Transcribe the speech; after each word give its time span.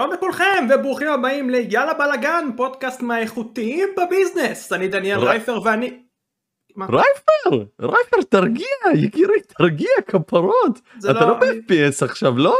שלום 0.00 0.12
לכולכם 0.12 0.66
וברוכים 0.74 1.08
הבאים 1.08 1.50
ליאללה 1.50 1.94
בלאגן 1.94 2.44
פודקאסט 2.56 3.02
מהאיכותיים 3.02 3.88
בביזנס. 3.96 4.72
אני 4.72 4.88
דניאל 4.88 5.18
ר- 5.18 5.24
רייפר 5.28 5.58
ואני 5.64 5.98
רייפר? 6.80 7.64
רייפר 7.80 8.22
תרגיע 8.28 8.66
יקירי 8.94 9.40
תרגיע 9.58 9.90
כפרות. 10.06 10.80
אתה 10.98 11.12
לא- 11.12 11.20
לא 11.28 11.34
ב-FPS 11.34 12.04
עכשיו. 12.04 12.38
לא 12.38 12.44
לא 12.44 12.50
לא 12.50 12.54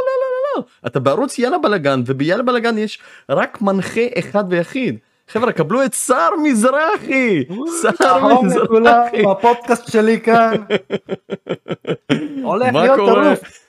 לא 0.55 0.61
לא. 0.61 0.87
אתה 0.87 0.99
בערוץ 0.99 1.39
יאללה 1.39 1.57
בלאגן 1.57 2.01
וביאללה 2.05 2.43
בלאגן 2.43 2.77
יש 2.77 2.99
רק 3.29 3.61
מנחה 3.61 4.01
אחד 4.19 4.43
ויחיד 4.49 4.97
חבר'ה 5.31 5.51
קבלו 5.51 5.85
את 5.85 5.93
סער 5.93 6.29
מזרחי 6.43 7.43
לכולם 7.83 8.45
מזרחי 8.45 9.23
בפודקאסט 9.31 9.91
שלי 9.91 10.19
כאן. 10.21 10.53
הולך 12.43 12.73
להיות? 12.73 12.99
טירוף. 12.99 13.67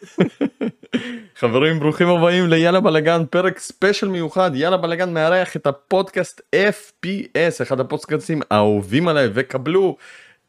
חברים 1.41 1.79
ברוכים 1.79 2.09
הבאים 2.09 2.49
ליאללה 2.49 2.81
בלאגן 2.81 3.25
פרק 3.31 3.59
special 3.59 4.09
מיוחד 4.09 4.51
יאללה 4.55 4.77
בלאגן 4.77 5.15
מארח 5.15 5.57
את 5.57 5.67
הפודקאסט 5.67 6.41
FPS 6.55 7.63
אחד 7.63 7.81
הפודקאסטים 7.81 8.41
האהובים 8.51 9.09
עליי 9.09 9.29
וקבלו 9.35 9.97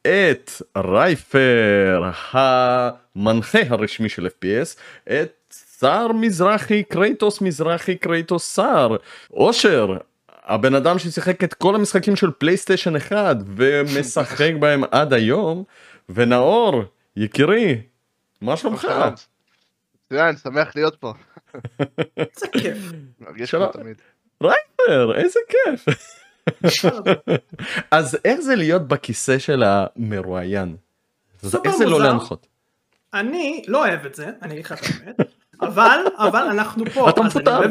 את 0.01 0.51
רייפר 0.77 2.09
המנחה 2.31 3.59
הרשמי 3.69 4.09
של 4.09 4.27
FPS 4.27 4.77
את 5.09 5.31
סער 5.51 6.11
מזרחי 6.11 6.83
קרייטוס 6.83 7.41
מזרחי 7.41 7.95
קרייטוס 7.95 8.55
סער 8.55 8.95
אושר 9.33 9.97
הבן 10.45 10.75
אדם 10.75 10.99
ששיחק 10.99 11.43
את 11.43 11.53
כל 11.53 11.75
המשחקים 11.75 12.15
של 12.15 12.31
פלייסטיישן 12.31 12.95
1 12.95 13.37
ומשחק 13.55 14.51
בהם 14.59 14.83
עד 14.91 15.13
היום 15.13 15.63
ונאור 16.09 16.83
יקירי 17.15 17.81
מה 18.41 18.57
שלומך? 18.57 18.87
מצוין, 20.05 20.37
שמח 20.37 20.75
להיות 20.75 20.95
פה. 20.95 21.13
איזה 22.17 22.47
כיף 22.51 22.77
מרגיש. 23.19 23.55
כמו 23.55 23.67
תמיד. 23.67 24.01
רייפר, 24.43 25.15
איזה 25.15 25.39
כיף. 25.49 25.85
אז 27.91 28.17
איך 28.25 28.39
זה 28.39 28.55
להיות 28.55 28.87
בכיסא 28.87 29.39
של 29.39 29.63
המרואיין? 29.63 30.75
איך 31.65 31.75
זה 31.75 31.85
לא. 31.85 32.01
להנחות? 32.01 32.47
אני 33.13 33.63
לא 33.67 33.87
אוהב 33.87 34.05
את 34.05 34.15
זה 34.15 34.29
אני 34.41 34.53
אגיד 34.53 34.65
לך 34.65 34.71
את 34.71 34.79
האמת 34.83 35.15
אבל 35.61 35.99
אבל 36.17 36.47
אנחנו 36.51 36.85
פה 36.93 37.09
אתה 37.09 37.21
מפוטר. 37.21 37.61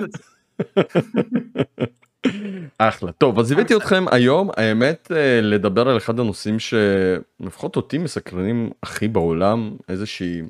אחלה. 2.78 3.12
טוב, 3.12 3.38
אז 3.38 3.52
הבאתי 3.52 3.76
אתכם 3.76 4.04
היום, 4.10 4.50
האמת, 4.56 5.12
אה, 5.16 5.40
לדבר 5.40 5.88
על 5.88 5.96
אחד 5.96 6.20
הנושאים 6.20 6.56
שלפחות 6.58 7.76
אותי 7.76 7.98
מסקרנים 7.98 8.70
הכי 8.82 9.08
בעולם, 9.08 9.76
איזושהי 9.88 10.42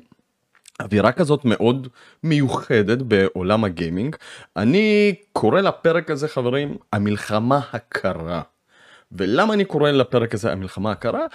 אווירה 0.81 1.11
כזאת 1.11 1.45
מאוד 1.45 1.87
מיוחדת 2.23 2.97
בעולם 3.01 3.63
הגיימינג. 3.63 4.15
אני 4.57 5.15
קורא 5.33 5.61
לפרק 5.61 6.11
הזה, 6.11 6.27
חברים, 6.27 6.77
המלחמה 6.93 7.59
הקרה. 7.73 8.41
ולמה 9.11 9.53
אני 9.53 9.65
קורא 9.65 9.91
לפרק 9.91 10.33
הזה 10.33 10.51
המלחמה 10.51 10.91
הקרה? 10.91 11.25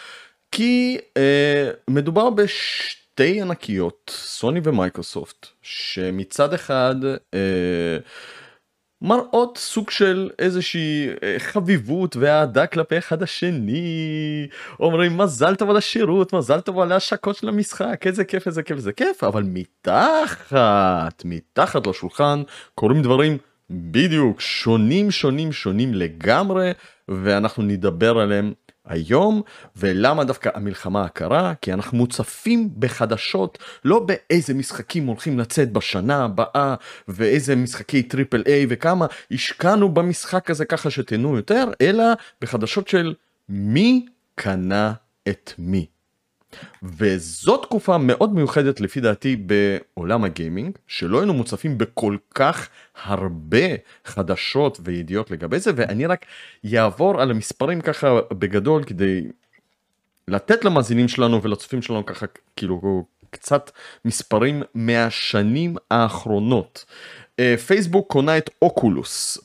כי 0.52 0.98
אה, 1.16 1.70
מדובר 1.88 2.30
בשתי 2.30 3.40
ענקיות, 3.42 4.10
סוני 4.14 4.60
ומייקרוסופט, 4.64 5.46
שמצד 5.62 6.54
אחד 6.54 6.94
אה, 7.34 7.98
מראות 9.02 9.58
סוג 9.58 9.90
של 9.90 10.30
איזושהי 10.38 11.08
אה, 11.22 11.36
חביבות 11.38 12.16
ואהדה 12.16 12.66
כלפי 12.66 12.98
אחד 12.98 13.22
השני, 13.22 14.46
אומרים 14.80 15.18
מזל 15.18 15.54
טוב 15.54 15.70
על 15.70 15.76
השירות, 15.76 16.32
מזל 16.32 16.60
טוב 16.60 16.80
על 16.80 16.92
ההשקות 16.92 17.36
של 17.36 17.48
המשחק, 17.48 18.06
איזה 18.06 18.24
כיף, 18.24 18.46
איזה 18.46 18.62
כיף, 18.62 18.76
איזה 18.76 18.92
כיף, 18.92 19.24
אבל 19.24 19.42
מתחת, 19.46 21.22
מתחת 21.24 21.86
לשולחן 21.86 22.42
קורים 22.74 23.02
דברים 23.02 23.38
בדיוק 23.70 24.40
שונים, 24.40 25.10
שונים, 25.10 25.52
שונים 25.52 25.94
לגמרי, 25.94 26.72
ואנחנו 27.08 27.62
נדבר 27.62 28.18
עליהם 28.18 28.52
היום 28.88 29.42
ולמה 29.76 30.24
דווקא 30.24 30.50
המלחמה 30.54 31.04
הקרה 31.04 31.52
כי 31.62 31.72
אנחנו 31.72 31.98
מוצפים 31.98 32.70
בחדשות 32.78 33.58
לא 33.84 33.98
באיזה 33.98 34.54
משחקים 34.54 35.06
הולכים 35.06 35.38
לצאת 35.38 35.72
בשנה 35.72 36.24
הבאה 36.24 36.74
ואיזה 37.08 37.56
משחקי 37.56 38.02
triple 38.02 38.42
A 38.46 38.66
וכמה 38.68 39.06
השקענו 39.30 39.88
במשחק 39.88 40.50
הזה 40.50 40.64
ככה 40.64 40.90
שתהנו 40.90 41.36
יותר 41.36 41.64
אלא 41.80 42.04
בחדשות 42.40 42.88
של 42.88 43.14
מי 43.48 44.06
קנה 44.34 44.92
את 45.28 45.52
מי. 45.58 45.97
וזו 46.82 47.56
תקופה 47.56 47.98
מאוד 47.98 48.34
מיוחדת 48.34 48.80
לפי 48.80 49.00
דעתי 49.00 49.36
בעולם 49.36 50.24
הגיימינג 50.24 50.78
שלא 50.86 51.18
היינו 51.18 51.34
מוצפים 51.34 51.78
בכל 51.78 52.16
כך 52.34 52.68
הרבה 53.04 53.66
חדשות 54.04 54.80
וידיעות 54.84 55.30
לגבי 55.30 55.58
זה 55.58 55.70
ואני 55.76 56.06
רק 56.06 56.26
יעבור 56.64 57.20
על 57.20 57.30
המספרים 57.30 57.80
ככה 57.80 58.20
בגדול 58.30 58.84
כדי 58.84 59.22
לתת 60.28 60.64
למאזינים 60.64 61.08
שלנו 61.08 61.42
ולצופים 61.42 61.82
שלנו 61.82 62.06
ככה 62.06 62.26
כאילו 62.56 63.04
קצת 63.30 63.70
מספרים 64.04 64.62
מהשנים 64.74 65.76
האחרונות. 65.90 66.84
אה, 67.38 67.54
פייסבוק 67.66 68.12
קונה 68.12 68.38
את 68.38 68.50
אוקולוס, 68.62 69.38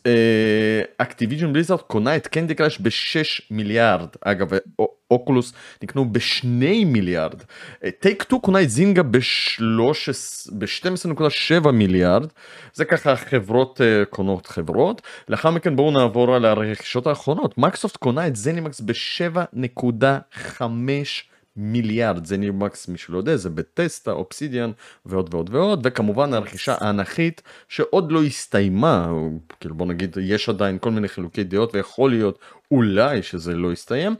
אקטיביז'ן 0.97 1.53
בליזרד 1.53 1.79
קונה 1.79 2.15
את 2.15 2.27
קנדי 2.27 2.55
קראש 2.55 2.79
ב-6 2.79 3.41
מיליארד, 3.51 4.07
אגב 4.21 4.49
או- 4.79 4.93
אוקולוס 5.11 5.53
נקנו 5.83 6.05
ב-2 6.13 6.45
מיליארד, 6.85 7.41
טייק 7.99 8.23
2 8.23 8.41
קונה 8.41 8.61
את 8.61 8.69
זינגה 8.69 9.03
ב-12.7 9.03 11.71
מיליארד, 11.71 12.27
זה 12.73 12.85
ככה 12.85 13.15
חברות 13.15 13.81
אה, 13.81 14.05
קונות 14.05 14.47
חברות, 14.47 15.01
לאחר 15.29 15.51
מכן 15.51 15.75
בואו 15.75 15.91
נעבור 15.91 16.35
על 16.35 16.45
הרכישות 16.45 17.07
האחרונות, 17.07 17.57
מייקרוסופט 17.57 17.97
קונה 17.97 18.27
את 18.27 18.35
זנימקס 18.35 18.81
ב-7.5 18.81 20.63
מיליארד 20.63 21.32
זנימקס 22.23 22.87
מי 22.87 22.97
שלא 22.97 23.17
יודע 23.17 23.35
זה 23.35 23.49
בתסדה 23.49 24.11
אופסידיאן 24.11 24.71
ועוד 25.05 25.33
ועוד 25.33 25.49
ועוד 25.55 25.81
וכמובן 25.83 26.33
הרכישה 26.33 26.75
האנכית 26.79 27.41
שעוד 27.69 28.11
לא 28.11 28.23
הסתיימה 28.23 29.11
כאילו 29.59 29.75
בוא 29.75 29.85
נגיד 29.85 30.17
יש 30.21 30.49
עדיין 30.49 30.77
כל 30.79 30.91
מיני 30.91 31.07
חילוקי 31.07 31.43
דעות 31.43 31.75
ויכול 31.75 32.11
להיות 32.11 32.39
אולי 32.71 33.23
שזה 33.23 33.55
לא 33.55 33.73
יסתיים 33.73 34.15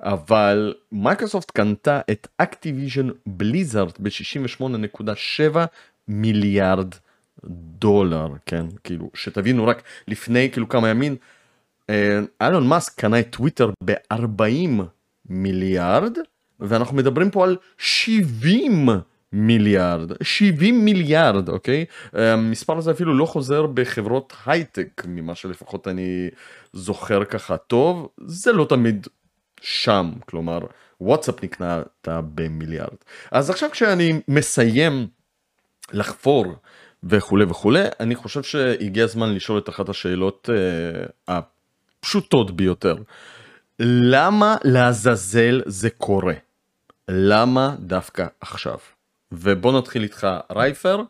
אבל 0.00 0.74
מייקרוסופט 0.92 1.50
קנתה 1.50 2.00
את 2.10 2.28
Activision 2.38 3.08
Blizzard 3.26 3.92
ב-68.7 3.98 5.56
מיליארד 6.08 6.94
דולר 7.78 8.28
כן? 8.46 8.66
כאילו 8.84 9.10
שתבינו 9.14 9.66
רק 9.66 9.82
לפני 10.08 10.50
כאילו 10.50 10.68
כמה 10.68 10.88
ימים 10.88 11.16
אה, 11.90 12.20
אילון 12.42 12.68
מאסק 12.68 13.00
קנה 13.00 13.20
את 13.20 13.26
טוויטר 13.30 13.70
ב-40 13.84 14.82
מיליארד 15.28 16.18
ואנחנו 16.60 16.96
מדברים 16.96 17.30
פה 17.30 17.44
על 17.44 17.56
70 17.78 18.88
מיליארד 19.32 20.10
70 20.22 20.84
מיליארד 20.84 21.48
אוקיי? 21.48 21.84
המספר 22.12 22.78
הזה 22.78 22.90
אפילו 22.90 23.18
לא 23.18 23.26
חוזר 23.26 23.66
בחברות 23.66 24.32
הייטק 24.46 25.02
ממה 25.08 25.34
שלפחות 25.34 25.88
אני 25.88 26.28
זוכר 26.72 27.24
ככה 27.24 27.56
טוב. 27.56 28.08
זה 28.26 28.52
לא 28.52 28.66
תמיד 28.68 29.06
שם 29.60 30.10
כלומר 30.26 30.58
וואטסאפ 31.00 31.42
נקנה 31.42 31.82
במיליארד. 32.06 32.96
אז 33.30 33.50
עכשיו 33.50 33.70
כשאני 33.70 34.20
מסיים 34.28 35.06
לחפור 35.92 36.54
וכולי 37.04 37.44
וכולי 37.44 37.84
אני 38.00 38.14
חושב 38.14 38.42
שהגיע 38.42 39.04
הזמן 39.04 39.34
לשאול 39.34 39.58
את 39.58 39.68
אחת 39.68 39.88
השאלות 39.88 40.50
אה, 40.52 41.06
הפשוטות 41.28 42.56
ביותר. 42.56 42.96
למה 43.80 44.56
לעזאזל 44.64 45.62
זה 45.66 45.90
קורה? 45.90 46.34
למה 47.08 47.76
דווקא 47.78 48.26
עכשיו? 48.40 48.78
ובוא 49.32 49.78
נתחיל 49.78 50.02
איתך 50.02 50.26
רייפר. 50.52 51.02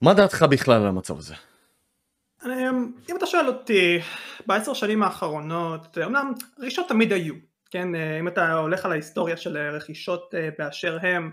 מה 0.00 0.14
דעתך 0.14 0.42
בכלל 0.50 0.74
על 0.82 0.86
המצב 0.86 1.18
הזה? 1.18 1.34
אמ, 2.44 2.92
אם 3.10 3.16
אתה 3.16 3.26
שואל 3.26 3.46
אותי 3.46 3.98
בעשר 4.46 4.74
שנים 4.74 5.02
האחרונות 5.02 5.98
אמנם 5.98 6.32
רכישות 6.58 6.88
תמיד 6.88 7.12
היו 7.12 7.34
כן 7.70 7.94
אה, 7.94 8.18
אם 8.18 8.28
אתה 8.28 8.52
הולך 8.52 8.84
על 8.84 8.92
ההיסטוריה 8.92 9.36
של 9.36 9.56
רכישות 9.56 10.34
אה, 10.34 10.48
באשר 10.58 10.98
הם 11.02 11.30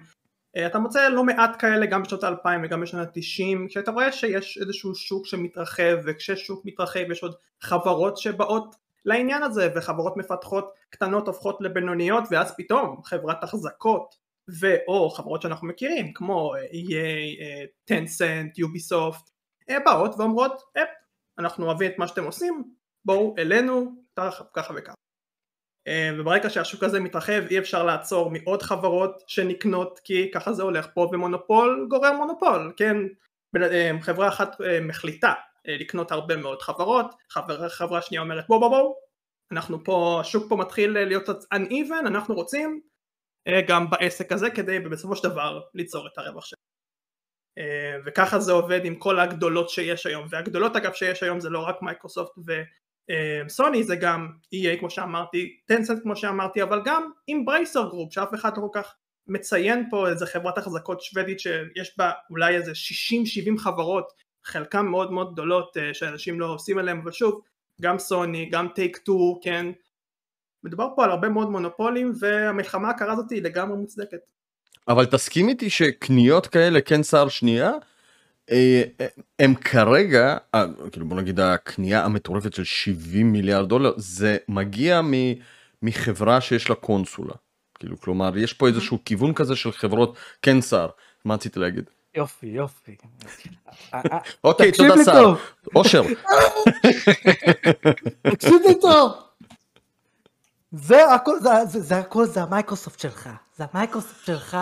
אה, 0.58 0.68
אתה 0.68 0.80
מוצא 0.80 1.10
לא 1.10 1.24
מעט 1.24 1.56
כאלה 1.60 1.86
גם 1.86 2.04
בשנות 2.04 2.24
האלפיים 2.24 2.62
וגם 2.64 2.81
בשנות 2.81 3.08
התשעים 3.08 3.68
כשאתה 3.70 3.92
רואה 3.92 4.12
שיש 4.12 4.58
איזשהו 4.62 4.96
שוק 4.96 5.28
שמתרחב 5.28 5.98
וכשיש 6.06 6.52
מתרחב 6.66 7.12
יש 7.12 7.24
עוד 7.24 7.36
חברות 7.62 8.18
שבאות 8.18 8.75
לעניין 9.06 9.44
הזה 9.44 9.69
וחברות 9.75 10.18
מפתחות 10.18 10.74
קטנות 10.90 11.28
הופכות 11.28 11.62
לבינוניות 11.62 12.24
ואז 12.31 12.56
פתאום 12.57 13.02
חברת 13.04 13.44
החזקות 13.44 14.16
ואו 14.60 15.10
חברות 15.10 15.42
שאנחנו 15.42 15.68
מכירים 15.68 16.13
כמו 16.13 16.56
אה, 16.56 16.66
EA, 16.66 17.68
טנסנט, 17.86 18.57
יוביסופט 18.57 19.30
באות 19.86 20.16
ואומרות 20.18 20.62
אפ 20.78 20.90
אנחנו 21.40 21.66
אוהבים 21.66 21.92
את 21.92 21.98
מה 21.98 22.07
שאתם 22.07 22.24
עושים 22.24 22.63
בואו 23.06 23.36
אלינו 23.38 23.92
ככה 24.16 24.44
ככה 24.54 24.74
וככה 24.78 24.96
אה, 25.88 26.10
וברגע 26.18 26.50
שהשוק 26.50 26.84
הזה 26.84 27.00
מתרחב 27.00 27.42
אי 27.50 27.60
אפשר 27.60 27.84
לעצור 27.84 28.30
מעוד 28.30 28.62
חברות 28.62 29.24
שנקנות 29.28 30.00
כי 30.04 30.31
ככה 30.34 30.54
זה 30.54 30.63
הולך. 30.63 30.88
פה 30.94 31.10
ומונופול 31.12 31.88
גורר 31.90 32.12
מונופול 32.12 32.74
כן? 32.78 32.98
אה, 33.62 33.92
חברה 34.01 34.28
אחת 34.28 34.62
אה, 34.62 34.80
מחליטה 34.81 35.28
אה, 35.28 35.34
לקנות 35.68 36.12
הרבה 36.12 36.38
מאוד 36.38 36.62
חברות, 36.62 37.06
חברה, 37.30 37.70
חברה 37.70 38.02
שנייה 38.02 38.22
אומרת 38.22 38.46
בוא 38.48 38.60
בוא 38.60 38.70
בוא, 38.70 38.94
אנחנו 39.52 39.84
פה, 39.84 40.18
השוק 40.22 40.50
פה 40.50 40.56
מתחיל 40.56 40.98
אה, 40.98 41.06
להיות 41.06 41.30
uneven, 41.30 42.08
אנחנו 42.08 42.36
רוצים 42.36 42.82
אה, 43.48 43.62
גם 43.68 43.90
בעסק 43.90 44.32
הזה 44.32 44.50
כדי 44.50 44.80
בסופו 44.80 45.16
של 45.16 45.30
דבר 45.30 45.62
ליצור 45.74 46.08
את 46.08 46.18
הרווח 46.18 46.46
שלנו. 46.46 46.66
אה, 47.58 47.98
וככה 48.06 48.40
זה 48.40 48.52
עובד 48.52 48.86
עם 48.86 48.96
כל 48.96 49.20
הגדולות 49.20 49.70
שיש 49.70 50.06
היום, 50.06 50.28
והגדולות 50.30 50.76
אגב 50.76 50.94
שיש 50.94 51.24
היום 51.24 51.40
זה 51.40 51.50
לא 51.50 51.60
רק 51.60 51.82
מייקרוסופט 51.82 52.34
וסוני, 53.46 53.84
זה 53.84 53.96
גם 53.96 54.30
EA 54.56 54.80
כמו 54.80 54.90
שאמרתי, 54.90 55.58
Tencent 55.66 56.04
כמו 56.04 56.16
שאמרתי, 56.16 56.64
אבל 56.64 56.82
גם 56.86 57.12
Embracer 57.28 57.90
Group 57.90 58.14
שאף 58.14 58.34
אחד 58.36 58.58
לא 58.58 58.62
כל 58.62 58.80
כך 58.82 58.96
מציין 59.28 59.90
פה 59.90 60.10
איזה 60.10 60.26
חברת 60.26 60.58
החזקות 60.58 61.02
שוודית 61.02 61.40
שיש 61.40 61.98
בה 61.98 62.12
אולי 62.30 62.56
איזה 62.56 62.72
60-70 63.56 63.58
חברות, 63.58 64.14
חלקן 64.46 64.86
מאוד 64.86 65.12
מאוד 65.12 65.34
גדולות 65.34 65.78
אה, 65.78 65.94
שאנשים 65.94 66.40
לא 66.40 66.46
עושים 66.46 66.78
עליהן, 66.78 67.00
אבל 67.04 67.12
שוב, 67.12 67.42
גם 67.82 68.00
סוני, 68.00 68.50
גם 68.50 68.68
טייק 68.76 68.98
טו, 68.98 69.40
כן, 69.44 69.66
מדובר 70.64 70.88
פה 70.96 71.04
על 71.04 71.12
הרבה 71.12 71.30
מאוד 71.30 71.50
מונופולים 71.50 72.14
והמלחמה 72.20 72.90
הקרה 72.90 73.14
הזאת 73.14 73.32
היא 73.32 73.44
לגמרי 73.44 73.78
מוצדקת. 73.78 74.20
אבל 74.88 75.06
תסכים 75.06 75.50
איתי 75.50 75.70
שקניות 75.70 76.48
כאלה 76.48 76.82
כן 76.82 77.04
שר 77.04 77.28
שנייה 77.28 77.72
אה, 78.52 78.84
אה, 79.02 79.08
הם 79.40 79.56
כרגע 79.56 80.38
כאילו 80.92 81.06
בוא 81.06 81.18
נגיד 81.18 81.40
הקנייה 81.40 82.06
המטורפת 82.06 82.54
של 82.54 82.64
70 82.64 83.32
מיליארד 83.32 83.70
דולר 83.70 83.94
זה 83.98 84.38
מגיע 84.48 85.02
מ- 85.02 85.34
מחברה 85.82 86.42
שיש 86.42 86.70
לה 86.70 86.76
קונסולה. 86.76 87.34
כאילו 87.80 88.00
כלומר 88.00 88.38
יש 88.38 88.54
פה 88.54 88.68
איזשהו 88.68 89.00
כיוון 89.06 89.34
כזה 89.34 89.56
של 89.56 89.72
חברות 89.72 90.18
כן 90.42 90.62
שר 90.62 90.88
מה 91.26 91.34
רציתי 91.34 91.60
להגיד 91.60 91.90
יופי, 92.16 92.48
יופי. 92.48 92.96
אה, 93.94 94.02
אה, 94.12 94.18
אוקיי 94.44 94.72
תקשיב 94.72 94.90
תודה 94.90 95.04
שר 95.04 95.34
אושר 95.76 96.02
תקשיב 98.34 98.62
לי 98.68 98.80
טוב. 98.82 99.12
זה 100.72 101.14
הכל, 101.14 101.40
זה, 101.40 101.50
זה, 101.66 101.82
זה 101.82 101.98
הכל, 101.98 102.26
זה 102.26 102.42
המייקרוסופט 102.42 103.00
שלך. 103.00 103.30
זה 103.58 103.66
המייקרוסופט 103.74 104.26
שלך, 104.26 104.58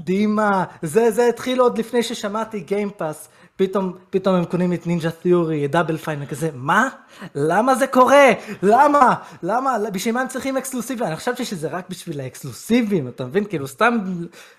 דימה. 0.00 0.64
זה, 0.82 1.10
זה 1.10 1.26
התחיל 1.26 1.60
עוד 1.60 1.78
לפני 1.78 2.02
ששמעתי 2.02 2.60
Game 2.60 2.90
Pass. 2.90 3.28
פתאום, 3.56 3.92
פתאום 4.10 4.34
הם 4.34 4.44
קונים 4.44 4.72
את 4.72 4.86
Ninja 4.86 5.10
Theory, 5.10 5.64
את 5.64 5.70
Double 5.70 5.96
Fine 5.96 6.22
וכזה, 6.22 6.50
מה? 6.54 6.88
למה 7.34 7.74
זה 7.74 7.86
קורה? 7.86 8.32
למה? 8.62 9.14
למה? 9.42 9.76
בשביל 9.92 10.14
מה 10.14 10.20
הם 10.20 10.28
צריכים 10.28 10.56
אקסקלוסיבי? 10.56 11.04
אני 11.04 11.16
חשבתי 11.16 11.44
שזה 11.44 11.68
רק 11.68 11.88
בשביל 11.88 12.20
האקסקלוסיבים, 12.20 13.08
אתה 13.08 13.24
מבין? 13.24 13.44
כאילו 13.44 13.68
סתם 13.68 13.98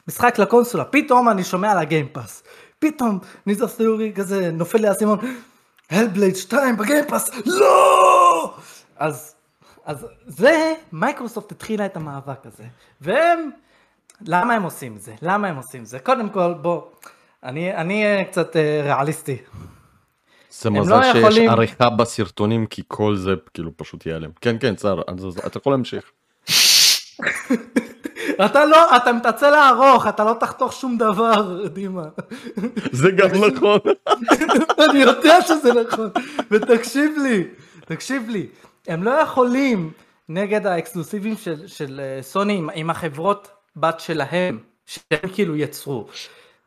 משחק 0.07 0.39
לקונסולה. 0.39 0.85
פתאום 0.85 1.29
אני 1.29 1.43
שומע 1.43 1.71
על 1.71 1.77
ה 1.77 1.84
Game 1.84 2.10
Pass. 2.10 2.43
פתאום 2.79 3.19
Ninja 3.45 3.67
Theory 3.67 4.11
כזה 4.15 4.51
נופל 4.51 4.77
לי 4.77 4.87
האסימון, 4.87 5.19
Hellblade 5.89 6.35
2 6.35 6.77
ב 6.77 6.83
Game 6.83 7.04
Pass, 7.04 7.31
לא! 7.45 8.53
אז, 8.97 9.35
אז 9.85 10.05
זה, 10.27 10.73
מייקרוסופט 10.91 11.51
התחילה 11.51 11.85
את 11.85 11.97
המאבק 11.97 12.45
הזה. 12.45 12.63
והם, 13.01 13.49
למה 14.21 14.53
הם 14.53 14.63
עושים 14.63 14.95
את 14.95 15.01
זה? 15.01 15.13
למה 15.21 15.47
הם 15.47 15.55
עושים 15.55 15.81
את 15.81 15.87
זה? 15.87 15.99
קודם 15.99 16.29
כל, 16.29 16.53
בוא, 16.53 16.81
אני 17.43 17.73
אני 17.75 18.05
אהיה 18.05 18.23
קצת 18.23 18.55
אה, 18.55 18.81
ריאליסטי. 18.83 19.37
זה 20.49 20.69
מזל 20.69 20.97
לא 20.97 21.03
שיש 21.03 21.15
יכולים- 21.15 21.49
עריכה 21.49 21.89
בסרטונים 21.89 22.65
כי 22.65 22.81
כל 22.87 23.15
זה 23.15 23.31
כאילו 23.53 23.71
פשוט 23.77 24.05
ייעלם 24.05 24.29
כן 24.41 24.55
כן 24.59 24.73
אז 25.07 25.25
אתה 25.47 25.57
יכול 25.57 25.73
להמשיך. 25.73 26.03
אתה 28.45 28.65
לא, 28.65 28.97
אתה 28.97 29.13
מתעצל 29.13 29.49
לערוך, 29.49 30.07
אתה 30.07 30.23
לא 30.23 30.33
תחתוך 30.39 30.73
שום 30.73 30.97
דבר, 30.97 31.67
דימה. 31.67 32.03
זה 32.91 33.11
גם 33.11 33.29
נכון. 33.55 33.79
אני 34.91 34.99
יודע 34.99 35.41
שזה 35.41 35.69
נכון, 35.73 36.09
ותקשיב 36.51 37.11
לי, 37.23 37.43
תקשיב 37.85 38.29
לי, 38.29 38.47
הם 38.87 39.03
לא 39.03 39.11
יכולים 39.11 39.91
נגד 40.29 40.67
האקסקלוסיבים 40.67 41.35
של, 41.37 41.67
של 41.67 41.99
אה, 42.03 42.21
סוני 42.23 42.53
עם, 42.57 42.69
עם 42.73 42.89
החברות 42.89 43.47
בת 43.75 43.99
שלהם, 43.99 44.59
שהם 44.85 45.29
כאילו 45.33 45.55
יצרו. 45.55 46.07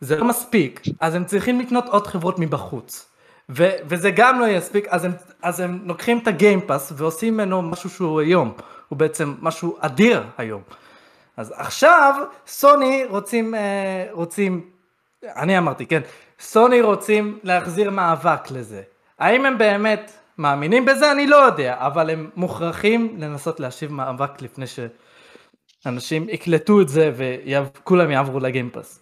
זה 0.00 0.16
לא 0.16 0.24
מספיק, 0.24 0.80
אז 1.00 1.14
הם 1.14 1.24
צריכים 1.24 1.60
לקנות 1.60 1.84
עוד 1.88 2.06
חברות 2.06 2.38
מבחוץ. 2.38 3.10
ו, 3.50 3.70
וזה 3.84 4.10
גם 4.10 4.40
לא 4.40 4.46
יספיק, 4.46 4.86
אז 4.88 5.04
הם, 5.04 5.12
אז 5.42 5.60
הם 5.60 5.78
לוקחים 5.84 6.18
את 6.18 6.26
הגיימפאס 6.26 6.92
ועושים 6.96 7.34
ממנו 7.34 7.62
משהו 7.62 7.90
שהוא 7.90 8.20
היום, 8.20 8.52
הוא 8.88 8.98
בעצם 8.98 9.34
משהו 9.40 9.76
אדיר 9.80 10.22
היום. 10.38 10.62
אז 11.36 11.52
עכשיו 11.56 12.14
סוני 12.46 13.04
רוצים, 13.08 13.54
אה, 13.54 14.06
רוצים, 14.12 14.70
אני 15.24 15.58
אמרתי, 15.58 15.86
כן, 15.86 16.00
סוני 16.40 16.80
רוצים 16.80 17.38
להחזיר 17.42 17.90
מאבק 17.90 18.50
לזה. 18.50 18.82
האם 19.18 19.46
הם 19.46 19.58
באמת 19.58 20.12
מאמינים 20.38 20.84
בזה? 20.84 21.12
אני 21.12 21.26
לא 21.26 21.36
יודע, 21.36 21.76
אבל 21.78 22.10
הם 22.10 22.30
מוכרחים 22.36 23.16
לנסות 23.18 23.60
להשיב 23.60 23.92
מאבק 23.92 24.42
לפני 24.42 24.64
שאנשים 24.66 26.28
יקלטו 26.28 26.80
את 26.80 26.88
זה 26.88 27.12
וכולם 27.16 28.10
יעברו 28.10 28.40
לגיימפאס. 28.40 28.99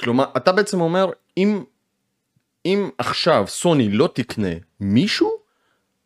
כלומר 0.00 0.24
אתה 0.36 0.52
בעצם 0.52 0.80
אומר 0.80 1.10
אם 1.36 1.64
אם 2.66 2.90
עכשיו 2.98 3.44
סוני 3.48 3.92
לא 3.92 4.08
תקנה 4.14 4.48
מישהו 4.80 5.30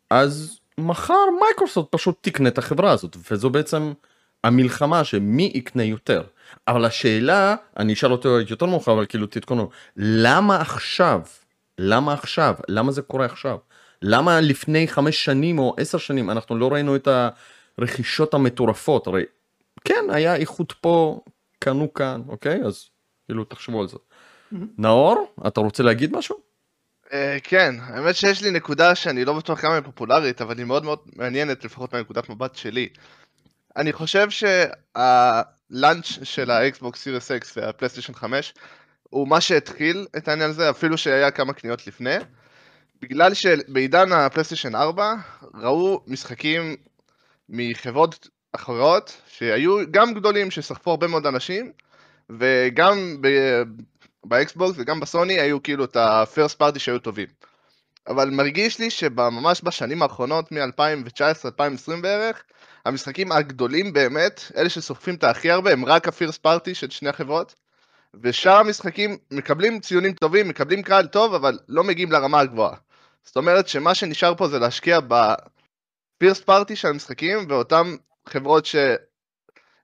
אז 0.09 0.59
מחר 0.77 1.13
מייקרוסופט 1.41 1.91
פשוט 1.91 2.17
תקנה 2.21 2.49
את 2.49 2.57
החברה 2.57 2.91
הזאת 2.91 3.17
וזו 3.31 3.49
בעצם 3.49 3.93
המלחמה 4.43 5.03
שמי 5.03 5.51
יקנה 5.55 5.83
יותר. 5.83 6.23
אבל 6.67 6.85
השאלה 6.85 7.55
אני 7.77 7.93
אשאל 7.93 8.11
אותו 8.11 8.39
יותר 8.49 8.65
מאוחר 8.65 8.93
אבל 8.93 9.05
כאילו 9.05 9.27
תתכונו 9.27 9.69
למה 9.97 10.61
עכשיו? 10.61 11.21
למה 11.77 12.13
עכשיו? 12.13 12.55
למה 12.69 12.91
זה 12.91 13.01
קורה 13.01 13.25
עכשיו? 13.25 13.57
למה 14.01 14.41
לפני 14.41 14.87
חמש 14.87 15.25
שנים 15.25 15.59
או 15.59 15.75
עשר 15.77 15.97
שנים 15.97 16.29
אנחנו 16.29 16.57
לא 16.57 16.73
ראינו 16.73 16.95
את 16.95 17.07
הרכישות 17.77 18.33
המטורפות? 18.33 19.07
הרי 19.07 19.23
כן 19.85 20.05
היה 20.09 20.35
איכות 20.35 20.73
פה 20.81 21.19
קנו 21.59 21.93
כאן 21.93 22.21
אוקיי? 22.27 22.63
אז 22.63 22.89
כאילו 23.27 23.43
תחשבו 23.43 23.81
על 23.81 23.87
זה. 23.87 23.97
נאור 24.77 25.33
אתה 25.47 25.61
רוצה 25.61 25.83
להגיד 25.83 26.15
משהו? 26.15 26.37
אה, 27.13 27.37
כן, 27.43 27.75
האמת 27.81 28.15
שיש 28.15 28.43
לי 28.43 28.51
נקודה 28.51 28.95
שאני 28.95 29.25
לא 29.25 29.33
בטוח 29.33 29.61
כמה 29.61 29.75
היא 29.75 29.83
פופולרית, 29.83 30.41
אבל 30.41 30.57
היא 30.57 30.65
מאוד 30.65 30.83
מאוד 30.83 30.99
מעניינת, 31.15 31.65
לפחות 31.65 31.93
מהנקודת 31.93 32.29
מבט 32.29 32.55
שלי. 32.55 32.89
אני 33.75 33.93
חושב 33.93 34.27
שה 34.29 34.88
launch 34.88 36.05
של 36.23 36.51
ה 36.51 36.61
Xbox 36.61 37.01
Series 37.01 37.31
X 37.31 37.57
וה 37.57 37.66
PlayStation 37.66 38.13
5 38.13 38.53
הוא 39.03 39.27
מה 39.27 39.41
שהתחיל 39.41 40.07
את 40.17 40.27
העניין 40.27 40.49
הזה, 40.49 40.69
אפילו 40.69 40.97
שהיה 40.97 41.31
כמה 41.31 41.53
קניות 41.53 41.87
לפני. 41.87 42.15
בגלל 43.01 43.33
שבעידן 43.33 44.11
ה 44.11 44.16
PlayStation 44.16 44.75
4 44.75 45.13
ראו 45.53 46.03
משחקים 46.07 46.75
מחברות 47.49 48.27
אחרות 48.53 49.21
שהיו 49.27 49.91
גם 49.91 50.13
גדולים 50.13 50.51
שסחפו 50.51 50.91
הרבה 50.91 51.07
מאוד 51.07 51.25
אנשים 51.25 51.71
וגם 52.31 53.21
באקסבוקס 54.25 54.75
וגם 54.77 54.99
בסוני 54.99 55.39
היו 55.39 55.63
כאילו 55.63 55.85
את 55.85 55.95
ה-first 55.95 56.61
party 56.61 56.79
שהיו 56.79 56.99
טובים. 56.99 57.27
אבל 58.07 58.29
מרגיש 58.29 58.79
לי 58.79 58.89
שממש 58.89 59.61
בשנים 59.63 60.01
האחרונות, 60.01 60.51
מ-2019-2020 60.51 62.01
בערך, 62.01 62.43
המשחקים 62.85 63.31
הגדולים 63.31 63.93
באמת, 63.93 64.41
אלה 64.57 64.69
שסוחפים 64.69 65.15
את 65.15 65.23
הכי 65.23 65.51
הרבה, 65.51 65.71
הם 65.71 65.85
רק 65.85 66.07
ה-first 66.07 66.45
party 66.45 66.73
של 66.73 66.89
שני 66.89 67.09
החברות. 67.09 67.55
ושאר 68.21 68.55
המשחקים 68.55 69.17
מקבלים 69.31 69.79
ציונים 69.79 70.13
טובים, 70.13 70.47
מקבלים 70.47 70.81
קהל 70.83 71.07
טוב, 71.07 71.33
אבל 71.33 71.59
לא 71.67 71.83
מגיעים 71.83 72.11
לרמה 72.11 72.39
הגבוהה. 72.39 72.75
זאת 73.23 73.37
אומרת 73.37 73.67
שמה 73.67 73.95
שנשאר 73.95 74.35
פה 74.35 74.47
זה 74.47 74.59
להשקיע 74.59 74.99
ב-first 75.07 76.43
party 76.49 76.75
של 76.75 76.87
המשחקים, 76.87 77.45
ואותן 77.49 77.95
חברות 78.29 78.65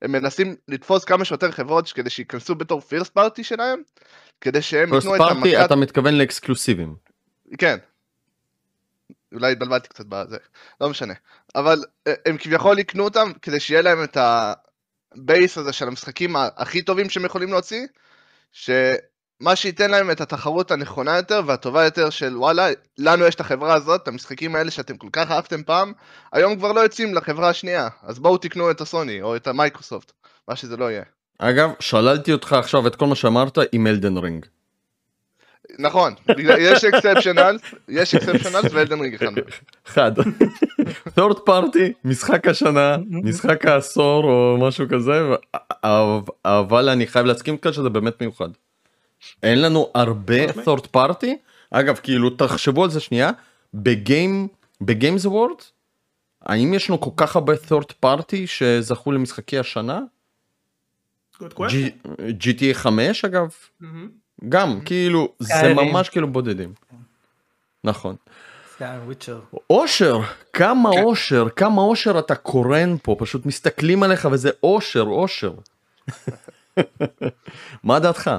שהם 0.04 0.12
מנסים 0.12 0.56
לתפוס 0.68 1.04
כמה 1.04 1.26
שיותר 1.26 1.52
חברות 1.52 1.92
כדי 1.92 2.10
שייכנסו 2.10 2.56
בתור 2.56 2.82
first 2.82 3.20
party 3.20 3.44
שלהם, 3.44 3.82
כדי 4.42 4.62
שהם 4.62 4.94
ייתנו 4.94 5.16
את 5.16 5.20
פארטי 5.20 5.56
המכת... 5.56 5.66
אתה 5.66 5.76
מתכוון 5.76 6.14
לאקסקלוסיבים. 6.14 6.96
כן. 7.58 7.78
אולי 9.34 9.52
התבלבלתי 9.52 9.90
קצת 9.90 10.06
בזה, 10.10 10.38
לא 10.82 10.90
משנה. 10.90 11.14
אבל 11.56 11.84
אה, 12.08 12.14
הם 12.26 12.38
כביכול 12.38 12.80
יקנו 12.80 13.04
אותם 13.04 13.32
כדי 13.42 13.60
שיהיה 13.60 13.82
להם 13.82 14.04
את 14.04 14.18
הבייס 15.16 15.58
הזה 15.58 15.74
של 15.74 15.88
המשחקים 15.88 16.36
הכי 16.36 16.82
טובים 16.82 17.10
שהם 17.10 17.26
יכולים 17.26 17.50
להוציא, 17.50 17.88
שמה 19.42 19.56
שייתן 19.56 19.92
להם 19.92 20.12
את 20.12 20.22
התחרות 20.22 20.72
הנכונה 20.72 21.18
יותר 21.18 21.42
והטובה 21.46 21.84
יותר 21.84 22.10
של 22.10 22.38
וואלה, 22.38 22.68
לנו 22.98 23.25
יש 23.25 23.36
את 23.36 23.40
החברה 23.40 23.74
הזאת, 23.74 24.04
את 24.04 24.08
המשחקים 24.08 24.56
האלה 24.56 24.72
שאתם 24.72 24.98
כל 24.98 25.08
כך 25.13 25.32
אהבתם 25.32 25.63
פעם, 25.63 25.94
היום 26.34 26.56
כבר 26.56 26.72
לא 26.72 26.80
יוצאים 26.80 27.16
לחברה 27.16 27.50
השנייה, 27.50 27.88
אז 28.04 28.20
בואו 28.20 28.38
תקנו 28.38 28.72
את 28.72 28.82
הסוני 28.82 29.22
או 29.22 29.36
את 29.36 29.48
המייקרוסופט, 29.48 30.12
מה 30.48 30.56
שזה 30.56 30.78
לא 30.78 30.92
יהיה. 30.92 31.04
אגב 31.40 31.70
שללתי 31.80 32.32
אותך 32.32 32.54
עכשיו 32.54 32.88
את 32.88 32.96
כל 32.96 33.06
מה 33.06 33.16
שאמרת 33.16 33.58
עם 33.72 33.88
Elden 33.88 34.18
Ring. 34.18 34.46
נכון, 35.80 36.13
יש 36.38 36.86
exceptional, 36.86 37.58
יש 37.90 38.16
exceptional 38.16 38.62
ו 38.72 38.76
Elden 38.76 39.00
Ring 39.00 39.13
אחד. 39.13 39.32
אחד. 39.88 40.12
third 41.20 41.38
party 41.50 41.92
משחק 42.06 42.48
השנה 42.48 42.98
משחק 43.10 43.66
העשור 43.66 44.24
או 44.24 44.58
משהו 44.68 44.86
כזה 44.90 45.22
אבל 46.46 46.90
אני 46.90 47.08
חייב 47.08 47.25
להסכים 47.25 47.58
כאן 47.58 47.74
שזה 47.74 47.90
באמת 47.90 48.22
מיוחד. 48.22 48.50
אין 49.44 49.62
לנו 49.62 49.88
הרבה 49.96 50.48
משמעית. 50.48 50.68
third 50.68 50.98
party 50.98 51.27
אגב 51.72 52.00
כאילו 52.03 52.30
תחשבו 52.30 52.84
על 52.84 52.89
זה 52.89 53.00
שנייה 53.00 53.32
בגיים 53.74 54.48
בגיימס 54.82 55.25
וורד 55.25 55.58
האם 56.42 56.74
יש 56.74 56.89
לנו 56.89 57.00
כל 57.01 57.10
כך 57.18 57.36
הרבה 57.36 57.53
third 57.53 58.06
party 58.06 58.38
שזכו 58.46 59.12
למשחקי 59.12 59.60
השנה 59.60 60.00
Good 61.42 61.53
question. 61.53 62.08
GTA 62.39 62.74
5 62.74 63.25
אגב 63.25 63.50
מהמם. 63.80 64.10
גם 64.50 64.82
כאילו 64.82 65.34
זה. 65.39 65.74
ממש 65.74 66.10
כאילו 66.10 66.27
בודדים. 66.27 66.74
נכון. 67.84 68.15
אושר 69.70 70.20
כמה 70.53 70.92
כן. 70.94 71.03
אושר 71.03 71.50
כמה 71.50 71.82
אושר 71.82 72.20
אתה 72.20 72.36
קורן 72.36 72.96
פה 73.03 73.15
פשוט 73.20 73.46
מסתכלים 73.46 74.03
עליך 74.03 74.27
וזה 74.32 74.50
אושר 74.63 75.01
אושר. 75.01 75.53
מה 77.84 78.00
דעתך? 78.00 78.32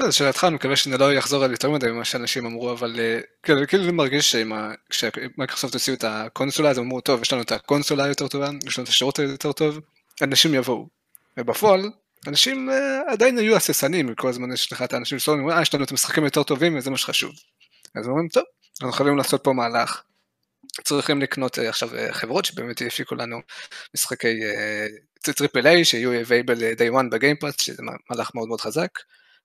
לשאלתך, 0.00 0.44
אני 0.44 0.54
מקווה 0.54 0.76
שאני 0.76 0.98
לא 0.98 1.18
אחזור 1.18 1.44
על 1.44 1.50
יותר 1.50 1.70
מדי 1.70 1.86
ממה 1.90 2.04
שאנשים 2.04 2.46
אמרו, 2.46 2.72
אבל 2.72 3.00
אה, 3.00 3.20
כאילו 3.42 3.60
כאילו 3.68 3.84
זה 3.84 3.92
מרגיש 3.92 4.32
שעם 4.32 4.52
ה- 4.52 4.72
כשמייקרוסופט 4.90 5.74
הוציאו 5.74 5.96
את 5.96 6.04
הקונסולה, 6.04 6.70
אז 6.70 6.78
אמרו, 6.78 7.00
טוב, 7.00 7.22
יש 7.22 7.32
לנו 7.32 7.42
את 7.42 7.52
הקונסולה 7.52 8.04
היותר 8.04 8.28
טובה, 8.28 8.50
יש 8.66 8.78
לנו 8.78 8.84
את 8.84 8.88
השירות 8.88 9.18
היותר 9.18 9.52
טוב, 9.52 9.80
אנשים 10.22 10.54
יבואו. 10.54 10.88
ובפועל, 11.36 11.90
אנשים 12.26 12.70
אה, 12.70 13.12
עדיין 13.12 13.38
היו 13.38 13.56
הססנים, 13.56 14.14
כל 14.14 14.28
הזמן 14.28 14.52
יש 14.52 14.72
לך 14.72 14.82
את 14.82 14.92
האנשים 14.92 15.18
שאומרים, 15.18 15.50
אה, 15.50 15.62
יש 15.62 15.74
לנו 15.74 15.84
את 15.84 15.90
המשחקים 15.90 16.24
היותר 16.24 16.42
טובים 16.42 16.78
וזה 16.78 16.90
מה 16.90 16.96
שחשוב. 16.96 17.32
אז 17.94 18.08
אומרים, 18.08 18.28
טוב, 18.28 18.44
אנחנו 18.80 18.92
חייבים 18.92 19.16
לעשות 19.16 19.44
פה 19.44 19.52
מהלך. 19.52 20.02
צריכים 20.84 21.22
לקנות 21.22 21.58
אה, 21.58 21.68
עכשיו 21.68 21.90
חברות 22.10 22.44
שבאמת 22.44 22.80
יפיקו 22.80 23.14
לנו 23.14 23.40
משחקי 23.94 24.40
triple 25.20 25.66
A 25.66 25.84
שיהיו 25.84 26.10
available 26.22 26.78
day 26.78 26.92
one 26.94 27.10
ב 27.10 27.15
Game 27.15 27.35
Pass, 27.35 27.60
שזה 27.60 27.82
מהלך 28.10 28.30
מאוד 28.34 28.48
מאוד 28.48 28.60
חזק. 28.60 28.88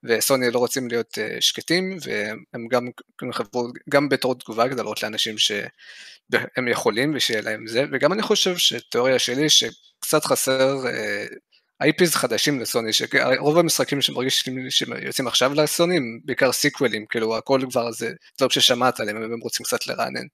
וסוני 0.08 0.52
לא 0.52 0.60
רוצים 0.60 0.88
להיות 0.88 1.18
uh, 1.18 1.42
שקטים, 1.42 1.98
והם 2.02 2.68
גם 2.68 2.88
כאילו 3.18 3.34
חברו 3.34 3.68
גם 3.90 4.10
בתור 4.10 4.36
תגובה 4.36 4.66
להראות 4.66 5.04
לאנשים 5.04 5.38
שהם 5.38 6.68
יכולים 6.68 7.16
ושיהיה 7.16 7.42
להם 7.42 7.68
זה, 7.68 7.86
וגם 7.92 8.14
אני 8.14 8.22
חושב 8.22 8.58
שתיאוריה 8.58 9.20
שלי 9.20 9.50
שקצת 9.50 10.26
חסר 10.26 10.78
uh, 10.84 11.36
IPs 11.84 12.12
חדשים 12.12 12.60
לסוני, 12.60 12.94
שרוב 12.94 13.58
המשחקים 13.58 14.02
שמרגישים 14.02 14.70
שיוצאים 14.70 15.28
עכשיו 15.28 15.54
לסוני 15.54 15.98
הם 15.98 16.20
בעיקר 16.26 16.52
סיקוולים, 16.52 17.06
כאילו 17.06 17.38
הכל 17.38 17.62
כבר 17.70 17.92
זה 17.92 18.12
דברים 18.38 18.50
ששמעת 18.50 19.00
עליהם, 19.00 19.18
והם 19.18 19.40
רוצים 19.40 19.64
קצת 19.64 19.88
לרענן. 19.88 20.26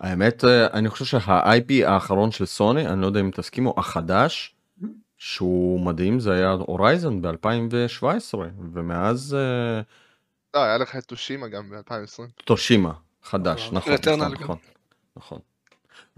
האמת 0.00 0.44
אה, 0.44 0.66
אני 0.72 0.88
חושב 0.88 1.04
שה-IP 1.04 1.86
האחרון 1.86 2.30
של 2.30 2.46
סוני 2.46 2.86
אני 2.86 3.00
לא 3.00 3.06
יודע 3.06 3.20
אם 3.20 3.30
תסכימו 3.30 3.74
החדש 3.76 4.54
שהוא 5.20 5.80
מדהים 5.80 6.20
זה 6.20 6.32
היה 6.32 6.50
Horizon 6.50 7.22
ב-2017 7.22 8.34
ומאז 8.72 9.36
אה, 9.38 9.80
לא, 10.54 10.64
היה 10.64 10.78
לך 10.78 10.96
את 10.96 11.04
Tsushima 11.04 11.48
גם 11.48 11.70
ב-2020. 11.70 12.42
Tsushima 12.44 12.92
חדש 13.22 13.70
נכון 13.72 13.92
Returnal 13.94 14.16
נכון 14.16 14.20
גם. 14.20 14.32
נכון. 14.32 14.56
נכון. 15.16 15.38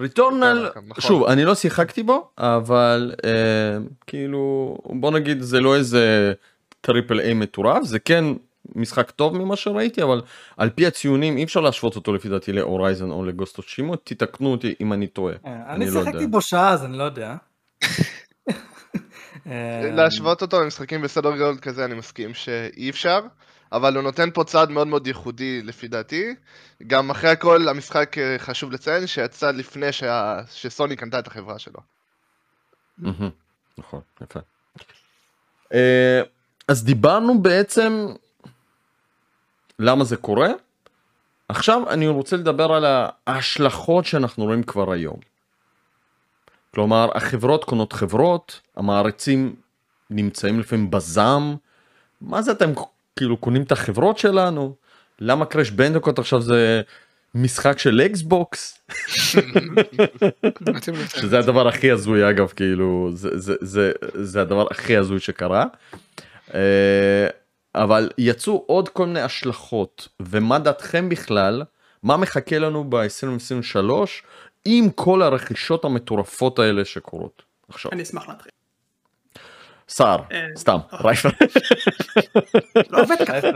Returnal 0.00 0.70
נכון. 0.86 1.00
שוב 1.00 1.24
אני 1.24 1.44
לא 1.44 1.54
שיחקתי 1.54 2.02
בו 2.02 2.30
אבל 2.38 3.14
אה, 3.24 3.78
כאילו 4.06 4.76
בוא 4.84 5.10
נגיד 5.10 5.40
זה 5.40 5.60
לא 5.60 5.76
איזה 5.76 6.32
triple 6.80 7.20
A 7.20 7.34
מטורף 7.34 7.82
זה 7.82 7.98
כן 7.98 8.24
משחק 8.74 9.10
טוב 9.10 9.36
ממה 9.36 9.56
שראיתי 9.56 10.02
אבל 10.02 10.22
על 10.56 10.70
פי 10.70 10.86
הציונים 10.86 11.36
אי 11.36 11.44
אפשר 11.44 11.60
להשוות 11.60 11.96
אותו 11.96 12.12
לפי 12.12 12.28
דעתי 12.28 12.52
להורייזן 12.52 13.10
או 13.10 13.24
לגוסטו 13.24 13.62
שימו 13.62 13.96
תתקנו 13.96 14.52
אותי 14.52 14.74
אם 14.80 14.92
אני 14.92 15.06
טועה. 15.06 15.34
אני 15.44 15.90
לא 15.90 16.04
שיחקתי. 16.04 16.26
בו 16.26 16.40
שעה 16.40 16.70
אז 16.70 16.84
אני 16.84 16.98
לא 16.98 17.02
יודע. 17.02 17.36
אה, 19.46 19.90
להשוות 19.92 20.42
אותו 20.42 20.60
למשחקים 20.60 21.02
בסדר 21.02 21.36
גודל 21.36 21.60
כזה 21.60 21.84
אני 21.84 21.94
מסכים 21.94 22.34
שאי 22.34 22.90
אפשר, 22.90 23.20
אבל 23.72 23.94
הוא 23.94 24.02
נותן 24.02 24.30
פה 24.30 24.44
צעד 24.44 24.70
מאוד 24.70 24.86
מאוד 24.86 25.06
ייחודי 25.06 25.62
לפי 25.62 25.88
דעתי. 25.88 26.34
גם 26.86 27.10
אחרי 27.10 27.30
הכל 27.30 27.68
המשחק 27.68 28.18
אה, 28.18 28.38
חשוב 28.38 28.72
לציין 28.72 29.06
שיצא 29.06 29.50
לפני 29.50 29.92
שה... 29.92 30.40
שסוני 30.50 30.96
קנתה 30.96 31.18
את 31.18 31.26
החברה 31.26 31.58
שלו. 31.58 31.80
נכון 33.78 34.00
יפה. 34.20 34.40
אה, 35.74 36.22
אז 36.68 36.84
דיברנו 36.84 37.42
בעצם 37.42 38.06
למה 39.78 40.04
זה 40.04 40.16
קורה. 40.16 40.48
עכשיו 41.48 41.90
אני 41.90 42.08
רוצה 42.08 42.36
לדבר 42.36 42.72
על 42.72 42.84
ההשלכות 43.26 44.04
שאנחנו 44.04 44.44
רואים 44.44 44.62
כבר 44.62 44.92
היום. 44.92 45.31
כלומר 46.74 47.08
החברות 47.14 47.64
קונות 47.64 47.92
חברות, 47.92 48.60
המעריצים 48.76 49.54
נמצאים 50.10 50.60
לפעמים 50.60 50.90
בזעם. 50.90 51.56
מה 52.20 52.42
זה 52.42 52.52
אתם 52.52 52.72
כאילו 53.16 53.36
קונים 53.36 53.62
את 53.62 53.72
החברות 53.72 54.18
שלנו? 54.18 54.74
למה 55.20 55.44
קראש 55.44 55.70
בנדוקוט 55.70 56.18
עכשיו 56.18 56.40
זה 56.40 56.82
משחק 57.34 57.78
של 57.78 58.00
אקסבוקס? 58.00 58.78
שזה 61.20 61.38
הדבר 61.38 61.68
הכי 61.68 61.90
הזוי 61.90 62.30
אגב 62.30 62.52
כאילו 62.56 63.10
זה 63.12 63.38
זה 63.38 63.54
זה 63.60 63.92
זה 64.14 64.40
הדבר 64.40 64.66
הכי 64.70 64.96
הזוי 64.96 65.20
שקרה. 65.20 65.64
אה, 66.54 67.26
אבל 67.74 68.10
יצאו 68.18 68.64
עוד 68.66 68.88
כל 68.88 69.06
מיני 69.06 69.20
השלכות 69.20 70.08
ומה 70.20 70.58
דעתכם 70.58 71.08
בכלל 71.08 71.62
מה 72.02 72.16
מחכה 72.16 72.58
לנו 72.58 72.90
ב-2023 72.90 73.80
עם 74.64 74.90
כל 74.90 75.22
הרכישות 75.22 75.84
המטורפות 75.84 76.58
האלה 76.58 76.84
שקורות 76.84 77.42
עכשיו. 77.68 77.92
אני 77.92 78.02
אשמח 78.02 78.28
להתחיל. 78.28 78.52
סער 79.88 80.22
אה, 80.32 80.46
סתם 80.56 80.78
אה. 80.92 80.98
רייפר. 80.98 81.28
לא 82.90 83.02
עובד 83.02 83.16
ככה. 83.26 83.48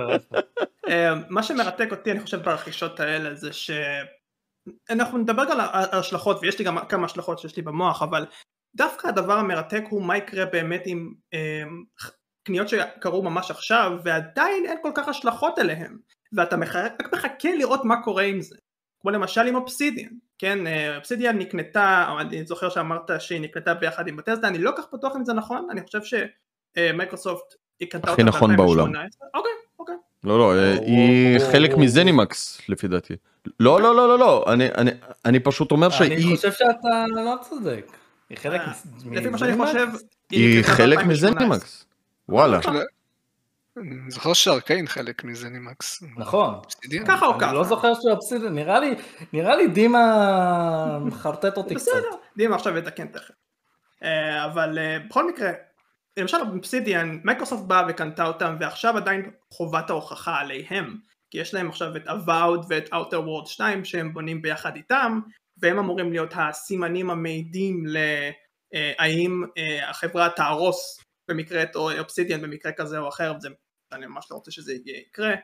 אה, 0.89 1.15
מה 1.29 1.43
שמרתק 1.43 1.89
אותי 1.91 2.13
אני 2.13 2.21
חושב 2.21 2.43
ברכישות 2.43 3.01
האלה 3.01 3.35
זה 3.35 3.51
שאנחנו 3.53 5.19
נדבר 5.19 5.45
גם 5.45 5.61
על 5.61 5.61
ההשלכות 5.93 6.39
ויש 6.43 6.59
לי 6.59 6.65
גם 6.65 6.79
כמה 6.89 7.07
השלכות 7.07 7.39
שיש 7.39 7.57
לי 7.57 7.63
במוח 7.63 8.03
אבל 8.03 8.27
דווקא 8.77 9.09
הדבר 9.09 9.33
המרתק 9.33 9.83
הוא 9.89 10.03
מה 10.03 10.17
יקרה 10.17 10.45
באמת 10.45 10.83
עם 10.87 11.13
קניות 12.43 12.69
שקרו 12.69 13.23
ממש 13.23 13.51
עכשיו 13.51 13.93
ועדיין 14.05 14.67
אין 14.67 14.79
כל 14.83 14.91
כך 14.95 15.09
השלכות 15.09 15.59
אליהם 15.59 15.99
ואתה 16.33 16.57
רק 17.01 17.15
מחכה 17.15 17.55
לראות 17.55 17.85
מה 17.85 18.03
קורה 18.03 18.23
עם 18.23 18.41
זה 18.41 18.57
כמו 19.07 19.11
למשל 19.11 19.41
עם 19.41 19.55
אובסידיאן 19.55 20.09
כן 20.39 20.67
אה, 20.67 20.97
אובסידיאן 20.97 21.39
נקנתה 21.39 22.07
או 22.11 22.21
אני 22.21 22.45
זוכר 22.45 22.69
שאמרת 22.69 23.11
שהיא 23.19 23.41
נקנתה 23.41 23.75
ביחד 23.75 24.09
עם 24.09 24.17
בטסדה 24.17 24.49
אני 24.49 24.59
לא 24.59 24.73
כך 24.79 24.85
בטוח 24.93 25.17
אם 25.17 25.25
זה 25.25 25.33
נכון 25.33 25.69
אני 25.71 25.81
חושב 25.83 26.01
שמייקרוסופט 26.77 27.55
היא 27.81 27.89
קנתה 27.91 28.13
הכי 28.13 28.23
אותה 28.23 28.37
נכון 28.37 28.57
בעולם. 28.57 28.93
ב-2018. 28.93 28.99
אוקיי 29.35 29.51
אוקיי 29.79 29.95
לא 30.25 30.39
לא 30.39 30.55
אה, 30.55 30.77
או, 30.77 30.83
היא 30.83 31.39
או, 31.41 31.53
חלק 31.53 31.73
או. 31.73 31.79
מזנימקס 31.81 32.61
לפי 32.69 32.89
דעתי. 32.89 33.15
לא 33.61 33.81
לא 33.81 33.95
לא 33.97 34.09
לא 34.09 34.19
לא 34.19 34.45
אני 34.53 34.69
אני 34.79 34.91
אני 35.25 35.41
פשוט 35.41 35.71
אומר 35.71 35.87
אני 35.87 35.95
שהיא 35.97 36.37
חושב 36.37 36.53
שאתה 36.53 37.05
לא 37.15 37.35
צודק. 37.49 37.87
היא 38.31 38.39
חלק 38.39 38.61
אה, 38.61 38.73
מ- 39.05 39.13
לפי 39.13 39.29
מה 39.29 39.39
שאני 39.39 39.53
מזנימקס? 39.53 39.71
חושב 39.73 39.87
היא 40.31 40.63
חלק 40.63 40.99
ב-2018. 40.99 41.05
מזנימקס. 41.05 41.87
וואלה. 42.29 42.61
אני 43.77 44.11
זוכר 44.11 44.33
שארקיין 44.33 44.87
חלק 44.87 45.25
מזה 45.25 45.49
נימקס. 45.49 46.03
נכון. 46.17 46.55
ככה 47.07 47.27
או 47.27 47.33
אני 47.33 47.41
ככה. 47.41 47.53
לא 47.53 47.65
זוכר 47.65 47.95
שהוא 47.95 48.13
אבסידן, 48.13 48.55
נראה 48.55 48.81
לי, 48.81 48.95
נראה 49.33 49.57
לי 49.57 49.69
דימה 49.69 50.99
מחרטט 50.99 51.57
אותי 51.57 51.75
קצת. 51.75 51.87
בסדר, 51.87 52.17
דימה 52.37 52.57
עכשיו 52.57 52.79
יתקן 52.79 53.07
תכף. 53.07 53.35
אה, 54.03 54.45
אבל 54.45 54.79
אה, 54.79 54.99
בכל 55.09 55.29
מקרה, 55.29 55.53
למשל 56.17 56.37
אובסידיאן, 56.37 57.21
מייקרוסופט 57.25 57.63
באה 57.63 57.87
וקנתה 57.89 58.27
אותם 58.27 58.57
ועכשיו 58.61 58.97
עדיין 58.97 59.31
חובת 59.53 59.91
ההוכחה 59.91 60.39
עליהם. 60.39 60.97
כי 61.31 61.39
יש 61.39 61.55
להם 61.55 61.69
עכשיו 61.69 61.97
את 61.97 62.09
Avowed 62.09 62.67
ואת 62.69 62.89
Outer 62.89 63.27
Worlds 63.27 63.47
2 63.47 63.85
שהם 63.85 64.13
בונים 64.13 64.43
ביחד 64.43 64.77
איתם 64.77 65.21
והם 65.59 65.79
אמורים 65.79 66.13
להיות 66.13 66.33
הסימנים 66.37 67.11
המעידים 67.11 67.85
להאם 67.87 69.43
החברה 69.89 70.29
תהרוס 70.29 71.01
במקרה 71.29 71.63
את 71.63 71.77
אובסידיאן 71.77 72.43
במקרה 72.43 72.73
כזה 72.73 72.99
או 72.99 73.09
אחר 73.09 73.35
וזה 73.37 73.49
אני 73.93 74.07
ממש 74.07 74.27
לא 74.31 74.37
רוצה 74.37 74.51
שזה 74.51 74.75
יקרה. 74.85 75.35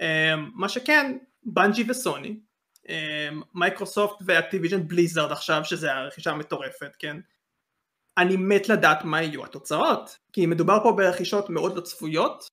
אה, 0.00 0.36
מה 0.54 0.68
שכן, 0.68 1.18
Bungie 1.42 1.84
ו 1.88 1.98
Sony 1.98 2.40
אמ, 2.88 3.42
Microsoft 3.54 4.22
ו 4.26 4.32
Activision 4.32 4.88
Blizzard 4.88 5.32
עכשיו 5.32 5.64
שזה 5.64 5.92
הרכישה 5.92 6.30
המטורפת 6.30 6.96
כן 6.98 7.16
אני 8.18 8.36
מת 8.36 8.68
לדעת 8.68 9.04
מה 9.04 9.22
יהיו 9.22 9.44
התוצאות 9.44 10.18
כי 10.32 10.46
מדובר 10.46 10.78
פה 10.82 10.92
ברכישות 10.92 11.50
מאוד 11.50 11.76
לא 11.76 11.80
צפויות 11.80 12.48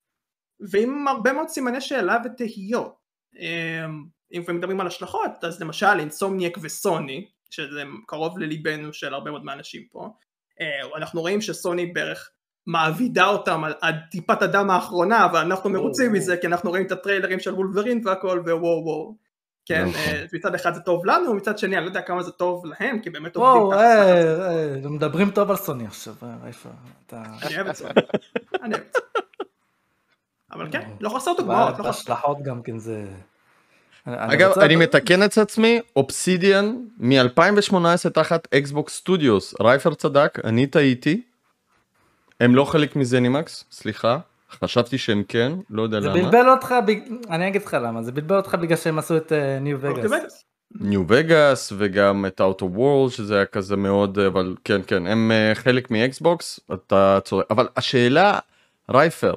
ועם 0.59 1.07
הרבה 1.07 1.33
מאוד 1.33 1.47
סימני 1.47 1.81
שאלה 1.81 2.17
ותהיות 2.25 2.95
אמ, 3.39 4.05
אם 4.33 4.43
כבר 4.43 4.53
מדברים 4.53 4.81
על 4.81 4.87
השלכות 4.87 5.43
אז 5.43 5.61
למשל 5.61 5.99
אינסומניאק 5.99 6.57
וסוני 6.61 7.29
שזה 7.49 7.83
קרוב 8.07 8.37
לליבנו 8.37 8.93
של 8.93 9.13
הרבה 9.13 9.31
מאוד 9.31 9.43
מהאנשים 9.43 9.87
פה 9.91 10.09
אה, 10.61 10.97
אנחנו 10.97 11.21
רואים 11.21 11.41
שסוני 11.41 11.85
בערך 11.85 12.31
מעבידה 12.69 13.25
אותם 13.27 13.63
על 13.63 13.73
עד 13.81 13.95
טיפת 14.11 14.41
הדם 14.41 14.69
האחרונה 14.69 15.25
אבל 15.25 15.39
אנחנו 15.39 15.69
מרוצים 15.69 16.05
וואו. 16.05 16.17
מזה 16.17 16.37
כי 16.37 16.47
אנחנו 16.47 16.69
רואים 16.69 16.85
את 16.85 16.91
הטריילרים 16.91 17.39
של 17.39 17.53
וולברין 17.53 18.01
והכל 18.05 18.41
ווואו 18.45 18.83
וואו 18.85 19.15
כן, 19.65 19.85
נכון. 19.85 20.01
אה, 20.01 20.25
מצד 20.33 20.55
אחד 20.55 20.73
זה 20.73 20.79
טוב 20.79 21.05
לנו, 21.05 21.33
מצד 21.33 21.57
שני 21.57 21.75
אני 21.77 21.83
לא 21.85 21.89
יודע 21.89 22.01
כמה 22.01 22.23
זה 22.23 22.31
טוב 22.31 22.63
להם, 22.65 22.99
כי 22.99 23.09
באמת 23.09 23.37
וואו, 23.37 23.59
עובדים 23.59 23.79
אה, 23.81 24.83
אה, 24.83 24.89
מדברים 24.89 25.31
טוב 25.31 25.49
על 25.49 25.55
סוני 25.57 25.85
עכשיו, 25.87 26.13
אה, 26.23 26.35
רייפר. 26.43 26.69
אתה- 27.07 27.23
אני 27.43 27.55
אוהב 27.55 27.67
את 27.67 27.75
זה. 27.75 27.87
אני 28.63 28.73
אוהב 28.73 28.83
את 28.87 28.93
זה. 28.93 28.99
אבל 30.51 30.71
כן, 30.71 30.89
לא 31.01 31.09
חסר 31.09 31.31
דוגמאות, 31.37 31.69
לא 31.69 31.73
חסר. 31.73 31.83
בהשלכות 31.83 32.41
גם 32.43 32.61
כן 32.61 32.79
זה... 32.79 33.05
אני 34.07 34.35
אגב, 34.35 34.59
אני 34.59 34.75
מתקן 34.75 35.23
את 35.23 35.37
עצמי, 35.37 35.79
אובסידיאן 35.95 36.75
מ-2018 36.97 38.09
תחת 38.13 38.47
Xbox 38.53 38.95
Studios, 38.97 39.55
רייפר 39.61 39.93
צדק, 39.93 40.39
אני 40.43 40.67
טעיתי. 40.67 41.28
הם 42.39 42.55
לא 42.55 42.65
חלק 42.65 42.95
מ 42.95 43.03
ZeniMax, 43.03 43.63
סליחה, 43.71 44.17
חשבתי 44.63 44.97
שהם 44.97 45.23
כן, 45.27 45.51
לא 45.69 45.81
יודע 45.81 46.01
זה 46.01 46.07
למה. 46.07 46.21
בלבל 46.31 46.49
אותך, 46.49 46.75
בג- 46.87 46.99
אני 47.29 47.47
אגיד 47.47 47.61
לך 47.65 47.77
למה, 47.81 48.03
זה 48.03 48.11
בלבל 48.11 48.37
אותך 48.37 48.55
בגלל 48.55 48.77
שהם 48.77 48.99
עשו 48.99 49.17
את 49.17 49.31
New 49.61 49.77
Vegas. 49.81 50.43
New 50.75 51.03
Vegas 51.07 51.73
וגם 51.77 52.25
את 52.25 52.41
Outer 52.41 52.77
Worlds 52.77 53.09
שזה 53.11 53.35
היה 53.35 53.45
כזה 53.45 53.75
מאוד 53.75 54.19
אבל 54.19 54.55
כן 54.63 54.81
כן 54.87 55.07
הם 55.07 55.31
אה, 55.31 55.55
חלק 55.55 55.91
מ 55.91 56.05
Xbox 56.05 56.59
אתה 56.73 57.19
צודק 57.23 57.45
אבל 57.49 57.67
השאלה 57.77 58.39
רייפר 58.91 59.33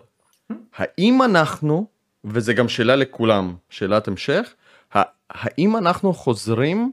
האם 0.76 1.22
אנחנו 1.22 1.86
וזה 2.24 2.54
גם 2.54 2.68
שאלה 2.68 2.96
לכולם 2.96 3.54
שאלת 3.70 4.08
המשך 4.08 4.54
האם 5.30 5.76
אנחנו 5.76 6.12
חוזרים 6.14 6.92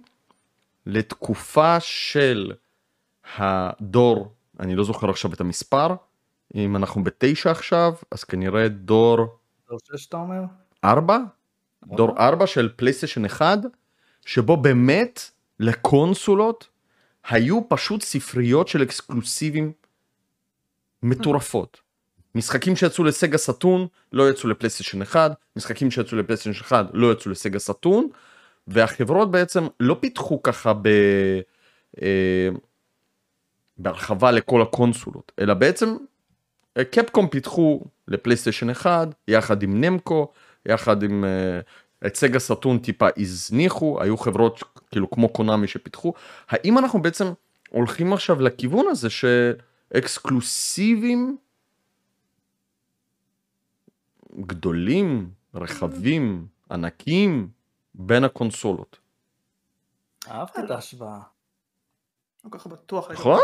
לתקופה 0.86 1.80
של 1.80 2.52
הדור 3.38 4.32
אני 4.60 4.76
לא 4.76 4.84
זוכר 4.84 5.10
עכשיו 5.10 5.34
את 5.34 5.42
המספר. 5.42 5.96
אם 6.56 6.76
אנחנו 6.76 7.04
בתשע 7.04 7.52
עכשיו 7.52 7.94
אז 8.12 8.24
כנראה 8.24 8.68
דור 8.68 9.18
דור 9.70 9.80
שש 9.84 10.06
אתה 10.06 10.18
אומר? 10.18 10.42
ארבע, 10.84 11.18
דור 11.88 12.18
ארבע 12.18 12.48
של 12.48 12.70
פלייסטיישן 12.76 13.26
אחד, 13.26 13.58
שבו 14.26 14.58
באמת 14.58 15.22
לקונסולות 15.60 16.68
היו 17.30 17.70
פשוט 17.70 18.02
ספריות 18.02 18.68
של 18.68 18.84
אקסקלוסיבים 18.84 19.72
מטורפות. 21.04 21.82
משחקים 22.36 22.76
שיצאו 22.76 23.04
לסגה 23.04 23.38
סאטון 23.38 23.88
לא 24.14 24.30
יצאו 24.30 24.50
לפלייסטיישן 24.50 25.02
1, 25.02 25.32
משחקים 25.56 25.92
שיצאו 25.92 26.18
לפלייסטיישן 26.18 26.62
1 26.62 26.86
לא 26.94 27.12
יצאו 27.12 27.32
לסגה 27.32 27.60
סאטון, 27.60 28.08
והחברות 28.68 29.32
בעצם 29.32 29.68
לא 29.80 29.98
פיתחו 30.00 30.44
ככה 30.44 30.74
ב... 30.74 30.90
אה, 33.80 33.84
בהרחבה 33.84 34.32
לכל 34.32 34.62
הקונסולות, 34.62 35.32
אלא 35.40 35.54
בעצם 35.54 35.98
אה, 36.78 36.84
קפקום 36.84 37.28
פיתחו 37.28 37.82
לפלייסטיישן 38.08 38.70
1 38.70 39.08
יחד 39.28 39.64
עם 39.64 39.82
נמקו, 39.82 40.32
יחד 40.66 41.04
עם 41.04 41.24
uh, 41.24 41.28
את 42.08 42.16
סגה 42.16 42.40
סאטון 42.40 42.80
טיפה 42.80 43.08
הזניחו, 43.18 44.02
היו 44.02 44.18
חברות 44.18 44.64
כאילו 44.92 45.10
כמו 45.10 45.30
קונאמי 45.30 45.68
שפיתחו. 45.68 46.14
האם 46.50 46.78
אנחנו 46.78 47.02
בעצם 47.02 47.26
הולכים 47.70 48.14
עכשיו 48.14 48.42
לכיוון 48.42 48.88
הזה 48.88 49.10
שאקסקלוסיבים 49.10 51.38
גדולים, 54.42 55.32
רחבים, 55.54 56.48
ענקיים 56.72 57.50
בין 57.94 58.24
הקונסולות? 58.24 59.00
אהבתי 60.28 60.60
את 60.66 60.72
ההשוואה. 60.72 61.20
לא 62.46 62.50
ככה 62.52 62.70
בטוח. 62.70 63.12
נכון? 63.12 63.40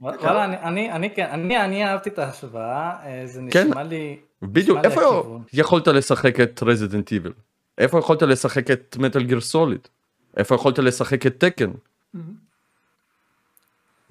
וואלה, 0.00 0.44
אני- 0.44 0.58
אני, 0.58 0.92
אני 0.92 1.14
כן, 1.14 1.26
אני, 1.30 1.64
אני 1.64 1.84
אהבתי 1.84 2.08
את 2.08 2.18
ההשוואה, 2.18 2.96
אה, 3.04 3.22
זה 3.26 3.40
כן. 3.50 3.66
נשמע 3.68 3.82
לי... 3.82 4.18
בדיוק, 4.42 4.78
נשמע 4.78 4.88
לי 4.88 4.94
איפה 4.94 5.18
הכיוון. 5.18 5.42
יכולת 5.52 5.88
לשחק 5.88 6.40
את 6.40 6.62
רזידנט 6.62 7.12
איבל? 7.12 7.32
איפה 7.78 7.98
יכולת 7.98 8.22
לשחק 8.22 8.70
את 8.70 8.96
מטאל 9.00 9.22
גיר 9.22 9.40
סוליד? 9.40 9.88
איפה 10.36 10.54
יכולת 10.54 10.78
לשחק 10.78 11.26
את 11.26 11.40
תקן? 11.44 11.70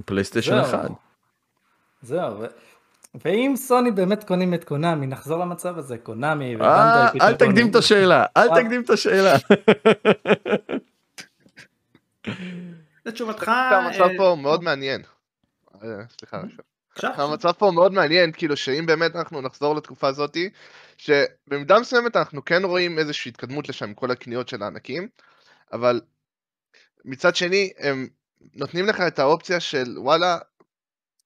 פלייסטיישן 0.06 0.64
זהו. 0.64 0.80
1. 0.80 0.90
זהו. 2.02 2.44
ואם 3.26 3.54
סוני 3.56 3.92
באמת 3.92 4.24
קונים 4.24 4.54
את 4.54 4.64
קונאמי, 4.64 5.08
נחזור 5.08 5.40
למצב 5.40 5.78
הזה, 5.78 5.98
קונאמי 5.98 6.56
אה, 6.62 7.10
אל 7.22 7.36
תקדים 7.36 7.70
את 7.70 7.76
השאלה, 7.76 8.26
אל. 8.38 8.48
תקדים 8.64 8.82
את 8.82 8.90
השאלה. 8.90 9.36
לתשובתך, 13.06 13.48
המצב 13.48 14.02
אה, 14.02 14.18
פה 14.18 14.36
מאוד 14.42 14.64
מעניין. 14.64 15.02
אה, 15.84 16.08
סליחה, 16.20 16.42
המצב 17.04 17.52
פה 17.52 17.72
מאוד 17.74 17.94
מעניין, 17.94 18.32
כאילו 18.32 18.58
שאם 18.58 18.86
באמת 18.86 19.16
אנחנו 19.16 19.42
נחזור 19.42 19.76
לתקופה 19.76 20.08
הזאתי, 20.08 20.50
שבמידה 20.98 21.80
מסוימת 21.80 22.16
אנחנו 22.16 22.46
כן 22.46 22.64
רואים 22.64 23.00
איזושהי 23.00 23.30
התקדמות 23.30 23.70
לשם 23.70 23.94
כל 23.94 24.12
הקניות 24.12 24.48
של 24.48 24.64
הענקים, 24.64 25.08
אבל 25.74 26.02
מצד 27.06 27.36
שני 27.36 27.72
הם 27.78 28.08
נותנים 28.56 28.86
לך 28.86 29.02
את 29.08 29.20
האופציה 29.20 29.60
של 29.60 29.96
וואלה, 29.98 30.38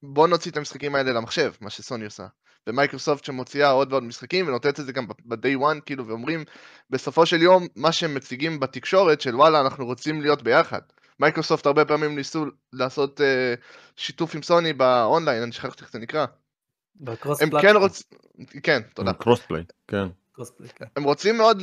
בוא 0.02 0.28
נוציא 0.28 0.50
את 0.50 0.56
המשחקים 0.56 0.94
האלה 0.94 1.12
למחשב, 1.12 1.52
מה 1.60 1.70
שסוני 1.70 2.04
עושה. 2.04 2.26
ומייקרוסופט 2.66 3.24
שמוציאה 3.24 3.70
עוד 3.70 3.92
ועוד 3.92 4.02
משחקים 4.02 4.48
ונותנת 4.48 4.80
את 4.80 4.86
זה 4.86 4.92
גם 4.92 5.06
ב-day 5.24 5.58
one, 5.60 5.80
כאילו, 5.86 6.06
ואומרים, 6.06 6.44
בסופו 6.90 7.26
של 7.26 7.42
יום, 7.42 7.66
מה 7.76 7.92
שהם 7.92 8.14
מציגים 8.14 8.60
בתקשורת 8.60 9.20
של 9.20 9.36
וואלה, 9.36 9.60
אנחנו 9.60 9.86
רוצים 9.86 10.20
להיות 10.20 10.42
ביחד. 10.42 10.80
מייקרוסופט 11.20 11.66
הרבה 11.66 11.84
פעמים 11.84 12.16
ניסו 12.16 12.44
לעשות 12.72 13.20
uh, 13.20 13.24
שיתוף 13.96 14.34
עם 14.34 14.42
סוני 14.42 14.72
באונליין, 14.72 15.42
אני 15.42 15.52
שכחתי 15.52 15.82
איך 15.82 15.92
זה 15.92 15.98
נקרא. 15.98 16.26
הם 17.40 17.50
כן 17.62 17.76
רוצים, 17.76 18.06
כן, 18.62 18.82
תודה. 18.94 19.12
crossplay, 19.12 19.64
כן. 19.88 20.06
cross 20.32 20.50
play, 20.50 20.68
כן. 20.68 20.84
הם 20.96 21.04
רוצים 21.04 21.36
מאוד 21.36 21.62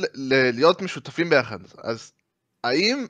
להיות 0.52 0.82
משותפים 0.82 1.30
ביחד, 1.30 1.58
אז 1.78 2.12
האם 2.64 3.06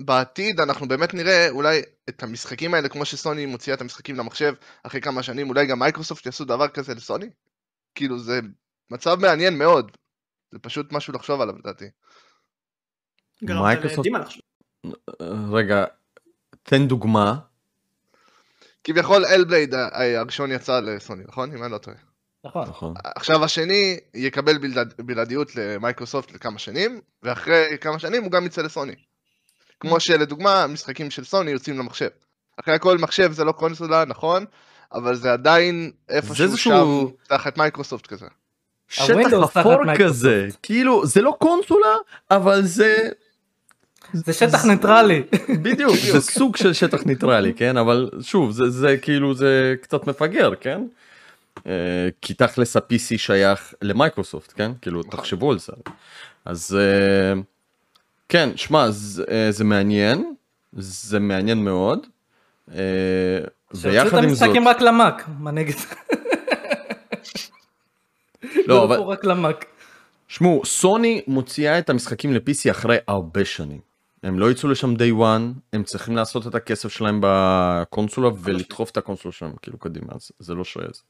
בעתיד 0.00 0.60
אנחנו 0.60 0.88
באמת 0.88 1.14
נראה 1.14 1.50
אולי 1.50 1.82
את 2.08 2.22
המשחקים 2.22 2.74
האלה 2.74 2.88
כמו 2.88 3.04
שסוני 3.04 3.46
מוציאה 3.46 3.76
את 3.76 3.80
המשחקים 3.80 4.16
למחשב 4.16 4.54
אחרי 4.82 5.00
כמה 5.00 5.22
שנים, 5.22 5.48
אולי 5.48 5.66
גם 5.66 5.78
מייקרוסופט 5.78 6.26
יעשו 6.26 6.44
דבר 6.44 6.68
כזה 6.68 6.94
לסוני? 6.94 7.30
כאילו 7.94 8.18
זה 8.18 8.40
מצב 8.90 9.16
מעניין 9.20 9.58
מאוד, 9.58 9.96
זה 10.52 10.58
פשוט 10.58 10.92
משהו 10.92 11.12
לחשוב 11.12 11.40
עליו 11.40 11.58
לדעתי. 11.58 11.84
מייקרוסופט-. 13.42 14.40
רגע, 15.52 15.84
תן 16.62 16.86
דוגמה. 16.88 17.34
כביכול 18.84 19.24
Hellblade 19.24 19.74
הראשון 19.74 20.52
יצא 20.52 20.80
לסוני, 20.80 21.24
נכון? 21.28 21.52
אם 21.56 21.62
אני 21.62 21.72
לא 21.72 21.78
טועה. 21.78 21.96
נכון. 22.44 22.68
נכון. 22.68 22.94
עכשיו 23.04 23.44
השני 23.44 23.98
יקבל 24.14 24.58
בלעד, 24.58 24.94
בלעדיות 24.98 25.56
למייקרוסופט 25.56 26.32
לכמה 26.32 26.58
שנים, 26.58 27.00
ואחרי 27.22 27.76
כמה 27.80 27.98
שנים 27.98 28.22
הוא 28.22 28.30
גם 28.30 28.46
יצא 28.46 28.62
לסוני. 28.62 28.94
כמו 29.80 30.00
שלדוגמה, 30.00 30.66
משחקים 30.66 31.10
של 31.10 31.24
סוני 31.24 31.50
יוצאים 31.50 31.78
למחשב. 31.78 32.08
אחרי 32.60 32.74
הכל 32.74 32.98
מחשב 32.98 33.32
זה 33.32 33.44
לא 33.44 33.52
קונסולה, 33.52 34.04
נכון, 34.04 34.44
אבל 34.92 35.14
זה 35.14 35.32
עדיין 35.32 35.90
איפשהו 36.08 36.44
איזשהו- 36.44 37.08
שם 37.18 37.24
תחת 37.36 37.58
מייקרוסופט 37.58 38.06
כזה. 38.06 38.26
שטח 38.88 39.12
אפור. 39.58 39.76
כזה, 39.98 40.48
כאילו 40.62 41.06
זה 41.06 41.22
לא 41.22 41.36
קונסולה, 41.38 41.96
אבל 42.30 42.62
זה 42.62 43.08
זה 44.12 44.32
שטח 44.32 44.64
ניטרלי. 44.64 45.22
בדיוק, 45.62 45.96
זה 45.96 46.20
סוג 46.20 46.56
של 46.56 46.72
שטח 46.72 47.06
ניטרלי, 47.06 47.54
כן? 47.54 47.76
אבל 47.76 48.10
שוב, 48.20 48.50
זה, 48.50 48.70
זה 48.70 48.96
כאילו 48.96 49.34
זה 49.34 49.74
קצת 49.82 50.06
מפגר, 50.06 50.54
כן? 50.60 50.82
אה, 51.66 52.08
כי 52.20 52.34
תכלס 52.34 52.76
ה-PC 52.76 53.18
שייך 53.18 53.74
למייקרוסופט, 53.82 54.52
כן? 54.56 54.72
כאילו, 54.82 55.02
תחשבו 55.02 55.52
על 55.52 55.58
זה. 55.58 55.72
אז 56.44 56.78
אה, 56.80 57.40
כן, 58.28 58.50
שמע, 58.56 58.90
זה, 58.90 59.24
אה, 59.30 59.46
זה 59.50 59.64
מעניין, 59.64 60.34
זה 60.72 61.20
מעניין 61.20 61.64
מאוד. 61.64 62.06
ויחד 63.74 64.24
עם 64.24 64.34
זאת, 64.34 64.42
המשחקים 64.42 64.68
רק 64.68 64.80
למאק, 64.80 65.28
מה 65.38 65.50
נגיד? 65.50 65.76
לא, 68.66 68.84
אבל 68.84 68.96
רק 68.96 69.24
למאק. 69.24 69.64
שמעו, 70.28 70.64
סוני 70.64 71.22
מוציאה 71.26 71.78
את 71.78 71.90
המשחקים 71.90 72.34
ל-PC 72.34 72.70
אחרי 72.70 72.96
הרבה 73.08 73.44
שנים. 73.44 73.91
הם 74.22 74.38
לא 74.38 74.50
יצאו 74.50 74.68
לשם 74.68 74.94
day 74.94 75.20
one, 75.20 75.58
הם 75.72 75.82
צריכים 75.82 76.16
לעשות 76.16 76.46
את 76.46 76.54
הכסף 76.54 76.88
שלהם 76.88 77.20
בקונסולה 77.22 78.30
ולדחוף 78.42 78.90
את 78.90 78.96
הקונסולה 78.96 79.32
שלהם 79.32 79.52
כאילו 79.62 79.78
קדימה, 79.78 80.06
אז 80.14 80.30
זה 80.38 80.54
לא 80.54 80.64
זה. 80.76 81.02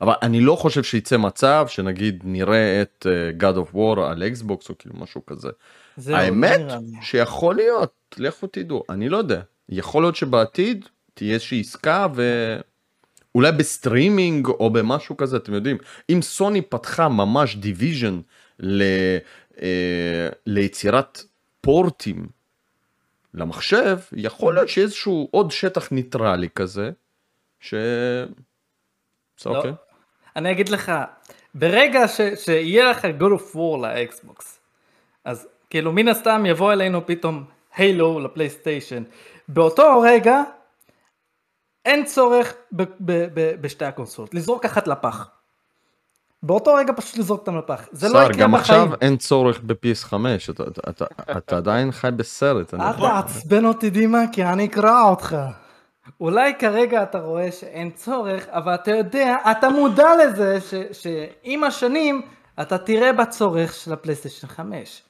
אבל 0.00 0.12
אני 0.22 0.40
לא 0.40 0.56
חושב 0.56 0.82
שיצא 0.82 1.16
מצב 1.16 1.66
שנגיד 1.68 2.22
נראה 2.24 2.82
את 2.82 3.06
uh, 3.06 3.42
God 3.42 3.56
of 3.56 3.74
War 3.74 4.00
על 4.00 4.22
אקסבוקס 4.22 4.68
או 4.68 4.78
כאילו 4.78 4.94
משהו 4.98 5.26
כזה. 5.26 5.48
האמת 6.06 6.60
לי. 6.60 7.02
שיכול 7.02 7.54
להיות, 7.54 7.92
לכו 8.18 8.46
תדעו, 8.46 8.82
אני 8.88 9.08
לא 9.08 9.16
יודע. 9.16 9.40
יכול 9.68 10.02
להיות 10.02 10.16
שבעתיד 10.16 10.84
תהיה 11.14 11.34
איזושהי 11.34 11.60
עסקה 11.60 12.06
ואולי 13.34 13.52
בסטרימינג 13.52 14.46
או 14.46 14.70
במשהו 14.70 15.16
כזה, 15.16 15.36
אתם 15.36 15.54
יודעים, 15.54 15.76
אם 16.10 16.22
סוני 16.22 16.62
פתחה 16.62 17.08
ממש 17.08 17.56
division 17.56 18.20
ל... 18.58 18.82
אה, 19.62 20.28
ליצירת 20.46 21.22
פורטים 21.60 22.39
למחשב, 23.34 23.98
יכול 24.12 24.54
להיות 24.54 24.68
שאיזשהו 24.68 25.28
עוד 25.30 25.50
שטח 25.50 25.92
ניטרלי 25.92 26.48
כזה, 26.54 26.90
ש... 27.60 27.74
לא. 29.46 29.56
אוקיי. 29.56 29.72
אני 30.36 30.52
אגיד 30.52 30.68
לך, 30.68 30.92
ברגע 31.54 32.08
ש, 32.08 32.20
שיהיה 32.44 32.90
לך 32.90 33.04
God 33.04 33.40
of 33.40 33.56
War 33.56 33.82
לאקסבוקס, 33.82 34.60
אז 35.24 35.48
כאילו 35.70 35.92
מן 35.92 36.08
הסתם 36.08 36.44
יבוא 36.46 36.72
אלינו 36.72 37.06
פתאום 37.06 37.44
Halo 37.76 38.20
לפלייסטיישן. 38.20 39.02
באותו 39.48 40.00
רגע 40.00 40.42
אין 41.84 42.04
צורך 42.04 42.54
ב, 42.72 42.82
ב, 42.82 43.26
ב, 43.34 43.54
בשתי 43.60 43.84
הקונסולות, 43.84 44.34
לזרוק 44.34 44.64
אחת 44.64 44.88
לפח. 44.88 45.30
באותו 46.42 46.74
רגע 46.74 46.92
פשוט 46.96 47.18
לזרוק 47.18 47.40
אותם 47.40 47.58
לפח. 47.58 47.88
זה 47.92 48.08
לא 48.08 48.18
יקרה 48.18 48.36
גם 48.36 48.54
עכשיו 48.54 48.76
בחיים. 48.86 48.98
אין 49.00 49.16
צורך 49.16 49.60
ב-PS5, 49.66 50.14
אתה- 50.50 50.62
אתה- 50.62 50.90
אתה- 50.90 51.06
אתה 51.38 51.56
עדיין 51.56 51.92
חי 51.92 52.08
בסרט. 52.16 52.74
אל 52.74 52.92
תעצבן 52.92 53.64
אותי 53.64 53.90
דימה 53.90 54.18
כי 54.32 54.44
אני 54.44 54.66
אקרע 54.66 55.02
אותך. 55.02 55.36
אולי 56.20 56.52
כרגע 56.58 57.02
אתה 57.02 57.18
רואה 57.18 57.52
שאין 57.52 57.90
צורך, 57.90 58.46
אבל 58.48 58.74
אתה 58.74 58.90
יודע, 58.90 59.36
אתה 59.50 59.68
מודע 59.68 60.08
לזה 60.24 60.58
ש, 60.60 60.74
שעם 60.92 61.64
השנים 61.64 62.22
אתה 62.60 62.78
תראה 62.78 63.12
בצורך 63.12 63.74
של 63.74 63.92
הפלייסטיישן 63.92 64.46
5. 64.46 65.02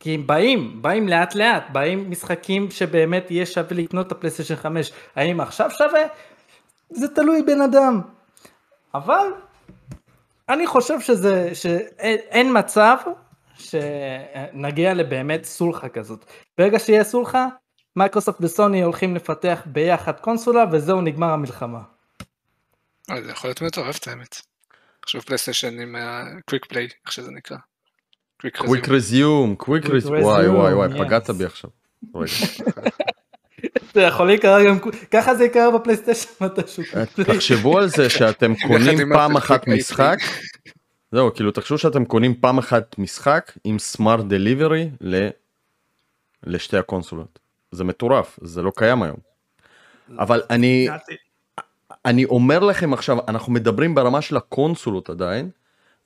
כי 0.00 0.14
הם 0.14 0.26
באים, 0.26 0.82
באים 0.82 1.08
לאט 1.08 1.34
לאט, 1.34 1.64
באים 1.72 2.10
משחקים 2.10 2.70
שבאמת 2.70 3.30
יהיה 3.30 3.46
שווה 3.46 3.76
לקנות 3.76 4.06
את 4.06 4.12
הפלייסטיישן 4.12 4.56
5. 4.56 4.92
האם 5.16 5.40
עכשיו 5.40 5.70
שווה? 5.70 6.00
זה 6.90 7.08
תלוי 7.08 7.42
בן 7.42 7.60
אדם. 7.60 8.00
אבל 8.94 9.26
אני 10.48 10.66
חושב 10.66 11.00
שזה, 11.00 11.54
שאין 11.54 12.18
אין 12.30 12.58
מצב 12.58 12.96
שנגיע 13.58 14.94
לבאמת 14.94 15.44
סולחה 15.44 15.88
כזאת. 15.88 16.24
ברגע 16.58 16.78
שיהיה 16.78 17.04
סולחה, 17.04 17.46
מייקרוסופט 17.96 18.38
וסוני 18.40 18.82
הולכים 18.82 19.14
לפתח 19.16 19.62
ביחד 19.66 20.20
קונסולה 20.20 20.64
וזהו 20.72 21.00
נגמר 21.00 21.30
המלחמה. 21.30 21.80
אה, 23.10 23.22
זה 23.22 23.30
יכול 23.30 23.48
להיות 23.50 23.62
מטורף 23.62 23.98
את 23.98 24.08
האמת. 24.08 24.40
עכשיו 25.02 25.22
פלייסטיישן 25.22 25.80
עם 25.80 25.96
ה-Quick 25.96 26.66
Play, 26.72 26.92
איך 27.04 27.12
שזה 27.12 27.30
נקרא. 27.30 27.56
Quick 28.46 28.58
Quick 28.58 28.84
Resume. 28.84 28.92
Resume, 28.92 29.56
Quick 29.56 29.90
Quick 29.92 30.04
Resume, 30.04 30.22
וואי 30.22 30.48
וואי 30.48 30.74
וואי, 30.74 30.88
resume, 30.88 31.04
פגעת. 31.04 31.30
בי 31.30 31.44
עכשיו. 31.44 31.70
זה 33.94 34.02
יכול 34.02 34.26
להיקרא 34.26 34.64
גם, 34.64 34.78
ככה 35.10 35.34
זה 35.34 35.44
יקרה 35.44 35.78
בפלייסטיישן 35.78 36.28
מתישהו. 36.40 36.84
תחשבו 37.24 37.78
על 37.78 37.88
זה 37.88 38.10
שאתם 38.10 38.54
קונים 38.66 39.00
עם 39.00 39.12
פעם 39.14 39.36
אחת. 39.36 39.68
משחק, 39.68 40.18
זהו, 41.12 41.34
כאילו 41.34 41.50
תחשבו 41.50 41.78
שאתם 41.78 42.04
קונים 42.04 42.34
פעם 42.34 42.58
אחת 42.58 42.98
משחק 42.98 43.52
עם 43.64 43.78
סמארט 43.78 44.24
דליברי 44.24 44.90
לשתי 46.44 46.76
הקונסולות. 46.76 47.38
זה 47.72 47.84
מטורף, 47.84 48.38
זה 48.42 48.62
לא 48.62 48.72
קיים 48.76 49.02
היום. 49.02 49.16
אבל 50.18 50.42
אני. 50.50 50.88
אני 52.04 52.24
אומר 52.24 52.58
לכם 52.58 52.92
עכשיו, 52.92 53.18
אנחנו 53.28 53.52
מדברים 53.52 53.94
ברמה 53.94 54.22
של 54.22 54.36
הקונסולות 54.36 55.10
עדיין, 55.10 55.50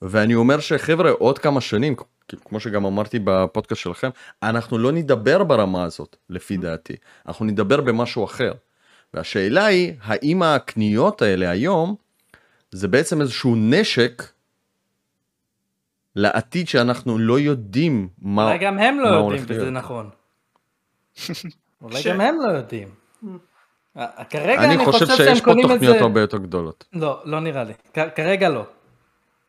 ואני 0.01 0.35
אומר 0.35 0.59
שחבר'ה, 0.59 1.11
עוד 1.11 1.39
כמה 1.39 1.61
שנים, 1.61 1.95
כמו 2.39 2.59
שגם 2.59 2.85
אמרתי 2.85 3.19
בפודקאסט 3.23 3.81
שלכם, 3.81 4.09
אנחנו 4.43 4.77
לא 4.77 4.91
נדבר 4.91 5.43
ברמה 5.43 5.83
הזאת, 5.83 6.15
לפי 6.29 6.57
דעתי. 6.57 6.95
אנחנו 7.27 7.45
נדבר 7.45 7.81
במשהו 7.81 8.25
אחר. 8.25 8.53
והשאלה 9.13 9.65
היא, 9.65 9.93
האם 10.03 10.43
הקניות 10.43 11.21
האלה 11.21 11.49
היום, 11.49 11.95
זה 12.71 12.87
בעצם 12.87 13.21
איזשהו 13.21 13.55
נשק 13.57 14.23
לעתיד 16.15 16.67
שאנחנו 16.67 17.17
לא 17.17 17.39
יודעים 17.39 18.09
מה... 18.21 18.45
אולי 18.45 18.57
גם 18.57 18.79
הם 18.79 18.99
לא 18.99 19.07
יודעים 19.07 19.23
הולך 19.23 19.41
וזה 19.47 19.53
להיות. 19.53 19.73
נכון. 19.73 20.09
אולי 21.81 22.01
ש- 22.01 22.07
גם 22.07 22.21
הם 22.21 22.35
לא 22.41 22.51
יודעים. 22.51 22.87
כרגע 24.29 24.63
אני 24.63 24.75
אני 24.75 24.85
חושב 24.85 25.05
חושב 25.05 25.17
שיש 25.17 25.27
שהם 25.27 25.37
פה 25.37 25.43
קונים 25.43 25.65
את 25.65 25.71
תוכניות 25.71 25.95
זה... 25.97 26.01
הרבה 26.01 26.21
יותר 26.21 26.37
גדולות. 26.37 26.83
לא, 26.93 27.21
לא 27.25 27.39
נראה 27.39 27.63
לי. 27.63 27.73
כרגע 28.15 28.49
לא. 28.49 28.65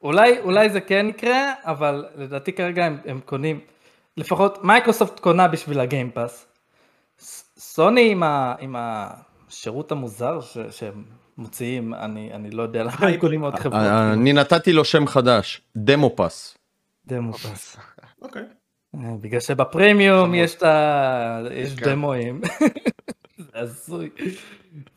אולי, 0.02 0.38
אולי 0.40 0.70
זה 0.70 0.80
כן 0.80 1.06
יקרה, 1.08 1.52
אבל 1.64 2.06
לדעתי 2.16 2.52
כרגע 2.52 2.84
הם, 2.84 2.98
הם 3.04 3.20
קונים, 3.24 3.60
לפחות 4.16 4.64
מייקרוסופט 4.64 5.20
קונה 5.20 5.48
בשביל 5.48 5.80
ה-Game 5.81 6.16
Pass. 6.16 6.46
סוני 7.58 8.10
עם, 8.10 8.22
ה, 8.22 8.54
עם 8.60 8.76
השירות 8.78 9.92
המוזר 9.92 10.40
ש, 10.40 10.58
שהם 10.70 11.04
מוציאים, 11.38 11.94
אני, 11.94 12.32
אני 12.32 12.50
לא 12.50 12.62
יודע 12.62 12.82
למה 12.82 13.08
הם 13.08 13.16
קונים 13.16 13.40
עוד 13.40 13.54
חברות. 13.54 13.82
אה, 13.82 14.12
אני 14.12 14.32
נתתי 14.32 14.72
לו 14.72 14.84
שם 14.84 15.06
חדש, 15.06 15.60
Demo 15.76 16.16
Pass. 16.16 16.59
Demo 17.07 17.38
Pass. 17.38 17.76
אוקיי. 18.22 18.42
אה, 18.94 19.00
בגלל 19.20 19.40
שבפרמיום 19.40 20.34
יש 20.34 20.54
את 20.54 20.62
ה... 20.62 21.40
יש 21.50 21.74
כן. 21.74 21.98
הזוי. 23.54 24.10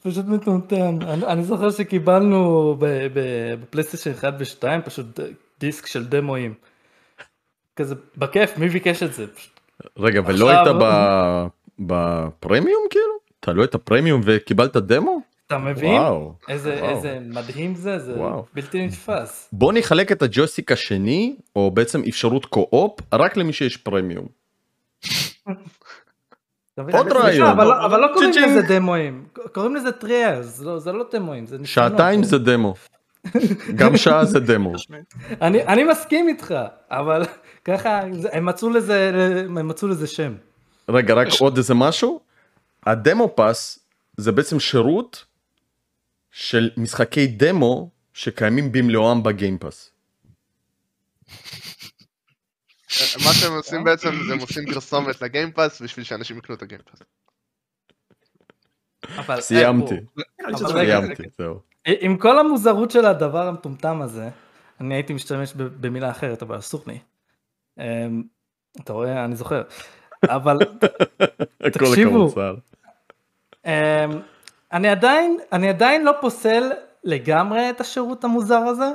פשוט 0.03 0.25
מטומטם. 0.25 0.97
אני, 1.01 1.25
אני 1.25 1.43
זוכר 1.43 1.71
שקיבלנו 1.71 2.75
בפלייסטיישן 3.63 4.11
1 4.11 4.33
ו-2 4.39 4.81
פשוט 4.85 5.19
דיסק 5.59 5.85
של 5.85 6.05
דמואים. 6.05 6.53
כזה 7.75 7.95
בכיף, 8.17 8.57
מי 8.57 8.69
ביקש 8.69 9.03
את 9.03 9.13
זה? 9.13 9.25
רגע, 9.97 10.21
ולא 10.25 10.51
עכשיו- 10.51 10.65
היית 10.65 10.75
בפרמיום 11.79 12.83
כאילו? 12.89 13.15
אתה 13.39 13.53
לא 13.53 13.61
היית 13.61 13.75
פרמיום 13.75 14.21
וקיבלת 14.23 14.77
דמו? 14.77 15.19
אתה 15.47 15.57
מבין? 15.57 15.93
וואו. 15.93 16.33
איזה, 16.49 16.77
וואו. 16.81 16.95
איזה 16.95 17.19
מדהים 17.21 17.75
זה, 17.75 17.99
זה 17.99 18.13
וואו. 18.13 18.45
בלתי 18.53 18.85
נתפס. 18.85 19.49
בוא 19.51 19.73
נחלק 19.73 20.11
את 20.11 20.21
הג'ויסטיק 20.21 20.71
השני, 20.71 21.35
או 21.55 21.71
בעצם 21.71 22.01
אפשרות 22.09 22.45
קו-אופ, 22.45 22.99
רק 23.13 23.37
למי 23.37 23.53
שיש 23.53 23.77
פרמיום. 23.77 24.25
עוד 26.77 27.11
רעיון. 27.11 27.47
אבל 27.49 27.63
לא- 27.65 27.85
אבל 27.85 27.99
לא 27.99 28.07
קוראים. 28.13 28.29
לזה 28.29 28.61
דמואים, 28.67 29.25
קוראים 29.53 29.75
לזה 29.75 29.91
טריארס, 29.91 30.45
זה 30.77 30.91
לא 30.91 31.05
דמואים, 31.11 31.45
זה. 31.45 31.57
שעתיים 31.63 32.23
זה 32.23 32.37
דמו. 32.37 32.73
גם 33.75 33.97
שעה 34.03 34.25
זה 34.25 34.39
דמו. 34.39 34.73
אני, 35.41 35.63
אני 35.63 35.83
מסכים 35.83 36.27
איתך, 36.27 36.55
אבל 36.91 37.21
ככה, 37.65 37.99
הם 38.31 38.45
מצאו 38.45 38.69
לזה, 38.69 39.11
הם 39.45 39.67
מצאו 39.67 39.87
לזה 39.87 40.07
שם. 40.07 40.33
רגע, 40.89 41.13
רק 41.13 41.27
עוד 41.39 41.57
איזה 41.57 41.73
משהו. 41.73 42.19
הדמו 42.85 43.33
פס 43.35 43.79
זה 44.17 44.31
בעצם 44.31 44.59
שירות 44.59 45.25
של 46.31 46.69
משחקי 46.77 47.27
דמו 47.27 47.89
שקיימים 48.13 48.71
במלואם 48.71 49.23
בגיימפאס. 49.23 49.91
מה 53.25 53.33
שהם 53.33 53.53
עושים 53.53 53.83
בעצם 53.83 54.09
זה 54.27 54.33
הם 54.33 54.39
עושים 54.39 54.63
פרסומת 54.73 55.21
לגיימפאס 55.21 55.81
בשביל 55.81 56.05
שאנשים 56.05 56.37
יקנו 56.37 56.55
את 56.55 56.61
הגיימפאס. 56.61 56.99
סיימתי, 59.39 59.95
רגע, 60.47 60.67
רגע. 60.73 61.01
סיימתי, 61.01 61.23
זהו. 61.37 61.59
עם 61.85 62.17
כל 62.17 62.39
המוזרות 62.39 62.91
של 62.91 63.05
הדבר 63.05 63.47
המטומטם 63.47 64.01
הזה, 64.01 64.29
אני 64.81 64.93
הייתי 64.95 65.13
משתמש 65.13 65.53
במילה 65.55 66.11
אחרת, 66.11 66.41
אבל 66.41 66.57
אסור 66.57 66.83
לי. 66.87 66.99
אמ, 67.79 68.23
אתה 68.81 68.93
רואה, 68.93 69.25
אני 69.25 69.35
זוכר. 69.35 69.61
אבל 70.23 70.57
תקשיבו. 71.73 72.33
אמ, 73.65 73.71
אני 74.73 74.87
עדיין, 74.87 75.37
אני 75.51 75.69
עדיין 75.69 76.05
לא 76.05 76.11
פוסל 76.21 76.71
לגמרי 77.03 77.69
את 77.69 77.81
השירות 77.81 78.23
המוזר 78.23 78.57
הזה. 78.57 78.91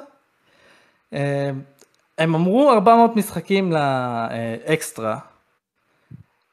הם 2.20 2.34
אמרו 2.34 2.72
400 2.72 3.16
משחקים 3.16 3.72
לאקסטרה, 3.72 5.18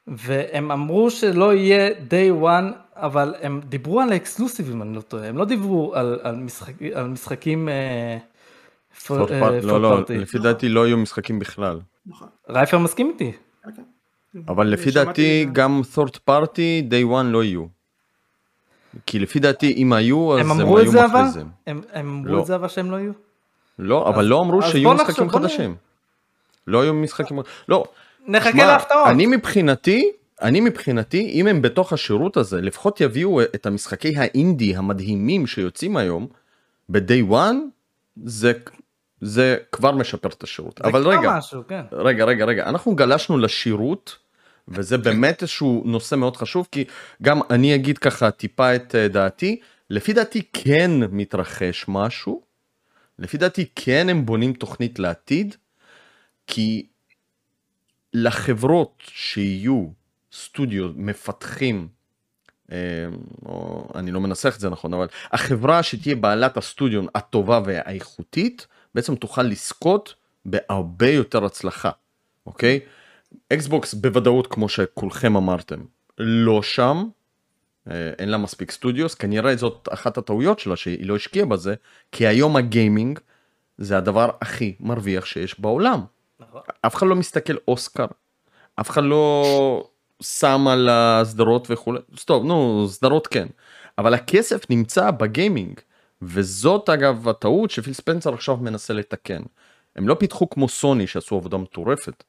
והם 0.06 0.70
אמרו 0.70 1.10
שלא 1.10 1.54
יהיה 1.54 1.90
day 1.90 2.42
one, 2.44 2.72
אבל 2.96 3.34
הם 3.40 3.60
דיברו 3.64 4.00
על 4.00 4.12
האקסקלוסיבים, 4.12 4.82
אני 4.82 4.96
לא 4.96 5.00
טועה, 5.00 5.28
הם 5.28 5.36
לא 5.36 5.44
דיברו 5.44 5.94
על, 5.94 6.18
על, 6.22 6.36
משחק, 6.36 6.82
על 6.94 7.06
משחקים... 7.08 7.68
אה, 7.68 8.18
אה, 9.10 9.60
לא, 9.62 9.80
לא, 9.82 9.98
party. 9.98 10.12
לפי 10.12 10.38
דעתי 10.38 10.68
לא 10.68 10.86
יהיו 10.86 10.96
משחקים 10.96 11.38
בכלל. 11.38 11.80
נכון. 12.06 12.28
רייפר 12.48 12.78
מסכים 12.78 13.10
איתי. 13.10 13.32
כן. 13.76 13.82
אבל 14.48 14.66
לפי 14.66 14.90
דעתי 14.90 15.46
גם 15.52 15.80
third 15.94 16.30
party 16.30 16.90
day 16.90 17.10
one 17.10 17.26
לא 17.30 17.44
יהיו. 17.44 17.64
כי 19.06 19.18
לפי 19.18 19.38
דעתי 19.38 19.72
אם 19.76 19.92
היו 19.92 20.34
אז 20.34 20.40
הם 20.40 20.50
היו. 20.50 20.78
הם 21.66 21.80
הם 21.92 22.08
אמרו 22.08 22.26
לא. 22.34 22.40
את 22.40 22.46
זה 22.46 22.54
אבל 22.54 22.68
שהם 22.68 22.90
לא 22.90 22.96
יהיו? 22.96 23.12
לא, 23.78 24.08
אבל 24.08 24.24
לא 24.24 24.40
אמרו 24.40 24.62
שיהיו 24.62 24.94
משחקים. 24.94 25.30
חדשים. 25.30 25.76
לא 26.66 26.82
היו 26.82 26.94
משחקים, 26.94 27.38
לא, 27.68 27.84
נחכה 28.26 28.66
להפתעות. 28.66 29.06
אני 29.06 29.26
מבחינתי, 29.26 30.12
אני 30.42 30.60
מבחינתי, 30.60 31.30
אם 31.34 31.46
הם 31.46 31.62
בתוך 31.62 31.92
השירות 31.92 32.36
הזה, 32.36 32.60
לפחות 32.60 33.00
יביאו 33.00 33.42
את 33.42 33.66
המשחקי 33.66 34.16
האינדי 34.16 34.76
המדהימים 34.76 35.46
שיוצאים 35.46 35.96
היום, 35.96 36.26
ב-day 36.88 37.32
one, 37.32 37.56
זה, 38.24 38.52
זה 39.20 39.56
כבר 39.72 39.92
משפר 39.92 40.28
את 40.28 40.42
השירות. 40.42 40.80
אבל 40.80 41.08
רגע, 41.08 41.36
משהו, 41.36 41.62
כן. 41.68 41.82
רגע, 41.92 42.24
רגע, 42.24 42.44
רגע, 42.44 42.68
אנחנו 42.68 42.94
גלשנו 42.94 43.38
לשירות, 43.38 44.16
וזה 44.68 44.98
באמת 44.98 45.42
איזשהו 45.42 45.82
נושא 45.86 46.14
מאוד 46.14 46.36
חשוב, 46.36 46.68
כי 46.72 46.84
גם 47.22 47.40
אני 47.50 47.74
אגיד 47.74 47.98
ככה 47.98 48.30
טיפה 48.30 48.74
את 48.74 48.94
אה, 48.94 49.08
דעתי, 49.08 49.60
לפי 49.90 50.12
דעתי 50.12 50.42
כן 50.52 50.90
מתרחש 51.10 51.84
משהו, 51.88 52.42
לפי 53.18 53.38
דעתי 53.38 53.66
כן 53.74 54.08
הם 54.08 54.26
בונים 54.26 54.52
תוכנית 54.52 54.98
לעתיד, 54.98 55.56
כי 56.46 56.86
לחברות 58.14 59.02
שיהיו 59.06 59.86
סטודיו 60.32 60.90
מפתחים, 60.96 61.88
אה, 62.72 62.76
או 63.46 63.88
אני 63.94 64.10
לא 64.10 64.20
מנסח 64.20 64.54
את 64.54 64.60
זה 64.60 64.70
נכון, 64.70 64.94
אבל 64.94 65.06
החברה 65.32 65.82
שתהיה 65.82 66.16
בעלת 66.16 66.56
הסטודיו 66.56 67.02
הטובה 67.14 67.60
והאיכותית, 67.64 68.66
בעצם 68.94 69.14
תוכל 69.14 69.42
לזכות 69.42 70.14
בהרבה 70.44 71.10
יותר 71.10 71.44
הצלחה, 71.44 71.90
אוקיי? 72.46 72.80
אקסבוקס 73.52 73.94
בוודאות, 73.94 74.46
כמו 74.46 74.68
שכולכם 74.68 75.36
אמרתם, 75.36 75.80
לא 76.18 76.62
שם, 76.62 77.08
אין 78.18 78.28
לה 78.28 78.38
מספיק 78.38 78.70
סטודיוס, 78.70 79.14
כנראה 79.14 79.56
זאת 79.56 79.88
אחת 79.92 80.18
הטעויות 80.18 80.58
שלה 80.58 80.76
שהיא 80.76 81.06
לא 81.06 81.16
השקיעה 81.16 81.46
בזה, 81.46 81.74
כי 82.12 82.26
היום 82.26 82.56
הגיימינג 82.56 83.18
זה 83.78 83.98
הדבר 83.98 84.30
הכי 84.40 84.74
מרוויח 84.80 85.24
שיש 85.24 85.60
בעולם. 85.60 86.04
נכון. 86.40 86.60
אף 86.86 86.94
אחד 86.94 87.06
לא 87.06 87.16
מסתכל 87.16 87.54
אוסקר, 87.68 88.06
אף 88.80 88.90
אחד 88.90 89.04
לא 89.04 89.88
שם 90.22 90.68
על 90.68 90.88
הסדרות 90.92 91.66
וכולי, 91.70 92.00
טוב 92.24 92.44
נו 92.44 92.86
סדרות 92.88 93.26
כן, 93.26 93.46
אבל 93.98 94.14
הכסף 94.14 94.70
נמצא 94.70 95.10
בגיימינג, 95.10 95.80
וזאת 96.22 96.88
אגב 96.88 97.28
הטעות 97.28 97.70
שפיל 97.70 97.92
ספנסר 97.92 98.34
עכשיו 98.34 98.56
מנסה 98.56 98.94
לתקן. 98.94 99.42
הם 99.96 100.08
לא 100.08 100.14
פיתחו 100.14 100.50
כמו 100.50 100.68
סוני 100.68 101.06
שעשו 101.06 101.36
עבודה 101.36 101.56
מטורפת, 101.56 102.24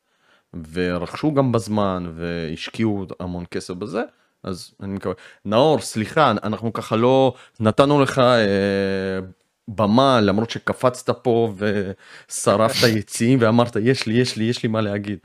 ורכשו 0.72 1.34
גם 1.34 1.52
בזמן 1.52 2.12
והשקיעו 2.15 3.06
המון 3.19 3.45
כסף 3.52 3.74
בזה, 3.74 4.04
אז 4.43 4.71
אני 4.84 4.93
מקווה. 4.93 5.15
נאור, 5.45 5.82
סליחה, 5.82 6.32
אנחנו 6.32 6.73
ככה 6.73 6.95
לא 6.95 7.34
נתנו 7.60 8.02
לך 8.02 8.19
אה, 8.19 9.19
במה 9.67 10.21
למרות 10.21 10.49
שקפצת 10.49 11.10
פה 11.10 11.54
ושרפת 11.58 12.88
יציאים 12.99 13.39
ואמרת 13.41 13.75
יש 13.75 14.06
לי 14.06 14.13
יש 14.13 14.36
לי 14.36 14.43
יש 14.43 14.63
לי 14.63 14.69
מה 14.69 14.82
להגיד. 14.82 15.19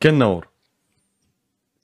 כן 0.00 0.18
נאור. 0.18 0.42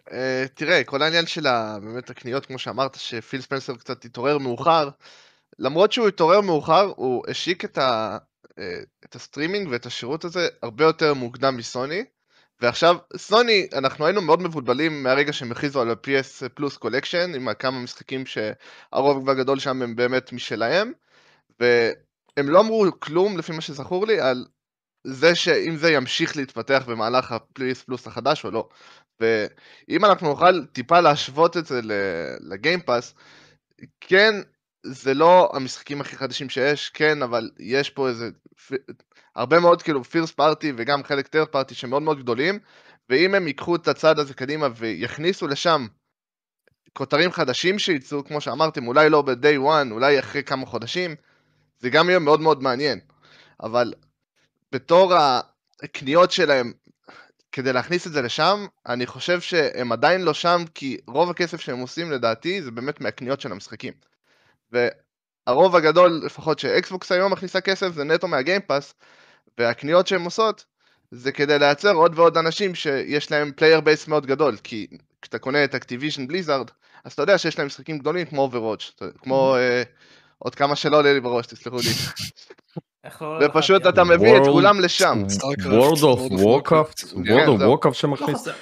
Uh, 0.09 0.12
תראה, 0.55 0.85
כל 0.85 1.03
העניין 1.03 1.27
של 1.27 1.47
ה- 1.47 1.79
באמת 1.83 2.11
הקניות, 2.11 2.47
כמו 2.47 2.59
שאמרת, 2.59 2.94
שפיל 2.94 3.40
ספנסר 3.40 3.77
קצת 3.77 4.05
התעורר 4.05 4.38
מאוחר, 4.38 4.88
למרות 5.59 5.92
שהוא 5.92 6.09
התעורר 6.09 6.40
מאוחר, 6.40 6.92
הוא 6.97 7.25
השיק 7.29 7.64
את, 7.64 7.79
ה, 7.79 8.18
uh, 8.51 8.53
את 9.05 9.14
הסטרימינג 9.14 9.68
ואת 9.70 9.87
השירות 9.87 10.25
הזה 10.25 10.49
הרבה 10.62 10.85
יותר 10.85 11.14
מוקדם 11.14 11.57
מסוני, 11.57 12.05
ועכשיו, 12.64 12.96
סוני, 13.16 13.68
אנחנו 13.72 14.07
היינו 14.07 14.22
מאוד 14.22 14.42
מבולבלים 14.42 15.03
מהרגע 15.03 15.33
שהם 15.33 15.53
הכריזו 15.53 15.81
על 15.81 15.90
ה- 15.90 16.19
PS 16.19 16.48
Plus 16.55 16.77
Collection, 16.77 17.35
עם 17.35 17.55
כמה 17.55 17.79
משחקים 17.79 18.24
שהרוב 18.27 19.31
הגדול 19.31 19.59
שם 19.59 19.83
הם 19.83 19.96
באמת 19.96 20.33
משלהם, 20.33 20.92
והם 21.61 22.48
לא 22.48 22.61
אמרו 22.61 22.87
כלום, 22.98 23.38
לפי 23.38 23.53
מה 23.53 23.61
שזכור 23.61 24.07
לי, 24.07 24.20
על 24.20 24.46
זה 25.07 25.35
שאם 25.35 25.77
זה 25.77 25.92
ימשיך 25.92 26.37
להתפתח 26.37 26.85
במהלך 26.88 27.33
ה- 27.33 27.59
PS 27.59 27.85
Plus 27.87 28.07
החדש 28.07 28.44
או 28.44 28.50
לא. 28.50 28.68
ואם 29.20 30.05
אנחנו 30.05 30.29
נוכל 30.29 30.64
טיפה 30.64 31.00
להשוות 31.00 31.57
את 31.57 31.66
זה 31.66 31.81
לגיימפאס, 32.40 33.14
כן, 34.00 34.35
זה 34.87 35.14
לא 35.14 35.50
המשחקים 35.55 36.00
הכי 36.00 36.16
חדשים 36.16 36.48
שיש, 36.48 36.90
כן, 36.90 37.22
אבל 37.22 37.50
יש 37.59 37.90
פה 37.90 38.09
איזה, 38.09 38.31
הרבה 39.37 39.61
מאוד 39.61 39.83
כאילו 39.83 40.05
פירס 40.05 40.31
פארטי 40.31 40.73
וגם 40.77 41.05
חלק 41.05 41.27
טרד 41.27 41.47
פארטי 41.47 41.75
שמאוד 41.75 42.03
מאוד 42.03 42.18
גדולים, 42.18 42.59
ואם 43.11 43.35
הם 43.35 43.47
ייקחו 43.47 43.77
את 43.77 43.88
הצד 43.88 44.18
הזה 44.18 44.35
קדימה 44.35 44.68
ויכניסו 44.77 45.47
לשם 45.47 45.87
כותרים 46.92 47.33
חדשים 47.33 47.79
שייצאו, 47.79 48.25
כמו 48.25 48.40
שאמרתם, 48.40 48.87
אולי 48.87 49.11
לא 49.11 49.23
ב-day 49.23 49.59
one, 49.59 49.90
אולי 49.92 50.18
אחרי 50.18 50.42
כמה 50.42 50.66
חודשים, 50.66 51.14
זה 51.79 51.90
גם 51.90 52.09
יהיה 52.09 52.18
מאוד 52.18 52.40
מאוד 52.40 52.62
מעניין. 52.62 53.01
אבל 53.62 53.94
בתור 54.73 55.14
הקניות 55.83 56.31
שלהם 56.31 56.73
כדי 57.53 57.73
להכניס 57.73 58.07
את 58.07 58.12
זה 58.12 58.23
לשם, 58.23 58.66
אני 58.87 59.07
חושב 59.07 59.40
שהם 59.40 59.92
עדיין 59.92 60.23
לא 60.23 60.35
שם, 60.35 60.64
כי 60.75 60.99
רוב 61.07 61.31
הכסף 61.31 61.61
שהם 61.61 61.79
עושים 61.79 62.11
לדעתי 62.12 62.62
זה 62.62 62.70
באמת 62.70 63.01
מהקניות 63.01 63.40
של 63.40 63.53
המשחקים. 63.53 63.92
והרוב 64.73 65.77
הגדול, 65.77 66.20
לפחות 66.25 66.59
שאקסבוקס 66.59 67.12
היום 67.12 67.33
מכניסה 67.33 67.61
כסף, 67.61 67.88
זה 67.88 68.05
נטו 68.05 68.29
מה-Game 68.29 68.67
Pass, 68.67 68.94
והקניות 69.59 70.07
שהם 70.07 70.25
עושות, 70.25 70.64
זה 71.11 71.33
כדי 71.33 71.59
לייצר 71.59 71.93
עוד 71.93 72.19
ועוד 72.19 72.37
אנשים 72.37 72.75
שיש 72.75 73.31
להם 73.31 73.53
player 73.57 73.81
base 73.81 74.09
מאוד 74.09 74.27
גדול, 74.27 74.57
כי 74.64 74.87
כשאתה 75.23 75.38
קונה 75.38 75.64
את 75.64 75.75
Activision 75.74 76.27
Blizzard, 76.27 76.70
אז 77.05 77.12
אתה 77.12 77.23
יודע 77.23 77.38
שיש 77.38 77.59
להם 77.59 77.67
משחקים 77.67 77.99
גדולים 77.99 78.27
כמו 78.27 78.43
Overwatch, 78.42 78.90
כמו 79.23 79.57
uh, 79.57 79.87
עוד 80.38 80.55
כמה 80.55 80.77
שלא 80.77 80.97
עולה 80.99 81.12
לי 81.12 81.21
בראש, 81.21 81.47
תסלחו 81.47 81.77
לי. 81.77 81.83
לא 83.21 83.47
ופשוט 83.47 83.87
הפיאנו? 83.87 83.95
אתה 83.95 84.05
מביא 84.05 84.37
את 84.37 84.43
World- 84.43 84.51
כולם 84.53 84.81
לשם. 84.81 85.25
World 85.29 85.57
of 85.61 85.64
World 85.64 86.01
of 86.01 86.33
Warcraft. 86.33 87.05
World 87.12 87.27
כן, 87.27 87.49
of 87.49 87.59
זהו. 87.59 87.75
Warcraft 87.75 87.87
לא 87.87 87.93
שמכניס, 87.93 88.40
חסר. 88.40 88.53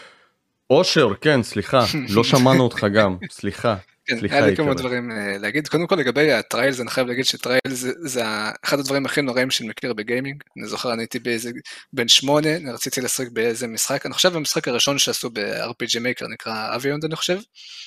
אושר 0.70 1.08
כן 1.20 1.42
סליחה 1.42 1.84
לא 2.14 2.24
שמענו 2.24 2.62
אותך 2.64 2.86
גם 2.94 3.16
סליחה. 3.30 3.76
כן, 4.06 4.18
סליחה, 4.18 4.36
היה 4.36 4.46
לי 4.46 4.56
כמה. 4.56 4.74
דברים 4.74 5.10
אה, 5.10 5.38
להגיד. 5.38 5.68
קודם 5.68 5.86
כל 5.86 5.96
לגבי 5.96 6.32
הטריילס, 6.32 6.80
אני 6.80 6.90
חייב 6.90 7.06
להגיד 7.06 7.24
שטריילס 7.24 7.60
זה, 7.68 7.92
זה 7.98 8.22
אחד 8.64 8.78
הדברים 8.78 9.06
הכי 9.06 9.22
נוראים 9.22 9.50
שאני 9.50 9.68
מכיר 9.68 9.92
בגיימינג. 9.92 10.42
אני 10.58 10.66
זוכר, 10.66 10.92
אני 10.92 11.02
הייתי 11.02 11.18
באיזה, 11.18 11.50
בן 11.92 12.08
שמונה, 12.08 12.56
אני 12.56 12.70
רציתי 12.70 13.00
לשחק 13.00 13.28
באיזה 13.32 13.66
משחק, 13.66 14.06
אני 14.06 14.14
חושב 14.14 14.36
המשחק 14.36 14.68
הראשון 14.68 14.98
שעשו 14.98 15.30
ב-RPG 15.30 15.96
Maker 15.96 16.28
נקרא 16.32 16.76
אביונד 16.76 17.04
אני 17.04 17.16
חושב. 17.16 17.38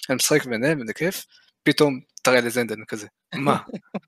אני 0.09 0.15
משחק 0.15 0.45
ונהנה 0.45 0.83
וזה 0.83 0.93
כיף, 0.93 1.25
פתאום 1.63 1.99
טריילס 2.21 2.57
אנד 2.57 2.71
אני 2.71 2.83
כזה, 2.87 3.07
מה? 3.35 3.57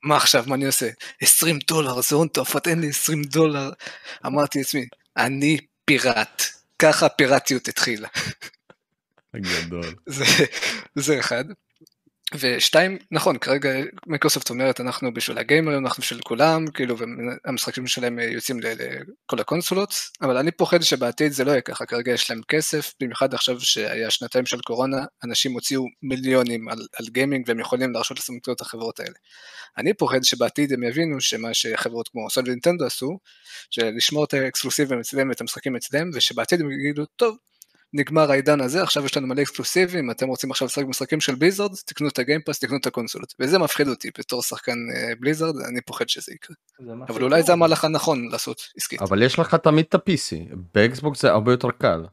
מה 0.04 0.18
עכשיו, 0.18 0.44
מה 0.48 0.56
אני 0.56 0.66
עושה? 0.66 0.90
20 1.22 1.60
דולר, 1.68 2.02
זה 2.02 2.16
הון 2.16 2.28
תועפות, 2.28 2.68
אין 2.68 2.82
לי 2.82 2.90
20 2.90 3.24
דולר. 3.24 3.70
אמרתי 4.26 4.60
לעצמי, 4.60 4.86
אני 5.18 5.58
פיראט. 5.86 6.44
ככה 6.80 7.06
הפיראטיות 7.06 7.68
התחילה. 7.68 8.08
גדול. 9.36 9.96
זה, 10.06 10.26
זה 10.96 11.20
אחד. 11.20 11.46
ושתיים, 12.36 12.98
נכון, 13.12 13.38
כרגע 13.38 13.70
מיקרוסופט 14.08 14.50
אומרת 14.50 14.80
אנחנו 14.80 15.14
בשביל 15.14 15.38
הגיימרים, 15.38 15.86
אנחנו 15.86 16.02
בשביל 16.02 16.20
כולם, 16.22 16.68
כאילו, 16.68 16.96
והמשחקים 16.98 17.88
שלהם 17.88 18.20
יוצאים 18.20 18.60
לכל 18.60 19.40
הקונסולות, 19.40 19.94
אבל 20.22 20.38
אני 20.38 20.52
פוחד 20.52 20.82
שבעתיד 20.82 21.32
זה 21.32 21.44
לא 21.44 21.52
יהיה 21.52 21.62
ככה, 21.62 21.86
כרגע 21.86 22.12
יש 22.12 22.30
להם 22.30 22.42
כסף, 22.48 22.94
במיוחד 23.02 23.34
עכשיו 23.34 23.62
שהיה 23.62 24.12
שנתיים 24.12 24.46
של 24.46 24.62
קורונה, 24.62 24.98
אנשים 25.24 25.54
הוציאו 25.54 25.86
מיליונים 26.04 26.70
על, 26.70 26.80
על 26.94 27.06
גיימינג 27.10 27.46
והם 27.48 27.60
יכולים 27.60 27.92
להרשות 27.92 28.18
לעצמם 28.18 28.38
את 28.52 28.62
החברות 28.62 29.00
האלה. 29.00 29.16
אני 29.78 29.94
פוחד 29.94 30.24
שבעתיד 30.24 30.74
הם 30.74 30.84
יבינו 30.84 31.22
שמה 31.22 31.54
שחברות 31.54 32.08
כמו 32.08 32.30
סוני 32.30 32.50
ונינטנדו 32.50 32.86
עשו, 32.86 33.20
שלשמור 33.70 34.24
את 34.24 34.34
האקסקלוסיבים 34.34 35.00
אצלם 35.00 35.30
ואת 35.30 35.42
המשחקים 35.42 35.76
אצלם, 35.76 36.10
ושבעתיד 36.14 36.62
הם 36.62 36.72
יגידו, 36.72 37.06
טוב, 37.06 37.38
נגמר 37.94 38.32
העידן 38.32 38.62
הזה, 38.62 38.84
עכשיו 38.84 39.06
יש 39.06 39.18
לנו 39.18 39.28
מלא 39.28 39.42
אקסקלוסיבים, 39.42 40.12
אתם 40.12 40.28
רוצים 40.28 40.52
עכשיו 40.52 40.68
לשחק 40.68 40.84
במשחקים 40.84 41.22
של 41.22 41.36
Blizzard, 41.36 41.72
תקנו 41.86 42.08
את 42.08 42.20
ה-Game 42.20 42.41
Pass, 42.41 42.60
תקנו 42.60 42.78
את 42.78 42.88
הקונסולות. 42.88 43.34
וזה 43.40 43.60
מפחיד 43.60 43.88
אותי 43.88 44.10
בתור 44.20 44.42
שחקן 44.42 44.78
אה, 44.96 45.14
Blizzard, 45.20 45.56
אני 45.70 45.82
פוחד 45.82 46.10
שזה 46.10 46.34
יקרה. 46.34 46.56
אבל 47.08 47.24
אולי 47.24 47.44
זה. 47.44 47.54
המהלך 47.54 47.86
הנכון 47.86 48.30
לעשות 48.32 48.62
עסקית. 48.78 49.02
אבל 49.02 49.24
יש 49.24 49.40
לך 49.40 49.56
תמיד 49.56 49.86
את 49.90 49.96
ה-PC 49.96 50.56
באקסבוקס 50.76 51.22
זה 51.22 51.32
הרבה 51.32 51.52
יותר 51.52 51.72
קל. 51.72 52.06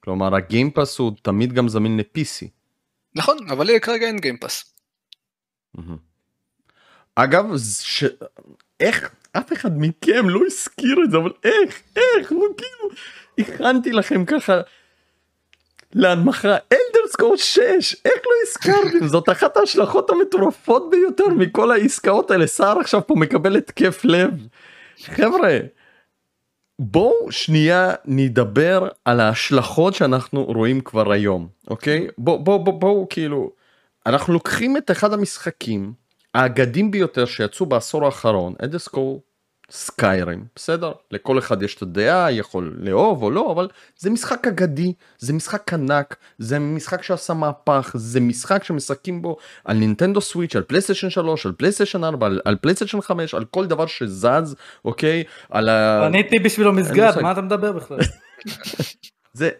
כלומר 0.00 0.34
הגיימפאס 0.34 0.98
הוא 0.98 1.12
תמיד 1.22 1.52
גם 1.52 1.68
זמין 1.68 1.96
ל-PC. 1.96 2.46
נכון, 3.14 3.38
אבל 3.50 3.66
לי 3.66 3.80
כרגע 3.80 4.06
אין 4.06 4.18
גיימפאס. 4.18 4.74
אגב, 7.14 7.44
ש... 7.80 8.04
איך 8.80 9.10
אף 9.32 9.52
אחד 9.52 9.70
מכם 9.76 10.28
לא 10.28 10.40
הזכיר 10.46 10.96
את 11.04 11.10
זה, 11.10 11.16
אבל 11.16 11.32
איך, 11.44 11.82
איך, 11.96 12.32
נו 12.32 12.44
כאילו, 12.56 12.90
הכנתי 13.38 13.92
לכם 13.92 14.24
ככה 14.24 14.60
להנמכה 15.94 16.48
אלדר 16.48 17.08
סקור 17.08 17.36
6, 17.36 17.60
איך 18.04 18.22
לא 18.26 18.32
הזכרתם? 18.42 19.06
זאת 19.12 19.28
אחת 19.28 19.56
ההשלכות 19.56 20.10
המטורפות 20.10 20.90
ביותר 20.90 21.28
מכל 21.28 21.70
העסקאות 21.70 22.30
האלה, 22.30 22.46
סער 22.46 22.80
עכשיו 22.80 23.06
פה 23.06 23.14
מקבל 23.14 23.56
התקף 23.56 24.04
לב. 24.04 24.46
חבר'ה, 25.04 25.58
בואו 26.78 27.32
שנייה 27.32 27.94
נדבר 28.04 28.88
על 29.04 29.20
ההשלכות 29.20 29.94
שאנחנו 29.94 30.44
רואים 30.44 30.80
כבר 30.80 31.12
היום, 31.12 31.48
אוקיי? 31.70 32.06
בואו 32.18 32.44
בואו 32.44 32.64
בואו 32.64 32.78
בוא, 32.78 33.06
כאילו, 33.10 33.50
אנחנו 34.06 34.32
לוקחים 34.32 34.76
את 34.76 34.90
אחד 34.90 35.12
המשחקים 35.12 35.92
האגדים 36.34 36.90
ביותר 36.90 37.24
שיצאו 37.24 37.66
בעשור 37.66 38.04
האחרון, 38.04 38.54
Elder 38.64 38.88
Scrolls 38.88 39.22
Skyrim, 39.70 40.44
בסדר? 40.56 40.92
לכל 41.10 41.38
אחד 41.38 41.62
יש 41.62 41.74
את 41.74 41.82
הדעה, 41.82 42.32
יכול 42.32 42.76
לאהוב 42.78 43.22
או 43.22 43.30
לא, 43.30 43.52
אבל 43.52 43.68
זה 43.98 44.10
משחק 44.10 44.46
אגדי, 44.46 44.92
זה 45.18 45.32
משחק 45.32 45.72
ענק, 45.72 46.16
זה 46.38 46.58
משחק 46.58 47.02
שעשה 47.02 47.34
מהפך, 47.34 47.90
זה 47.94 48.20
משחק 48.20 48.64
שמשחקים 48.64 49.22
בו 49.22 49.36
על 49.64 49.76
נינטנדו 49.76 50.20
סוויץ', 50.20 50.56
על 50.56 50.62
פלייסטיישן 50.62 51.10
3, 51.10 51.46
על 51.46 51.52
פלייסטיישן 51.52 52.04
4, 52.04 52.26
על, 52.26 52.40
על 52.44 52.56
פלייסטיישן 52.60 53.00
5, 53.00 53.34
על 53.34 53.44
כל 53.44 53.66
דבר 53.66 53.86
שזז, 53.86 54.56
אוקיי? 54.84 55.24
על 55.50 55.68
ה... 55.68 56.00
בניתי 56.08 56.38
בשבילו 56.38 56.72
מסגד. 56.72 57.12
מה 57.22 57.32
אתה 57.32 57.40
מדבר 57.40 57.72
בכלל? 57.72 57.98
זה, 59.32 59.50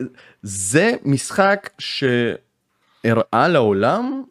זה 0.42 0.92
משחק 1.05 1.71
שהראה 1.79 3.49
לעולם 3.49 4.23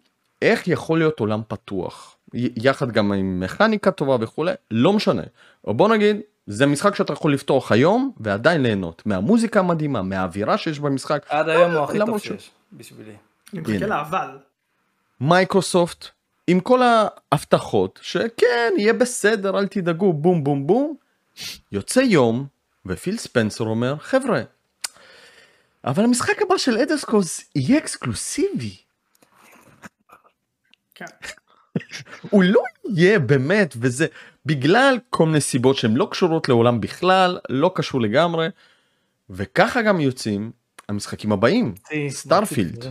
איך 0.42 0.68
יכול 0.68 0.98
להיות 0.98 1.20
עולם 1.20 1.42
פתוח. 1.48 2.16
יחד 2.34 2.92
גם 2.92 3.13
עם 3.13 3.40
מכניקה 3.40 3.92
טובה 3.92 4.18
וכולי, 4.20 4.54
לא 4.72 4.94
משנה. 4.94 5.24
או 5.68 5.74
בוא 5.74 5.90
נגיד, 5.90 6.18
זה 6.48 6.66
משחק 6.66 6.96
שאתה 6.96 7.13
יכול 7.13 7.34
לפתוח 7.34 7.72
היום 7.72 8.12
ועדיין 8.20 8.63
ליהנות 8.63 9.02
מהמוזיקה 9.06 9.60
המדהימה, 9.60 10.02
מהאווירה 10.02 10.58
שיש 10.58 10.80
במשחק. 10.80 11.26
עד 11.30 11.50
היום 11.50 11.72
הוא 11.72 11.84
הכי 11.84 12.00
טוב 12.06 12.20
שיש, 12.20 12.52
בשבילי. 12.74 13.16
אני 13.54 13.62
מחכה. 13.62 13.86
לאבל. 13.86 14.38
מייקרוסופט, 15.22 16.08
עם 16.48 16.60
כל 16.60 16.80
ההבטחות 17.32 18.00
שכן, 18.02 18.74
יהיה 18.78 18.94
בסדר, 18.94 19.60
אל 19.60 19.68
תדאגו, 19.68 20.13
בום 20.13 20.44
בום 20.44 20.68
בום, 20.68 20.96
יוצא 21.72 22.00
יום, 22.00 22.46
ופיל 22.86 23.18
ספנסר 23.18 23.63
אומר, 23.63 23.96
חבר'ה, 23.98 24.42
אבל 25.86 26.04
המשחק 26.04 26.42
הבא 26.42 26.58
של 26.58 26.78
אדסקוס 26.78 27.42
יהיה 27.56 27.78
אקסקלוסיבי. 27.78 28.78
כן. 31.80 32.28
הוא 32.30 32.44
לא 32.44 32.62
יהיה 32.90 33.20
באמת 33.20 33.74
וזה 33.80 34.08
בגלל 34.46 34.98
כל 35.10 35.26
מיני 35.26 35.42
סיבות 35.42 35.76
שהן 35.76 35.96
לא 35.96 36.08
קשורות 36.12 36.50
לעולם 36.50 36.82
בכלל 36.82 37.38
לא 37.50 37.72
קשור 37.76 38.02
לגמרי 38.02 38.48
וככה 39.30 39.82
גם 39.82 40.00
יוצאים 40.00 40.52
המשחקים 40.90 41.32
הבאים 41.32 41.74
Starfield. 42.10 42.86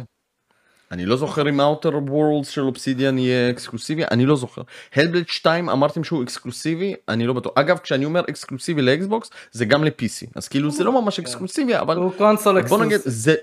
אני 0.92 1.06
לא 1.06 1.16
זוכר 1.16 1.48
אם 1.48 1.60
האוטר 1.60 1.90
וורלדס 1.96 2.48
של 2.48 2.60
אובסידיאן 2.60 3.18
יהיה 3.18 3.50
אקסקלוסיבי 3.50 4.02
אני 4.10 4.26
לא 4.26 4.36
זוכר. 4.36 4.62
Hellblade 4.94 5.28
2 5.28 5.68
אמרתם 5.68 6.04
שהוא 6.04 6.22
אקסקלוסיבי 6.22 6.94
אני 7.08 7.26
לא 7.26 7.32
בטוח 7.32 7.52
אגב 7.56 7.78
כשאני 7.78 8.04
אומר 8.04 8.20
אקסקלוסיבי 8.20 8.82
לאקסבוקס 8.82 9.30
זה 9.52 9.64
גם 9.64 9.84
ל-PC 9.84 10.30
אז 10.34 10.48
כאילו 10.48 10.70
זה 10.70 10.84
לא 10.84 11.02
ממש 11.02 11.18
אקסקלוסיבי 11.18 11.78
אבל 11.78 11.96
הוא 11.96 12.12
console 12.18 12.62
בוא 12.62 12.84
נגיד. 12.84 13.00
זה 13.04 13.34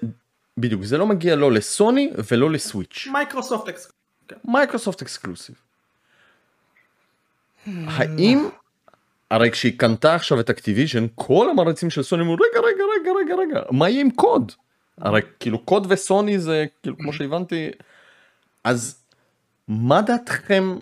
בדיוק 0.57 0.83
זה 0.83 0.97
לא 0.97 1.05
מגיע 1.05 1.35
לא 1.35 1.51
לסוני 1.51 2.11
ולא 2.31 2.51
לסוויץ'. 2.51 3.07
מייקרוסופט 3.11 3.69
אקס. 3.69 3.91
מייקרוסופט 4.45 5.01
exclusive. 5.01 5.55
האם 7.67 8.49
הרי 9.31 9.51
כשהיא 9.51 9.79
קנתה 9.79 10.15
עכשיו 10.15 10.39
את 10.39 10.49
אקטיביז'ן 10.49 11.05
כל 11.15 11.49
המעריצים 11.49 11.89
של 11.89 12.03
סוני 12.03 12.23
אמרו 12.23 12.33
רגע 12.33 12.59
רגע 12.59 12.83
רגע 12.99 13.11
רגע 13.19 13.35
רגע 13.35 13.61
מה 13.71 13.89
יהיה 13.89 14.01
עם 14.01 14.11
COD? 14.11 14.51
הרי 14.97 15.21
כאילו 15.39 15.65
קוד 15.65 15.87
וסוני 15.89 16.39
זה 16.39 16.65
כאילו 16.81 16.97
כמו 16.97 17.13
שהבנתי 17.13 17.71
אז 18.63 19.03
מה 19.67 20.01
דעתכם 20.01 20.77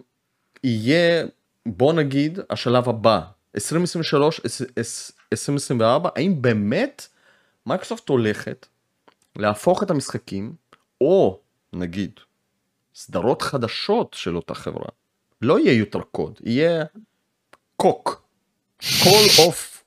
יהיה 0.64 1.26
בוא 1.66 1.94
נגיד 1.94 2.40
השלב 2.50 2.90
הבא 2.90 3.22
2023 3.56 4.42
2024 5.34 6.10
האם 6.16 6.42
באמת 6.42 7.08
מייקרוסופט 7.66 8.10
הולכת 8.10 8.68
להפוך 9.36 9.84
את 9.84 9.92
המשחקים 9.92 10.54
או 11.02 11.40
נגיד 11.74 12.20
סדרות 12.96 13.42
חדשות 13.42 14.14
של 14.14 14.36
אותה 14.36 14.54
חברה 14.54 14.90
לא 15.42 15.60
יהיה 15.60 15.74
יותר 15.74 16.02
קוד 16.02 16.40
יהיה 16.44 16.86
קוק 17.76 18.24
call 18.82 19.40
off 19.48 19.84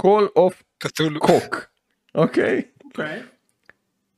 call 0.00 0.38
off 0.38 0.62
קטול. 0.78 1.18
קוק 1.18 1.56
אוקיי 2.14 2.62
אוקיי. 2.84 3.22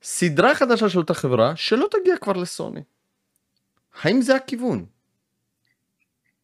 סדרה 0.03 0.55
חדשה 0.55 0.89
של 0.89 0.99
אותה 0.99 1.13
חברה 1.13 1.55
שלא 1.55 1.87
תגיע 1.91 2.17
כבר 2.17 2.33
לסוני. 2.33 2.81
האם 4.01 4.21
זה 4.21 4.35
הכיוון? 4.35 4.85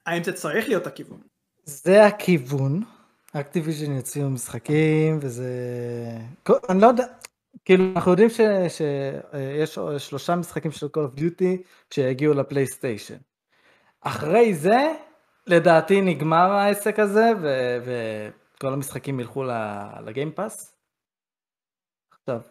האם 0.05 0.23
זה 0.23 0.33
צריך 0.33 0.67
להיות 0.67 0.87
הכיוון? 0.87 1.19
זה 1.63 2.05
הכיוון. 2.05 2.83
אקטיביז'ן 3.33 3.91
יוציאו 3.91 4.29
משחקים 4.29 5.19
וזה... 5.21 5.51
אני 6.69 6.81
לא 6.81 6.87
יודע, 6.87 7.05
כאילו 7.65 7.85
אנחנו 7.95 8.11
יודעים 8.11 8.29
שיש 8.29 9.79
שלושה 9.97 10.35
משחקים 10.35 10.71
של 10.71 10.87
Call 10.97 10.99
of 10.99 11.19
Duty 11.19 11.63
שיגיעו 11.93 12.33
לפלייסטיישן. 12.33 13.17
אחרי 14.01 14.53
זה, 14.53 14.93
לדעתי 15.47 16.01
נגמר 16.01 16.51
העסק 16.51 16.99
הזה 16.99 17.31
ו- 17.41 17.77
וכל 17.85 18.73
המשחקים 18.73 19.19
ילכו 19.19 19.43
ל-Game 20.05 20.44
Pass. 20.44 20.75
עכשיו, 22.19 22.41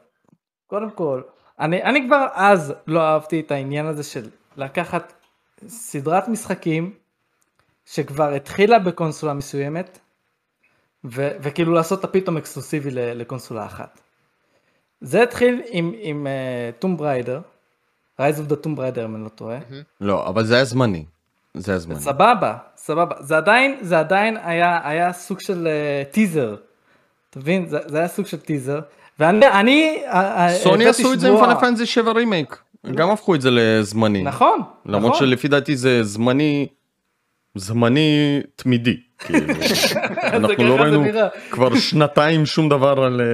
קודם 0.66 0.90
כל, 0.90 1.22
אני, 1.60 1.82
אני 1.82 2.06
כבר 2.06 2.26
אז 2.32 2.74
לא 2.86 3.00
אהבתי 3.00 3.40
את 3.40 3.50
העניין 3.50 3.86
הזה 3.86 4.02
של 4.02 4.30
לקחת 4.56 5.12
סדרת 5.68 6.28
משחקים 6.28 6.94
שכבר 7.84 8.28
התחילה 8.32 8.78
בקונסולה 8.78 9.34
מסוימת 9.34 9.98
ו, 11.04 11.28
וכאילו 11.40 11.72
לעשות 11.72 12.04
אותה 12.04 12.12
פתאום 12.12 12.36
אקסקלוסיבי 12.36 12.90
לקונסולה 12.90 13.66
אחת. 13.66 14.00
זה 15.00 15.22
התחיל 15.22 15.62
עם, 15.70 15.92
עם 15.98 16.26
Tomb 16.78 16.96
Raider, 16.96 17.40
Rise 18.20 18.40
of 18.40 18.48
the 18.48 18.56
Tomb 18.56 18.76
Raider 18.76 19.04
אם 19.04 19.16
אני 19.16 19.24
לא 19.24 19.28
טועה. 19.28 19.58
לא, 20.00 20.28
אבל 20.28 20.44
זה 20.44 20.54
היה 20.54 20.64
זמני. 20.64 21.04
זה 21.54 21.72
היה 21.72 21.78
זמני. 21.78 22.00
סבבה, 22.00 22.56
סבבה. 22.76 23.14
זה 23.20 23.36
עדיין, 23.36 23.78
זה 23.80 23.98
עדיין 23.98 24.36
היה, 24.42 24.80
היה 24.88 25.12
סוג 25.12 25.40
של 25.40 25.68
uh, 25.68 26.12
טיזר. 26.12 26.56
אתה 27.30 27.38
מבין? 27.38 27.66
זה, 27.68 27.78
זה 27.86 27.98
היה 27.98 28.08
סוג 28.08 28.26
של 28.26 28.40
טיזר. 28.40 28.80
ואני, 29.18 29.46
אני, 29.46 30.02
אה, 30.06 30.48
סוני 30.62 30.84
הבאתי 30.84 30.88
עשו 30.88 31.12
את 31.12 31.20
זה 31.20 31.28
עם 31.28 31.36
Final 31.36 31.54
Fantasy 31.60 31.86
7 31.86 32.12
רימייק. 32.12 32.62
גם 32.94 33.10
הפכו 33.10 33.34
את 33.34 33.40
זה 33.40 33.50
לזמני. 33.52 34.22
נכון, 34.22 34.60
למרות 34.86 35.12
נכון. 35.14 35.26
שלפי 35.26 35.48
דעתי 35.48 35.76
זה 35.76 36.04
זמני, 36.04 36.66
זמני 37.54 38.40
תמידי. 38.56 39.00
כאילו. 39.18 39.52
אנחנו 40.32 40.64
לא 40.64 40.74
ראינו. 40.74 41.04
כבר 41.50 41.74
שנתיים 41.74 42.46
שום 42.46 42.68
דבר 42.68 43.00
על... 43.00 43.20
אה, 43.20 43.26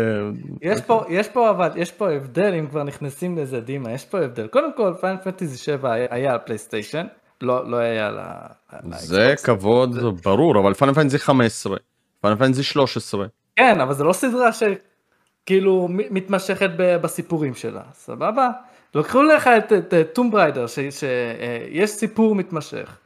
יש 0.63 0.81
פה, 0.81 1.05
יש 1.09 1.29
פה 1.29 1.51
אבל, 1.51 1.71
יש 1.77 1.93
פה 1.93 2.11
הבדל 2.11 2.55
אם 2.55 2.67
כבר 2.67 2.83
נכנסים 2.83 3.39
לזה 3.39 3.61
דימה, 3.61 3.93
יש 3.93 4.05
פה 4.05 4.19
הבדל. 4.19 4.47
קודם 4.47 4.73
כל, 4.77 4.93
Final 5.01 5.19
Fantasy 5.25 5.59
7 5.59 5.93
היה, 5.93 6.33
על 6.33 6.39
פלייסטיישן, 6.39 7.07
לא, 7.41 7.71
לא 7.71 7.77
היה 7.77 8.07
על 8.07 8.19
ה... 8.19 8.47
זה. 8.93 9.35
כבוד 9.45 10.23
ברור, 10.25 10.61
אבל 10.61 10.75
Final 10.75 10.93
Fantasy 10.95 11.19
15, 11.19 11.77
Final 12.21 12.37
Fantasy 12.37 12.63
13. 12.63 13.27
כן, 13.57 13.81
אבל 13.81 13.95
זה 13.95 14.05
לא 14.05 14.13
סדרה 14.13 14.51
שכאילו 14.53 15.89
מתמשכת 15.91 16.71
בסיפורים 16.77 17.55
שלה, 17.55 17.83
סבבה? 17.93 18.49
לקחו 18.95 19.23
לך 19.23 19.51
את 19.59 19.95
Tomb 20.13 20.31
Raider, 20.31 20.67
שיש 20.67 21.91
סיפור 21.91 22.35
מתמשך. 22.35 22.97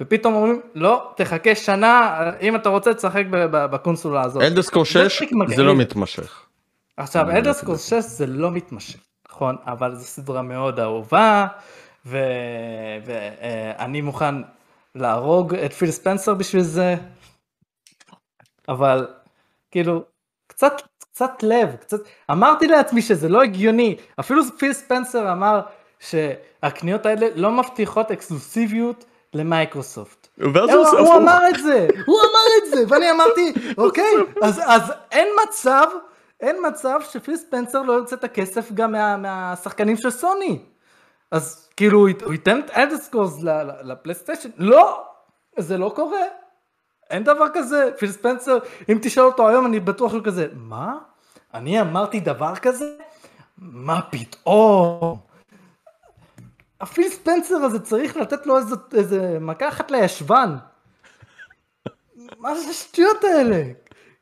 ופתאום 0.00 0.34
אומרים, 0.34 0.60
לא, 0.74 1.12
תחכה 1.16 1.54
שנה, 1.54 2.20
אם 2.40 2.56
אתה 2.56 2.68
רוצה 2.68 2.94
תשחק 2.94 3.24
בקונסולה 3.50 4.22
הזאת. 4.22 4.42
אלדסקור 4.42 4.84
זה 4.84 4.90
6 4.90 5.22
מספיק 5.22 5.32
מגעיל. 5.32 5.56
זה 5.56 5.62
לא 5.62 5.76
מתמשך. 5.76 6.46
עכשיו, 6.96 7.26
לא 7.44 7.76
6 7.76 7.92
זה 7.92 8.26
לא 8.26 8.50
מתמשך, 8.50 9.00
נכון? 9.28 9.56
אבל 9.66 9.94
זו 9.94 10.04
סדרה 10.04 10.42
מאוד 10.42 10.80
אהובה, 10.80 11.46
ואני 13.06 14.00
מוכן 14.00 14.34
להרוג 14.94 15.54
את 15.54 15.72
פיל 15.72 15.90
ספנסר 15.90 16.34
בשביל 16.34 16.62
זה, 16.62 16.94
אבל 18.68 19.06
כאילו, 19.70 20.04
קצת, 20.46 20.72
קצת 20.98 21.42
לב, 21.42 21.76
קצת, 21.76 22.00
אמרתי 22.30 22.66
לעצמי 22.66 23.02
שזה 23.02 23.28
לא 23.28 23.42
הגיוני, 23.42 23.96
אפילו 24.20 24.42
פיל 24.58 24.72
ספנסר 24.72 25.32
אמר 25.32 25.60
שהקניות 26.00 27.06
האלה 27.06 27.26
לא 27.34 27.50
מבטיחות 27.50 28.10
אקסקלוסיביות 28.10 29.04
למייקרוסופט. 29.34 30.28
ואז 30.54 30.70
הוא. 30.70 31.14
אמר 31.16 31.38
את 31.48 31.62
זה, 31.62 31.88
הוא 32.06 32.16
אמר 32.20 32.46
את 32.64 32.70
זה, 32.70 32.84
ואני 32.94 33.10
אמרתי, 33.10 33.52
אוקיי, 33.78 34.12
אז, 34.42 34.60
אז 34.66 34.82
אין 35.12 35.28
מצב, 35.48 35.86
אין 36.40 36.56
מצב 36.68 37.00
שפיל 37.10 37.36
ספנסר 37.36 37.82
לא 37.82 37.92
יוצא 37.92 38.16
את 38.16 38.24
הכסף 38.24 38.72
גם 38.72 38.92
מה, 38.92 39.16
מהשחקנים 39.16 39.96
של 39.96 40.10
סוני. 40.10 40.58
אז 41.30 41.68
כאילו 41.76 41.98
הוא 41.98 42.08
ית- 42.08 42.22
הוא 42.22 42.32
ייתן 42.32 42.60
את 42.60 42.70
אלדסקורס 42.70 43.38
לפלייסטיישן, 43.82 44.48
לא, 44.56 45.02
זה 45.58 45.78
לא 45.78 45.92
קורה. 45.96 46.20
אין 47.10 47.24
דבר 47.24 47.46
כזה, 47.54 47.90
פיל 47.98 48.10
ספנסר, 48.10 48.58
אם 48.88 48.98
תשאל 49.02 49.22
אותו 49.22 49.48
היום 49.48 49.66
אני 49.66 49.80
בטוח 49.80 50.10
שהוא 50.12 50.24
כזה, 50.24 50.46
מה? 50.54 50.94
אני 51.54 51.80
אמרתי 51.80 52.20
דבר 52.20 52.54
כזה? 52.56 52.90
מה 53.58 54.00
פתאום? 54.10 55.18
הפיל 56.84 57.08
ספנסר 57.08 57.54
הזה 57.54 57.78
צריך 57.78 58.16
לתת 58.16 58.46
לו 58.46 58.58
איזה, 58.58 58.74
איזה 58.94 59.38
מכה 59.40 59.68
אחת 59.68 59.90
לישבן. 59.90 60.56
מה 62.38 62.54
זה 62.54 62.70
השטויות 62.70 63.24
האלה? 63.24 63.62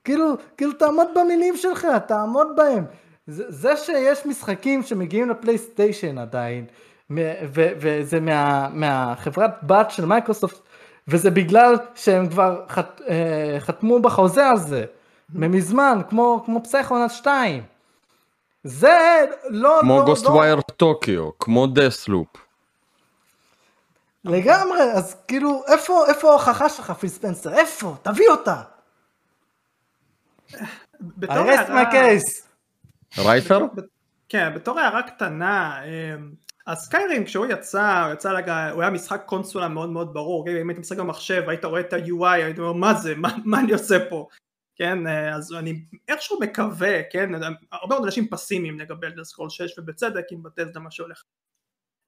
כאילו, 0.05 0.35
כאילו 0.57 0.73
תעמוד 0.73 1.07
במילים 1.15 1.57
שלך, 1.57 1.87
תעמוד 2.07 2.47
בהם. 2.57 2.85
זה, 3.27 3.45
זה 3.49 3.77
שיש 3.77 4.27
משחקים 4.27 4.83
שמגיעים 4.83 5.31
לפלייסטיישן 5.31 6.19
עדיין, 6.19 6.65
ו- 7.11 7.73
וזה 7.79 8.21
מה, 8.21 8.69
מהחברת 8.73 9.63
בת 9.63 9.91
של 9.91 10.05
מייקרוסופט, 10.05 10.61
וזה 11.09 11.31
בגלל 11.31 11.75
שהם 11.95 12.29
כבר 12.29 12.65
חת, 12.69 13.01
אה, 13.09 13.57
חתמו 13.59 13.99
בחוזה 13.99 14.49
הזה, 14.49 14.85
ממזמן, 15.35 16.01
כמו, 16.09 16.43
כמו 16.47 16.63
פסייכונט 16.65 17.11
2. 17.11 17.63
זה 18.65 19.25
לא... 19.49 19.79
כמו 19.81 19.99
לא, 19.99 20.05
Ghost 20.05 20.25
לא, 20.25 20.31
wire 20.31 20.61
טוקיו, 20.61 21.31
כמו 21.39 21.67
Deathloop. 21.67 22.42
לגמרי, 24.25 24.83
אז 24.97 25.17
כאילו, 25.29 25.63
איפה, 25.73 26.05
איפה 26.09 26.31
ההוכחה 26.31 26.69
שלך, 26.69 26.91
פיל 26.91 27.09
ספנסר? 27.11 27.53
איפה? 27.55 27.97
תביא 28.03 28.29
אותה. 28.29 28.63
בתור 31.01 31.37
I 31.37 31.41
rest 31.57 31.59
הערה- 31.71 31.91
my 31.91 31.95
case. 31.95 32.47
רייפר? 33.25 33.59
כן, 34.29 34.55
בתור 34.55 34.81
הערה 34.81 35.03
קטנה, 35.03 35.81
אמ, 35.85 36.33
הסקיירים 36.67 37.25
כשהוא 37.25 37.47
יצא, 37.47 38.03
הוא 38.05 38.13
יצא 38.13 38.33
לגה, 38.33 38.71
הוא 38.71 38.83
היה 38.83 38.91
משחק 38.91 39.23
קונסולה 39.27 39.69
מאוד 39.69 39.89
מאוד 39.91 40.15
ברור, 40.15 40.47
כן, 40.47 40.57
אם 40.57 40.69
היית 40.69 40.79
משחק 40.79 40.99
במחשב, 40.99 41.43
היית 41.49 41.65
רואה 41.65 41.81
את 41.81 41.93
ה-UI, 41.93 42.27
היית 42.29 42.59
אומר 42.59 42.73
מה 42.73 42.95
זה, 42.95 43.15
מה, 43.17 43.29
מה 43.45 43.61
אני 43.61 43.73
עושה 43.73 44.09
פה, 44.11 44.29
כן, 44.77 45.07
אה, 45.07 45.35
אז 45.35 45.53
אני 45.53 45.83
איכשהו 46.09 46.41
מקווה, 46.41 47.01
כן, 47.11 47.31
הרבה 47.73 47.95
מאוד 47.95 48.05
אנשים 48.05 48.29
פסימיים 48.29 48.81
לגבי 48.81 49.07
Elder 49.07 49.25
Scrolls 49.25 49.51
6 49.51 49.79
ובצדק 49.79 50.25
עם 50.31 50.43
Bethesda 50.43 50.81
מה 50.81 50.91
שהולך. 50.91 51.23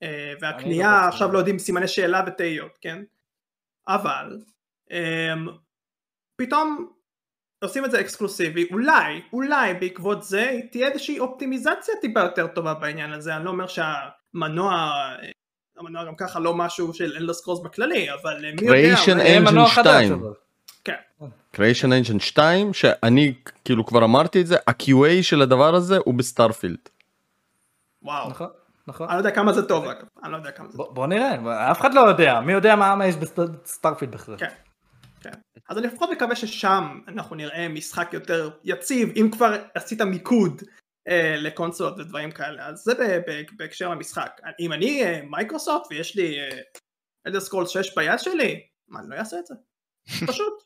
אה, 0.03 0.09
אני 0.09 0.35
והקנייה 0.41 1.01
לא 1.03 1.09
עכשיו. 1.09 1.33
לא 1.33 1.39
יודעים 1.39 1.59
סימני 1.59 1.89
שאלה 1.89 2.25
ותהיות, 2.27 2.79
כן, 2.81 3.03
אבל 3.89 4.39
אמ, 4.91 5.49
פתאום 6.37 6.89
עושים 7.65 7.85
את 7.85 7.91
זה 7.91 8.01
אקסקלוסיבי, 8.01 8.69
אולי, 8.73 9.23
אולי 9.33 9.75
בעקבות 9.75 10.23
זה 10.23 10.61
תהיה 10.73 10.89
איזושהי 10.89 11.19
אופטימיזציה 11.19 11.95
טיפה 12.01 12.21
יותר 12.21 12.47
טובה 12.47 12.75
בעניין 12.75 13.13
הזה, 13.13 13.37
אני 13.37 13.45
לא 13.45 13.51
אומר 13.51 13.67
שהמנוע 13.67 14.93
המנוע 15.77 16.05
גם 16.05 16.17
ככה 16.17 16.41
לא 16.41 16.55
משהו 16.55 16.95
של 16.95 17.17
Elder 17.17 17.41
Scrolls 17.41 17.61
בכללי, 17.61 18.13
אבל 18.13 18.45
אה, 18.45 18.51
מי 18.61 18.67
יודע, 18.67 18.95
Engine 18.95 19.41
מנוע 19.41 19.69
חדש, 19.69 20.05
2. 20.05 20.13
אבל. 20.13 20.33
כן. 20.85 20.95
Creation 21.57 21.89
Engine 21.89 22.21
2 22.21 22.73
שאני 22.73 23.35
כאילו 23.65 23.87
כבר 23.87 24.05
אמרתי 24.05 24.41
את 24.41 24.47
זה 24.47 24.57
ה-QA 24.67 25.23
של 25.23 25.43
הדבר 25.43 25.75
הזה 25.75 25.97
הוא 26.05 26.15
ב-Starfield. 26.15 26.89
וואו, 28.03 28.31
נכון. 28.87 29.09
אני 29.09 29.15
לא 29.15 29.21
יודע 29.21 29.31
כמה 29.31 29.53
זה 29.53 29.69
טוב 29.69 29.85
אגב, 29.85 30.07
אני 30.25 30.33
לא 30.33 30.37
יודע 30.37 30.51
כמה 30.51 30.71
זה 30.71 30.79
טוב. 30.79 30.95
בוא 30.95 31.07
נראה, 31.07 31.71
אף 31.71 31.81
אחד 31.81 31.95
לא 31.95 32.01
יודע, 32.01 32.41
מי 32.41 32.53
יודע 32.53 32.77
מה 32.77 33.07
יש 33.07 33.17
ב-Starfield 33.17 34.13
בכלל. 34.13 34.39
כן. 34.39 34.49
כן. 35.21 35.31
אז 35.69 35.79
אני 35.79 35.87
לפחות 35.87 36.11
מקווה 36.11 36.37
ששם 36.37 37.01
אנחנו 37.09 37.37
נראה 37.37 37.69
משחק 37.69 38.11
יותר 38.13 38.51
יציב, 38.65 39.09
אם 39.17 39.29
כבר 39.33 39.63
עשית 39.75 40.01
מיקוד 40.01 40.63
אה, 41.09 41.35
לקונסולות 41.39 41.99
ודברים 41.99 42.31
כאלה, 42.31 42.67
אז 42.67 42.79
זה 42.79 42.95
ב- 42.95 43.31
ב- 43.31 43.43
בהקשר 43.57 43.89
למשחק. 43.89 44.41
אם 44.61 44.73
אני 44.73 45.05
אה, 45.05 45.21
מייקרוסופט 45.31 45.87
ויש 45.91 46.17
לי 46.17 46.37
אלדר 47.27 47.41
סקרול 47.41 47.67
6 47.67 47.97
ביד 47.97 48.19
שלי, 48.19 48.61
מה, 48.89 49.01
אני 49.01 49.11
לא 49.11 49.15
אעשה 49.15 49.39
את 49.39 49.47
זה? 49.47 49.55
פשוט. 50.33 50.63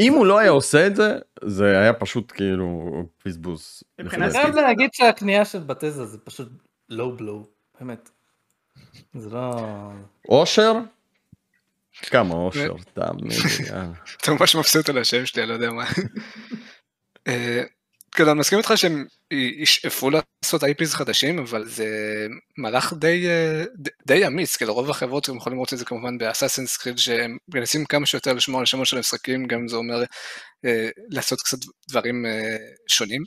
אם 0.00 0.12
הוא 0.12 0.26
לא 0.26 0.38
היה 0.38 0.50
עושה 0.50 0.86
את 0.86 0.96
זה 0.96 1.18
זה 1.44 1.78
היה 1.78 1.92
פשוט 1.92 2.32
כאילו 2.32 2.90
בזבוז. 3.24 3.82
מבחינת 4.00 4.22
אני. 4.34 4.42
חייב 4.42 4.54
להגיד 4.54 4.90
שהקנייה 4.92 5.44
של 5.44 5.58
בטזה 5.58 6.04
זה 6.06 6.18
פשוט 6.18 6.48
לואו 6.88 7.16
בלואו, 7.16 7.46
באמת. 7.80 8.10
זה 9.14 9.30
לא... 9.30 9.52
אושר? 10.28 10.72
כמה 12.02 12.34
אושר? 12.34 12.74
תאמין 12.94 13.24
לי, 13.28 13.66
יאללה. 13.66 13.92
אתה 14.22 14.30
ממש 14.32 14.56
מבסוט 14.56 14.88
על 14.88 14.98
השם 14.98 15.26
שלי, 15.26 15.42
אני 15.42 15.48
לא 15.48 15.54
יודע 15.54 15.70
מה. 15.70 15.84
אה, 17.28 17.62
כאילו, 18.12 18.30
אני 18.30 18.40
מסכים 18.40 18.58
איתך 18.58 18.72
שהם 18.76 19.04
ישאפו 19.30 20.10
לעשות 20.10 20.62
IPs 20.62 20.88
חדשים, 20.90 21.38
אבל 21.38 21.68
זה 21.68 21.86
מהלך 22.56 22.92
די, 22.92 23.28
אה, 23.28 23.64
די 24.06 24.26
אמיץ, 24.26 24.56
כאילו 24.56 24.74
רוב 24.74 24.90
החברות 24.90 25.28
הם 25.28 25.36
יכולים 25.36 25.56
לראות 25.56 25.72
את 25.72 25.78
זה 25.78 25.84
כמובן 25.84 26.18
באסאסינס 26.18 26.76
קריד, 26.76 26.98
שהם 26.98 27.36
מנסים 27.54 27.84
כמה 27.84 28.06
שיותר 28.06 28.32
לשמור 28.32 28.60
על 28.60 28.66
שמות 28.66 28.86
של 28.86 28.96
המשחקים, 28.96 29.46
גם 29.46 29.60
אם 29.60 29.68
זה 29.68 29.76
אומר 29.76 30.02
אה, 30.64 30.88
לעשות 31.10 31.40
קצת 31.40 31.58
דברים 31.88 32.26
אה, 32.26 32.56
שונים. 32.88 33.22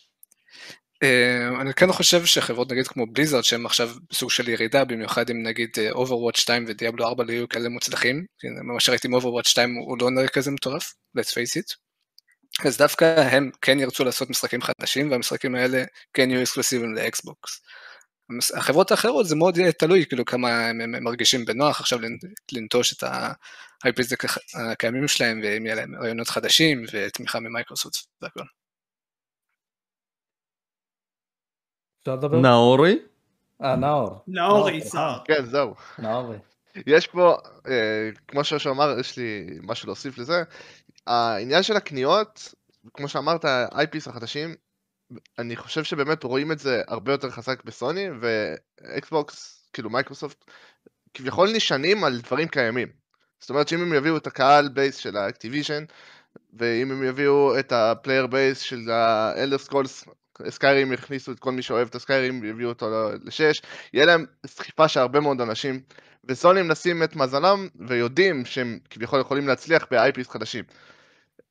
אה, 1.03 1.61
אני 1.61 1.73
כן 1.73 1.91
חושב 1.91 2.25
שחברות 2.25 2.71
נגיד 2.71 2.87
כמו 2.87 3.05
בליזרד 3.07 3.43
שהם 3.43 3.65
עכשיו 3.65 3.89
בסוג 4.09 4.31
של 4.31 4.49
ירידה 4.49 4.85
במיוחד 4.85 5.29
אם 5.29 5.43
נגיד 5.43 5.69
אה, 5.77 5.91
Overwatch 5.91 6.41
2 6.41 6.65
ודיאבלו 6.67 7.05
4 7.07 7.23
לא 7.23 7.31
יהיו 7.31 7.49
כאלה 7.49 7.69
מוצלחים, 7.69 8.25
מה 8.63 8.79
שראיתי 8.79 9.07
עם 9.07 9.15
Overwatch 9.15 9.49
2 9.49 9.75
הוא 9.75 9.97
לא 10.01 10.11
נראה 10.11 10.27
כזה 10.27 10.51
מטורף, 10.51 10.93
let's 11.17 11.29
face 11.29 11.61
it. 11.61 11.75
אז 12.67 12.77
דווקא 12.77 13.05
הם 13.05 13.51
כן 13.61 13.79
ירצו 13.79 14.03
לעשות 14.03 14.29
משחקים 14.29 14.61
חדשים 14.61 15.11
והמשחקים 15.11 15.55
האלה 15.55 15.83
כן 16.13 16.31
יהיו 16.31 16.41
אקסקלוסיביים 16.41 16.95
לאקסבוקס. 16.95 17.61
החברות 18.55 18.91
האחרות 18.91 19.27
זה 19.27 19.35
מאוד 19.35 19.71
תלוי 19.71 20.05
כאילו 20.05 20.25
כמה 20.25 20.67
הם, 20.67 21.03
מרגישים 21.03 21.45
בנוח 21.45 21.79
עכשיו 21.79 21.99
לנ- 21.99 22.33
לנטוש 22.51 22.93
את 22.93 23.03
ה-IPs 23.03 24.39
הקיימים 24.53 25.07
שלהם 25.07 25.41
ואם 25.43 25.65
יהיה 25.65 25.75
להם 25.75 25.95
רעיונות 26.01 26.29
חדשים 26.29 26.83
ותמיכה 26.91 27.39
ממייקרוסופט 27.39 27.95
והכל. 28.21 28.60
אפשר 32.01 32.15
לדבר? 32.15 32.39
נאורי? 32.39 32.99
אה, 33.63 33.75
נאור. 33.75 34.23
נאור 34.27 34.57
נאור, 34.57 34.69
יצהר. 34.69 35.19
כן, 35.25 35.45
זהו. 35.45 35.73
נאורי. 35.99 36.37
יש 36.87 37.07
פה, 37.07 37.37
אה, 37.67 38.09
כמו 38.27 38.43
שושו 38.43 38.69
אמר, 38.69 38.99
יש 38.99 39.17
לי 39.17 39.47
משהו 39.63 39.87
להוסיף 39.87 40.17
לזה. 40.17 40.43
העניין 41.07 41.63
של 41.63 41.75
הקניות, 41.75 42.53
כמו 42.93 43.07
שאמרת, 43.07 43.45
ה-IPs 43.45 44.09
החדשים, 44.09 44.55
אני 45.39 45.55
חושב 45.55 45.83
שבאמת 45.83 46.23
רואים 46.23 46.51
את 46.51 46.59
זה 46.59 46.81
הרבה 46.87 47.11
יותר 47.11 47.29
חזק 47.29 47.63
בסוני, 47.63 48.07
ואקסבוקס, 48.21 49.67
כאילו 49.73 49.89
מייקרוסופט, 49.89 50.45
כביכול 51.13 51.49
נשענים 51.55 52.03
על 52.03 52.19
דברים 52.21 52.47
קיימים. 52.47 52.87
זאת 53.39 53.49
אומרת 53.49 53.67
שאם 53.67 53.81
הם 53.81 53.93
יביאו 53.93 54.17
את 54.17 54.27
הקהל 54.27 54.69
base 54.69 54.95
של 54.95 55.17
האקטיביז'ן, 55.17 55.83
ואם 56.53 56.91
הם 56.91 57.03
יביאו 57.03 57.59
את 57.59 57.71
ה-player 57.71 58.27
base 58.27 58.59
של 58.59 58.91
האלדר 58.91 59.57
סקרולס, 59.57 60.05
סקיירים 60.49 60.93
יכניסו 60.93 61.31
את 61.31 61.39
כל 61.39 61.51
מי 61.51 61.61
שאוהב 61.61 61.87
את 61.87 61.95
הסקיירים, 61.95 62.43
יביאו 62.43 62.69
אותו 62.69 63.09
לשש, 63.23 63.61
יהיה 63.93 64.05
להם 64.05 64.25
סחיפה 64.45 64.87
של 64.87 64.99
הרבה 64.99 65.19
מאוד 65.19 65.41
אנשים, 65.41 65.81
וסוני 66.25 66.61
מנסים 66.61 67.03
את 67.03 67.15
מזלם, 67.15 67.67
ויודעים 67.87 68.45
שהם 68.45 68.79
כביכול 68.89 69.21
יכולים 69.21 69.47
להצליח 69.47 69.87
ב-IPs 69.91 70.29
חדשים. 70.29 70.63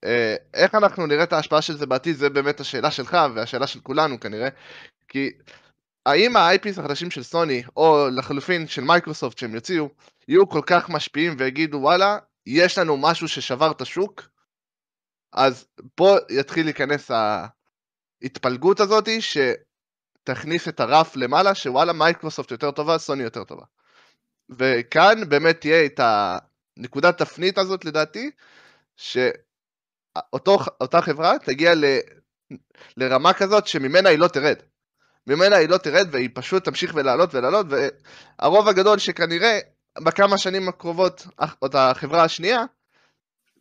אה, 0.05 0.37
איך 0.55 0.75
אנחנו 0.75 1.07
נראה 1.07 1.23
את 1.23 1.33
ההשפעה 1.33 1.63
של 1.63 1.77
זה 1.77 1.87
בעתיד, 1.87 2.17
זה 2.17 2.31
באמת 2.31 2.61
השאלה 2.61 2.91
שלך, 2.91 3.17
והשאלה 3.35 3.67
של 3.67 3.81
כולנו 3.81 4.21
כנראה, 4.21 4.49
כי 5.09 5.31
האם 6.07 6.37
ה-IPs 6.37 6.81
החדשים 6.81 7.11
של 7.11 7.23
סוני, 7.23 7.63
או 7.77 8.09
לחלופין 8.17 8.67
של 8.67 8.83
מייקרוסופט 8.83 9.39
שהם 9.39 9.55
יוציאו, 9.55 9.89
יהיו 10.29 10.49
כל 10.49 10.63
כך 10.67 10.89
משפיעים 10.89 11.35
ויגידו 11.39 11.79
וואלה, 11.79 12.19
יש 12.47 12.79
לנו 12.79 12.97
משהו 12.97 13.29
ששבר 13.29 13.71
את 13.71 13.81
השוק, 13.81 14.23
אז 15.33 15.67
פה 15.95 16.17
יתחיל 16.31 16.67
להיכנס 16.67 17.11
ההתפלגות 18.23 18.81
הזאתי, 18.81 19.19
שתכניס 19.21 20.69
את 20.69 20.81
הרף 20.81 21.17
למעלה, 21.17 21.55
שוואלה 21.55 21.93
מייקרוסופט 21.93 22.51
יותר 22.51 22.71
טובה, 22.71 22.99
סוני 22.99 23.23
יותר 23.23 23.45
טובה. 23.45 23.65
וכאן 24.51 25.29
באמת 25.29 25.61
תהיה 25.61 25.87
את 25.87 26.01
הנקודת 26.03 27.19
תפנית 27.19 27.59
הזאת 27.59 27.85
לדעתי, 27.85 28.31
שאותה 28.97 31.01
חברה 31.01 31.33
תגיע 31.45 31.75
ל, 31.75 31.85
לרמה 32.97 33.33
כזאת 33.33 33.67
שממנה 33.67 34.09
היא 34.09 34.19
לא 34.19 34.29
תרד. 34.29 34.57
ממנה 35.27 35.57
היא 35.57 35.69
לא 35.69 35.77
תרד 35.77 36.09
והיא 36.13 36.29
פשוט 36.35 36.65
תמשיך 36.65 36.93
ולעלות 36.95 37.35
ולעלות, 37.35 37.67
והרוב 37.71 38.69
הגדול 38.69 38.99
שכנראה 38.99 39.59
בכמה 40.05 40.39
שנים 40.39 40.69
הקרובות 40.69 41.27
אותה 41.63 41.91
החברה 41.91 42.25
השנייה, 42.25 42.59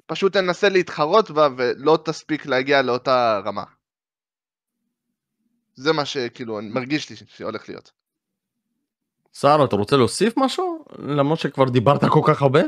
פשוט 0.05 0.33
תנסה 0.33 0.69
להתחרות 0.69 1.31
בה 1.31 1.47
ולא 1.57 1.99
תספיק 2.05 2.45
להגיע 2.45 2.81
לאותה 2.81 3.39
רמה. 3.45 3.63
זה 5.79 5.93
מה 5.93 6.05
שכאילו 6.05 6.59
אני 6.59 6.69
מרגיש 6.69 7.09
לי 7.09 7.15
שהולך 7.27 7.69
להיות. 7.69 7.91
סער 9.33 9.65
אתה 9.65 9.75
רוצה 9.75 9.97
להוסיף 9.97 10.33
משהו? 10.37 10.85
למרות 10.99 11.39
שכבר 11.39 11.69
דיברת 11.69 12.05
כל 12.05 12.21
כך 12.25 12.41
הרבה? 12.41 12.59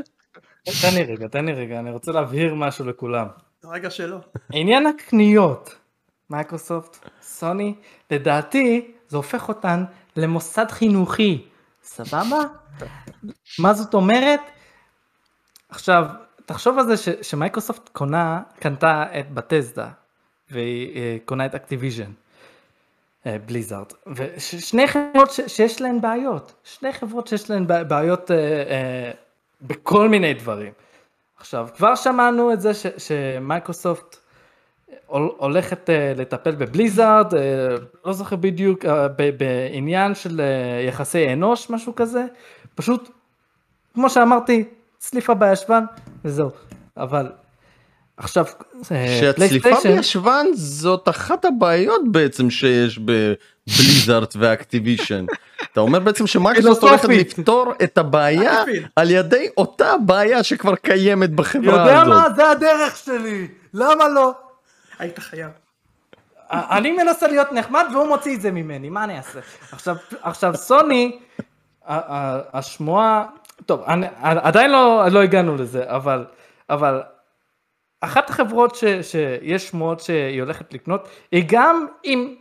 תן 0.82 0.94
לי 0.94 1.02
רגע, 1.04 1.28
תן 1.28 1.44
לי 1.44 1.52
רגע, 1.52 1.78
אני 1.78 1.90
רוצה 1.90 2.12
להבהיר 2.12 2.54
משהו 2.54 2.84
לכולם. 2.84 3.26
רגע 3.64 3.90
שלא. 3.90 4.16
עניין 4.52 4.86
הקניות, 4.86 5.74
מייקרוסופט, 6.30 7.08
סוני, 7.22 7.74
לדעתי 8.10 8.92
זה 9.08 9.16
הופך 9.16 9.48
אותן 9.48 9.84
למוסד 10.16 10.70
חינוכי, 10.70 11.44
סבבה? 11.82 12.40
מה 13.58 13.74
זאת 13.74 13.94
אומרת? 13.94 14.40
עכשיו, 15.68 16.06
תחשוב 16.46 16.78
על 16.78 16.86
זה 16.86 16.96
ש, 16.96 17.08
שמייקרוסופט 17.22 17.88
קונה, 17.88 18.42
קנתה 18.58 19.04
את 19.20 19.30
Bethesda, 19.30 19.88
והיא 20.50 20.96
אה, 20.96 21.16
קונה 21.24 21.46
את 21.46 21.54
אקטיביז'ן, 21.54 22.12
בליזארד, 23.26 23.86
ושני 24.16 24.86
חברות 24.88 25.30
ש, 25.30 25.40
שיש 25.46 25.80
להן 25.80 26.00
בעיות, 26.00 26.52
שני 26.64 26.92
חברות 26.92 27.26
שיש 27.26 27.50
להן 27.50 27.66
בע- 27.66 27.82
בעיות 27.82 28.30
אה, 28.30 28.36
אה, 28.36 29.10
בכל 29.62 30.08
מיני 30.08 30.34
דברים. 30.34 30.72
עכשיו, 31.36 31.68
כבר 31.76 31.94
שמענו 31.94 32.52
את 32.52 32.60
זה 32.60 32.74
ש, 32.74 32.86
שמייקרוסופט 32.98 34.16
הול- 35.06 35.32
הולכת 35.38 35.90
אה, 35.90 36.12
לטפל 36.16 36.50
בבליזארד, 36.54 37.34
אה, 37.34 37.40
לא 38.04 38.12
זוכר 38.12 38.36
בדיוק, 38.36 38.84
אה, 38.84 39.08
ב- 39.08 39.30
בעניין 39.38 40.14
של 40.14 40.40
אה, 40.40 40.46
יחסי 40.88 41.32
אנוש, 41.32 41.70
משהו 41.70 41.94
כזה, 41.94 42.24
פשוט, 42.74 43.10
כמו 43.94 44.10
שאמרתי, 44.10 44.64
צליפה 44.98 45.34
בישבן, 45.34 45.84
וזהו. 46.24 46.50
אבל 46.96 47.32
עכשיו, 48.16 48.44
שהצליפה 49.20 49.70
בישבן 49.84 50.46
זאת 50.52 51.08
אחת 51.08 51.44
הבעיות 51.44 52.00
בעצם 52.10 52.50
שיש 52.50 52.98
בבליזארד 52.98 54.28
ואקטיבישן. 54.36 55.24
אתה 55.72 55.80
אומר 55.80 55.98
בעצם 55.98 56.26
שמייקרוסופט 56.26 56.82
הולכת. 57.04 57.08
לפתור 57.08 57.72
את 57.82 57.98
הבעיה. 57.98 58.62
על 58.96 59.10
ידי 59.10 59.48
אותה 59.56 59.92
בעיה 60.06 60.42
שכבר 60.42 60.74
קיימת 60.74 61.30
בחברה 61.30 61.80
יודע 61.80 62.02
הזאת. 62.02 62.08
מה? 62.08 62.26
זה 62.36 62.50
הדרך 62.50 62.96
שלי, 62.96 63.48
למה 63.74 64.08
לא? 64.08 64.32
היית 64.98 65.18
חייב. 65.18 65.50
אני 66.50 66.92
מנסה 66.92 67.28
להיות 67.28 67.52
נחמד 67.52 67.84
והוא 67.92 68.08
מוציא 68.08 68.36
את 68.36 68.40
זה 68.40 68.50
ממני, 68.50 68.90
מה 68.90 69.04
אני 69.04 69.16
אעשה? 69.18 69.40
עכשיו, 69.72 69.96
עכשיו 70.22 70.54
סוני, 70.56 71.18
השמועה, 71.86 73.24
טוב, 73.66 73.82
אני, 73.86 74.06
עדיין 74.20 74.70
לא, 74.70 75.08
לא 75.10 75.22
הגענו 75.22 75.56
לזה, 75.56 75.82
אבל, 75.86 76.24
אבל 76.70 77.00
אחת 78.04 78.30
החברות 78.30 78.74
ש, 78.74 78.84
שיש 79.02 79.68
שמועות 79.68 80.00
שהיא 80.00 80.42
הולכת 80.42 80.74
לקנות, 80.74 81.08
היא 81.32 81.44
גם 81.46 81.86
עם 82.02 82.34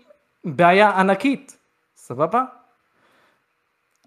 בעיה 0.46 0.90
ענקית, 0.90 1.58
סבבה? 1.96 2.44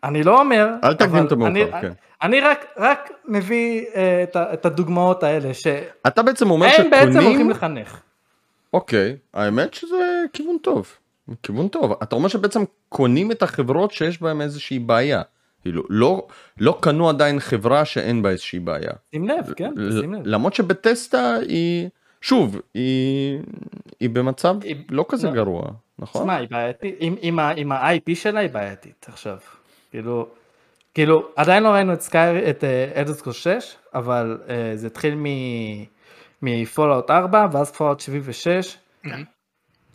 אני 0.05 0.23
לא 0.23 0.41
אומר, 0.41 0.69
אל 0.85 0.95
תקדים 0.95 1.27
את 1.27 1.33
המאוחר, 1.33 1.51
אני, 1.51 1.83
כן. 1.83 1.93
אני 2.23 2.41
רק, 2.41 2.65
רק 2.77 3.11
מביא 3.25 3.85
אה, 3.95 4.23
את, 4.23 4.37
את 4.37 4.67
הדוגמאות 4.67 5.23
האלה, 5.23 5.55
שהם 5.55 5.85
אתה 6.07 6.23
בעצם 6.23 6.51
אומר 6.51 6.69
בעצם 6.91 7.13
הולכים 7.13 7.23
שקונים, 7.23 7.51
לחנך. 7.51 8.01
אוקיי, 8.73 9.17
האמת 9.35 9.75
שזה 9.75 10.23
כיוון 10.33 10.57
טוב, 10.59 10.93
כיוון 11.43 11.69
טוב. 11.69 11.93
אתה 12.03 12.17
אומר 12.17 12.29
שבעצם 12.29 12.65
קונים 12.89 13.31
את 13.31 13.43
החברות 13.43 13.91
שיש 13.91 14.23
בהן 14.23 14.41
איזושהי 14.41 14.79
בעיה. 14.79 15.23
כאילו 15.65 15.83
לא 15.91 16.27
לא 16.61 16.79
קנו 16.81 17.09
עדיין 17.09 17.41
חברה 17.41 17.85
שאין 17.85 18.23
בה 18.23 18.31
איזושהי 18.31 18.59
בעיה. 18.59 18.91
שים 19.15 19.29
לב, 19.29 19.53
כן, 19.57 19.73
שים 20.01 20.15
לב. 20.15 20.21
למרות 20.25 20.55
שבטסטה 20.55 21.35
היא 21.49 21.89
שוב 22.21 22.61
היא 22.75 23.39
היא 24.01 24.11
במצב 24.11 24.57
היא- 24.63 24.77
לא 24.91 25.05
כזה 25.09 25.27
לא. 25.29 25.33
גרוע 25.35 25.63
נכון? 25.99 26.23
תשמע, 26.23 26.37
היא 26.37 26.49
בעייתית, 26.51 26.97
עם- 27.01 27.17
עם 27.21 27.39
עם 27.57 27.73
ה-IP 27.73 28.15
שלה 28.15 28.41
היא 28.41 28.51
בעייתית 28.51 29.07
עכשיו. 29.09 29.39
כאילו, 29.91 30.27
כאילו, 30.95 31.29
עדיין 31.37 31.63
לא 31.63 31.69
ראינו 31.69 31.93
את 31.93 32.01
Sky, 32.01 32.51
את 32.51 32.65
Elder 32.97 33.12
Scrolls 33.12 33.33
6, 33.33 33.49
אבל 33.95 34.39
אה, 34.49 34.73
זה 34.77 34.87
התחיל 34.87 35.15
מ-Fallout 36.43 37.11
4 37.11 37.47
ואז 37.53 37.71
Fallout 37.73 38.01
76. 38.01 38.77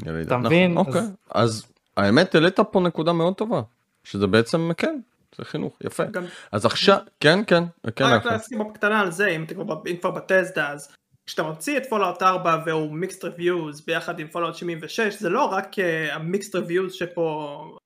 ירידה. 0.06 0.22
אתה 0.28 0.38
נכון, 0.38 0.46
מבין? 0.46 0.78
אוקיי. 0.78 1.02
אז- 1.02 1.12
אז 1.32 1.66
העמת 1.98 2.36
העלית 2.36 2.60
פה 2.72 2.80
נקודה 2.80 3.14
מאוד 3.14 3.34
טובה 3.34 3.62
שזה 4.04 4.28
בעצם 4.28 4.72
כן 4.78 5.00
זה 5.40 5.46
חינוך 5.46 5.78
יפה 5.84 6.04
גם 6.04 6.24
אז 6.52 6.66
עכשיו 6.66 6.98
כן 7.20 7.40
כן 7.48 7.64
כן 7.96 8.06
רק. 8.06 8.26
להסכים 8.26 8.60
בקטנה 8.60 9.02
על 9.02 9.12
זה, 9.12 9.28
אם 9.28 9.44
אתה 9.44 9.54
כבר 10.00 10.12
בת'סדה, 10.12 10.72
אז 10.72 10.96
כשאתה 11.26 11.44
מוציא 11.44 11.78
את 11.78 11.90
פולאאוט 11.90 12.24
4 12.24 12.64
והוא 12.66 12.94
mixed 12.94 13.24
reviews 13.24 13.86
ביחד 13.86 14.20
עם 14.20 14.28
פולאאוט 14.28 14.56
76, 14.56 15.14
זה 15.20 15.30
לא 15.30 15.46
רק 15.46 15.76
ה 16.12 16.19
mixed 16.19 16.56
reviews 16.56 16.94
שפה 16.94 17.78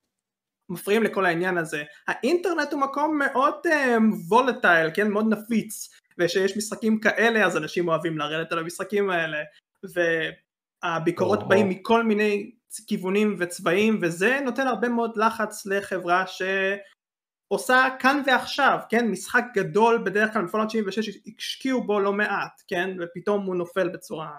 מפריעים 0.68 1.02
לכל 1.02 1.26
העניין 1.26 1.58
הזה. 1.58 1.82
האינטרנט 2.08 2.72
הוא 2.72 2.80
מקום 2.80 3.18
מאוד 3.18 3.54
volatile, 4.28 4.90
כן, 4.94 5.10
מאוד 5.10 5.26
נפיץ, 5.28 5.88
וכשיש 6.18 6.56
משחקים 6.56 7.00
כאלה 7.00 7.46
אז 7.46 7.56
אנשים 7.56 7.88
אוהבים 7.88 8.18
לרדת 8.18 8.52
על 8.52 8.58
המשחקים 8.58 9.10
האלה, 9.10 9.38
והביקורות 10.84 11.42
או. 11.42 11.48
באים 11.48 11.68
מכל 11.68 12.02
מיני 12.02 12.50
כיוונים 12.86 13.36
וצבעים, 13.38 13.98
וזה 14.02 14.40
נותן 14.44 14.66
הרבה 14.66 14.88
מאוד 14.88 15.16
לחץ 15.16 15.66
לחברה 15.66 16.26
ש... 16.26 16.42
עושה 17.48 17.88
כאן 17.98 18.22
ועכשיו, 18.26 18.78
כן, 18.88 19.08
משחק 19.08 19.44
גדול 19.54 20.02
בדרך 20.04 20.32
כלל 20.32 20.44
בפולאאוט 20.44 20.70
76 20.70 21.08
השקיעו 21.38 21.84
בו 21.84 22.00
לא 22.00 22.12
מעט, 22.12 22.62
כן, 22.68 22.96
ופתאום 23.00 23.46
הוא 23.46 23.56
נופל 23.56 23.88
בצורה 23.88 24.30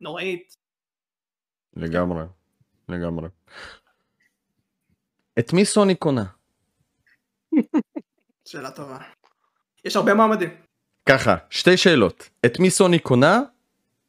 נוראית. 0.00 0.56
לגמרי 1.76 2.24
לגמרי. 2.88 3.28
את 5.38 5.52
מי 5.52 5.64
סוני 5.64 5.94
קונה? 5.94 6.24
שאלה 8.48 8.70
טובה. 8.70 8.98
יש 9.84 9.96
הרבה 9.96 10.14
מועמדים. 10.14 10.50
ככה 11.08 11.36
שתי 11.50 11.76
שאלות 11.76 12.30
את 12.46 12.58
מי 12.58 12.70
סוני 12.70 12.98
קונה 12.98 13.40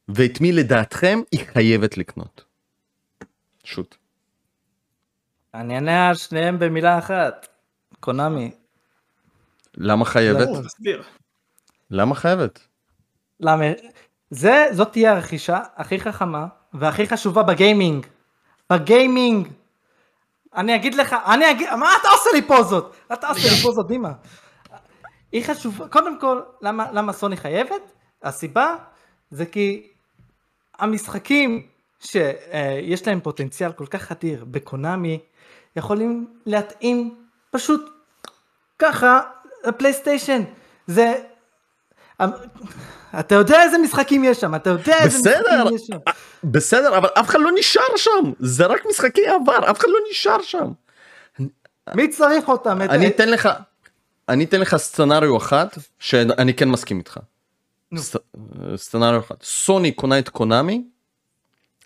ואת 0.08 0.42
מי 0.42 0.52
לדעתכם 0.52 1.20
היא 1.32 1.46
חייבת 1.46 1.98
לקנות. 1.98 2.44
שוט. 3.64 3.96
אני 5.54 5.76
אענה 5.76 6.10
על 6.10 6.16
שניהם 6.16 6.60
במילה 6.60 7.00
אחת. 7.00 7.48
קונאמי. 8.00 8.52
למה 9.78 10.06
חייבת? 10.06 10.48
למה 11.92 12.16
חייבת? 12.16 12.60
למה? 13.40 13.66
זה, 14.30 14.66
זאת 14.72 14.92
תהיה 14.92 15.12
הרכישה 15.12 15.60
הכי 15.76 16.00
חכמה 16.00 16.48
והכי 16.74 17.08
חשובה 17.08 17.44
בגיימינג. 17.44 18.06
בגיימינג. 18.72 19.48
אני 20.56 20.76
אגיד 20.76 20.96
לך, 20.96 21.16
אני 21.26 21.52
אגיד, 21.52 21.70
מה 21.70 21.90
אתה 22.02 22.08
עושה 22.10 22.30
לי 22.34 22.42
פוזות? 22.42 22.96
אתה 23.14 23.28
עושה 23.28 23.48
לי 23.50 23.62
פוזות, 23.62 23.88
דימה. 23.88 24.12
היא 25.32 25.44
חשובה, 25.46 25.88
קודם 25.88 26.20
כל, 26.20 26.42
למה, 26.62 26.92
למה 26.92 27.14
סוני 27.14 27.38
חייבת? 27.38 27.92
הסיבה 28.24 28.76
זה 29.30 29.46
כי 29.46 29.88
המשחקים 30.80 31.68
שיש 32.00 33.08
להם 33.08 33.20
פוטנציאל 33.22 33.72
כל 33.72 33.86
כך 33.86 34.12
אדיר 34.12 34.46
בקונאמי, 34.46 35.20
יכולים 35.76 36.40
להתאים 36.46 37.27
פשוט 37.52 37.90
ככה 38.80 39.22
לפלייסטיישן. 39.66 40.44
זה... 40.88 41.14
אתה 43.20 43.36
יודע 43.36 43.64
איזה 43.64 43.78
משחקים 43.78 44.24
יש 44.24 44.42
שם, 44.42 44.56
אתה 44.56 44.70
יודע 44.70 44.96
איזה 45.04 45.18
בסדר. 45.20 45.56
משחקים 45.64 45.76
יש 45.76 45.82
שם. 45.88 45.98
בסדר 46.44 46.98
אבל 46.98 47.10
אף 47.20 47.30
אחד 47.30 47.40
לא 47.40 47.50
נשאר 47.60 47.84
שם 47.98 48.32
זה 48.40 48.66
רק 48.66 48.82
משחקי 48.90 49.28
עבר 49.28 49.72
אף 49.72 49.80
אחד 49.80 49.88
לא 49.88 49.98
נשאר 50.12 50.42
שם. 50.42 50.72
מי 51.96 52.08
צריך 52.10 52.50
אותם? 52.50 52.82
את- 52.82 52.90
אני 52.90 53.08
אתן 53.08 53.30
לך 53.30 53.50
אני 54.30 54.44
אתן 54.44 54.60
לך 54.60 54.76
סצנריו 54.78 55.38
אחד 55.38 55.68
שאני 56.00 56.54
כן 56.54 56.70
מסכים 56.70 56.98
איתך. 56.98 57.20
ס- 57.98 58.16
scenario 58.76 59.20
אחד 59.20 59.36
סוני 59.44 59.92
קונה 59.92 60.20
את 60.20 60.30
קונאמי 60.30 60.84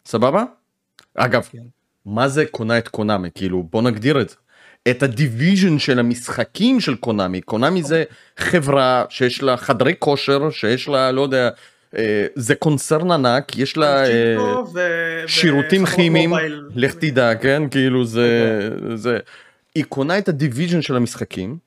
סבבה? 0.05 0.43
אגב 1.15 1.47
כן. 1.51 1.57
מה 2.05 2.27
זה 2.27 2.45
קונה 2.51 2.77
את 2.77 2.87
קונאמי 2.87 3.29
כאילו 3.35 3.63
בוא 3.63 3.81
נגדיר 3.81 4.21
את 4.21 4.29
זה. 4.29 4.35
את 4.89 5.03
ה 5.03 5.12
division 5.12 5.79
של 5.79 5.99
המשחקים 5.99 6.79
של 6.79 6.95
קונאמי. 6.95 7.41
קונאמי 7.41 7.83
זה 7.83 8.03
חברה 8.37 9.05
שיש 9.09 9.43
לה 9.43 9.57
חדרי 9.57 9.93
כושר 9.99 10.49
שיש 10.49 10.87
לה 10.87 11.11
לא 11.11 11.21
יודע 11.21 11.49
אה, 11.97 12.25
זה 12.35 12.55
קונצרן 12.55 13.11
ענק 13.11 13.57
יש 13.57 13.77
לה 13.77 14.05
אה, 14.05 15.27
שירותים 15.27 15.85
כימיים. 15.85 16.33
לך 16.75 16.93
תדע 16.93 17.35
כן? 17.35 17.69
כאילו 17.69 18.05
זה 18.05 18.59
אוקיי. 18.75 18.97
זה. 18.97 19.19
היא 19.75 19.83
קונה 19.83 20.17
את 20.17 20.29
ה 20.29 20.35
division 20.35 20.81
של 20.81 20.95
המשחקים 20.95 21.57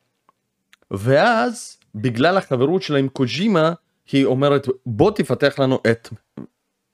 ואז 0.91 1.77
בגלל 1.95 2.37
החברות 2.37 2.83
שלה 2.83 2.99
עם 2.99 3.09
קוג'ימה 3.09 3.73
היא 4.12 4.25
אומרת 4.25 4.69
בוא 4.87 5.11
תפתח 5.11 5.59
לנו 5.59 5.79
את 5.91 6.09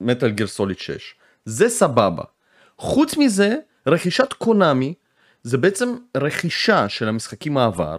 מטאל 0.01 0.29
גיר 0.29 0.47
סוליד 0.47 0.79
6 0.79 1.15
זה 1.45 1.69
סבבה. 1.69 2.23
חוץ 2.77 3.17
מזה 3.17 3.55
רכישת 3.87 4.33
קונאמי 4.33 4.93
זה 5.43 5.57
בעצם 5.57 5.85
רכישה 6.17 6.89
של 6.89 7.07
המשחקים 7.07 7.57
העבר 7.57 7.95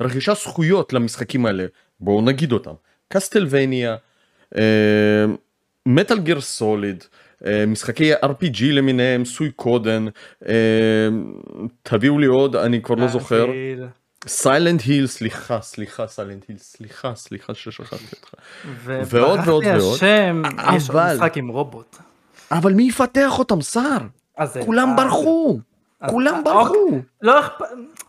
רכישה 0.00 0.34
זכויות 0.34 0.92
למשחקים 0.92 1.46
האלה 1.46 1.64
בואו 2.00 2.20
נגיד 2.22 2.52
אותם 2.52 2.72
קסטלווניה 3.12 3.96
מטאל 5.86 6.18
גיר 6.18 6.40
סוליד 6.40 7.04
משחקי 7.66 8.14
RPG 8.14 8.62
למיניהם 8.72 9.24
סוי 9.24 9.50
קודן 9.50 10.06
אה, 10.48 10.52
תביאו 11.82 12.18
לי 12.18 12.26
עוד 12.26 12.56
אני 12.56 12.82
כבר 12.82 12.94
לא 12.94 13.08
זוכר. 13.08 13.46
סיילנט 14.26 14.82
היל 14.82 15.06
סליחה 15.06 15.60
סליחה 15.60 16.06
סיילנט 16.06 16.44
היל 16.48 16.58
סליחה 16.58 17.14
סליחה 17.14 17.54
ששכחתי 17.54 18.04
אותך 18.16 18.34
ועוד 18.84 19.40
ועוד 19.44 19.64
ועוד. 19.66 19.94
השם, 19.94 20.42
יש 20.76 20.90
עוד 20.90 20.98
משחק 21.14 21.36
עם 21.36 21.48
רובוט. 21.48 21.96
אבל 22.52 22.72
מי 22.72 22.88
יפתח 22.88 23.38
אותם 23.38 23.60
זה- 23.60 24.60
כולם 24.66 24.88
אה, 24.88 24.96
ברחו 24.96 25.58
כולם 26.06 26.34
אה, 26.34 26.42
ברחו 26.42 27.00
לא 27.22 27.40
אכפת, 27.40 27.66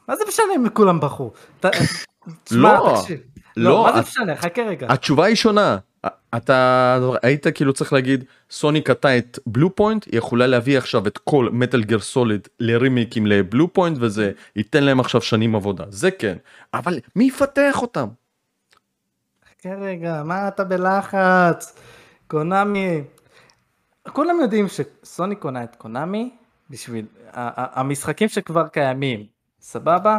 מה 0.08 0.16
זה 0.16 0.24
משנה 0.28 0.46
אם 0.56 0.70
כולם 0.70 1.00
ברחו? 1.00 1.32
תשמע, 2.44 2.74
לא. 2.74 3.04
לא, 3.58 3.72
לא, 3.72 3.84
מה 3.84 3.94
זה 3.94 4.02
משנה? 4.02 4.36
חכה 4.36 4.62
רגע. 4.62 4.88
התשובה 4.90 5.26
היא 5.26 5.36
שונה 5.36 5.78
אתה 6.38 7.00
היית 7.24 7.48
כאילו 7.48 7.74
צריך 7.74 7.94
להגיד 7.94 8.24
סוני 8.52 8.82
קונה 8.82 9.18
את 9.18 9.40
בלו 9.46 9.76
פוינט 9.76 10.06
היא 10.06 10.18
יכולה 10.18 10.48
להביא 10.48 10.78
עכשיו 10.78 11.08
את 11.08 11.18
כל 11.18 11.50
מטאל 11.52 11.84
גיר 11.84 12.00
סוליד 12.00 12.48
לרימייקים 12.60 13.28
לבלו 13.28 13.74
פוינט 13.74 13.98
וזה 14.02 14.32
ייתן 14.56 14.84
להם 14.84 15.00
עכשיו 15.00 15.22
שנים 15.22 15.56
עבודה 15.56 15.84
זה 15.90 16.12
כן 16.12 16.38
אבל 16.74 17.00
מי 17.16 17.24
יפתח 17.24 17.82
אותם 17.82 18.08
חכה 19.60 19.76
רגע, 19.76 20.24
מה 20.24 20.48
אתה 20.48 20.64
בלחץ? 20.64 21.76
קונאמי. 22.28 23.04
כולם 24.14 24.40
יודעים 24.42 24.66
שסוני 24.68 25.36
קונה 25.36 25.64
את 25.64 25.76
קונאמי 25.76 26.30
בשביל 26.70 27.06
המשחקים 27.34 28.30
שכבר 28.30 28.68
קיימים, 28.68 29.26
סבבה? 29.62 30.18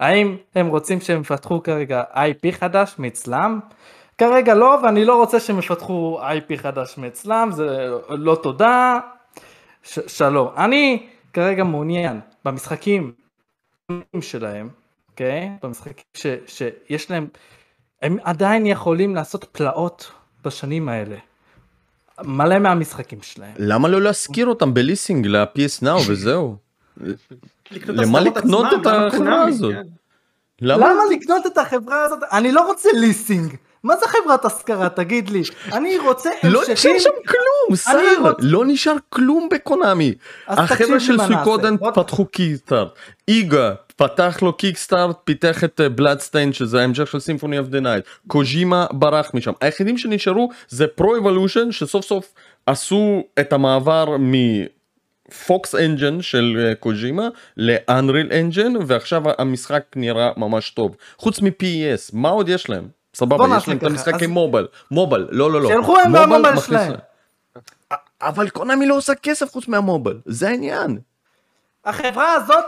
האם 0.00 0.36
הם 0.54 0.66
רוצים 0.66 1.00
שהם 1.00 1.20
יפתחו 1.20 1.62
כרגע 1.62 2.02
IP 2.14 2.52
חדש 2.52 2.94
מאצלם? 2.98 3.60
כרגע 4.18 4.54
לא, 4.54 4.78
ואני 4.82 5.04
לא 5.04 5.16
רוצה 5.16 5.40
שהם 5.40 5.58
יפתחו 5.58 6.20
IP 6.22 6.56
חדש 6.56 6.98
מאצלם, 6.98 7.48
זה 7.52 7.88
לא 8.08 8.38
תודה. 8.42 8.98
ש- 9.82 9.98
שלום. 10.18 10.48
אני 10.56 11.06
כרגע 11.32 11.64
מעוניין 11.64 12.20
במשחקים 12.44 13.12
שלהם, 14.20 14.68
אוקיי? 15.10 15.50
במשחקים 15.62 16.04
ש, 16.14 16.26
שיש 16.46 17.10
להם, 17.10 17.28
הם 18.02 18.16
עדיין 18.24 18.66
יכולים 18.66 19.14
לעשות 19.14 19.44
פלאות 19.44 20.12
בשנים 20.44 20.88
האלה. 20.88 21.16
מלא 22.24 22.58
מהמשחקים 22.58 23.18
שלהם. 23.22 23.52
למה 23.58 23.88
לא 23.88 24.02
להשכיר 24.02 24.46
אותם 24.46 24.74
בליסינג 24.74 25.26
ל-PS 25.26 25.82
Now 25.84 26.10
וזהו 26.10 26.56
למה 27.88 28.20
לקנות 28.20 28.66
את 28.80 28.86
החברה 28.86 29.42
הזאת? 29.42 29.74
למה 30.60 30.90
למה 30.90 31.02
לקנות 31.10 31.46
את 31.46 31.58
החברה 31.58 32.04
הזאת? 32.04 32.18
אני 32.32 32.52
לא 32.52 32.66
רוצה 32.66 32.88
leasing. 32.94 33.56
מה 33.84 33.96
זה 33.96 34.06
חברת 34.08 34.44
השכרה? 34.44 34.88
תגיד 34.88 35.30
לי. 35.30 35.42
אני 35.72 35.98
רוצה 35.98 36.30
לא 36.44 36.62
נשאר. 36.62 36.98
שם 36.98 37.10
כלום, 37.28 37.76
סער, 37.76 38.32
לא 38.38 38.64
נשאר 38.66 38.94
כלום 39.08 39.48
בקונאמי. 39.52 40.14
החבר'ה 40.48 41.00
של. 41.00 41.16
סויקודן 41.18 41.76
פתחו 41.94 42.26
קיקסטארט. 42.26 42.88
איגה 43.28 43.74
פתח 43.96 44.38
לו 44.42 44.52
קיקסטארט, 44.52 45.16
פיתח 45.24 45.64
את 45.64 45.80
בלאדסטיינד 45.94 46.52
שזה 46.52 46.80
ההמשך 46.80 47.06
של 47.06 47.20
סימפוני 47.20 47.58
אוף 47.58 47.68
דה 47.68 47.80
נייט. 47.80 48.04
קוג'ימה 48.26 48.86
ברח 48.92 49.30
משם. 49.34 49.52
היחידים 49.60 49.98
שנשארו 49.98 50.50
זה 50.68 50.86
פרו 50.86 51.16
אבולושן 51.16 51.72
שסוף 51.72 52.04
סוף 52.04 52.32
עשו 52.66 53.22
את 53.40 53.52
המעבר 53.52 54.16
פוקס 55.46 55.74
אנג'ין 55.74 56.22
של 56.22 56.64
אה, 56.66 56.74
קוג'ימה 56.74 57.28
לאנריל 57.56 58.32
אנג'ין 58.32 58.72
ועכשיו 58.86 59.22
המשחק 59.38 59.84
נראה 59.96 60.30
ממש 60.36 60.70
טוב 60.70 60.96
חוץ 61.18 61.40
מ-PES 61.40 62.10
מה 62.12 62.28
עוד 62.28 62.48
יש 62.48 62.68
להם 62.68 62.88
סבבה 63.18 63.56
יש 63.56 63.68
להם 63.68 63.76
את 63.78 63.82
המשחקי 63.82 64.24
אז- 64.24 64.30
mobile 64.30 64.66
mobile 64.90 65.26
לא 65.30 65.50
לא 65.50 65.60
לא 65.62 65.68
שילכו 65.68 65.98
הם 65.98 66.06
mobile 66.10 66.30
וה 66.30 66.37
mobile 66.37 66.60
שלהם. 66.60 66.90
להם. 66.90 67.00
אבל 68.22 68.48
קונאמי 68.48 68.86
לא 68.86 68.94
עושה 68.94 69.14
כסף 69.14 69.52
חוץ 69.52 69.68
מה 69.68 69.80
mobile 69.80 70.18
זה 70.26 70.48
העניין. 70.48 70.98
החברה 71.84 72.32
הזאת 72.32 72.64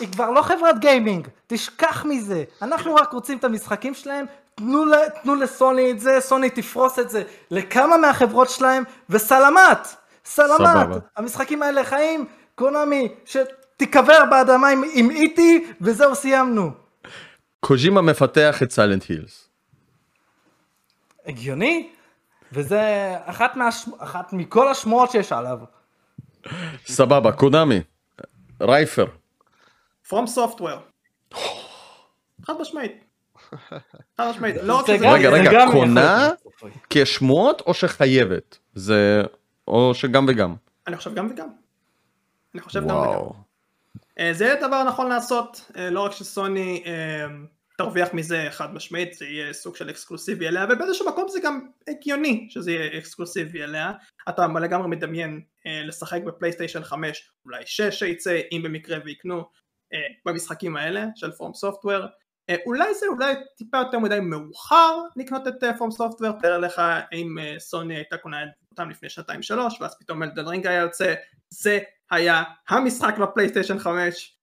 היא 0.00 0.08
כבר 0.12 0.30
לא 0.30 0.42
חברת 0.42 0.78
gaming, 0.78 1.28
תשכח 1.46 2.04
מזה. 2.08 2.44
אנחנו 2.62 2.94
רק 2.94 3.12
רוצים 3.12 3.38
את 3.38 3.44
המשחקים 3.44 3.94
שלהם, 3.94 4.26
תנו, 4.54 4.84
ל, 4.84 4.94
תנו 5.22 5.34
לסוני 5.34 5.90
את 5.90 6.00
זה, 6.00 6.16
סוני 6.20 6.50
תפרוס 6.50 6.98
את 6.98 7.10
זה 7.10 7.22
לכמה 7.50 7.96
מהחברות 7.96 8.50
שלהם, 8.50 8.84
וסלמת, 9.10 9.88
סלמת. 10.24 10.56
סבבה. 10.58 10.98
המשחקים 11.16 11.62
האלה 11.62 11.84
חיים, 11.84 12.24
קונאמי, 12.54 13.08
שתיקבר 13.24 14.24
באדמה 14.30 14.68
עם, 14.68 14.82
עם 14.94 15.10
איטי, 15.10 15.66
וזהו 15.80 16.14
סיימנו. 16.14 16.70
קוג'ימה 17.60 18.00
מפתח 18.02 18.62
את 18.62 18.70
סיילנט 18.72 19.04
הילס. 19.08 19.47
הגיוני? 21.28 21.90
וזה 22.52 23.14
אחת, 23.24 23.56
מהש... 23.56 23.88
אחת 23.98 24.32
מכל 24.32 24.68
השמועות 24.68 25.10
שיש 25.10 25.32
עליו. 25.32 25.58
סבבה 26.86 27.32
קונאמי. 27.32 27.80
רייפר. 28.60 29.06
From 30.08 30.26
Software. 30.36 31.36
חד 32.42 32.54
משמעית. 32.60 33.04
חד 34.16 34.30
משמעית. 34.30 34.56
לא 34.62 34.78
רק 34.78 34.86
זה 34.86 34.96
שזה... 34.96 35.10
רגע 35.10 35.30
רגע 35.30 35.64
קונה. 35.72 36.28
כשמועות 36.90 37.60
או 37.60 37.74
שחייבת 37.74 38.58
זה 38.74 39.22
או 39.68 39.94
שגם 39.94 40.26
וגם. 40.28 40.54
אני 40.86 40.96
חושב 40.96 41.14
גם 41.14 41.28
וגם. 41.30 41.48
אני 42.54 42.62
חושב 42.62 42.80
גם 42.88 42.96
וגם. 42.96 43.20
אה, 44.18 44.32
זה 44.32 44.54
דבר 44.60 44.84
נכון 44.84 45.08
לעשות, 45.08 45.70
אה, 45.76 45.90
לא 45.90 46.00
רק 46.00 46.12
שסוני 46.12 46.82
אה, 46.86 47.26
תרוויח 47.78 48.14
מזה 48.14 48.48
חד 48.50 48.74
משמעית, 48.74 49.14
זה 49.14 49.24
יהיה 49.24 49.52
סוג 49.52 49.76
של 49.76 49.90
אקסקלוסיבי 49.90 50.48
אליה, 50.48 50.66
ובאיזשהו 50.70 51.08
מקום 51.08 51.28
זה 51.28 51.40
גם 51.40 51.66
הגיוני 51.88 52.46
שזה 52.50 52.72
יהיה 52.72 52.98
אקסקלוסיבי 52.98 53.64
אליה. 53.64 53.92
אתה 54.28 54.46
לגמרי 54.46 54.88
מדמיין 54.88 55.40
אה, 55.66 55.82
לשחק 55.84 56.22
בפלייסטיישן 56.26 56.82
5, 56.82 57.30
אולי 57.44 57.62
6 57.66 57.80
שיצא, 57.98 58.40
אם 58.52 58.60
במקרה 58.64 58.98
ויקנו, 59.04 59.44
אה, 59.92 59.98
במשחקים 60.26 60.76
האלה 60.76 61.06
של 61.16 61.32
פרום 61.32 61.54
סופטוור. 61.54 62.06
אולי 62.66 62.94
זה 62.94 63.06
אולי 63.06 63.34
טיפה 63.56 63.78
יותר 63.78 63.98
מדי 63.98 64.20
מאוחר 64.20 64.98
לקנות 65.16 65.48
את 65.48 65.64
פרום 65.78 65.90
סופטוור, 65.90 66.32
תאר 66.32 66.58
לך 66.58 66.82
אם 67.12 67.38
אה, 67.38 67.54
סוני 67.58 67.94
הייתה 67.94 68.16
קונה 68.16 68.44
אותם 68.70 68.90
לפני 68.90 69.08
שנתיים 69.08 69.42
שלוש, 69.42 69.80
ואז 69.80 69.98
פתאום 69.98 70.22
אלדן 70.22 70.48
רינג 70.48 70.66
היה 70.66 70.80
יוצא, 70.80 71.14
זה 71.50 71.78
היה 72.10 72.42
המשחק 72.68 73.18
בפלייסטיישן 73.18 73.78
5 73.78 74.37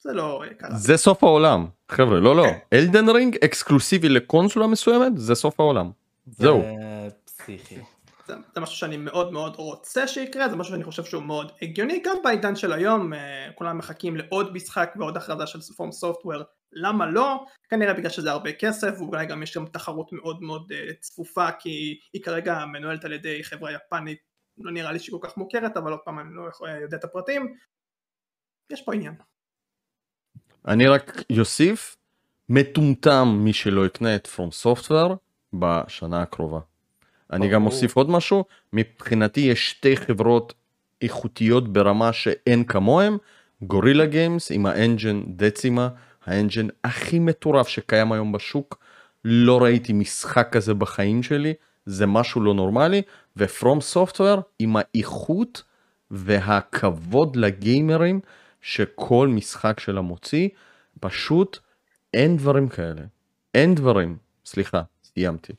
זה 0.00 0.12
לא 0.12 0.42
קרה. 0.58 0.74
זה 0.76 0.96
סוף 0.96 1.24
העולם 1.24 1.66
חבר'ה 1.88 2.20
לא 2.20 2.36
לא. 2.36 2.44
אלדן 2.72 3.08
רינג 3.08 3.36
אקסקלוסיבי 3.44 4.08
לקונסולה 4.08 4.66
מסוימת 4.66 5.12
זה 5.18 5.34
סוף 5.34 5.60
העולם. 5.60 5.90
זהו. 6.26 6.62
זה 6.62 7.10
פסיכי. 7.24 7.78
זה, 8.26 8.34
זה 8.54 8.60
משהו 8.60 8.76
שאני 8.76 8.96
מאוד 8.96 9.32
מאוד 9.32 9.56
רוצה 9.56 10.06
שיקרה, 10.08 10.48
זה 10.48 10.56
משהו 10.56 10.72
שאני 10.72 10.84
חושב 10.84 11.04
שהוא 11.04 11.22
מאוד 11.22 11.52
הגיוני, 11.62 12.02
גם 12.04 12.16
בעידן 12.24 12.56
של 12.56 12.72
היום, 12.72 13.12
אה, 13.14 13.48
כולם 13.54 13.78
מחכים 13.78 14.16
לעוד 14.16 14.54
משחק 14.54 14.94
ועוד 14.96 15.16
הכרזה 15.16 15.46
של 15.46 15.60
פרום 15.60 15.92
סופטוור, 15.92 16.42
למה 16.72 17.06
לא? 17.06 17.44
כנראה 17.70 17.94
בגלל 17.94 18.10
שזה 18.10 18.30
הרבה 18.30 18.52
כסף, 18.52 18.94
ואולי 18.98 19.26
גם 19.26 19.42
יש 19.42 19.56
גם 19.56 19.66
תחרות 19.66 20.12
מאוד 20.12 20.42
מאוד 20.42 20.72
אה, 20.72 20.92
צפופה, 21.00 21.52
כי 21.52 21.98
היא 22.12 22.22
כרגע 22.22 22.64
מנוהלת 22.64 23.04
על 23.04 23.12
ידי 23.12 23.44
חברה 23.44 23.72
יפנית, 23.72 24.18
לא 24.58 24.72
נראה 24.72 24.92
לי 24.92 24.98
שהיא 24.98 25.12
כל 25.20 25.28
כך 25.28 25.36
מוכרת, 25.36 25.76
אבל 25.76 25.90
עוד 25.90 26.00
פעם 26.04 26.18
אני 26.18 26.28
לא 26.32 26.48
יכול- 26.48 26.68
יודע 26.82 26.96
את 26.96 27.04
הפרטים, 27.04 27.54
יש 28.72 28.82
פה 28.82 28.94
עניין. 28.94 29.14
אני 30.68 30.86
רק 30.86 31.22
יוסיף 31.30 31.96
מטומטם 32.48 33.38
מי 33.40 33.52
שלא 33.52 33.86
יקנה 33.86 34.16
את 34.16 34.26
פרום 34.26 34.50
סופטוור 34.50 35.16
בשנה 35.52 36.22
הקרובה. 36.22 36.60
אני 37.32 37.48
גם. 37.48 37.66
אוסיף 37.66 37.96
עוד 37.96 38.10
משהו 38.10 38.44
מבחינתי 38.72 39.40
יש 39.40 39.70
שתי 39.70 39.96
חברות 39.96 40.54
איכותיות 41.02 41.72
ברמה 41.72 42.12
שאין 42.12 42.64
כמוהם 42.64 43.18
גורילה 43.62 44.06
גיימס 44.06 44.52
עם 44.52 44.66
האנג'ן 44.66 45.22
דצימה 45.26 45.88
האנג'ן 46.24 46.66
הכי 46.84 47.18
מטורף 47.18 47.68
שקיים 47.68 48.12
היום 48.12 48.32
בשוק 48.32 48.78
לא 49.24 49.62
ראיתי 49.62 49.92
משחק 49.92 50.48
כזה 50.52 50.74
בחיים 50.74 51.22
שלי 51.22 51.54
זה 51.86 52.06
משהו 52.06 52.40
לא 52.40 52.54
נורמלי 52.54 53.02
ופרום 53.36 53.80
סופטוור 53.80 54.40
עם 54.58 54.76
האיכות 54.76 55.62
והכבוד 56.10 57.36
לגיימרים 57.36 58.20
שכל 58.60 59.28
משחק 59.28 59.80
שלה 59.80 60.00
מוציא 60.00 60.48
פשוט 61.00 61.58
אין 62.14 62.36
דברים 62.36 62.68
כאלה 62.68 63.02
אין 63.54 63.74
דברים 63.74 64.18
סליחה 64.44 64.82
סיימתי. 65.04 65.52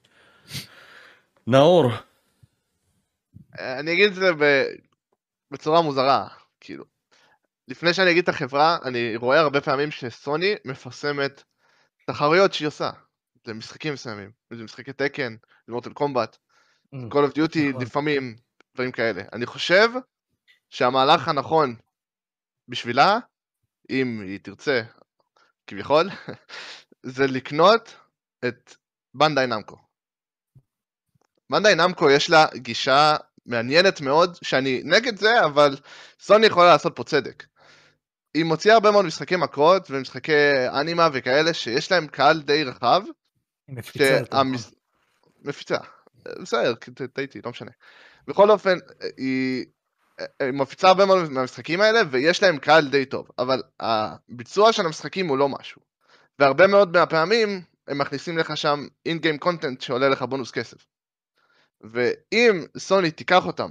נאור 1.48 1.92
אני 3.60 3.94
אגיד 3.94 4.08
את 4.10 4.16
זה 4.16 4.34
ב... 4.34 4.64
בצורה 5.52 5.82
מוזרה, 5.82 6.28
כאילו. 6.60 6.86
לפני 7.68 7.94
שאני 7.94 8.12
אגיד 8.12 8.24
את 8.24 8.30
החברה, 8.30 8.78
אני 8.84 9.16
רואה 9.16 9.40
הרבה 9.40 9.62
פעמים 9.62 9.92
שסוני 9.92 10.56
מפרסמת 10.66 11.44
תחרויות 12.08 12.54
שהיא 12.54 12.68
עושה. 12.68 12.90
זה 13.46 13.54
משחקים 13.54 13.94
מסוימים, 13.94 14.32
זה 14.54 14.64
משחקי 14.64 14.94
תקן, 14.94 15.36
זה 15.68 15.74
מורטל 15.74 15.94
קומבט, 15.94 16.38
Call 16.96 17.32
of 17.32 17.36
Duty 17.36 17.60
נכון. 17.70 17.82
לפעמים, 17.82 18.36
דברים 18.76 18.92
כאלה. 18.92 19.24
אני 19.34 19.46
חושב 19.46 19.90
שהמהלך 20.70 21.28
הנכון 21.28 21.76
בשבילה, 22.72 23.18
אם 23.90 24.22
היא 24.22 24.40
תרצה, 24.44 24.82
כביכול, 25.68 26.10
זה 27.16 27.28
לקנות 27.28 27.96
את 28.48 28.76
בנדאי 29.14 29.48
נמקו. 29.48 29.78
בנדאי 31.50 31.76
נמקו 31.76 32.10
יש 32.10 32.30
לה 32.30 32.46
גישה 32.56 33.16
מעניינת 33.46 34.02
מאוד, 34.02 34.38
שאני 34.42 34.82
נגד 34.86 35.18
זה, 35.18 35.46
אבל 35.46 35.78
סוני 36.20 36.48
יכולה 36.48 36.68
לעשות 36.68 36.96
פה 36.96 37.04
צדק. 37.04 37.46
היא 38.34 38.46
מוציאה 38.46 38.74
הרבה 38.74 38.92
מאוד 38.92 39.06
משחקי 39.06 39.36
מכות 39.36 39.92
ומשחקי 39.92 40.68
אנימה 40.82 41.10
וכאלה 41.14 41.54
שיש 41.54 41.92
להם 41.92 42.08
קהל 42.08 42.42
די 42.42 42.64
רחב, 42.64 43.02
היא 43.68 43.78
מפיצה. 43.78 44.22
שהמס... 44.32 44.72
מפיצה. 45.42 45.78
בסדר, 46.42 46.74
טעיתי, 47.14 47.42
לא 47.46 47.52
משנה. 47.52 47.72
בכל 48.28 48.52
אופן, 48.52 48.78
היא... 49.18 49.66
מפיצה 50.54 50.88
הרבה 50.88 51.06
מאוד 51.06 51.32
מהמשחקים 51.32 51.82
האלה, 51.82 52.02
ויש 52.12 52.44
להם 52.44 52.58
קהל 52.58 52.88
די 52.88 53.06
טוב, 53.06 53.28
אבל 53.40 53.62
הביצוע 53.80 54.74
של 54.74 54.86
המשחקים 54.86 55.28
הוא 55.28 55.38
לא 55.38 55.50
משהו. 55.50 55.82
והרבה 56.40 56.68
מאוד 56.68 56.98
מהפעמים, 56.98 57.62
הם 57.88 57.98
מכניסים 57.98 58.38
לך 58.38 58.58
שם 58.58 58.88
אין-גיים 59.06 59.38
קונטנט 59.38 59.82
שעולה 59.82 60.10
לך 60.10 60.22
בונוס 60.22 60.52
כסף. 60.52 60.86
ואם 61.82 62.66
סוני 62.78 63.12
תיקח 63.12 63.46
אותם, 63.46 63.70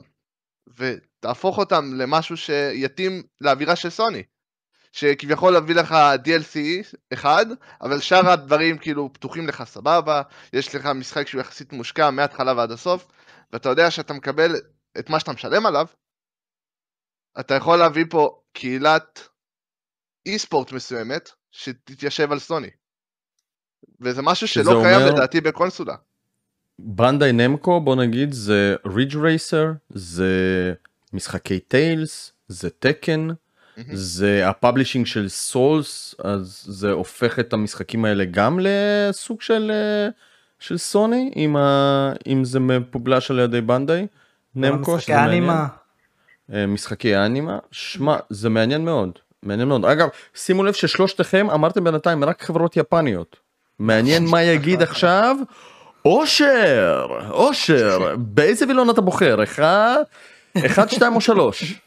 ותהפוך 0.76 1.59
אותם 1.59 1.94
למשהו 1.94 2.36
שיתאים 2.36 3.22
לאווירה 3.40 3.76
של 3.76 3.90
סוני, 3.90 4.22
שכביכול 4.92 5.53
להביא 5.53 5.74
לך 5.74 5.94
DLC 6.24 6.59
אחד, 7.12 7.46
אבל 7.80 8.01
שאר 8.01 8.30
הדברים 8.30 8.78
כאילו 8.78 9.12
פתוחים 9.12 9.46
לך 9.46 9.64
סבבה, 9.64 10.22
יש 10.53 10.74
לך 10.74 10.86
משחק 10.86 11.28
שהוא 11.28 11.40
יחסית 11.40 11.72
מושקע 11.72 12.11
מההתחלה 12.11 12.53
ועד 12.57 12.70
הסוף, 12.70 13.07
ואתה 13.53 13.68
יודע 13.68 13.90
שאתה 13.90 14.12
מקבל 14.14 14.57
את 14.98 15.11
מה 15.11 15.20
שאתה 15.20 15.32
משלם 15.32 15.66
עליו, 15.66 15.86
אתה 17.41 17.55
יכול 17.55 17.76
להביא 17.78 18.05
פה 18.11 18.41
קהילת 18.53 19.28
e-sport 20.26 20.72
מסוימת, 20.72 21.31
שתתיישב 21.53 22.33
על 22.33 22.39
סוני. 22.39 22.70
וזה 24.01 24.22
משהו 24.22 24.49
שלא 24.49 24.81
קיים 24.83 25.01
אומר- 25.01 25.12
לדעתי 25.12 25.41
בקונסולה. 25.41 25.95
בנדאי 26.78 27.33
נמקו 27.33 27.81
בוא 27.81 27.97
נגיד 27.97 28.33
זה 28.33 28.76
רידג' 28.87 29.16
רייסר 29.16 29.66
זה 29.91 30.33
משחקי 31.12 31.61
טיילס 31.61 32.33
זה 32.49 32.70
טקן 32.70 33.20
מהמם. 33.20 33.97
זה 33.97 34.49
ה 34.49 34.54
publishing 34.54 35.07
של 35.07 35.28
סולס 35.28 36.14
אז 36.24 36.64
זה 36.66 36.91
הופך 36.91 37.39
את 37.39 37.53
המשחקים 37.53 38.05
האלה 38.05 38.24
גם 38.24 38.59
לסוג 38.62 39.41
של 39.41 39.70
אה, 39.74 40.09
של 40.59 40.78
סוני 40.78 41.31
אם, 41.37 41.57
ה... 41.57 42.12
אם 42.26 42.45
זה 42.45 42.61
מפובלש 42.61 43.31
על 43.31 43.39
ידי 43.39 43.61
בנדאי 43.61 44.07
נמקו 44.55 44.97
משחקי 44.97 45.12
שזה 45.12 45.16
מעניין. 45.16 45.51
אה, 46.55 46.66
משחקי 46.66 47.14
האנימה 47.14 47.59
שמע 47.70 48.16
זה 48.30 48.48
מעניין 48.48 48.84
מאוד 48.84 49.18
מעניין 49.42 49.68
מאוד. 49.68 49.84
אגב 49.84 50.09
שימו 50.34 50.64
לב 50.64 50.72
ששלושתכם 50.72 51.51
אמרתם 51.51 51.84
בינתיים 51.84 52.24
רק 52.24 52.42
חברות 52.42 52.76
יפניות. 52.76 53.36
מעניין 53.78 54.26
מה 54.26 54.42
יגיד 54.42 54.82
עכשיו 54.82 55.36
אושר 56.05 57.07
אושר 57.30 58.16
באיזה 58.18 58.66
וילון 58.66 58.90
אתה 58.90 59.01
בוחר? 59.01 59.42
אחד 59.42 60.03
אחד 60.66 60.88
שתיים 60.90 61.16
או 61.16 61.20
שלוש? 61.20 61.80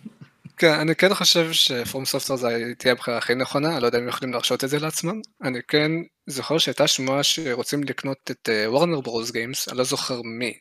כן, 0.57 0.73
אני 0.79 0.95
כן 0.95 1.13
חושב 1.13 1.51
שפורום 1.51 2.05
סופטר 2.05 2.35
זה 2.35 2.47
תהיה 2.77 2.91
הבחירה 2.91 3.17
הכי 3.17 3.35
נכונה, 3.35 3.73
אני 3.73 3.81
לא 3.81 3.85
יודע 3.85 3.99
אם 3.99 4.07
יכולים 4.07 4.33
להרשות 4.33 4.63
את 4.63 4.69
זה 4.69 4.79
לעצמם. 4.79 5.21
אני 5.43 5.59
כן 5.67 5.91
זוכר 6.27 6.57
שהייתה 6.57 6.87
שמועה 6.87 7.23
שרוצים 7.23 7.83
לקנות 7.83 8.31
את 8.31 8.49
וורנר 8.67 9.01
ברוס 9.01 9.31
גיימס, 9.31 9.69
אני 9.69 9.77
לא 9.77 9.83
זוכר 9.83 10.21
מי. 10.23 10.53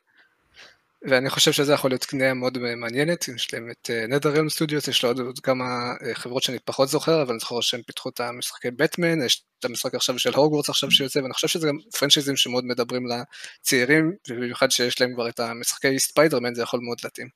ואני 1.04 1.30
חושב 1.30 1.52
שזה 1.52 1.72
יכול 1.72 1.90
להיות 1.90 2.04
קנייה 2.04 2.34
מאוד 2.34 2.58
מעניינת, 2.58 3.28
יש 3.28 3.54
להם 3.54 3.70
את 3.70 3.90
נדרריאלם 4.08 4.48
סטודיוס, 4.48 4.88
יש 4.88 5.04
לו 5.04 5.10
עוד 5.26 5.38
כמה 5.38 5.64
אה, 5.64 6.14
חברות 6.14 6.42
שאני 6.42 6.58
פחות 6.58 6.88
זוכר, 6.88 7.22
אבל 7.22 7.30
אני 7.30 7.38
זוכר 7.38 7.60
שהם 7.60 7.82
פיתחו 7.82 8.08
את 8.08 8.20
המשחקי 8.20 8.70
בטמן, 8.70 9.22
יש 9.22 9.44
את 9.58 9.64
המשחק 9.64 9.94
עכשיו 9.94 10.18
של 10.18 10.34
הוגוורטס 10.34 10.68
עכשיו 10.68 10.90
שיוצא, 10.90 11.18
ואני 11.18 11.34
חושב 11.34 11.48
שזה 11.48 11.68
גם 11.68 11.78
פרנצ'ייזים 11.98 12.36
שמאוד 12.36 12.64
מדברים 12.64 13.06
לצעירים, 13.06 14.12
ובמיוחד 14.30 14.70
שיש 14.70 15.00
להם 15.00 15.14
כבר 15.14 15.28
את 15.28 15.40
המשחקי 15.40 15.98
ספיידרמן, 15.98 16.54
זה 16.54 16.62
יכול 16.62 16.80
מאוד 16.80 16.98
להתאים. 17.04 17.28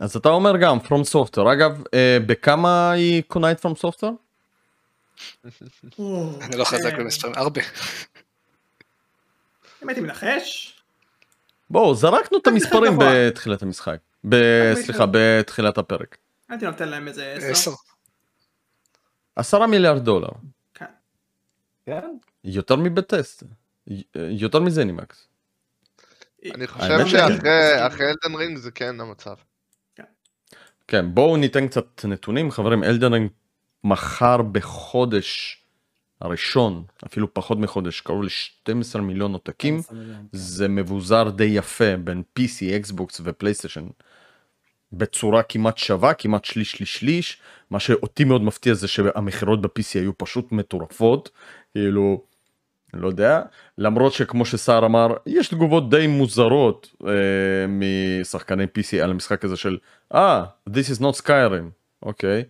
אז 0.00 0.16
אתה 0.16 0.28
אומר 0.28 0.56
גם 0.56 0.78
From 0.78 1.12
Software, 1.12 1.52
אגב, 1.52 1.82
אה, 1.94 2.18
בכמה 2.26 2.92
היא 2.92 3.22
קונה 3.28 3.52
את 3.52 3.66
From 3.66 3.78
Software? 3.86 4.14
אני 6.42 6.56
לא 6.56 6.64
חזק 6.64 6.92
אה, 6.92 6.98
במספרים, 6.98 7.34
הרבה. 7.36 7.60
אם 9.82 9.88
הייתי 9.88 10.00
מנחש, 10.00 10.77
בואו, 11.70 11.94
זרקנו 11.94 12.38
את 12.38 12.46
המספרים. 12.46 12.92
בתחילת 12.98 13.62
המשחק. 13.62 13.98
סליחה, 14.74 15.04
בתחילת 15.10 15.78
הפרק. 15.78 16.16
הייתי 16.48 16.66
נותן 16.66 16.88
להם 16.88 17.08
איזה 17.08 17.32
עשר. 17.32 17.50
עשר. 17.50 17.70
עשרה 19.36 19.66
מיליארד 19.66 20.04
דולר. 20.04 20.28
כן. 20.74 20.84
כן? 21.86 22.10
יותר 22.44 22.76
מבת'סדה. 22.76 23.42
יותר 24.14 24.60
מזנימקס. 24.60 25.28
אני 26.54 26.66
חושב 26.66 27.06
שאחרי 27.06 27.86
אחרי 27.86 28.06
אלדן 28.06 28.38
רינג 28.38 28.58
זה 28.58 28.70
כן 28.70 29.00
המצב. 29.00 29.34
כן, 30.88 31.14
בואו 31.14 31.36
ניתן 31.36 31.68
קצת 31.68 32.04
נתונים. 32.04 32.50
חברים, 32.50 32.84
אלדן 32.84 33.07
רינג 33.07 33.30
מכר 33.84 34.42
בחודש 34.42 35.62
הראשון, 36.20 36.84
אפילו 37.06 37.34
פחות 37.34 37.58
מחודש, 37.58 38.00
קרוב 38.00 38.22
ל-12 38.22 38.98
מיליון 39.00 39.32
עותקים. 39.32 39.80
זה 40.32 40.68
מבוזר 40.68 41.30
די 41.30 41.44
יפה 41.44 41.96
בין 41.96 42.22
PC, 42.38 42.76
אקסבוקס 42.76 43.20
ופלייסטיישן 43.24 43.86
בצורה 44.92 45.42
כמעט 45.42 45.78
שווה, 45.78 46.14
כמעט 46.14 46.44
שליש 46.44 46.70
שליש 46.70 46.96
שליש. 46.96 47.40
מה 47.70 47.80
שאותי 47.80 48.24
מאוד 48.24 48.42
מפתיע 48.42 48.74
זה 48.74 48.88
שהמכירות 48.88 49.60
ב-PC 49.62 49.94
היו 49.94 50.18
פשוט 50.18 50.52
מטורפות. 50.52 51.30
כאילו, 51.72 52.22
לא 52.94 53.08
יודע, 53.08 53.42
למרות 53.78 54.12
שכמו 54.12 54.44
שסער 54.44 54.86
אמר, 54.86 55.14
יש 55.26 55.48
תגובות 55.48 55.90
די 55.90 56.06
מוזרות 56.06 56.94
אה, 57.06 57.12
משחקני 57.68 58.64
PC 58.64 58.96
על 59.02 59.10
המשחק 59.10 59.44
הזה 59.44 59.56
של, 59.56 59.78
אה, 60.14 60.44
ah, 60.44 60.70
this 60.70 60.96
is 60.96 61.00
not 61.00 61.22
Skyrim, 61.22 61.70
אוקיי. 62.02 62.44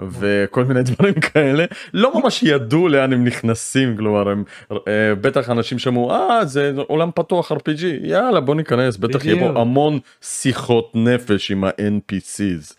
וכל 0.00 0.64
מיני 0.64 0.82
דברים 0.82 1.14
כאלה. 1.14 1.64
לא 1.94 2.20
ממש 2.20 2.42
ידעו 2.42 2.88
לאן 2.88 3.12
הם 3.12 3.24
נכנסים 3.24 3.96
כלומר 3.96 4.28
הם 4.28 4.44
אה, 4.72 5.14
בטח 5.20 5.50
אנשים 5.50 5.78
שמעו 5.78 6.12
אה 6.12 6.44
זה 6.44 6.72
עולם 6.86 7.10
פתוח 7.14 7.52
RPG 7.52 7.84
יאללה 8.02 8.40
בוא 8.40 8.54
ניכנס. 8.54 8.96
בטח 8.96 9.24
יהיה. 9.24 9.52
פה 9.52 9.60
המון 9.60 9.98
שיחות 10.22 10.92
נפש 10.94 11.50
עם 11.50 11.64
ה-NPCs 11.64 12.74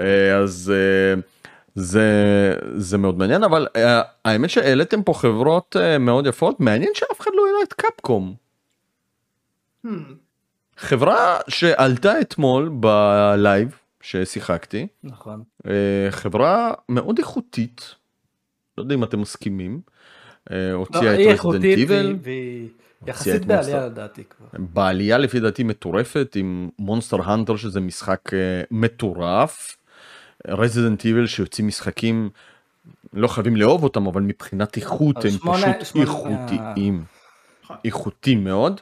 אה, 0.00 0.36
אז 0.36 0.72
אה, 0.74 1.20
זה 1.74 2.02
זה 2.76 2.98
מאוד 2.98 3.18
מעניין 3.18 3.44
אבל 3.44 3.66
האמת 4.24 4.50
שהעליתם 4.50 5.02
פה 5.02 5.14
חברות 5.14 5.76
מאוד 6.00 6.26
יפות. 6.26 6.60
מעניין 6.60 6.90
שאף 6.94 7.20
אחד 7.20 7.30
לא 7.34 7.46
העלה 7.46 7.58
את 7.62 7.72
קפקום 7.72 8.34
Hmm. 9.86 9.88
חברה 10.76 11.38
שעלתה 11.48 12.20
אתמול 12.20 12.68
ב 12.72 12.93
live 12.93 13.76
ששיחקתי 14.02 14.86
נכון. 15.04 15.42
אה, 15.66 15.72
חברה 16.10 16.72
מאוד 16.88 17.18
איכותית 17.18 17.94
לא 18.78 18.82
יודע 18.82 18.94
אם 18.94 19.04
אתם 19.04 19.20
מסכימים 19.20 19.80
אה, 20.50 20.56
לא, 20.70 20.76
הוציאה 20.76 21.10
היא 21.12 21.34
את 21.34 21.38
רזידנט 21.44 21.64
איבל 21.64 22.16
והיא- 22.22 22.68
יחסית. 23.06 23.44
בעלייה 23.44 23.86
לדעתי 23.86 24.22
כבר. 24.24 24.46
בעלייה 24.58 25.18
לפי 25.18 25.40
דעתי 25.40 25.62
מטורפת 25.64 26.32
עם 26.36 26.68
מונסטר 26.78 27.30
הנטר 27.30 27.56
שזה 27.56 27.80
משחק 27.80 28.20
אה, 28.34 28.62
מטורף. 28.70 29.76
רזידנט 30.48 31.04
איבל 31.04 31.26
שיוצאים 31.26 31.66
משחקים 31.66 32.30
לא 33.12 33.28
חייבים 33.28 33.56
לאהוב 33.56 33.84
אותם 33.84 34.06
אבל 34.06 34.22
מבחינת 34.22 34.76
איכות 34.76 35.24
הם 35.24 35.30
שמונה- 35.30 35.74
פשוט 35.80 35.84
שמונה- 36.06 36.10
איכותיים. 36.46 37.04
איכותיים 37.84 38.44
מאוד. 38.44 38.80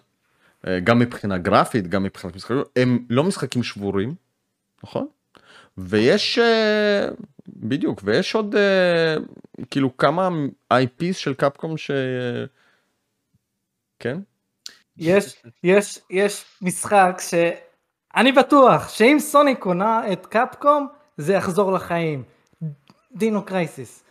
גם 0.84 0.98
מבחינה 0.98 1.38
גרפית 1.38 1.86
גם 1.88 2.02
מבחינת 2.02 2.36
משחקים 2.36 2.56
הם 2.76 2.98
לא 3.10 3.24
משחקים 3.24 3.62
שבורים 3.62 4.14
נכון 4.84 5.06
ויש 5.78 6.38
אה, 6.38 7.08
בדיוק 7.48 8.00
ויש 8.04 8.34
עוד 8.34 8.56
אה, 8.56 9.16
כאילו 9.70 9.96
כמה 9.96 10.28
IPs 10.72 11.12
של 11.12 11.34
קפקום 11.34 11.76
ש... 11.76 11.90
כן 13.98 14.18
יש, 14.96 15.42
יש, 15.62 15.98
יש 16.10 16.44
משחק 16.62 17.20
שאני 17.20 18.32
בטוח 18.32 18.88
שאם 18.88 19.16
סוני 19.20 19.54
קונה 19.54 20.12
את 20.12 20.26
קפקום 20.26 20.88
זה 21.16 21.32
יחזור 21.32 21.72
לחיים. 21.72 22.22
Dino 23.12 23.44
Crisis. 23.44 24.04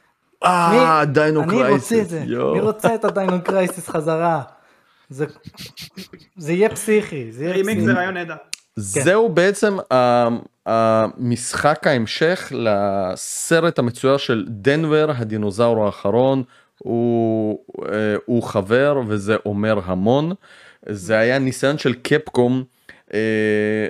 אה 0.43 1.05
Dino 1.05 1.43
אני 1.43 1.63
רוצה 1.73 2.01
את 2.01 2.09
זה. 2.09 2.21
אני 2.21 2.59
רוצה 2.59 2.95
את 2.95 3.05
ה 3.05 3.13
Dino 3.13 3.43
Crisis 3.43 3.89
חזרה. 3.89 4.43
זה, 5.09 5.25
זה 6.37 6.53
יהיה 6.53 6.69
פסיכי. 6.69 7.31
זה 7.31 7.43
יהיה 7.43 7.53
רימיק. 7.53 7.79
זה 7.79 7.93
רעיון 7.93 8.13
נהדר. 8.13 8.35
זהו 8.75 9.29
בעצם 9.29 9.77
המשחק 10.65 11.87
ההמשך 11.87 12.51
לסרט 12.55 13.79
המצויר 13.79 14.17
של 14.17 14.45
דנוור 14.47 15.11
הדינוזאור 15.15 15.85
האחרון. 15.85 16.43
הוא, 16.77 17.59
אה, 17.85 18.15
הוא 18.25 18.43
חבר 18.43 19.01
וזה 19.07 19.35
אומר 19.45 19.79
המון. 19.85 20.33
זה 20.89 21.17
היה 21.17 21.39
ניסיון 21.39 21.77
של 21.77 21.93
Capcom 21.93 22.57
אה, 22.57 22.78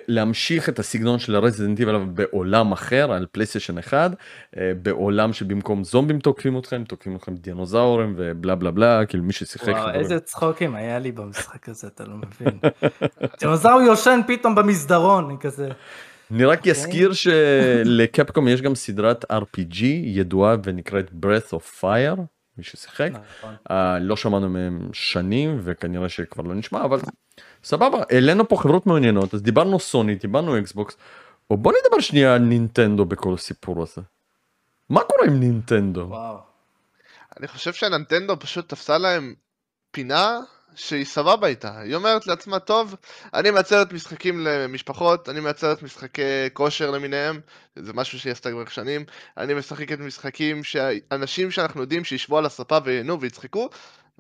להמשיך 0.08 0.70
את 0.70 0.80
הסגנון 0.80 1.20
של 1.20 1.36
Resident 1.36 1.80
Evil 1.80 1.98
בעולם 1.98 2.72
אחר 2.72 3.12
על 3.12 3.26
פלייסטיישן 3.32 3.78
1 3.78 4.12
אה, 4.58 4.72
בעולם 4.82 5.34
שבמקום 5.34 5.84
זומבים 5.84 6.20
תוקפים 6.20 6.58
אתכם 6.58 6.84
תוקפים 6.84 7.16
אתכם 7.16 7.36
דינוזאורים 7.36 8.14
ובלה 8.18 8.56
בלה 8.56 8.72
בלה 8.72 9.06
כאילו 9.06 9.24
מי 9.24 9.34
ששיחק 9.34 9.68
וואו, 9.68 9.82
חברים. 9.82 10.00
איזה 10.00 10.20
צחוקים 10.20 10.76
היה 10.76 11.00
לי 11.00 11.12
במשחק 11.12 11.70
הזה, 11.70 11.88
אתה 11.88 12.04
לא 12.04 12.16
מבין. 12.16 12.60
דינוזאור 13.40 13.82
יושן 13.82 14.20
פתאום 14.28 14.56
במסדרון, 14.56 15.26
אני 15.26 15.36
כזה. 15.40 15.70
אני 16.32 16.46
רק 16.46 16.68
אזכיר 16.68 17.14
שלקפקום 17.14 18.48
יש 18.48 18.62
גם 18.62 18.76
סדרת 18.76 19.26
RPG 19.32 19.84
ידועה 20.04 20.56
ונקראת 20.64 21.10
breath 21.10 21.54
of 21.54 21.82
fire 21.82 22.22
מי 22.60 22.64
ששיחק 22.64 23.10
נכון. 23.12 23.56
אה, 23.72 24.00
לא 24.00 24.16
שמענו 24.16 24.50
מהם 24.50 24.90
שנים 24.94 25.60
וכנראה 25.64 26.10
שכבר 26.10 26.44
לא 26.44 26.56
נשמע 26.56 26.86
אבל 26.86 27.00
סבבה 27.64 28.04
העלינו 28.10 28.50
פה 28.50 28.58
חברות 28.58 28.86
מעניינות 28.86 29.34
אז 29.34 29.42
דיברנו 29.42 29.80
סוני 29.80 30.16
דיברנו 30.16 30.60
אקסבוקס 30.60 30.98
או 31.50 31.58
בוא 31.58 31.74
נדבר 31.74 32.00
שנייה 32.00 32.34
על 32.34 32.42
נינטנדו 32.42 33.06
בכל 33.06 33.34
הסיפור 33.34 33.84
הזה. 33.84 34.02
מה 34.90 35.02
קורה 35.04 35.28
עם 35.28 35.40
נינטנדו? 35.40 36.06
וואו. 36.10 36.38
אני 37.40 37.48
חושב 37.48 37.74
שננטנדו 37.74 38.40
פשוט 38.40 38.70
תפסה 38.70 38.98
להם 38.98 39.34
פינה 39.92 40.40
שהיא 40.76 41.06
סבבה 41.06 41.48
איתה. 41.48 41.80
היא 41.80 41.96
אומרת 41.96 42.28
לעצמה, 42.28 42.60
טוב, 42.60 42.96
אני 43.34 43.52
מייצרת 43.52 43.94
משחקים 43.94 44.40
למשפחות, 44.40 45.30
אני 45.30 45.40
מייצרת 45.40 45.84
משחקי 45.84 46.50
כושר 46.54 46.92
למיניהם, 46.92 47.40
זה 47.76 47.94
משהו 47.94 48.20
שהיא 48.20 48.32
עשתה 48.32 48.52
כבר 48.52 48.66
שנים, 48.66 49.06
אני 49.38 49.54
משחקת 49.54 50.00
משחקים 50.00 50.64
שאנשים 50.64 51.52
שאנחנו 51.52 51.82
יודעים 51.82 52.04
שישבו 52.04 52.38
על 52.38 52.46
הספה 52.46 52.78
וייהנו 52.84 53.22
ויצחקו, 53.22 53.70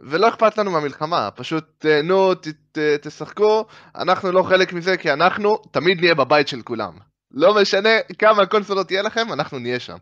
ולא 0.02 0.28
אכפת 0.28 0.58
לנו 0.58 0.72
מהמלחמה, 0.72 1.30
פשוט 1.36 1.64
תהנו, 1.78 2.34
ת, 2.34 2.47
ת, 2.72 2.78
תשחקו, 3.02 3.66
אנחנו 3.95 4.32
לא 4.32 4.43
חלק 4.43 4.74
מזה 4.74 4.97
כי 4.97 5.14
אנחנו 5.14 5.58
תמיד 5.72 6.02
נהיה 6.02 6.16
בבית 6.16 6.47
של 6.47 6.62
כולם. 6.62 6.93
לא 7.32 7.62
משנה 7.62 7.89
כמה 8.20 8.45
קונסולות 8.45 8.91
יהיה 8.91 9.02
לכם, 9.02 9.34
אנחנו 9.34 9.60
נהיה 9.60 9.80
שם. 9.80 9.97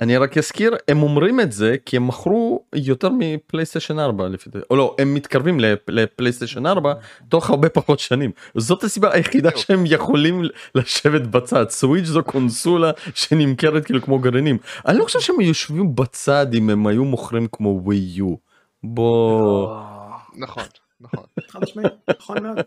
אני 0.00 0.16
רק 0.16 0.38
אזכיר 0.38 0.76
הם 0.88 1.02
אומרים 1.02 1.40
את 1.40 1.52
זה 1.52 1.76
כי 1.86 1.96
הם 1.96 2.06
מכרו 2.08 2.64
יותר 2.74 3.08
מפלייסטיישן 3.18 3.98
4 3.98 4.28
לפי 4.28 4.50
דעתי 4.50 4.66
או 4.70 4.76
לא 4.76 4.96
הם 4.98 5.14
מתקרבים 5.14 5.60
לפ- 5.60 5.88
לפלייסטיישן 5.88 6.66
4 6.66 6.92
תוך 7.28 7.50
הרבה 7.50 7.68
פחות 7.68 7.98
שנים 7.98 8.30
זאת 8.56 8.84
הסיבה 8.84 9.14
היחידה. 9.14 9.50
שהם 9.56 9.84
יכולים 9.86 10.42
לשבת 10.74 11.22
בצד 11.22 11.70
סוויץ' 11.70 12.04
זו 12.04 12.22
קונסולה 12.22 12.90
שנמכרת 13.14 13.84
כאילו 13.84 14.02
כמו 14.02 14.18
גרעינים 14.18 14.58
אני 14.88 14.98
לא 14.98 15.04
חושב 15.04 15.20
שהם 15.20 15.40
יושבים 15.40 15.94
בצד 15.94 16.46
אם 16.54 16.70
הם 16.70 16.86
היו 16.86 17.04
מוכרים 17.04 17.46
כמו 17.52 17.80
ווי 17.84 17.96
יו 17.96 18.47
בוא 18.84 19.66
וואו. 19.66 20.18
נכון, 20.36 20.64
נכון. 21.00 21.24
חד 21.48 21.60
משמעית, 21.62 21.92
נכון 22.20 22.42
מאוד. 22.42 22.58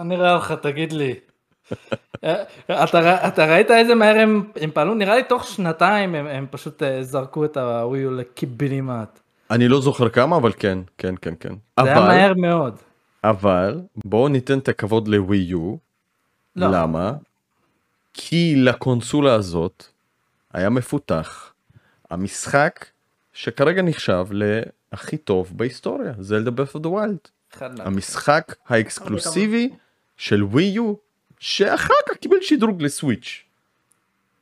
אני 0.00 0.16
רואה 0.16 0.34
אותך, 0.34 0.54
תגיד 0.62 0.92
לי. 0.92 1.14
אה, 2.24 2.44
אתה, 3.28 3.46
ראית 3.46 3.70
איזה 3.70 3.94
מהר 3.94 4.16
הם, 4.18 4.50
הם 4.60 4.70
פעלו? 4.70 4.94
נראה 4.94 5.16
לי 5.16 5.22
תוך 5.22 5.44
שנתיים 5.44 6.14
הם, 6.14 6.26
הם 6.26 6.46
פשוט 6.50 6.82
אה, 6.82 7.02
זרקו 7.02 7.44
את 7.44 7.56
הוויו 7.56 8.10
לקיבינימט. 8.10 9.20
אני 9.50 9.68
לא 9.68 9.80
זוכר 9.80 10.08
כמה 10.08 10.36
אבל 10.36 10.52
כן 10.58 10.78
כן 10.98 11.14
כן 11.22 11.34
כן 11.40 11.54
זה 11.80 11.84
היה 11.84 12.00
מהר 12.00 12.34
מאוד. 12.34 12.76
אבל 13.24 13.80
בואו 13.96 14.28
ניתן 14.28 14.58
את 14.58 14.68
הכבוד 14.68 15.08
לווי 15.08 15.38
יו 15.38 15.76
לא. 16.56 16.66
למה? 16.72 17.12
כי 18.14 18.54
לקונסולה 18.56 19.34
הזאת 19.34 19.84
היה 20.52 20.70
מפותח 20.70 21.52
המשחק 22.10 22.86
שכרגע 23.32 23.82
נחשב 23.82 24.26
להכי 24.92 25.16
טוב 25.16 25.52
בהיסטוריה, 25.56 26.12
Zelda 26.20 26.50
Breath 26.50 26.74
of 26.74 26.82
the 26.82 26.88
Wild. 26.88 27.16
המשחק 27.60 28.54
האקסקלוסיבי 28.68 29.68
של 30.16 30.44
ווי 30.44 30.64
יו, 30.64 30.94
שאחר 31.38 31.94
כך 32.08 32.16
קיבל 32.16 32.36
שדרוג 32.40 32.82
ל 32.82 32.89
Switch. 32.89 33.42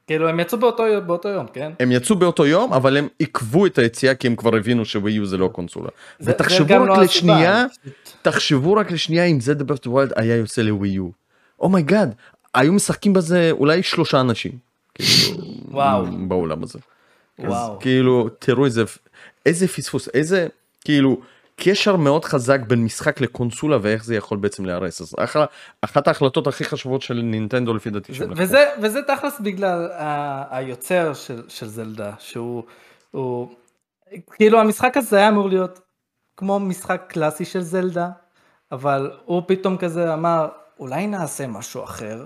כאילו 0.07 0.29
הם 0.29 0.41
יצאו 0.41 0.59
באותו 0.59 0.85
באותו 1.07 1.29
יום, 1.29 1.47
כן? 1.53 1.73
הם 1.81 1.93
יצאו 1.93 2.17
באותו 2.17 2.47
יום, 2.47 2.73
אבל 2.73 2.97
הם 2.97 3.09
עיכבו 3.19 3.67
את 3.67 3.79
היציאה 3.79 4.15
כי 4.15 4.27
הם 4.27 4.37
כבר 4.37 4.57
הבינו 4.57 4.85
שווי 4.85 5.13
יו 5.13 5.27
זה 5.27 5.37
לא 5.37 5.49
קונסולה. 5.53 5.89
זה- 6.19 6.25
זה 6.25 6.31
ותחשבו 6.31 6.67
גם 6.69 6.83
רק 6.83 6.89
לא 6.89 6.93
הסיבה. 6.93 7.05
לשנייה, 7.05 7.65
תחשבו 8.23 8.73
רק 8.75 8.91
לשנייה 8.91 9.25
אם 9.25 9.41
זה 9.41 9.53
of 9.53 9.87
Wild 9.89 10.13
היה 10.17 10.37
יוצא 10.37 10.63
לווי 10.63 10.89
יו. 10.89 11.09
oh 11.61 11.74
my 11.74 11.88
god, 11.88 12.15
היו 12.55 12.73
משחקים 12.73 13.13
בזה 13.13 13.49
אולי 13.51 13.83
שלושה 13.83 14.21
אנשים. 14.21 14.53
כאילו, 14.95 15.39
וואו. 15.69 16.07
בעולם 16.29 16.63
הזה. 16.63 16.79
אז 17.39 17.45
וואו. 17.45 17.79
כאילו, 17.81 18.29
תראו 18.39 18.65
איזה, 18.65 18.85
איזה 19.47 19.69
פספוס, 19.69 20.09
איזה, 20.15 20.47
כאילו, 20.85 21.21
קשר 21.61 21.97
מאוד 21.97 22.25
חזק 22.25 22.61
בין 22.61 22.85
משחק 22.85 23.21
לקונסולה 23.21 23.79
ואיך 23.83 24.05
זה 24.05 24.15
יכול 24.17 24.39
בעצם 24.39 24.65
להיהרס. 24.65 25.01
אז 25.01 25.15
אחלה, 25.19 25.45
אחת 25.83 26.09
ההחלטות 26.09 26.47
הכי 26.47 26.65
חשובות 26.65 27.03
של 27.03 27.15
נינטנדו 27.15 27.75
לפי 27.75 27.91
דעתי 27.91 28.13
זה- 28.13 28.19
שהם 28.19 28.31
לקחו. 28.31 28.43
וזה, 28.43 28.65
וזה 28.83 29.01
תכלס 29.03 29.41
בגלל 29.41 29.89
ה- 29.93 30.57
היוצר 30.57 31.15
של, 31.15 31.43
של 31.49 31.67
זלדה, 31.67 32.13
שהוא, 32.19 32.63
הוא, 33.11 33.49
כאילו 34.33 34.61
המשחק 34.61 34.97
הזה 34.97 35.17
היה 35.17 35.29
אמור 35.29 35.49
להיות 35.49 35.81
כמו 36.37 36.61
משחק 36.61 37.03
קלאסי 37.09 37.45
של 37.45 37.61
זלדה, 37.61 38.09
אבל 38.73 39.11
הוא 39.25 39.43
פתאום 39.47 39.77
כזה 39.77 40.15
אמר, 40.15 40.49
אולי 40.81 41.07
נעשה 41.07 41.47
משהו 41.47 41.85
אחר, 41.85 42.25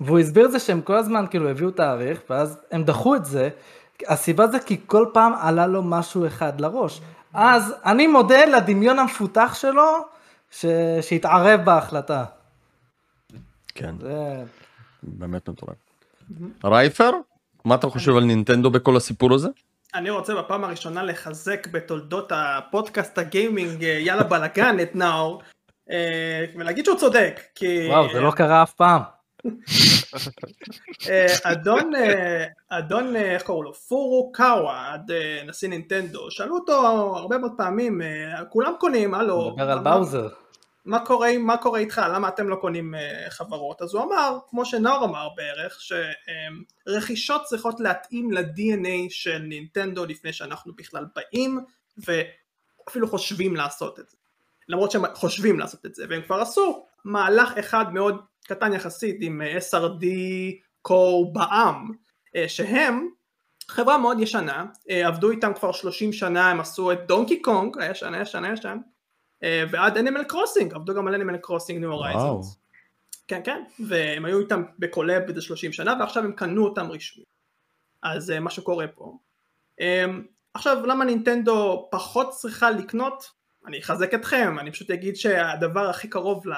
והוא 0.00 0.18
הסביר 0.18 0.46
את 0.46 0.52
זה 0.52 0.58
שהם 0.58 0.80
כל 0.80 0.96
הזמן 0.96 1.24
כאילו 1.30 1.48
הביאו 1.48 1.70
תאריך, 1.70 2.20
ואז 2.30 2.58
הם 2.70 2.84
דחו 2.84 3.14
את 3.16 3.24
זה, 3.24 3.48
הסיבה 4.08 4.46
זה 4.46 4.58
כי 4.58 4.80
כל 4.86 5.06
פעם 5.12 5.32
עלה 5.40 5.66
לו 5.66 5.82
משהו 5.82 6.26
אחד 6.26 6.60
לראש. 6.60 7.00
אז 7.34 7.74
אני 7.84 8.06
מודה 8.06 8.44
לדמיון 8.44 8.98
המפותח 8.98 9.54
שלו, 9.54 9.90
ש... 10.50 10.66
שהתערב 11.00 11.60
בהחלטה. 11.64 12.24
כן, 13.74 13.94
זה... 14.00 14.42
באמת 15.02 15.48
מטורף. 15.48 15.76
רייפר, 16.64 17.10
מה 17.64 17.74
אתה 17.74 17.88
חושב 17.88 18.16
על 18.16 18.24
נינטנדו 18.24 18.70
בכל 18.70 18.96
הסיפור 18.96 19.34
הזה? 19.34 19.48
אני 19.94 20.10
רוצה 20.10 20.34
בפעם 20.34 20.64
הראשונה 20.64 21.02
לחזק 21.02 21.66
בתולדות 21.66 22.32
הפודקאסט 22.34 23.18
הגיימינג 23.18 23.84
אה, 23.84 23.88
יאללה 23.88 24.22
בלאגן 24.22 24.80
את 24.82 24.96
נאור 24.96 25.42
אה, 25.90 26.44
ולהגיד 26.56 26.84
שהוא 26.84 26.98
צודק 26.98 27.40
כי 27.54 27.88
וואו, 27.88 28.12
זה 28.12 28.20
לא 28.20 28.30
קרה 28.30 28.62
אף 28.62 28.72
פעם. 28.72 29.00
אה, 31.08 31.26
אדון 31.42 31.94
אה, 31.94 32.44
אדון 32.68 33.16
אה, 33.16 33.34
איך 33.34 33.42
קראו 33.42 33.62
לו 33.62 33.74
פורו 33.74 34.32
קאווה 34.32 34.96
נשיא 35.46 35.68
נינטנדו 35.68 36.30
שאלו 36.30 36.54
אותו 36.54 36.72
הרבה 37.16 37.38
מאוד 37.38 37.52
פעמים 37.56 38.00
כולם 38.48 38.72
קונים 38.80 39.14
הלו 39.14 39.50
מדבר 39.50 39.70
על 39.70 39.78
באוזר. 39.78 40.28
מה 40.84 41.06
קורה, 41.06 41.38
מה 41.38 41.56
קורה 41.56 41.78
איתך, 41.78 42.00
למה 42.14 42.28
אתם 42.28 42.48
לא 42.48 42.56
קונים 42.56 42.94
חברות? 43.28 43.82
אז 43.82 43.94
הוא 43.94 44.02
אמר, 44.02 44.38
כמו 44.50 44.64
שנאור 44.64 45.04
אמר 45.04 45.28
בערך, 45.36 45.78
שרכישות 45.80 47.42
צריכות 47.44 47.80
להתאים 47.80 48.32
ל-DNA 48.32 49.10
של 49.10 49.38
נינטנדו 49.38 50.04
לפני 50.06 50.32
שאנחנו 50.32 50.72
בכלל 50.76 51.06
באים, 51.16 51.64
ואפילו 51.98 53.08
חושבים 53.08 53.56
לעשות 53.56 53.98
את 53.98 54.08
זה. 54.08 54.16
למרות 54.68 54.90
שהם 54.90 55.02
חושבים 55.14 55.58
לעשות 55.58 55.86
את 55.86 55.94
זה, 55.94 56.04
והם 56.08 56.22
כבר 56.22 56.40
עשו 56.40 56.86
מהלך 57.04 57.58
אחד 57.58 57.94
מאוד 57.94 58.20
קטן 58.44 58.72
יחסית 58.72 59.16
עם 59.20 59.42
אה, 59.42 59.58
SRD 59.58 60.06
Co 60.82 61.30
בע"מ, 61.32 61.90
אה, 62.36 62.48
שהם 62.48 63.08
חברה 63.68 63.98
מאוד 63.98 64.20
ישנה, 64.20 64.64
אה, 64.90 65.06
עבדו 65.06 65.30
איתם 65.30 65.52
כבר 65.54 65.72
30 65.72 66.12
שנה, 66.12 66.50
הם 66.50 66.60
עשו 66.60 66.92
את 66.92 67.06
Donkey 67.06 67.42
Kong, 67.42 67.78
הישן, 67.78 68.14
הישן, 68.14 68.44
הישן, 68.44 68.78
ועד 69.70 69.96
Animal 69.96 70.24
Crossing, 70.24 70.74
עבדו 70.74 70.94
גם 70.94 71.08
על 71.08 71.14
Animal 71.14 71.36
Crossing 71.36 71.80
New. 71.80 71.92
Horizons. 71.92 72.58
כן 73.28 73.40
כן, 73.44 73.62
והם 73.88 74.24
היו 74.24 74.40
איתם 74.40 74.62
ב 74.78 74.84
collab 74.84 75.22
איזה 75.28 75.42
30 75.42 75.72
שנה 75.72 75.94
ועכשיו 76.00 76.24
הם 76.24 76.32
קנו 76.32 76.64
אותם 76.64 76.90
רשמי. 76.90 77.24
אז 78.02 78.30
מה 78.30 78.50
שקורה 78.50 78.86
פה. 78.88 79.18
אה, 79.80 80.04
עכשיו 80.54 80.86
למה 80.86 81.04
נינטנדו 81.04 81.88
פחות 81.90 82.30
צריכה 82.30 82.70
לקנות? 82.70 83.30
אני 83.66 83.80
אחזק 83.80 84.14
אתכם, 84.14 84.58
אני 84.58 84.72
פשוט 84.72 84.90
אגיד 84.90 85.16
שהדבר 85.16 85.90
הכי 85.90 86.08
קרוב 86.08 86.48
ל... 86.48 86.52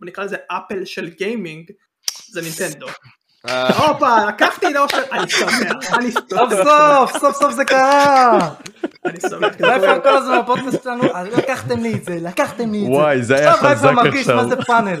בוא 0.00 0.06
נקרא 0.08 0.24
לזה 0.24 0.36
אפל 0.48 0.84
של 0.84 1.08
גיימינג 1.18 1.70
זה 2.30 2.40
נינטנדו. 2.42 2.86
אה, 3.48 3.68
הופה, 3.86 4.24
לקחתי 4.28 4.66
את 4.68 4.76
האושר, 4.76 5.02
אני 5.12 5.30
שמח, 5.30 5.94
אני 5.94 6.12
סוף 6.12 6.24
שמח, 6.50 6.62
סוף, 6.64 7.18
סוף 7.20 7.36
סוף 7.36 7.52
זה 7.54 7.64
קרה. 7.64 8.50
אני 9.06 9.20
שמח, 9.20 9.52
זה 9.58 9.66
רייפר 9.66 9.86
קורה. 9.86 10.00
כל 10.00 10.08
הזמן 10.08 10.38
בפודקאסט 10.42 10.82
שלנו, 10.84 11.02
"אז 11.14 11.26
לקחתם 11.38 11.78
לי 11.82 11.94
את 11.94 12.04
זה, 12.04 12.16
לקחתם 12.20 12.72
לי 12.72 12.78
את 12.80 12.84
זה. 12.84 12.90
וואי, 12.90 13.22
זה 13.22 13.34
היה 13.36 13.52
עכשיו 13.54 13.70
חזק 13.70 13.90
מרגיש 13.90 14.20
עכשיו. 14.20 14.36
מה 14.36 14.46
זה 14.46 14.56
פאנל. 14.56 15.00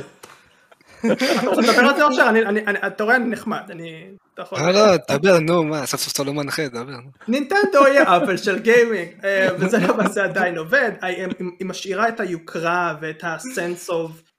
אתה 1.12 1.12
רוצה 1.46 1.60
לדבר 1.60 1.80
על 1.88 1.96
זה 1.96 2.04
אושר? 2.04 2.28
אני- 2.28 2.46
אני- 2.46 2.66
אני- 2.66 2.78
אתה 2.86 3.04
רואה 3.04 3.16
אני 3.16 3.24
נחמד, 3.30 3.60
אני... 3.70 4.04
לא, 4.52 4.70
לא, 4.72 4.96
דבר, 5.10 5.38
נו, 5.38 5.64
מה, 5.64 5.86
סוף 5.86 6.00
סוף 6.00 6.12
אתה 6.12 6.22
לא 6.24 6.32
מנחה, 6.34 6.68
דבר. 6.68 6.96
נינטנדו 7.28 7.84
היא 7.86 8.00
Apple 8.02 8.36
של 8.36 8.58
gaming, 8.58 9.08
אה, 9.24 9.48
וזה 9.58 9.78
למה 9.78 10.08
זה 10.08 10.24
עדיין 10.24 10.58
עובד, 10.58 10.90
היא- 11.02 11.26
משאירה 11.64 12.08
את 12.08 12.20
היוקרה 12.20 12.94
ואת 13.00 13.24
ה-sense 13.24 13.88
of, 13.90 14.29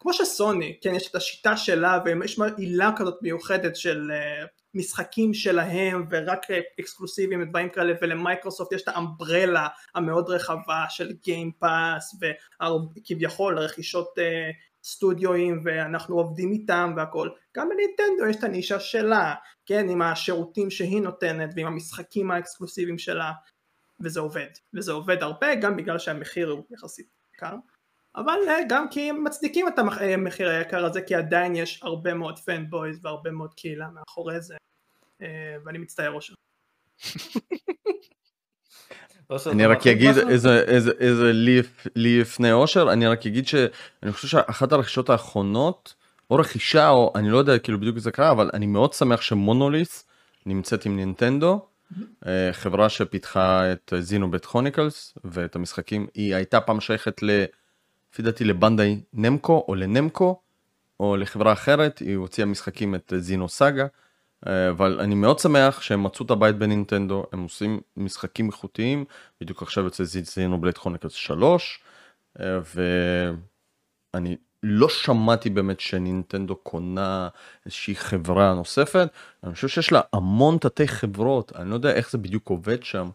כמו 0.00 0.12
שסוני, 0.12 0.78
כן, 0.82 0.94
יש 0.94 1.10
את 1.10 1.14
השיטה 1.14 1.56
שלה 1.56 1.98
ויש 2.04 2.40
עילה 2.56 2.90
כזאת 2.96 3.18
מיוחדת 3.22 3.76
של 3.76 4.10
אה, 4.14 4.46
משחקים 4.74 5.34
שלהם 5.34 6.06
ורק 6.10 6.50
אה, 6.50 6.60
אקסקלוסיביים 6.80 7.42
ודברים 7.42 7.68
כאלה 7.68 7.92
ולמייקרוסופט 8.02 8.72
יש 8.72 8.82
את 8.82 8.88
ה 8.88 8.97
umbrella 8.97 9.68
המאוד 9.94 10.28
רחבה 10.28 10.84
של 10.88 11.12
Game 11.12 11.64
Pass 11.64 12.16
וכביכול 12.20 13.58
רכישות 13.58 14.18
אה, 14.18 14.50
סטודיואים 14.84 15.62
ואנחנו 15.64 16.16
עובדים 16.16 16.52
איתם 16.52 16.94
והכל. 16.96 17.28
גם 17.56 17.68
בנינטנדו 17.68 18.26
יש 18.30 18.36
את 18.36 18.44
הנישה 18.44 18.80
שלה 18.80 19.34
כן 19.66 19.88
עם 19.88 20.02
השירותים 20.02 20.70
שהיא 20.70 21.02
נותנת 21.02 21.50
ועם 21.56 21.66
המשחקים 21.66 22.30
האקסקלוסיביים 22.30 22.98
שלה. 22.98 23.32
וזה 24.02 24.20
עובד. 24.20 24.46
וזה 24.74 24.92
עובד 24.92 25.22
הרבה 25.22 25.54
גם 25.54 25.76
בגלל 25.76 25.98
שהמחיר 25.98 26.48
הוא 26.48 26.64
יחסית 26.70 27.06
יקר 27.34 27.54
אבל 28.16 28.38
אה, 28.48 28.58
גם 28.68 28.88
כי 28.90 29.10
הם 29.10 29.24
מצדיקים 29.24 29.68
את 29.68 29.78
המח- 29.78 29.98
אה, 30.00 30.14
המחיר 30.14 30.48
היקר 30.48 30.84
הזה 30.84 31.02
כי 31.02 31.14
עדיין 31.14 31.56
יש 31.56 31.80
הרבה 31.82 32.14
מאוד 32.14 32.38
פנבויז 32.38 32.98
והרבה 33.02 33.30
מאוד 33.30 33.54
קהילה 33.54 33.88
מאחורי 33.94 34.40
זה 34.40 34.56
אה, 35.22 35.56
ואני 35.64 35.78
מצטער 35.78 36.10
אושר. 36.10 36.34
אני 39.50 39.66
רק 39.66 39.86
אגיד 39.86 40.16
איזה 40.98 41.32
לי 41.32 42.20
לפני 42.20 42.52
אושר 42.52 42.92
אני 42.92 43.06
רק 43.06 43.26
אגיד 43.26 43.46
שאני 43.46 44.12
חושב 44.12 44.28
שאחת 44.28 44.72
הרכישות 44.72 45.10
האחרונות 45.10 45.94
או 46.30 46.36
רכישה 46.36 46.88
או 46.88 47.12
אני 47.14 47.30
לא 47.30 47.38
יודע 47.38 47.58
כאילו 47.58 47.80
בדיוק 47.80 47.98
זה 47.98 48.10
קרה 48.10 48.30
אבל 48.30 48.50
אני 48.54 48.66
מאוד 48.66 48.92
שמח 48.92 49.20
שמונוליס 49.20 50.04
נמצאת 50.46 50.86
עם 50.86 50.96
נינטנדו 50.96 51.66
אה, 52.26 52.48
חברה 52.52 52.88
שפיתחה 52.88 53.72
את 53.72 53.92
זינובט 53.98 54.44
כרוניקלס 54.46 55.14
ואת 55.24 55.56
המשחקים 55.56 56.06
היא 56.14 56.34
הייתה 56.34 56.60
פעם 56.60 56.80
שייכת 56.80 57.22
ל... 57.22 57.44
לפי 58.12 58.22
דעתי 58.22 58.44
לבנדאי 58.44 59.00
נמקו 59.12 59.64
או 59.68 59.74
לנמקו 59.74 60.40
או 61.00 61.16
לחברה 61.16 61.52
אחרת 61.52 61.98
היא 61.98 62.16
הוציאה 62.16 62.46
משחקים 62.46 62.94
את 62.94 63.12
זינו 63.16 63.48
סאגה 63.48 63.86
אה, 64.46 64.70
אבל 64.70 65.00
אני 65.00 65.14
מאוד 65.14 65.38
שמח 65.38 65.82
שהם 65.82 66.02
מצאו 66.02 66.26
את 66.26 66.30
הבית 66.30 66.56
בנינטנדו 66.56 67.26
הם 67.32 67.42
עושים 67.42 67.80
משחקים 67.96 68.46
איכותיים 68.46 69.04
בדיוק 69.40 69.62
עכשיו 69.62 69.84
יוצא 69.84 70.04
זינו 70.04 70.60
בלייד 70.60 70.78
כרוניקלס 70.78 71.12
3 71.12 71.80
אה, 72.40 72.58
ואני 74.14 74.36
לא 74.62 74.88
שמעתי 74.88 75.50
באמת 75.50 75.80
שנינטנדו 75.80 76.56
קונה 76.56 77.28
איזושהי 77.66 77.94
חברה 77.94 78.54
נוספת 78.54 79.08
אני 79.44 79.54
חושב 79.54 79.68
שיש 79.68 79.92
לה 79.92 80.00
המון 80.12 80.58
תתי 80.58 80.88
חברות 80.88 81.52
אני 81.56 81.70
לא 81.70 81.74
יודע 81.74 81.92
איך 81.92 82.10
זה 82.10 82.18
בדיוק 82.18 82.50
עובד 82.50 82.82
שם 82.82 83.10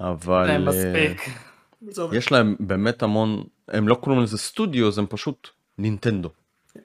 אבל 0.00 0.50
אה, 0.50 0.58
מספיק. 0.58 1.30
זה 1.80 2.02
יש 2.12 2.32
להם 2.32 2.56
באמת 2.60 3.02
המון 3.02 3.44
הם 3.68 3.88
לא 3.88 3.94
קוראים 3.94 4.22
לזה 4.22 4.38
סטודיו 4.38 4.90
הם 4.98 5.06
פשוט 5.08 5.48
נינטנדו. 5.78 6.28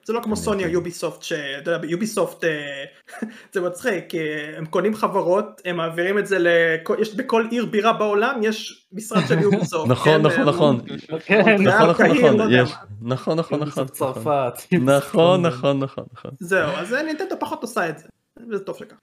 זה 0.04 0.12
לא 0.12 0.20
כמו 0.20 0.36
סוני 0.36 0.64
או 0.64 0.68
יוביסופט 0.68 1.22
שאתה 1.22 1.70
יודע 1.70 1.78
ביוביסופט 1.78 2.44
אה, 2.44 2.84
זה 3.52 3.60
מצחיק 3.60 4.04
כי 4.08 4.18
הם 4.56 4.66
קונים 4.66 4.94
חברות 4.94 5.60
הם 5.64 5.76
מעבירים 5.76 6.18
את 6.18 6.26
זה 6.26 6.36
לכל 6.40 6.96
יש 7.00 7.14
בכל 7.14 7.46
עיר 7.50 7.66
בירה 7.66 7.92
בעולם 7.92 8.40
יש 8.42 8.86
משרד 8.92 9.22
של 9.28 9.38
יוביסופט. 9.38 9.90
נכון 9.90 10.22
נכון 10.22 10.40
אה, 10.40 10.44
נכון. 10.44 10.80
נכון 11.08 11.62
נכון 11.62 12.36
נכון. 12.36 12.76
נכון 13.02 13.38
נכון 13.38 13.60
נכון 13.60 13.86
צרפת. 13.86 14.52
נכון 14.72 15.46
נכון 15.46 15.78
נכון 15.78 16.04
נכון 16.12 16.30
זהו 16.40 16.70
אז 16.70 16.92
נינטנדו 16.92 17.34
פחות 17.40 17.62
עושה 17.62 17.88
את 17.88 17.98
זה. 17.98 18.08
וזה 18.48 18.64
טוב 18.64 18.76
שכך. 18.76 18.96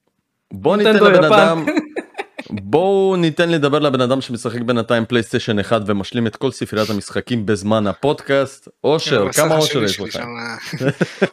בוא 0.53 0.77
ניתן 0.77 0.95
לבן. 0.95 1.23
אדם 1.23 1.65
בואו 2.51 3.15
ניתן 3.15 3.49
לדבר 3.49 3.79
לבן 3.79 4.01
אדם 4.01 4.21
שמשחק 4.21 4.61
בינתיים 4.61 5.05
פלייסטיישן 5.05 5.59
1 5.59 5.81
ומשלים 5.85 6.27
את 6.27 6.35
כל 6.35 6.51
ספריית 6.51 6.89
המשחקים 6.89 7.45
בזמן 7.45 7.87
הפודקאסט. 7.87 8.67
אושר, 8.83 9.25
כן, 9.25 9.41
כמה 9.41 9.55
אושר 9.57 9.83
יש 9.83 9.99
לך? 9.99 10.11
שם- 10.13 10.21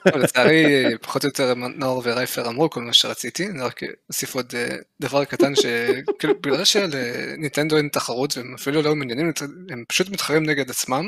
אבל 0.06 0.20
לצערי 0.22 0.84
פחות 1.02 1.24
או 1.24 1.28
יותר 1.28 1.54
נאור 1.54 2.02
ורייפר 2.04 2.48
אמרו 2.48 2.70
כל 2.70 2.82
מה 2.82 2.92
שרציתי, 2.92 3.46
אני 3.48 3.62
רק 3.62 3.80
אוסיף 4.08 4.34
עוד 4.34 4.52
אה, 4.54 4.68
דבר 5.00 5.24
קטן 5.24 5.52
שכאילו 5.54 6.34
בגלל 6.42 6.64
שלניטנדו 6.64 7.76
אין 7.76 7.88
תחרות 7.92 8.36
והם 8.36 8.54
אפילו 8.54 8.82
לא 8.82 8.94
מעניינים, 8.94 9.32
הם 9.70 9.84
פשוט 9.88 10.08
מתחרים 10.10 10.46
נגד 10.46 10.70
עצמם, 10.70 11.04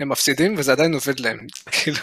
הם 0.00 0.08
מפסידים 0.08 0.54
וזה 0.58 0.72
עדיין 0.72 0.94
עובד 0.94 1.20
להם, 1.20 1.38
כאילו 1.72 1.98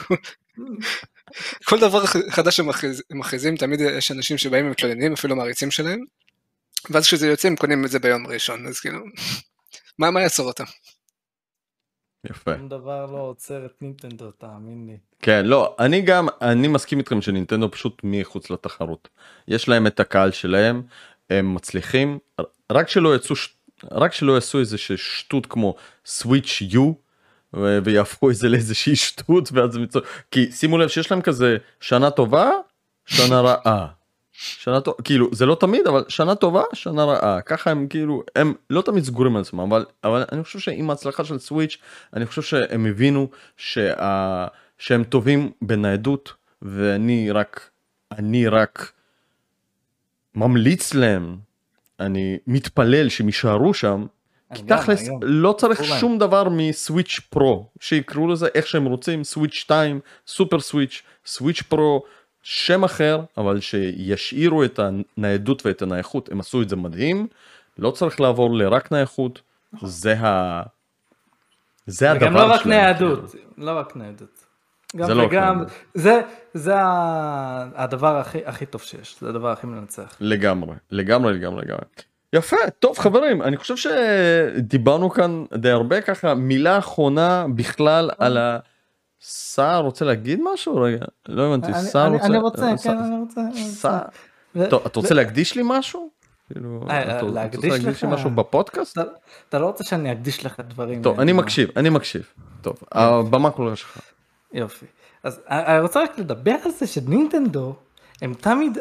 כל 1.64 1.80
דבר 1.80 2.06
חדש 2.06 2.58
שהם 2.58 2.70
מכריז- 2.70 3.02
הם 3.12 3.20
מכריזים 3.20 3.58
תמיד 3.58 3.82
יש 3.82 4.12
אנשים 4.12 4.38
שבאים 4.38 4.68
ומתלוננים 4.68 5.14
אפילו 5.14 5.36
מעריצים 5.36 5.72
שלהם, 5.72 6.00
ואז 6.90 7.04
כשזה 7.04 7.28
יוצא 7.28 7.48
הם 7.48 7.56
קונים 7.56 7.86
את 7.86 7.92
זה 7.92 8.00
ביום 8.00 8.28
ראשון, 8.28 8.68
אז 8.68 8.80
כאילו, 8.80 9.00
מה 10.00 10.12
מה 10.12 10.22
יעצור 10.22 10.48
אותם? 10.48 10.64
יפה. 12.30 12.56
שום 12.58 12.70
דבר 12.70 13.06
לא 13.06 13.18
עוצר 13.18 13.66
את 13.66 13.82
נינטנדו, 13.82 14.32
תאמין 14.32 14.88
לי. 14.88 14.98
כן, 15.22 15.46
לא, 15.46 15.76
אני 15.80 16.02
גם, 16.02 16.28
אני 16.42 16.68
מסכים 16.68 17.00
איתכם 17.00 17.22
שנינטנדו 17.22 17.72
פשוט 17.72 18.02
מחוץ 18.04 18.50
לתחרות. 18.50 19.10
יש 19.48 19.70
להם 19.70 19.88
את 19.88 20.00
הקהל 20.00 20.32
שלהם, 20.32 20.82
הם 21.30 21.56
מצליחים, 21.56 22.20
רק 22.72 22.90
שלא 22.90 23.16
יצאו, 23.16 23.36
רק 23.92 24.14
שלא 24.14 24.34
יעשו 24.34 24.60
איזה 24.60 24.78
שטות 24.78 25.46
כמו 25.46 25.76
סוויץ' 26.06 26.62
יו, 26.62 26.94
ויהפכו 27.84 28.30
את 28.30 28.36
זה 28.36 28.50
לאיזושהי 28.50 28.96
שטות, 28.96 29.50
ואז 29.52 29.76
הם 29.76 29.84
יצאו, 29.84 30.02
כי 30.32 30.52
שימו 30.52 30.78
לב 30.78 30.88
שיש 30.88 31.12
להם 31.12 31.22
כזה 31.22 31.58
שנה 31.80 32.12
טובה, 32.12 32.52
שנה 33.06 33.42
רעה. 33.42 33.97
שנה 34.40 34.82
טובה, 34.82 35.04
כאילו 35.04 35.30
זה 35.32 35.46
לא 35.46 35.58
תמיד 35.60 35.88
אבל 35.88 36.04
שנה 36.08 36.36
טובה 36.36 36.64
שנה 36.74 37.04
רעה 37.04 37.42
ככה 37.42 37.72
הם 37.72 37.88
כאילו 37.88 38.24
הם 38.36 38.54
לא 38.70 38.82
תמיד 38.82 39.04
סגורים 39.04 39.36
על 39.36 39.42
עצמם 39.42 39.60
אבל 39.60 39.86
אבל 40.04 40.24
אני 40.32 40.44
חושב 40.44 40.60
שעם 40.60 40.90
ההצלחה 40.90 41.24
של 41.24 41.40
סוויץ' 41.40 41.78
אני 42.14 42.26
חושב 42.26 42.42
שהם 42.42 42.86
הבינו 42.86 43.30
שה... 43.58 44.48
שהם 44.78 45.04
טובים 45.04 45.52
בניידות 45.62 46.34
ואני 46.62 47.32
רק 47.32 47.70
אני 48.12 48.48
רק 48.48 48.92
ממליץ 50.36 50.94
להם 50.94 51.38
אני 52.00 52.38
מתפלל 52.48 53.10
שהם 53.10 53.28
יישארו 53.28 53.74
שם 53.74 54.06
כי 54.54 54.62
אני 54.62 54.70
גם, 54.70 54.78
תכלס. 54.78 55.10
לא 55.22 55.56
צריך 55.58 55.80
אולי. 55.80 56.00
שום 56.00 56.18
דבר 56.18 56.50
מסוויץ' 56.52 57.20
פרו 57.30 57.70
שיקראו 57.80 58.28
לזה 58.28 58.48
איך 58.56 58.68
שהם 58.68 58.86
רוצים 58.86 59.24
סוויץ' 59.24 59.54
2 59.54 60.00
סופר 60.28 60.60
סוויץ' 60.60 61.02
סוויץ' 61.26 61.62
פרו 61.62 62.04
שם 62.50 62.84
אחר 62.84 63.22
אבל 63.38 63.60
שישאירו 63.60 64.64
את 64.64 64.80
הניידות 64.80 65.66
ואת 65.66 65.82
הנייחות 65.82 66.32
הם 66.32 66.40
עשו 66.40 66.62
את 66.62 66.70
זה 66.70 66.76
מדהים 66.76 67.28
לא 67.80 67.92
צריך 67.92 68.22
לעבור 68.22 68.56
לרק 68.56 68.92
נייחות 68.92 69.42
זה 69.82 70.20
ה... 70.20 70.62
זה 71.86 72.12
הדבר 72.12 72.26
וגם 72.26 72.34
לא 72.36 72.54
רק 72.54 72.62
שלהם, 72.62 72.70
ניידות. 72.70 73.36
לא 73.58 73.72
רק 73.72 73.96
ניידות. 73.96 74.46
גם 74.96 75.08
זה 75.08 75.14
לא 75.14 75.24
רק 75.24 75.30
וגם, 75.30 75.64
ניידות. 75.96 76.22
זה, 76.54 76.74
הדבר 77.76 78.18
הכי, 78.18 78.40
הכי 78.46 78.66
טוב 78.66 78.82
שיש, 78.82 79.18
זה 79.22 79.30
הדבר 79.30 79.52
הכי 79.52 79.68
מנצח. 79.68 80.18
לגמרי 80.20 80.76
לגמרי 80.92 81.34
לגמרי 81.34 81.62
לגמרי. 81.62 81.84
יפה 82.34 82.58
טוב 82.80 83.00
חברים 83.00 83.42
אני 83.42 83.58
חושב 83.58 83.76
שדיברנו 83.76 85.10
כאן 85.10 85.46
די 85.54 85.70
הרבה 85.70 86.02
ככה 86.02 86.34
מילה 86.34 86.78
אחרונה 86.78 87.46
בכלל 87.56 88.12
על 88.18 88.38
ה... 88.38 88.60
סער 89.22 89.80
רוצה 89.82 90.06
להגיד 90.06 90.40
משהו 90.54 90.76
רגע 90.76 91.06
לא 91.28 91.48
הבנתי 91.48 91.74
סער 91.74 92.10
רוצה 92.12 92.26
אני 92.28 92.38
רוצה, 92.38 92.78
סער- 92.78 92.94
כן, 92.94 93.04
אני 93.04 93.20
רוצה. 93.20 93.42
סער. 93.70 94.02
אתה 94.68 95.00
רוצה 95.00 95.14
להקדיש 95.14 95.56
לי 95.56 95.62
משהו? 95.66 96.10
כאילו, 96.54 96.82
אה, 96.90 97.02
אתה- 97.18 97.22
רוצה 97.26 97.34
להקדיש 97.68 98.04
לי? 98.04 98.10
משהו 98.10 98.30
בפודקאסט? 98.30 98.98
אתה- 99.50 99.60
לא 99.60 99.66
רוצה 99.66 99.84
שאני 99.84 100.12
אקדיש 100.12 100.46
לך 100.46 100.60
דברים. 100.60 101.02
טוב, 101.02 101.16
אה, 101.18 101.22
אני 101.24 101.34
מקשיב, 101.34 101.70
אני 101.78 101.90
מקשיב. 101.90 102.24
טוב, 102.62 102.78
הבמה 102.92 103.52
כולה 103.52 103.76
שלך. 103.76 103.98
יופי. 104.54 104.86
אז 105.24 105.40
אני 105.50 105.80
רוצה 105.82 106.04
רק 106.04 106.20
לדבר 106.20 106.56
על 106.66 106.72
זה 106.72 106.88
שנינטנדו, 106.88 107.76
הם 108.22 108.34
תמיד, 108.34 108.78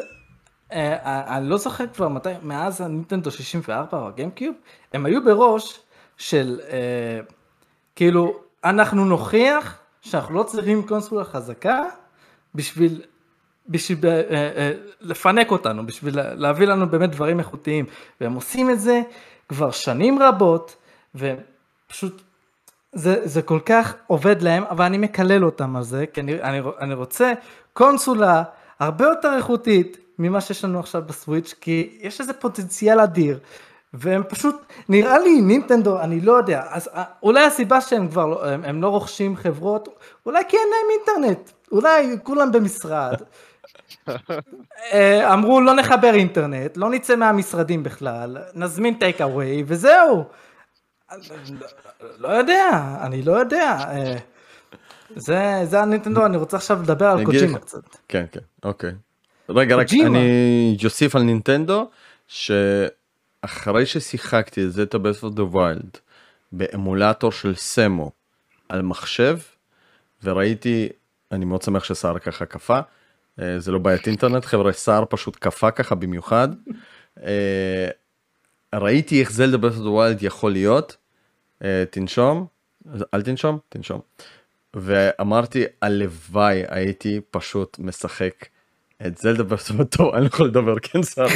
אה, 0.71 0.97
אה, 1.05 1.37
אני 1.37 1.49
לא 1.49 1.57
זוכר 1.57 1.87
כבר 1.87 2.07
מתי, 2.07 2.29
מאז 2.43 2.81
הנינטנדו 2.81 3.31
64 3.31 3.97
או 4.01 4.07
הגיימקיוב, 4.07 4.55
הם 4.93 5.05
היו 5.05 5.23
בראש 5.23 5.79
של 6.17 6.59
אה, 6.69 7.19
כאילו, 7.95 8.39
אנחנו 8.63 9.05
נוכיח 9.05 9.79
שאנחנו 10.07 10.35
לא 10.35 10.43
צריכים 10.43 10.87
קונסולה 10.87 11.23
חזקה 11.23 11.83
בשביל, 12.55 13.01
בשביל 13.69 13.97
אה, 14.09 14.21
אה, 14.31 14.71
לפנק 15.01 15.51
אותנו, 15.51 15.85
בשביל 15.85 16.15
לה- 16.15 16.33
להביא 16.33 16.67
לנו 16.67 16.89
באמת 16.89 17.11
דברים 17.11 17.39
איכותיים, 17.39 17.85
והם 18.21 18.33
עושים 18.33 18.69
את 18.69 18.79
זה 18.79 19.01
כבר 19.49 19.71
שנים 19.71 20.19
רבות, 20.21 20.75
ופשוט 21.15 22.21
זה, 22.93 23.27
זה 23.27 23.41
כל 23.41 23.59
כך 23.65 23.93
עובד 24.07 24.41
להם, 24.41 24.63
אבל 24.63 24.85
אני 24.85 24.97
מקלל 24.97 25.45
אותם 25.45 25.75
על 25.75 25.83
זה, 25.83 26.05
כי 26.13 26.21
אני, 26.21 26.41
אני, 26.41 26.59
אני 26.79 26.93
רוצה 26.93 27.33
קונסולה 27.73 28.43
הרבה 28.79 29.05
יותר 29.05 29.33
איכותית 29.37 29.97
ממה 30.19 30.41
שיש 30.41 30.63
לנו 30.63 30.79
עכשיו 30.79 31.01
בסוויץ', 31.07 31.53
כי 31.61 31.97
יש 32.01 32.21
איזה 32.21 32.33
פוטנציאל 32.33 32.99
אדיר, 32.99 33.39
והם 33.93 34.23
פשוט, 34.29 34.55
נראה 34.89 35.19
לי 35.19 35.41
נינטנדו, 35.41 36.01
אני 36.01 36.21
לא 36.21 36.31
יודע, 36.31 36.63
אז 36.69 36.89
אה, 36.93 37.03
אולי 37.23 37.43
הסיבה 37.43 37.81
שהם 37.81 38.07
כבר 38.07 38.25
לא, 38.25 38.45
הם, 38.45 38.65
הם 38.65 38.81
לא 38.81 38.87
רוכשים 38.87 39.35
חברות, 39.35 39.89
אולי 40.25 40.43
כי 40.49 40.57
אין 40.57 40.67
להם 40.67 40.99
אינטרנט, 40.99 41.49
אולי 41.71 42.17
כולם 42.23 42.51
במשרד. 42.51 43.21
אה, 44.93 45.33
אמרו 45.33 45.61
לא 45.61 45.73
נחבר 45.73 46.13
אינטרנט, 46.13 46.77
לא 46.77 46.89
נצא 46.89 47.15
מהמשרדים 47.15 47.83
בכלל, 47.83 48.37
נזמין 48.53 48.93
take 48.93 49.21
away 49.21 49.63
וזהו. 49.67 50.23
לא 52.17 52.27
יודע, 52.27 52.95
אני 53.01 53.21
לא 53.21 53.31
יודע. 53.31 53.77
אה, 53.79 54.15
זה, 55.15 55.61
זה 55.63 55.81
הנינטנדו, 55.81 56.25
אני 56.25 56.37
רוצה 56.37 56.57
עכשיו 56.57 56.81
לדבר 56.81 57.05
על 57.05 57.25
קוג'ימה 57.25 57.59
קצת. 57.59 57.97
כן, 58.07 58.25
כן, 58.31 58.39
אוקיי. 58.63 58.91
רגע, 59.49 59.75
רק. 59.75 59.87
אני 60.05 60.77
אוסיף 60.83 61.15
על 61.15 61.21
נינטנדו, 61.21 61.89
שאחרי 63.45 63.85
ששיחקתי 63.85 64.63
את 64.63 64.71
Zelda 64.71 64.97
Breath 64.97 65.23
of 65.23 65.33
the 65.33 65.43
Wild 65.43 65.97
באמולטור 66.51 67.31
של 67.31 67.55
סמו 67.55 68.11
על 68.69 68.81
מחשב, 68.81 69.37
וראיתי, 70.23 70.89
אני 71.31 71.45
מאוד 71.45 71.61
שמח 71.61 71.83
שסער 71.83 72.19
ככה 72.19 72.45
קפא, 72.45 72.81
אה, 73.41 73.59
זה 73.59 73.71
לא 73.71 73.79
בעיית 73.79 74.07
אינטרנט, 74.07 74.45
חבר'ה, 74.45 74.71
סער 74.71 75.03
פשוט 75.09 75.35
קפא 75.35 75.71
ככה 75.71 75.95
במיוחד. 75.95 76.47
אה, 77.23 77.89
ראיתי 78.75 79.19
איך 79.19 79.31
זלדה 79.31 79.69
דה 79.69 79.89
ויילד 79.89 80.23
יכול 80.23 80.51
להיות, 80.51 80.97
אה, 81.63 81.83
תנשום, 81.89 82.45
אל 83.13 83.21
תנשום, 83.21 83.57
תנשום. 83.69 84.01
ואמרתי 84.73 85.63
הלוואי 85.81 86.63
הייתי 86.67 87.21
פשוט 87.31 87.79
משחק 87.79 88.45
את 89.07 89.17
זלדה 89.17 89.43
בסוף 89.43 89.83
טוב 89.83 90.13
אני 90.13 90.21
לא 90.21 90.27
יכול 90.27 90.47
לדבר 90.47 90.79
כן 90.79 91.03
סער. 91.03 91.27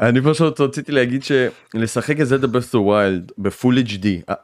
אני 0.00 0.20
פשוט 0.22 0.60
רציתי 0.60 0.92
להגיד 0.92 1.22
שלשחק 1.22 2.20
את 2.20 2.26
Zelda 2.26 2.46
Breath 2.46 2.74
of 2.74 2.87
the 2.87 3.06
Wild 3.06 3.32
ב 3.38 3.46
full 3.46 3.78
HD 3.78 4.34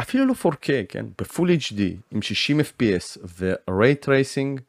אפילו 0.00 0.26
לא 0.26 0.34
4K 0.44 0.68
כן 0.88 1.06
ב 1.18 1.24
full 1.24 1.50
HD 1.50 1.80
עם 2.10 2.22
60 2.22 2.60
FPS 2.60 3.18
ו-Ray 3.38 4.06
Tracing 4.06 4.60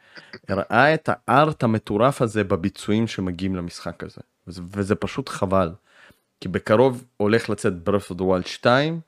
הראה 0.47 0.93
את 0.93 1.09
ה 1.11 1.24
art 1.24 1.63
המטורף 1.63 2.21
הזה 2.21 2.43
בביצועים 2.43 3.07
שמגיעים 3.07 3.55
למשחק 3.55 4.03
הזה 4.03 4.21
וזה, 4.47 4.61
וזה 4.71 4.95
פשוט 4.95 5.29
חבל. 5.29 5.71
כי 6.41 6.47
בקרוב 6.47 7.03
הולך 7.17 7.49
לצאת 7.49 7.73
the 7.87 8.21
Wild 8.21 8.47
2 8.47 8.99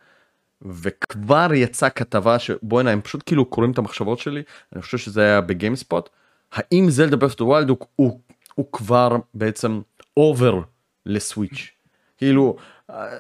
וכבר 0.62 1.48
יצאה 1.54 1.90
כתבה 1.90 2.40
שבואנה 2.40 2.92
הם 2.92 3.02
פשוט 3.02 3.24
כאילו 3.26 3.46
קוראים 3.46 3.72
את 3.72 3.78
המחשבות 3.78 4.20
שלי 4.20 4.44
אני 4.74 4.82
חושב 4.82 4.98
שזה 4.98 5.22
היה 5.22 5.42
ב 5.42 5.49
GameSpot 5.49 6.10
האם 6.52 6.90
זלדה 6.90 7.28
הוא, 7.70 7.78
הוא, 7.96 8.20
הוא 8.56 8.66
כבר 8.72 9.18
בעצם 9.34 9.82
אובר 10.18 10.62
לסוויץ' 11.06 11.72
כאילו 12.18 12.56
אה, 12.90 13.18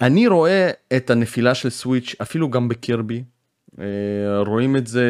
אני 0.00 0.28
רואה 0.28 0.70
את 0.96 1.10
הנפילה 1.10 1.54
של 1.54 1.70
סוויץ' 1.70 2.14
אפילו 2.22 2.50
גם 2.50 2.68
בקירבי 2.68 3.22
אה, 3.78 3.84
רואים 4.46 4.76
את 4.76 4.86
זה 4.86 5.04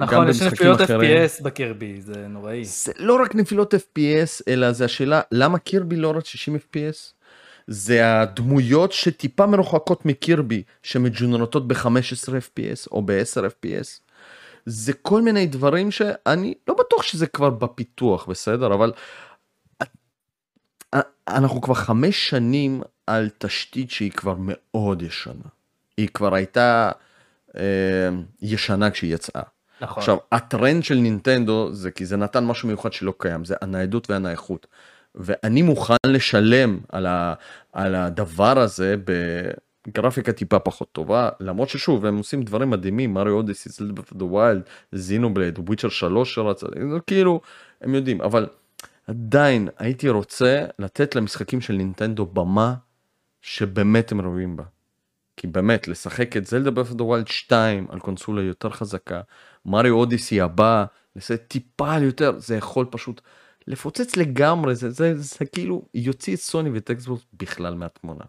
גם 0.00 0.06
נכון, 0.06 0.28
יש 0.28 0.42
במשחקים 0.42 0.52
נפילות 0.52 0.80
אחרים. 0.80 1.26
FPS 1.26 1.44
בקרבי, 1.44 2.00
זה 2.00 2.28
נוראי. 2.28 2.64
זה 2.64 2.92
לא 2.98 3.22
רק 3.22 3.34
נפילות 3.34 3.74
FPS 3.74 4.42
אלא 4.48 4.72
זה 4.72 4.84
השאלה 4.84 5.20
למה 5.32 5.58
קירבי 5.58 5.96
לא 5.96 6.12
רק 6.16 6.24
60 6.24 6.56
FPS 6.56 7.12
זה 7.66 8.20
הדמויות 8.20 8.92
שטיפה 8.92 9.46
מרוחקות 9.46 10.06
מקירבי 10.06 10.62
שמג'ונרטות 10.82 11.68
ב-15 11.68 12.28
FPS 12.28 12.88
או 12.92 13.02
ב-10 13.02 13.40
FPS 13.40 14.00
זה 14.66 14.92
כל 14.92 15.22
מיני 15.22 15.46
דברים 15.46 15.90
שאני 15.90 16.54
לא 16.68 16.74
בטוח 16.74 17.02
שזה 17.02 17.26
כבר 17.26 17.50
בפיתוח 17.50 18.26
בסדר? 18.26 18.74
אבל 18.74 18.92
אנחנו 21.28 21.60
כבר 21.60 21.74
חמש 21.74 22.28
שנים 22.28 22.82
על 23.06 23.28
תשתית 23.38 23.90
שהיא 23.90 24.10
כבר 24.10 24.34
מאוד 24.38 25.02
ישנה 25.02 25.48
היא 25.96 26.08
כבר 26.08 26.34
הייתה 26.34 26.90
אה, 27.56 27.62
ישנה 28.42 28.90
כשהיא 28.90 29.14
יצאה. 29.14 29.42
נכון. 29.80 30.00
עכשיו 30.00 30.16
הטרנד 30.32 30.84
של 30.84 30.94
נינטנדו 30.94 31.72
זה 31.72 31.90
כי 31.90 32.06
זה 32.06 32.16
נתן 32.16 32.44
משהו 32.44 32.68
מיוחד 32.68 32.92
שלא 32.92 33.14
קיים 33.18 33.44
זה 33.44 33.54
הניידות 33.60 34.10
והנייחות. 34.10 34.66
ואני 35.14 35.62
מוכן 35.62 35.94
לשלם 36.06 36.78
על, 36.92 37.06
ה, 37.06 37.34
על 37.72 37.94
הדבר 37.94 38.58
הזה 38.58 38.96
בגרפיקה 39.88 40.32
טיפה 40.32 40.58
פחות 40.58 40.92
טובה 40.92 41.28
למרות 41.40 41.68
ששוב 41.68 42.06
הם 42.06 42.16
עושים 42.16 42.42
דברים 42.42 42.70
מדהימים 42.70 43.14
Mario 43.14 43.32
Odyssey 43.32 43.68
Zelda 43.68 44.00
Breath 44.12 44.24
of 44.24 44.32
the 44.32 44.45
Wild 44.45 44.62
Xenoblade 44.92 45.58
Witcher 45.58 45.88
3 45.88 46.34
שרצה 46.34 46.66
כאילו 47.06 47.40
הם 47.80 47.94
יודעים 47.94 48.20
אבל 48.20 48.46
עדיין 49.06 49.68
הייתי 49.78 50.08
רוצה 50.08 50.64
לתת 50.78 51.14
למשחקים 51.14 51.60
של 51.60 51.74
נינטנדו 51.74 52.26
במה 52.26 52.74
שבאמת 53.42 54.12
הם 54.12 54.20
ראויים 54.20 54.56
בה. 54.56 54.64
כי 55.36 55.46
באמת 55.46 55.88
לשחק 55.88 56.36
את 56.36 56.46
Zelda 56.46 56.70
Breath 56.70 56.87
of 56.87 56.92
the 56.92 57.04
Wild 57.04 57.28
2 57.28 57.86
על 57.90 58.00
קונסולה 58.00 58.42
יותר 58.42 58.70
חזקה 58.70 59.20
Mario 59.66 59.94
Odyssey 59.94 60.40
הבא 60.40 60.84
לזה 61.16 61.36
טיפה 61.36 61.98
יותר 61.98 62.38
זה 62.38 62.56
יכול 62.56 62.86
פשוט 62.90 63.20
לפוצץ 63.66 64.16
לגמרי 64.16 64.74
זה 64.74 64.90
זה 64.90 65.14
זה, 65.14 65.22
זה 65.38 65.44
כאילו 65.44 65.82
יוציא 65.94 66.34
את 66.34 66.40
סוני 66.40 66.70
ואת 66.70 66.90
Xbox 66.90 67.26
בכלל 67.32 67.74
מהתמונה. 67.74 68.24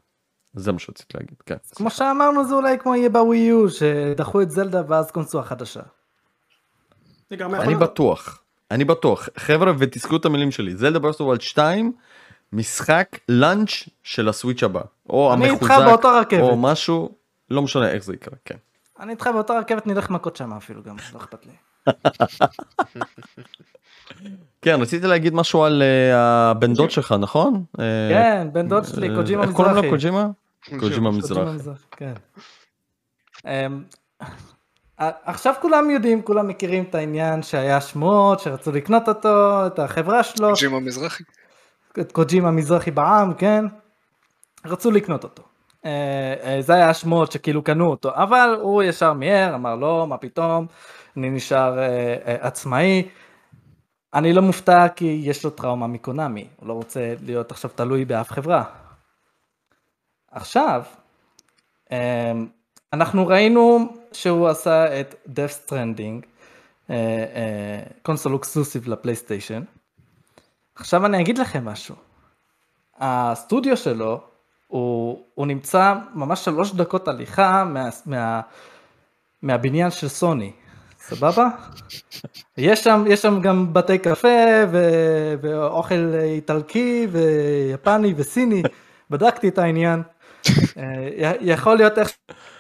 זה 0.54 0.72
מה 0.72 0.80
שרציתי 0.80 1.18
להגיד 1.18 1.42
כן. 1.46 1.56
כמו 1.76 1.90
שאמרנו 1.90 2.48
זה 2.48 2.56
אולי 2.56 2.80
כמו 2.80 2.96
יהיה 2.96 3.10
בווי 3.10 3.38
יו 3.38 3.70
שדחו 3.70 4.42
את 4.42 4.52
זלדה 4.52 4.82
ואז 4.88 5.12
קונסולה 5.12 5.44
חדשה. 5.44 5.82
אני. 7.32 7.76
בטוח 7.76 8.45
אני 8.72 8.86
בטוח 8.86 9.30
חבר'ה 9.38 9.74
ותזכרו 9.78 10.18
את 10.18 10.26
המילים 10.26 10.52
שלי 10.52 10.76
זלדה 10.76 11.00
ברף 11.00 11.18
דה 11.18 11.24
ווילד 11.24 11.42
2 11.42 11.92
משחק 12.54 13.20
לאנץ' 13.30 13.90
של 14.04 14.30
הסוויץ' 14.30 14.64
הבא 14.64 14.82
או 15.10 15.34
אני 15.34 15.50
איתך 15.50 15.72
המחוזק 15.72 15.86
באותה 15.86 16.20
רכבת. 16.20 16.42
או 16.42 16.58
משהו 16.58 17.16
לא 17.50 17.62
משנה 17.62 17.90
איך 17.90 18.04
זה 18.04 18.14
יקרה 18.14 18.36
כן. 18.46 18.56
אני 19.00 19.12
איתך 19.12 19.28
באותה 19.34 19.54
רכבת 19.54 19.88
נלך 19.88 20.10
מכות 20.10 20.36
שם 20.36 20.54
אפילו 20.54 20.84
גם 20.84 20.96
לא 21.14 21.18
אכפת 21.18 21.46
לי. 21.46 21.52
כן 24.62 24.82
רציתי 24.82 25.08
להגיד 25.08 25.34
משהו 25.34 25.64
על 25.64 25.82
אה, 25.82 26.50
הבן 26.52 26.74
דוד 26.74 26.92
שלך 26.92 27.16
נכון? 27.20 27.64
אה, 27.80 28.10
כן 28.10 28.48
בן 28.54 28.68
דוד 28.70 28.84
שלי 28.86 29.10
אה, 29.10 29.16
קוג'ימה 29.16 29.44
איך 29.44 29.52
קוראים 29.52 29.76
לו 29.76 29.82
מזרחי. 29.82 29.90
קוג'ימה? 29.90 30.28
קוג'ימה 30.80 31.12
קוג'ימה 31.22 31.52
מזרחי. 31.52 32.06
עכשיו 34.98 35.54
כולם 35.62 35.90
יודעים 35.90 36.22
כולם 36.22 36.48
מכירים 36.48 36.84
את 36.84 36.96
העניין 36.96 37.44
שהיה 37.44 37.82
שמועות 37.82 38.40
שרצו 38.40 38.72
לקנות 38.72 39.08
אותו 39.08 39.68
את 39.68 39.80
החברה 39.80 40.24
שלו 40.24 40.54
ג'ימה 40.60 40.80
מזרחי. 40.80 41.24
את 42.00 42.12
קוג'ימה 42.12 42.52
מזרחי 42.52 42.92
בעם 42.92 43.34
כן 43.34 43.66
רצו 44.66 44.92
לקנות 44.92 45.24
אותו. 45.24 45.44
אה, 45.86 46.34
אה, 46.44 46.62
זה 46.62 46.74
היה 46.74 46.90
השמועות 46.90 47.32
שכאילו 47.32 47.64
קנו 47.64 47.90
אותו 47.90 48.12
אבל 48.16 48.58
הוא 48.62 48.84
ישר 48.84 49.14
מיהר 49.14 49.56
אמר 49.56 49.76
לא 49.76 50.08
מה 50.08 50.18
פתאום 50.18 50.66
אני 51.18 51.30
נשאר 51.30 51.80
אה, 51.80 52.16
עצמאי. 52.26 53.08
אני 54.14 54.34
לא 54.34 54.42
מופתע 54.42 54.88
כי 54.96 55.22
יש 55.24 55.44
לו 55.44 55.50
טראומה 55.50 55.88
מקונאמי 55.88 56.48
הוא 56.56 56.68
לא 56.68 56.74
רוצה 56.74 57.14
להיות 57.26 57.52
עכשיו 57.52 57.72
תלוי 57.76 58.06
באף 58.06 58.32
חברה. 58.32 58.64
עכשיו 60.32 60.84
אנחנו 62.94 63.28
ראינו 63.28 63.90
שהוא 64.16 64.48
עשה 64.48 65.00
את 65.02 65.16
Death 65.28 65.70
Stranding 65.70 66.26
console 68.02 68.36
exclusive 68.36 68.88
לפלייסטיישן. 68.90 69.64
עכשיו 70.76 71.06
אני 71.06 71.22
אגיד 71.22 71.38
לכם 71.38 71.66
משהו. 71.66 71.96
הסטודיו 73.00 73.78
שלו 73.78 74.22
הוא, 74.68 75.24
הוא 75.36 75.48
נמצא 75.48 75.94
ממש 76.14 76.46
שלוש 76.46 76.74
דקות 76.74 77.08
הליכה 77.08 77.64
מה, 77.64 77.90
מה, 78.06 78.42
מהבניין 79.42 79.92
של 79.92 80.08
סוני. 80.08 80.52
סבבה? 81.00 81.48
יש 82.58 82.84
שם, 82.84 83.04
יש 83.08 83.22
שם 83.22 83.42
גם 83.42 83.74
בתי 83.74 83.98
קפה 83.98 84.28
ו, 84.72 84.90
ואוכל 85.42 86.14
איטלקי 86.14 87.08
ויפני 87.12 88.14
וסיני, 88.18 88.64
בדקתי 89.10 89.48
את 89.48 89.58
העניין. 89.58 90.04
אה, 90.78 91.34
יכול 91.42 91.78
להיות 91.78 91.98
איך 91.98 92.12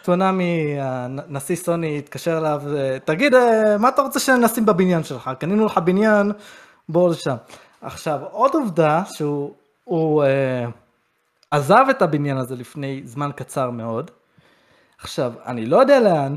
טונאמי, 0.05 0.77
הנשיא 0.81 1.55
סוני 1.55 1.97
התקשר 1.97 2.37
אליו, 2.37 2.61
אה, 2.75 2.97
תגיד, 3.05 3.33
אה, 3.33 3.77
מה 3.77 3.89
אתה 3.89 4.01
רוצה 4.01 4.19
שנשים 4.19 4.65
בבניין 4.65 5.03
שלך? 5.03 5.31
קנינו 5.39 5.65
לך 5.65 5.77
בניין, 5.77 6.31
בוא 6.89 7.09
לשם. 7.09 7.35
עכשיו, 7.81 8.19
עוד 8.31 8.53
עובדה 8.53 9.03
שהוא 9.05 9.53
הוא, 9.83 10.23
אה, 10.23 10.65
עזב 11.51 11.85
את 11.89 12.01
הבניין 12.01 12.37
הזה 12.37 12.55
לפני 12.55 13.01
זמן 13.05 13.29
קצר 13.35 13.69
מאוד. 13.69 14.11
עכשיו, 15.01 15.33
אני 15.45 15.65
לא 15.65 15.77
יודע 15.77 15.99
לאן, 15.99 16.35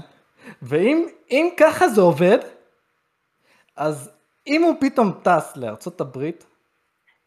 ואם 0.62 1.06
אם 1.30 1.48
ככה 1.56 1.88
זה 1.88 2.00
עובד, 2.00 2.38
אז 3.76 4.10
אם 4.46 4.62
הוא 4.62 4.74
פתאום 4.80 5.12
טס 5.22 5.56
לארצות 5.56 6.00
הברית, 6.00 6.46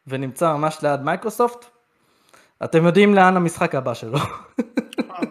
ונמצא 0.08 0.54
ממש 0.54 0.78
ליד 0.84 1.02
מייקרוסופט, 1.02 1.66
אתם 2.64 2.86
יודעים 2.86 3.14
לאן 3.14 3.38
המשחק 3.38 3.76
הבא 3.76 3.94
שלו. 3.94 4.20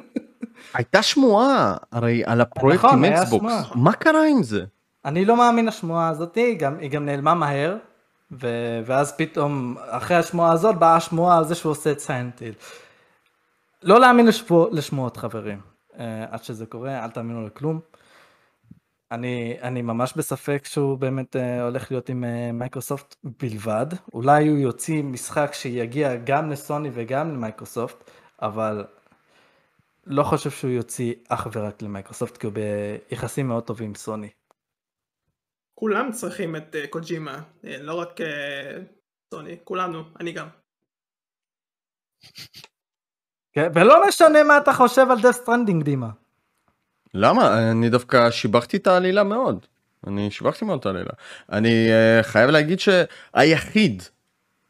הייתה 0.74 1.02
שמועה 1.02 1.76
הרי 1.92 2.22
על 2.26 2.40
הפרויקט 2.40 2.84
נכון, 2.84 3.04
עם 3.04 3.12
Xbox. 3.12 3.52
מה 3.74 3.92
קרה 3.92 4.26
עם 4.26 4.42
זה? 4.42 4.64
אני 5.04 5.24
לא 5.24 5.36
מאמין 5.36 5.66
לשמועה 5.66 6.08
הזאת, 6.08 6.34
היא 6.34 6.58
גם, 6.58 6.78
היא 6.78 6.90
גם 6.90 7.04
נעלמה 7.04 7.34
מהר, 7.34 7.76
ו, 8.32 8.48
ואז 8.86 9.16
פתאום, 9.16 9.76
אחרי 9.88 10.16
השמועה 10.16 10.52
הזאת, 10.52 10.76
באה 10.76 10.96
השמועה 10.96 11.38
על 11.38 11.44
זה 11.44 11.54
שהוא 11.54 11.70
עושה 11.70 11.92
את 11.92 12.00
Silent 12.00 12.30
Hill. 12.30 12.54
לא 13.82 14.00
להאמין 14.00 14.26
לשמוע, 14.26 14.68
לשמועות 14.72 15.16
חברים, 15.16 15.60
אה, 15.98 16.24
עד 16.30 16.44
שזה 16.44 16.66
קורה, 16.66 17.04
אל 17.04 17.10
תאמינו 17.10 17.46
לכלום. 17.46 17.80
אני, 19.12 19.56
אני 19.62 19.82
ממש 19.82 20.12
בספק 20.16 20.62
שהוא 20.64 20.98
באמת 20.98 21.36
אה, 21.36 21.62
הולך 21.62 21.90
להיות 21.90 22.08
עם 22.08 22.24
אה, 22.24 22.52
מייקרוסופט 22.52 23.16
בלבד. 23.42 23.86
אולי 24.14 24.48
הוא 24.48 24.58
יוציא 24.58 25.02
משחק 25.02 25.50
שיגיע 25.52 26.16
גם 26.16 26.50
לסוני 26.50 26.90
וגם 26.92 27.32
למייקרוסופט, 27.32 28.10
אבל 28.42 28.84
לא 30.10 30.22
חושב 30.22 30.50
שהוא 30.50 30.70
יוציא 30.70 31.14
אך 31.28 31.46
ורק 31.52 31.82
למייקרוסופט, 31.82 32.36
כי 32.36 32.46
הוא 32.46 32.54
ביחסים 32.54 33.48
מאוד 33.48 33.64
טובים 33.64 33.88
עם 33.88 33.94
סוני. 33.94 34.28
כולם 35.74 36.12
צריכים 36.12 36.56
את 36.56 36.76
אה, 36.76 36.86
קוג'ימה, 36.86 37.42
אה, 37.64 37.82
לא 37.82 37.94
רק 37.94 38.20
אה, 38.20 38.78
סוני, 39.34 39.56
כולנו, 39.64 40.02
אני 40.20 40.32
גם. 40.32 40.48
כן, 43.52 43.68
ולא 43.74 44.08
משנה 44.08 44.44
מה 44.44 44.58
אתה 44.58 44.72
חושב 44.72 45.06
על 45.10 45.18
Death 45.18 45.46
Stranding 45.46 45.84
דימה. 45.84 46.10
למה? 47.14 47.70
אני 47.70 47.90
דווקא 47.90 48.30
שיבחתי 48.30 48.76
את 48.76 48.86
העלילה 48.86 49.24
מאוד. 49.24 49.66
אני 50.06 50.30
שיבחתי 50.30 50.64
מאוד 50.64 50.78
את 50.78 50.86
העלילה. 50.86 51.10
אני 51.52 51.88
uh, 51.88 52.22
חייב 52.22 52.50
להגיד 52.50 52.78
שהיחיד 52.80 54.02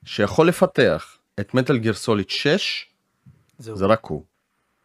שיכול 0.04 0.48
לפתח 0.48 1.18
את 1.40 1.54
מטאל 1.54 1.78
גיר 1.78 1.94
סוליד 1.94 2.30
6 2.30 2.86
זהו. 3.58 3.76
זה 3.76 3.86
רק 3.86 4.04
הוא. 4.04 4.29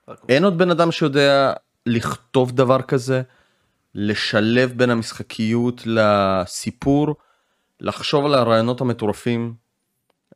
הוא. 0.05 0.15
אין 0.29 0.43
עוד 0.43 0.57
בן 0.57 0.71
אדם 0.71 0.91
שיודע 0.91 1.53
לכתוב 1.85 2.51
דבר 2.51 2.81
כזה, 2.81 3.21
לשלב 3.95 4.73
בין 4.75 4.89
המשחקיות 4.89 5.81
לסיפור, 5.85 7.15
לחשוב 7.79 8.25
על 8.25 8.33
הרעיונות 8.33 8.81
המטורפים. 8.81 9.53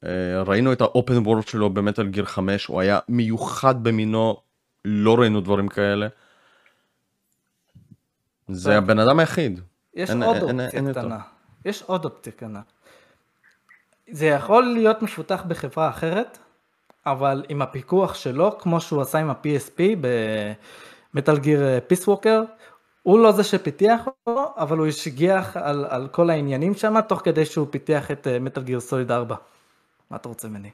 אה, 0.03 0.09
ראינו 0.45 0.73
את 0.73 0.81
האופן 0.81 1.17
וורד 1.17 1.47
שלו 1.47 1.69
במטאל 1.69 2.07
גיר 2.07 2.25
5, 2.25 2.65
הוא 2.65 2.81
היה 2.81 2.99
מיוחד 3.09 3.83
במינו, 3.83 4.37
לא 4.85 5.15
ראינו 5.19 5.41
דברים 5.41 5.67
כאלה. 5.67 6.07
זה. 8.47 8.77
הבן 8.77 8.99
אדם 8.99 9.19
היחיד. 9.19 9.59
יש 9.93 10.09
אין- 10.09 10.23
עוד 10.23 10.35
אין- 10.35 10.59
אופציה 10.61 10.79
אין. 10.79 10.91
קטנה. 10.91 11.19
יש 11.65 11.81
עוד 11.83 12.05
אופציה 12.05 12.33
קטנה. 12.33 12.61
זה 14.11 14.25
יכול 14.25 14.63
להיות 14.73 15.01
מפותח 15.01 15.43
בחברה 15.47 15.89
אחרת, 15.89 16.37
אבל 17.05 17.43
עם 17.49 17.61
הפיקוח 17.61 18.13
שלו, 18.13 18.57
כמו 18.59 18.81
שהוא 18.81 19.01
עשה 19.01 19.19
עם 19.19 19.29
ה-PSP 19.29 19.81
במטאל 21.13 21.37
גיר 21.37 21.61
פיס 21.87 22.07
ווקר, 22.07 22.43
הוא 23.03 23.19
לא 23.19 23.31
זה 23.31 23.43
שפיתח 23.43 23.99
אותו, 24.07 24.53
אבל 24.57 24.77
הוא 24.77 24.87
השגיח 24.87 25.57
על, 25.57 25.85
על 25.89 26.07
כל 26.07 26.29
העניינים 26.29 26.75
שם, 26.75 26.95
תוך 27.07 27.21
כדי 27.23 27.45
שהוא 27.45 27.67
פיתח 27.69 28.11
את 28.11 28.27
מטאל 28.41 28.63
גיר 28.63 28.79
סוליד 28.79 29.11
4. 29.11 29.35
מה 30.11 30.17
אתה 30.17 30.29
רוצה 30.29 30.47
ממני? 30.47 30.69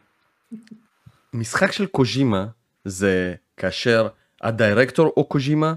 משחק 1.33 1.71
של 1.71 1.85
קוז'ימה 1.85 2.45
זה 2.85 3.33
כאשר 3.57 4.07
הדירקטור 4.41 5.11
הוא 5.15 5.29
קוז'ימה, 5.29 5.73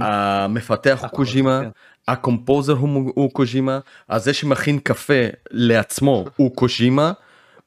המפתח 0.00 0.98
הוא 1.02 1.08
קוז'ימה, 1.08 1.60
כן. 1.62 1.70
ה 2.08 2.15
composer 2.15 2.72
הוא, 2.72 3.30
קוז'ימה, 3.32 3.78
אז 4.08 4.24
זה 4.24 4.34
שמכין 4.34 4.78
קפה 4.78 5.24
לעצמו 5.50 6.24
הוא 6.36 6.56
קוז'ימה, 6.56 7.12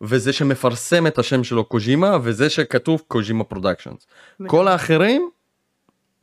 וזה 0.03 0.33
שמפרסם 0.33 1.07
את 1.07 1.17
השם 1.19 1.43
שלו 1.43 1.63
קוז'ימה, 1.65 2.17
וזה 2.23 2.49
שכתוב 2.49 3.01
קוז'ימה 3.07 3.43
Productions. 3.43 4.07
כל 4.47 4.67
האחרים 4.67 5.29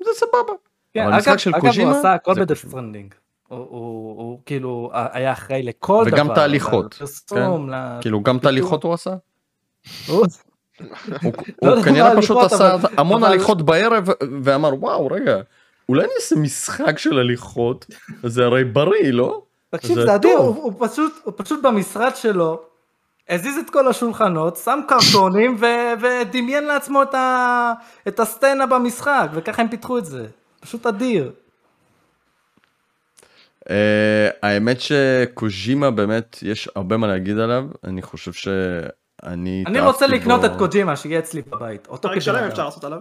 זה 0.05 0.11
סבבה. 0.15 0.53
כן, 0.95 1.01
אבל 1.03 1.13
אגב, 1.13 1.21
משחק 1.21 1.37
של 1.39 1.51
אגב 1.55 1.61
קוז'ימה 1.61 1.91
הוא 1.91 1.99
עשה 1.99 2.13
הכל 2.15 2.35
ב 2.35 2.40
Death 2.40 2.67
Stranding. 2.69 3.15
הוא, 3.49 3.59
הוא, 3.59 3.69
הוא 4.23 4.41
כאילו 4.47 4.91
היה 4.93 5.33
אחראי 5.33 5.63
לכל 5.63 6.05
דבר. 6.07 6.15
וגם 6.17 6.35
תהליכות, 6.35 6.95
לפרסום, 6.95 7.71
ל- 7.71 7.99
כאילו 8.01 8.23
גם 8.23 8.39
תהליכות 8.39 8.85
הוא 8.85 8.95
עשה? 8.95 9.15
הוא- 10.09 10.27
הוא, 11.23 11.33
לא 11.63 11.75
הוא 11.75 11.83
כנראה 11.85 12.17
פשוט 12.17 12.39
עשה 12.43 12.77
המון 12.97 13.25
הליכות 13.25 13.63
בערב 13.63 14.09
ואמר 14.43 14.75
וואו 14.75 15.07
רגע 15.07 15.37
אולי 15.89 16.07
נעשה 16.15 16.37
משחק 16.37 16.99
של 16.99 17.19
הליכות, 17.19 17.87
זה 18.23 18.45
הרי 18.45 18.65
בריא, 18.65 19.11
לא? 19.13 19.43
תקשיב, 19.71 20.01
זה 20.01 20.15
אדיר. 20.15 20.39
הוא, 20.39 20.47
הוא, 20.63 20.87
הוא 21.25 21.33
פשוט 21.37 21.63
במשרד 21.63 22.17
שלו, 22.17 22.63
הזיז 23.31 23.57
את 23.59 23.71
כל 23.71 23.89
השולחנות, 23.89 24.57
שם 24.57 24.81
קרטונים 24.89 25.57
ו- 25.61 26.01
ודמיין 26.01 26.65
לעצמו 26.65 27.03
את, 27.03 27.15
ה- 27.15 27.73
את 28.09 28.21
הסצנה 28.21 28.67
במשחק, 28.67 29.29
וככה 29.35 29.63
הם 29.63 29.69
פיתחו 29.69 29.99
את 29.99 30.05
זה. 30.05 30.27
פשוט 30.61 30.87
אדיר. 30.87 31.33
אה, 33.71 34.29
האמת 34.43 34.81
שקוז'ימה 34.81 35.91
באמת 35.91 36.39
יש 36.43 36.69
הרבה 36.77 36.97
מה 36.97 37.07
להגיד 37.07 37.39
עליו, 37.39 37.65
אני 37.85 38.03
חושב 38.03 38.33
שאני... 38.33 39.65
אני 39.67 39.81
רוצה 39.81 40.07
לקנות 40.07 40.41
בו. 40.41 40.47
את 40.47 40.51
קוג'ימה, 40.59 40.97
שיהיה 40.97 41.19
אצלי 41.19 41.43
בבית. 41.43 41.87
פרק 41.87 42.19
שלם. 42.19 42.45
אפשר 42.45 42.65
לעשות 42.65 42.85
עליו. 42.85 43.01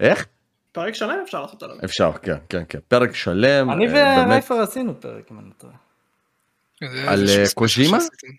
איך? 0.00 0.26
פרק 0.72 0.94
שלם 0.94 1.18
אפשר 1.24 1.42
לעשות 1.42 1.62
עליו. 1.62 1.76
אפשר, 1.84 2.12
כן, 2.22 2.36
כן, 2.48 2.62
כן. 2.68 2.78
פרק 2.88 3.14
שלם. 3.14 3.70
אני 3.70 3.86
אה, 3.86 3.92
באמת, 3.92 4.26
ורייפר 4.26 4.54
עשינו 4.60 5.00
פרק, 5.00 5.32
אם 5.32 5.38
אני 5.38 5.46
לא 5.46 5.52
טועה. 5.58 5.89
על, 6.82 7.28
אה, 7.28 7.44
קוז'ימה? 7.54 7.98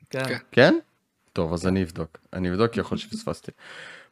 כן. 0.09 0.23
כן. 0.27 0.38
כן? 0.51 0.76
טוב, 1.34 1.53
אז 1.53 1.68
אני 1.68 1.84
אבדוק. 1.84 2.18
אני 2.34 2.49
אבדוק, 2.49 2.72
כי 2.72 2.80
יכול 2.80 2.95
להיות 2.95 3.09
שפספסתי. 3.09 3.51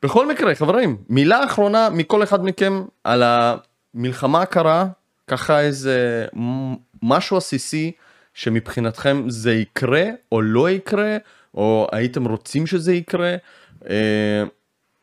בכל 0.03 0.27
מקרה, 0.27 0.55
חברים, 0.55 0.97
מילה 1.09 1.45
אחרונה 1.45 1.89
מכל 1.89 2.23
אחד 2.23 2.45
מכם 2.45 2.83
על 3.03 3.23
המלחמה 3.23 4.41
הקרה, 4.41 4.85
ככה 5.27 5.59
איזה 5.61 6.25
משהו 7.03 7.37
עסיסי 7.37 7.91
שמבחינתכם 8.33 9.29
זה 9.29 9.53
יקרה 9.53 10.03
או 10.31 10.41
לא 10.41 10.69
יקרה, 10.69 11.17
או 11.53 11.87
הייתם 11.91 12.25
רוצים 12.25 12.67
שזה 12.67 12.93
יקרה, 12.93 13.35
אה, 13.89 14.43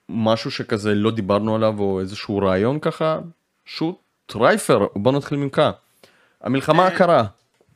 משהו 0.09 0.51
שכזה 0.51 0.95
לא 0.95 1.11
דיברנו 1.11 1.55
עליו, 1.55 1.75
או 1.79 2.01
איזשהו 2.01 2.39
רעיון 2.39 2.79
ככה, 2.79 3.19
shoot, 3.65 3.97
רייפר, 4.35 4.87
בוא 4.97 5.13
נתחיל 5.13 5.39
ממך. 5.39 5.63
המלחמה 6.43 6.83
אה, 6.83 6.89
הקרה, 6.89 7.25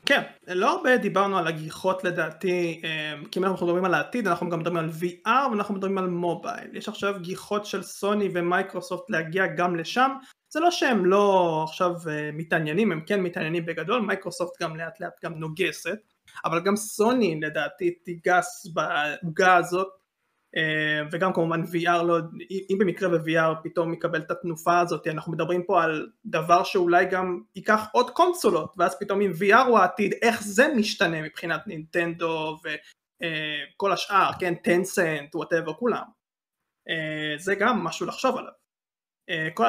כן, 0.07 0.23
לא 0.49 0.71
הרבה 0.71 0.97
דיברנו 0.97 1.39
על 1.39 1.47
הגיחות 1.47 2.05
לדעתי, 2.05 2.81
אה, 2.85 3.15
כי 3.31 3.39
אם 3.39 3.45
אנחנו 3.45 3.67
מדברים 3.67 3.85
על 3.85 3.95
העתיד 3.95 4.27
אנחנו 4.27 4.51
גם 4.51 4.61
מדברים 4.61 4.85
על 4.85 4.91
VR 4.91 5.51
ואנחנו 5.51 5.75
מדברים 5.75 5.99
על 5.99 6.07
מובייל. 6.07 6.77
יש 6.77 6.89
עכשיו 6.89 7.15
גיחות 7.21 7.67
של 7.67 7.83
סוני 7.83 8.29
ומייקרוסופט 8.35 9.11
להגיע 9.11 9.47
גם 9.47 9.77
לשם, 9.77 10.11
זה 10.49 10.61
לא 10.61 10.71
שהם 10.71 11.07
לא 11.07 11.65
עכשיו 11.69 11.93
אה, 12.09 12.31
מתעניינים, 12.33 12.93
הם 12.93 13.01
כן 13.07 13.21
מתעניינים 13.21 13.67
בגדול, 13.67 14.01
מייקרוסופט 14.01 14.63
גם 14.63 14.77
לאט 14.77 15.01
לאט 15.01 15.25
גם 15.25 15.35
נוגסת, 15.35 15.99
אבל 16.45 16.61
גם 16.61 16.77
סוני 16.77 17.41
לדעתי 17.41 17.91
תיגס 17.91 18.67
בעוגה 18.75 19.57
הזאת, 19.57 19.89
וגם 21.13 21.33
כמובן 21.33 21.63
VR 21.63 22.03
לא, 22.03 22.19
אם 22.71 22.77
במקרה 22.79 23.09
ב-VR 23.09 23.63
פתאום 23.63 23.93
יקבל 23.93 24.21
את 24.21 24.31
התנופה 24.31 24.81
הזאת, 24.81 25.07
אנחנו 25.07 25.33
מדברים 25.33 25.63
פה 25.63 25.83
על 25.83 26.11
דבר 26.27 26.65
שאולי 26.65 27.05
גם 27.05 27.41
ייקח 27.57 27.87
עוד 27.93 28.11
קונסולות, 28.11 28.75
ואז 28.79 28.99
פתאום 28.99 29.21
אם 29.21 29.31
VR 29.31 29.67
הוא 29.67 29.79
העתיד, 29.79 30.13
איך 30.23 30.43
זה 30.43 30.69
משתנה 30.77 31.23
מבחינת 31.23 31.67
נינטנדו 31.67 32.59
וכל 32.65 33.93
השאר, 33.93 34.31
כן, 34.39 34.55
טנסנט, 34.55 35.35
whatever, 35.35 35.75
כולם. 35.75 36.05
אה, 36.89 37.35
זה 37.39 37.55
גם 37.55 37.85
משהו 37.85 38.07
לחשוב 38.07 38.37
עליו. 38.37 38.53
אה, 39.31 39.49
כל. 39.55 39.65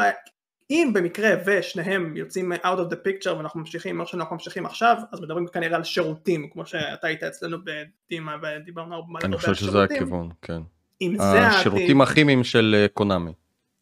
אם 0.71 0.91
במקרה 0.93 1.29
ושניהם 1.45 2.17
יוצאים 2.17 2.53
out 2.53 2.57
of 2.65 2.93
the 2.93 2.95
picture 3.07 3.31
ואנחנו 3.31 3.59
ממשיכים 3.59 3.97
מה 3.97 4.05
שאנחנו 4.05 4.35
ממשיכים 4.35 4.65
עכשיו, 4.65 4.95
אז 5.11 5.21
מדברים 5.21 5.47
כנראה 5.47 5.75
על 5.75 5.83
שירותים, 5.83 6.49
כמו 6.53 6.65
שאתה 6.65 7.07
היית 7.07 7.23
אצלנו 7.23 7.57
בדימה 7.63 8.35
ודיברנו 8.41 8.95
הרבה 8.95 9.19
אני 9.23 9.25
הרבה 9.25 9.37
חושב 9.37 9.49
על 9.49 9.55
שזה 9.55 9.71
שירותים. 9.71 9.97
הכיוון, 9.97 10.29
כן. 10.41 10.61
אם 11.01 11.15
זה 11.17 11.23
העתיד, 11.23 11.59
השירותים 11.59 12.01
הכימיים 12.01 12.43
של 12.43 12.75
אה, 12.77 12.87
קונאמי. 12.87 13.31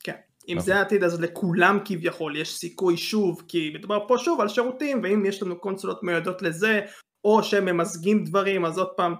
כן, 0.03 0.15
אם. 0.49 0.59
זה 0.59 0.77
העתיד 0.77 1.03
אז 1.03 1.21
לכולם 1.21 1.79
כביכול 1.85 2.35
יש 2.35 2.57
סיכוי 2.57 2.97
שוב, 2.97 3.43
כי 3.47 3.71
מדובר 3.75 4.07
פה 4.07 4.17
שוב 4.17 4.41
על 4.41 4.47
שירותים, 4.47 4.99
ואם 5.03 5.25
יש 5.25 5.43
לנו 5.43 5.59
קונסולות 5.59 6.03
מיועדות 6.03 6.41
לזה, 6.41 6.81
או 7.23 7.43
שהם 7.43 7.65
ממזגים 7.65 8.23
דברים, 8.23 8.65
אז 8.65 8.77
עוד 8.77 8.89
פעם, 8.97 9.15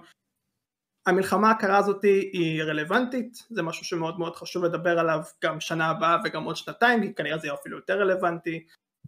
המלחמה 1.10 1.50
הקרה 1.50 1.78
הזאת 1.78 2.02
היא 2.02 2.62
רלוונטית, 2.62 3.46
זה 3.50 3.62
משהו 3.62 3.84
שמאוד 3.84 4.18
מאוד 4.18 4.36
חשוב 4.36 4.64
לדבר 4.64 4.98
עליו 4.98 5.20
גם 5.44 5.60
שנה 5.60 5.90
הבאה 5.90 6.16
וגם 6.24 6.44
עוד 6.44 6.56
שנתיים, 6.56 7.02
כי 7.02 7.14
כנראה 7.14 7.38
זה 7.38 7.46
יהיה 7.46 7.54
אפילו 7.54 7.76
יותר 7.76 8.00
רלוונטי, 8.00 8.66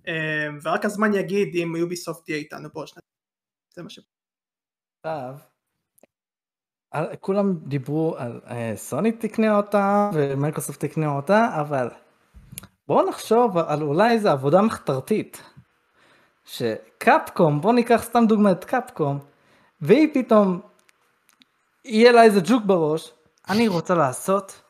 אה, 0.09 0.49
ורק 0.63 0.85
הזמן 0.85 1.15
יגיד 1.15 1.57
אם 1.57 1.77
יוביסופט 1.77 2.25
תהיה 2.25 2.37
איתנו 2.37 2.69
בעוד 2.75 2.89
שנתיים. 2.89 3.03
זה 3.75 3.83
מה 3.83 3.91
ש... 3.91 4.01
על- 6.91 7.17
כולם 7.21 7.57
דיברו 7.57 8.17
על 8.19 8.41
אה, 8.47 8.73
סוני 8.77 9.13
תקנה 9.13 9.57
אותה 9.57 10.11
ומייקרוסופט 10.15 10.85
תקנה 10.85 11.17
אותה, 11.17 11.61
אבל 11.61 11.89
בואו 12.87 13.09
נחשוב 13.09 13.59
על 13.59 13.83
אולי 13.83 14.11
איזה 14.11 14.31
עבודה 14.31 14.63
מחתרתית. 14.63 15.43
שקפקום, 16.45 17.61
בואו 17.61 17.73
ניקח 17.73 18.03
סתם 18.03 18.25
דוגמא 18.29 18.51
את 18.53 18.65
קפקום, 18.65 19.19
והיא 19.81 20.09
פתאום, 20.15 20.61
יהיה 21.85 22.13
לה 22.13 22.23
איזה 22.23 22.41
ג'וק 22.45 22.65
בראש, 22.67 23.13
אני 23.49 23.69
רוצה 23.69 23.95
לעשות 23.95 24.63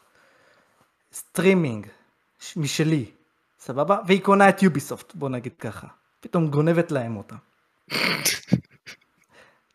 סטרימינג 1.13 1.87
משלי, 2.57 3.11
סבבה? 3.59 3.99
והיא 4.07 4.23
קונה 4.23 4.49
את 4.49 4.63
יוביסופט, 4.63 5.15
בואו 5.15 5.31
נגיד 5.31 5.53
ככה. 5.59 5.87
פתאום 6.21 6.49
גונבת 6.49 6.93
להם 6.93 7.17
אותה. 7.17 7.35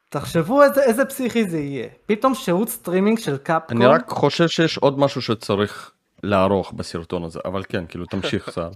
תחשבו 0.10 0.64
איזה, 0.64 0.84
איזה 0.84 1.06
פסיכי 1.06 1.48
זה 1.48 1.58
יהיה. 1.58 1.88
פתאום 2.06 2.36
שירות 2.36 2.70
סטרימינג 2.70 3.20
של 3.20 3.38
קפקום. 3.38 3.78
אני 3.78 3.86
רק 3.86 4.10
חושב 4.10 4.48
שיש 4.48 4.78
עוד 4.78 5.00
משהו 5.00 5.22
שצריך 5.22 5.92
לערוך 6.24 6.74
בסרטון 6.74 7.24
הזה, 7.24 7.40
אבל 7.46 7.64
כן, 7.70 7.86
כאילו 7.88 8.06
תמשיך 8.06 8.50
סער. 8.56 8.72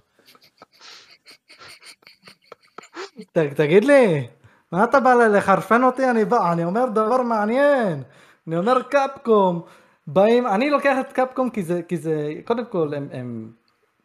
תגיד 3.34 3.84
לי, 3.84 4.28
מה 4.72 4.84
אתה 4.84 5.00
בא 5.00 5.14
לחרפן 5.14 5.84
אותי? 5.84 6.10
אני 6.10 6.26
בא, 6.26 6.52
אני 6.52 6.66
אומר 6.66 6.86
דבר 6.86 7.22
מעניין. 7.22 8.04
אני 8.48 8.58
אומר 8.58 8.82
קפקום. 8.82 9.62
באים, 10.08 10.48
אני 10.48 10.70
לוקח 10.70 10.98
את 11.00 11.12
קפקום 11.14 11.50
כי 11.50 11.64
זה, 11.64 11.82
כי 11.88 11.98
זה, 11.98 12.34
קודם 12.46 12.66
כל 12.66 12.94
הם, 12.94 13.08
הם 13.12 13.52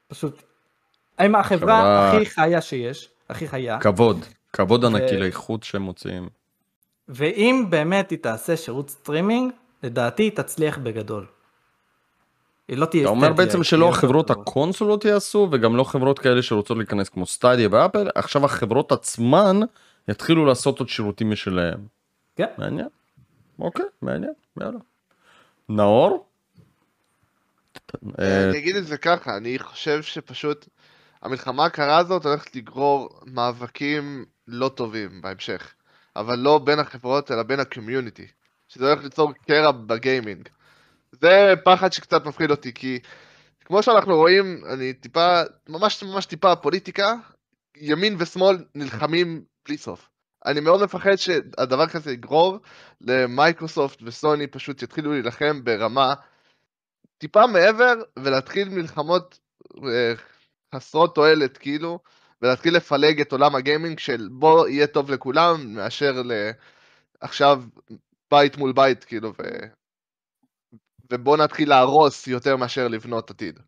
פשוט, 0.09 0.43
הם 1.19 1.35
החברה 1.35 1.59
חברה- 1.59 2.13
הכי 2.17 2.27
חיה 2.27 2.61
שיש, 2.61 3.11
הכי 3.31 3.49
חיה. 3.49 3.81
כבוד, 3.81 4.25
כבוד 4.53 4.85
ענקי 4.85 5.17
ו- 5.17 5.21
לאיכות 5.21 5.63
שהם 5.63 5.83
מוציאים. 5.83 6.29
ואם 7.09 7.67
באמת 7.71 8.11
היא 8.11 8.19
תעשה 8.19 8.57
שירות 8.57 8.91
סטרימינג, 8.91 9.53
לדעתי 9.83 10.23
היא 10.23 10.31
תצליח 10.31 10.79
בגדול. 10.79 11.27
היא 12.69 12.77
לא 12.79 12.87
תהיה 12.87 13.03
אתה 13.03 13.11
אומר 13.11 13.33
בעצם 13.33 13.63
שלא 13.63 13.87
תהיה 13.87 13.93
חברות 13.93 14.25
יותר 14.25 14.35
טובה. 14.35 14.43
הקונסולות 14.51 15.05
יעשו 15.05 15.49
וגם 15.53 15.77
לא 15.77 15.85
חברות 15.85 16.19
כאלה 16.19 16.43
שרוצות 16.43 16.77
להיכנס 16.77 17.09
כמו 17.09 17.27
סטדיה 17.27 17.69
ואפל, 17.71 18.09
עכשיו 18.15 18.45
החברות 18.45 18.93
עצמן 18.93 19.61
יתחילו 20.09 20.45
לעשות 20.47 20.79
עוד 20.79 20.89
שירותים 20.89 21.31
משלהם. 21.31 21.79
כן. 22.37 22.47
מעניין. 22.59 22.89
אוקיי, 23.59 23.85
מעניין, 24.03 24.33
יאללה. 24.61 24.79
נאור? 25.69 26.27
אה, 28.19 28.45
אני 28.49 28.59
אגיד 28.59 28.77
את 28.77 28.87
זה 28.87 28.99
ככה, 28.99 29.37
אני 29.37 29.59
חושב 29.59 30.03
שפשוט 30.03 30.69
המלחמה 31.23 31.65
הקרה 31.65 31.99
הזאת 31.99 32.27
הולכת 32.27 32.57
לגרור 32.57 33.21
מאבקים 33.27 34.25
לא 34.49 34.69
טובים 34.69 35.23
בהמשך, 35.23 35.75
אבל 36.17 36.39
לא 36.39 36.59
בין 36.59 36.79
החברות 36.79 37.31
אלא 37.31 37.43
בין 37.43 37.61
הקומיוניטי, 37.61 38.27
שזה 38.69 38.89
הולך 38.89 39.05
ליצור 39.05 39.33
קרע 39.33 39.71
בגיימינג. 39.73 40.49
זה 41.13 41.55
פחד 41.65 41.93
שקצת 41.93 42.27
מפחיד 42.27 42.51
אותי, 42.51 42.73
כי 42.75 42.99
כמו 43.65 43.83
שאנחנו 43.83 44.17
רואים, 44.17 44.63
אני 44.73 44.93
טיפה, 44.93 45.43
ממש 45.69 46.03
ממש 46.03 46.27
טיפה 46.27 46.57
פוליטיקה, 46.57 47.15
ימין 47.77 48.17
ושמאל 48.19 48.65
נלחמים 48.75 49.45
בלי 49.67 49.77
סוף. 49.77 50.09
אני 50.47 50.61
מאוד 50.61 50.85
מפחד 50.85 51.17
שהדבר 51.17 51.87
כזה 51.87 52.13
יגרור 52.13 52.59
למייקרוסופט 53.01 54.03
וסוני 54.03 54.47
פשוט 54.47 54.83
יתחילו 54.83 55.13
להילחם 55.13 55.65
ברמה 55.65 56.15
טיפה 57.19 57.47
מעבר 57.47 57.95
ולהתחיל 58.19 58.69
מלחמות 58.69 59.39
אה, 59.85 60.13
חסרות 60.75 61.15
תועלת 61.15 61.59
כאילו 61.59 61.99
ולהתחיל 62.43 62.77
לפלג 62.77 63.21
את 63.21 63.33
עולם 63.33 63.55
הגיימינג 63.55 63.99
של 63.99 64.29
בוא 64.33 64.69
יהיה 64.69 64.87
טוב 64.87 65.11
לכולם 65.11 65.75
מאשר 65.75 66.23
לעכשיו 67.23 67.63
בית 68.31 68.57
מול 68.57 68.73
בית 68.73 69.05
כאילו 69.05 69.33
ו... 69.39 69.43
ובוא 71.13 71.37
נתחיל 71.37 71.69
להרוס 71.69 72.27
יותר 72.27 72.57
מאשר 72.57 72.89
לבנות 72.89 73.31
עתיד. 73.31 73.61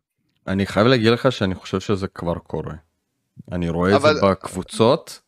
אני 0.47 0.65
חייב 0.65 0.87
להגיד 0.87 1.07
לך 1.07 1.31
שאני 1.31 1.55
חושב 1.55 1.79
שזה 1.79 2.07
כבר 2.07 2.39
קורה. 2.39 2.73
אני 3.51 3.69
רואה 3.69 3.95
את 3.95 4.01
זה 4.01 4.07
אבל- 4.07 4.31
בקבוצות, 4.31 5.21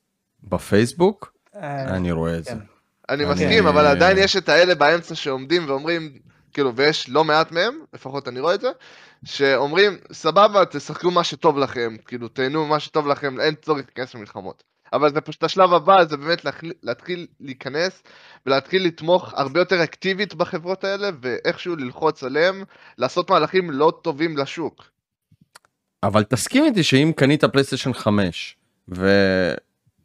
בפייסבוק, 0.44 1.34
אני 1.62 2.12
רואה 2.12 2.38
את 2.38 2.44
זה. 2.44 2.52
כן. 2.52 2.58
אני 3.10 3.26
מסכים 3.26 3.68
אבל 3.68 3.86
עדיין 3.86 4.18
יש 4.18 4.38
את 4.38 4.50
האלה 4.50 4.76
באמצע 4.76 5.16
שעומדים 5.16 5.70
ואומרים 5.70 6.12
כאילו 6.54 6.76
ויש 6.76 7.10
לא 7.10 7.24
מעט 7.24 7.52
מהם 7.52 7.80
לפחות 7.94 8.28
אני 8.28 8.40
רואה 8.40 8.56
את 8.56 8.62
זה 8.62 8.70
שאומרים 9.26 9.98
סבבה 10.12 10.66
תשחקו 10.66 11.12
מה 11.12 11.24
שטוב 11.24 11.58
לכם 11.58 11.96
כאילו 12.06 12.28
תהנו 12.28 12.66
מה 12.66 12.80
שטוב 12.80 13.08
לכם 13.08 13.40
אין 13.40 13.56
צורך 13.62 13.86
להיכנס 13.88 14.16
למלחמות 14.16 14.64
אבל 14.94 15.14
זה 15.14 15.22
פשוט 15.22 15.44
השלב 15.44 15.74
הבא 15.74 16.04
זה 16.04 16.18
באמת 16.18 16.46
להתחיל 16.84 17.28
להיכנס 17.40 18.04
ולהתחיל 18.46 18.86
לתמוך 18.86 19.34
הרבה 19.34 19.60
יותר 19.60 19.84
אקטיבית 19.84 20.34
בחברות 20.34 20.84
האלה 20.84 21.10
ואיכשהו 21.22 21.76
ללחוץ 21.76 22.24
עליהם 22.24 22.64
לעשות 22.98 23.30
מהלכים 23.30 23.72
לא 23.72 23.94
טובים 24.02 24.38
לשוק. 24.38 24.84
אבל 26.04 26.24
תסכים 26.24 26.66
איתי 26.66 26.84
שאם 26.84 27.12
קנית 27.16 27.44
פלייסטיישן 27.44 27.94
5 27.94 28.58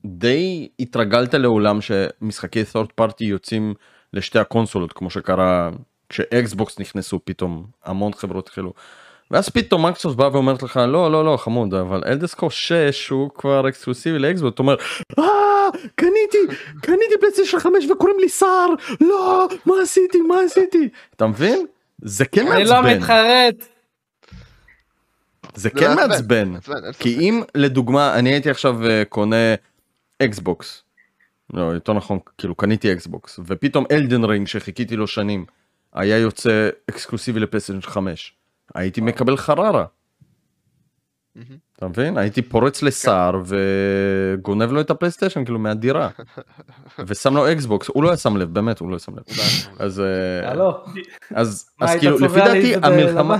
ודי 0.06 0.68
התרגלת 0.80 1.34
לעולם 1.34 1.78
שמשחקי 1.80 2.62
third 2.62 3.00
party 3.00 3.24
יוצאים 3.24 3.74
לשתי 4.12 4.38
הקונסולות 4.38 4.92
כמו 4.92 5.10
שקרה 5.10 5.70
כשאקסבוקס 6.08 6.78
נכנסו 6.78 7.20
פתאום 7.24 7.66
המון 7.84 8.12
חברות 8.12 8.46
התחילו. 8.46 8.72
ואז 9.30 9.48
פתאום 9.48 9.82
מייקרוסופט 9.82 10.16
בא 10.16 10.28
ואומרת 10.32 10.62
לך 10.62 10.76
לא 10.76 11.12
לא 11.12 11.24
לא 11.24 11.36
חמוד 11.36 11.74
אבל 11.74 12.02
Elder 12.06 12.24
Scrolls 12.24 12.50
6 12.50 13.08
הוא 13.08 13.30
כבר 13.34 13.68
אקסקלוסיבי 13.68 14.18
לאקסבוקס 14.18 14.54
אתה 14.54 14.62
אומר 14.62 14.76
"אה, 15.18 15.24
קניתי 15.94 16.56
קניתי 16.80 17.14
פלייסטיישן 17.20 17.58
5 17.58 17.72
וקוראים 17.90 18.16
לי 18.20 18.28
סער 18.28 18.68
לא 19.00 19.48
מה 19.66 19.74
עשיתי 19.82 20.20
מה 20.20 20.34
עשיתי 20.46 20.88
אתה 21.16 21.26
מבין 21.26 21.66
זה 22.02 22.24
כן 22.24 22.46
אני 22.46 22.64
לא 22.64 22.82
מעצבן 22.82 22.96
מתחרט. 22.96 23.54
זה 25.54 25.70
כן 25.70 25.94
מעצבן, 25.94 26.48
מעצבן 26.48 26.48
מעצבן, 26.48 26.92
כי. 26.98 27.18
אם 27.20 27.42
לדוגמה 27.54 28.14
אני 28.14 28.30
הייתי 28.30 28.50
עכשיו 28.50 28.86
אה, 28.86 29.02
קונה 29.08 29.54
אקסבוקס. 30.22 30.82
לא 31.52 31.62
יותר 31.62 31.92
נכון 31.92 32.18
כאילו 32.38 32.54
קניתי 32.54 32.92
אקסבוקס 32.92 33.40
ופתאום 33.46 33.84
Elden 33.90 34.24
Ring 34.24 34.46
שחיכיתי 34.46 34.96
לו 34.96 35.06
שנים 35.06 35.46
היה 35.92 36.18
יוצא 36.18 36.68
אקסקלוסיבי 36.90 37.40
לפלייסטיישן 37.40 37.80
5 37.80 38.36
הייתי 38.74 39.00
מקבל 39.00 39.36
חררה. 39.36 39.86
מהמם. 41.34 41.65
אתה 41.76 41.88
מבין? 41.88 42.18
הייתי 42.18 42.42
פורץ 42.42 42.82
לסער 42.82 43.42
וגונב 43.46 44.72
לו 44.72 44.80
את 44.80 44.90
הפלייסטיישן 44.90 45.44
כאילו 45.44 45.58
מהדירה 45.58 46.08
ושם 47.06 47.34
לו 47.34 47.52
אקסבוקס 47.52 47.88
הוא 47.88 48.02
לא 48.02 48.08
היה 48.08 48.16
שם 48.16 48.36
לב 48.36 48.54
באמת 48.54 48.78
הוא 48.78 48.88
לא 48.90 48.94
היה 48.94 48.98
שם 48.98 49.12
לב 49.16 49.24
אז 49.78 50.00
אה, 50.00 50.50
אז 51.34 51.70
כאילו 52.00 52.18
לפי 52.18 52.36
דעתי 52.36 52.74
המלחמה? 52.74 53.38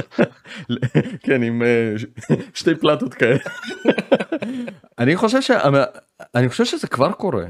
כן 1.24 1.42
עם 1.42 1.62
אה, 1.62 1.94
שתי 2.54 2.74
פלטות 2.74 3.14
כאלה. 3.14 3.38
אני 4.98 5.16
חושב. 5.16 5.38
אני 6.34 6.48
חושב 6.48 6.64
שזה 6.64 6.86
כבר 6.86 7.12
קורה. 7.12 7.44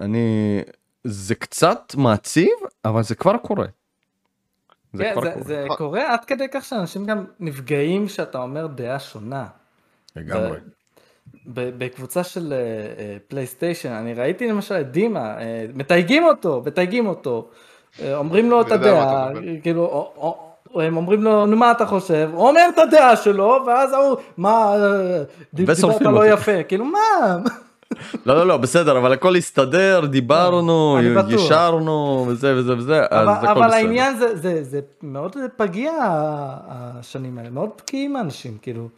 אני 0.00 0.60
זה 1.04 1.34
קצת 1.34 1.94
מעציב 1.96 2.52
אבל 2.84 3.02
זה 3.02 3.14
כבר 3.14 3.36
קורה. 3.36 3.66
זה 4.92 5.04
כן, 5.04 5.12
כבר 5.12 5.22
זה- 5.22 5.30
קורה. 5.32 5.44
זה 5.44 5.66
קורה 5.78 6.12
עד 6.12 6.24
כדי 6.24 6.46
כך 6.52 6.64
שאנשים 6.64 7.04
גם 7.06 7.24
נפגעים 7.40 8.08
שאתה 8.08 8.38
אומר 8.38 8.66
דעה 8.66 8.98
שונה. 8.98 9.46
לגמרי. 10.16 10.58
בקבוצה 11.46 12.24
של 12.24 12.52
אה, 12.52 13.16
פלייסטיישן, 13.28 13.92
אני 13.92 14.14
ראיתי 14.14 14.48
למשל 14.48 14.74
את 14.80 14.90
דימה, 14.90 15.38
אה, 15.40 15.66
מתייגים 15.74 16.24
אותו, 16.24 16.62
מתייגים 16.66 17.06
אותו, 17.06 17.48
אה, 18.02 18.16
אומרים 18.16 18.50
לו 18.50 18.60
את 18.60 18.72
הדעה. 18.72 19.28
כאילו, 19.62 19.82
או- 19.84 20.12
או- 20.16 20.80
הם 20.82 20.96
אומרים 20.96 21.22
לו, 21.22 21.46
נו 21.46 21.56
מה 21.56 21.70
אתה 21.70 21.86
חושב? 21.86 22.30
הוא 22.34 22.48
אומר 22.48 22.66
את 22.74 22.78
הדעה 22.78 23.16
שלו, 23.16 23.58
ואז 23.66 23.92
ההוא, 23.92 24.16
מה, 24.36 24.74
אה, 24.76 25.22
דיברת 25.54 25.76
לא. 26.00 26.26
יפה, 26.26 26.62
כאילו 26.62 26.84
מה? 26.84 26.98
לא 28.26 28.34
לא 28.34 28.46
לא 28.46 28.56
בסדר 28.56 28.98
אבל 28.98 29.12
הכל 29.12 29.36
הסתדר 29.36 30.06
דיברנו 30.06 30.96
אני 30.98 31.14
בטוח. 31.14 31.30
ישרנו 31.30 32.26
וזה 32.28 32.56
וזה 32.56 32.76
וזה 32.76 33.00
אבל, 33.10 33.48
אבל. 33.48 33.72
העניין 33.72 34.16
זה, 34.16 34.36
זה, 34.36 34.64
זה 34.64 34.80
מאוד 35.02 35.36
פגיע 35.56 35.92
השנים 36.68 37.38
האלה, 37.38 37.50
מאוד 37.50 37.70
בקיאים 37.78 38.16
האנשים, 38.16 38.58
כאילו. 38.62 38.88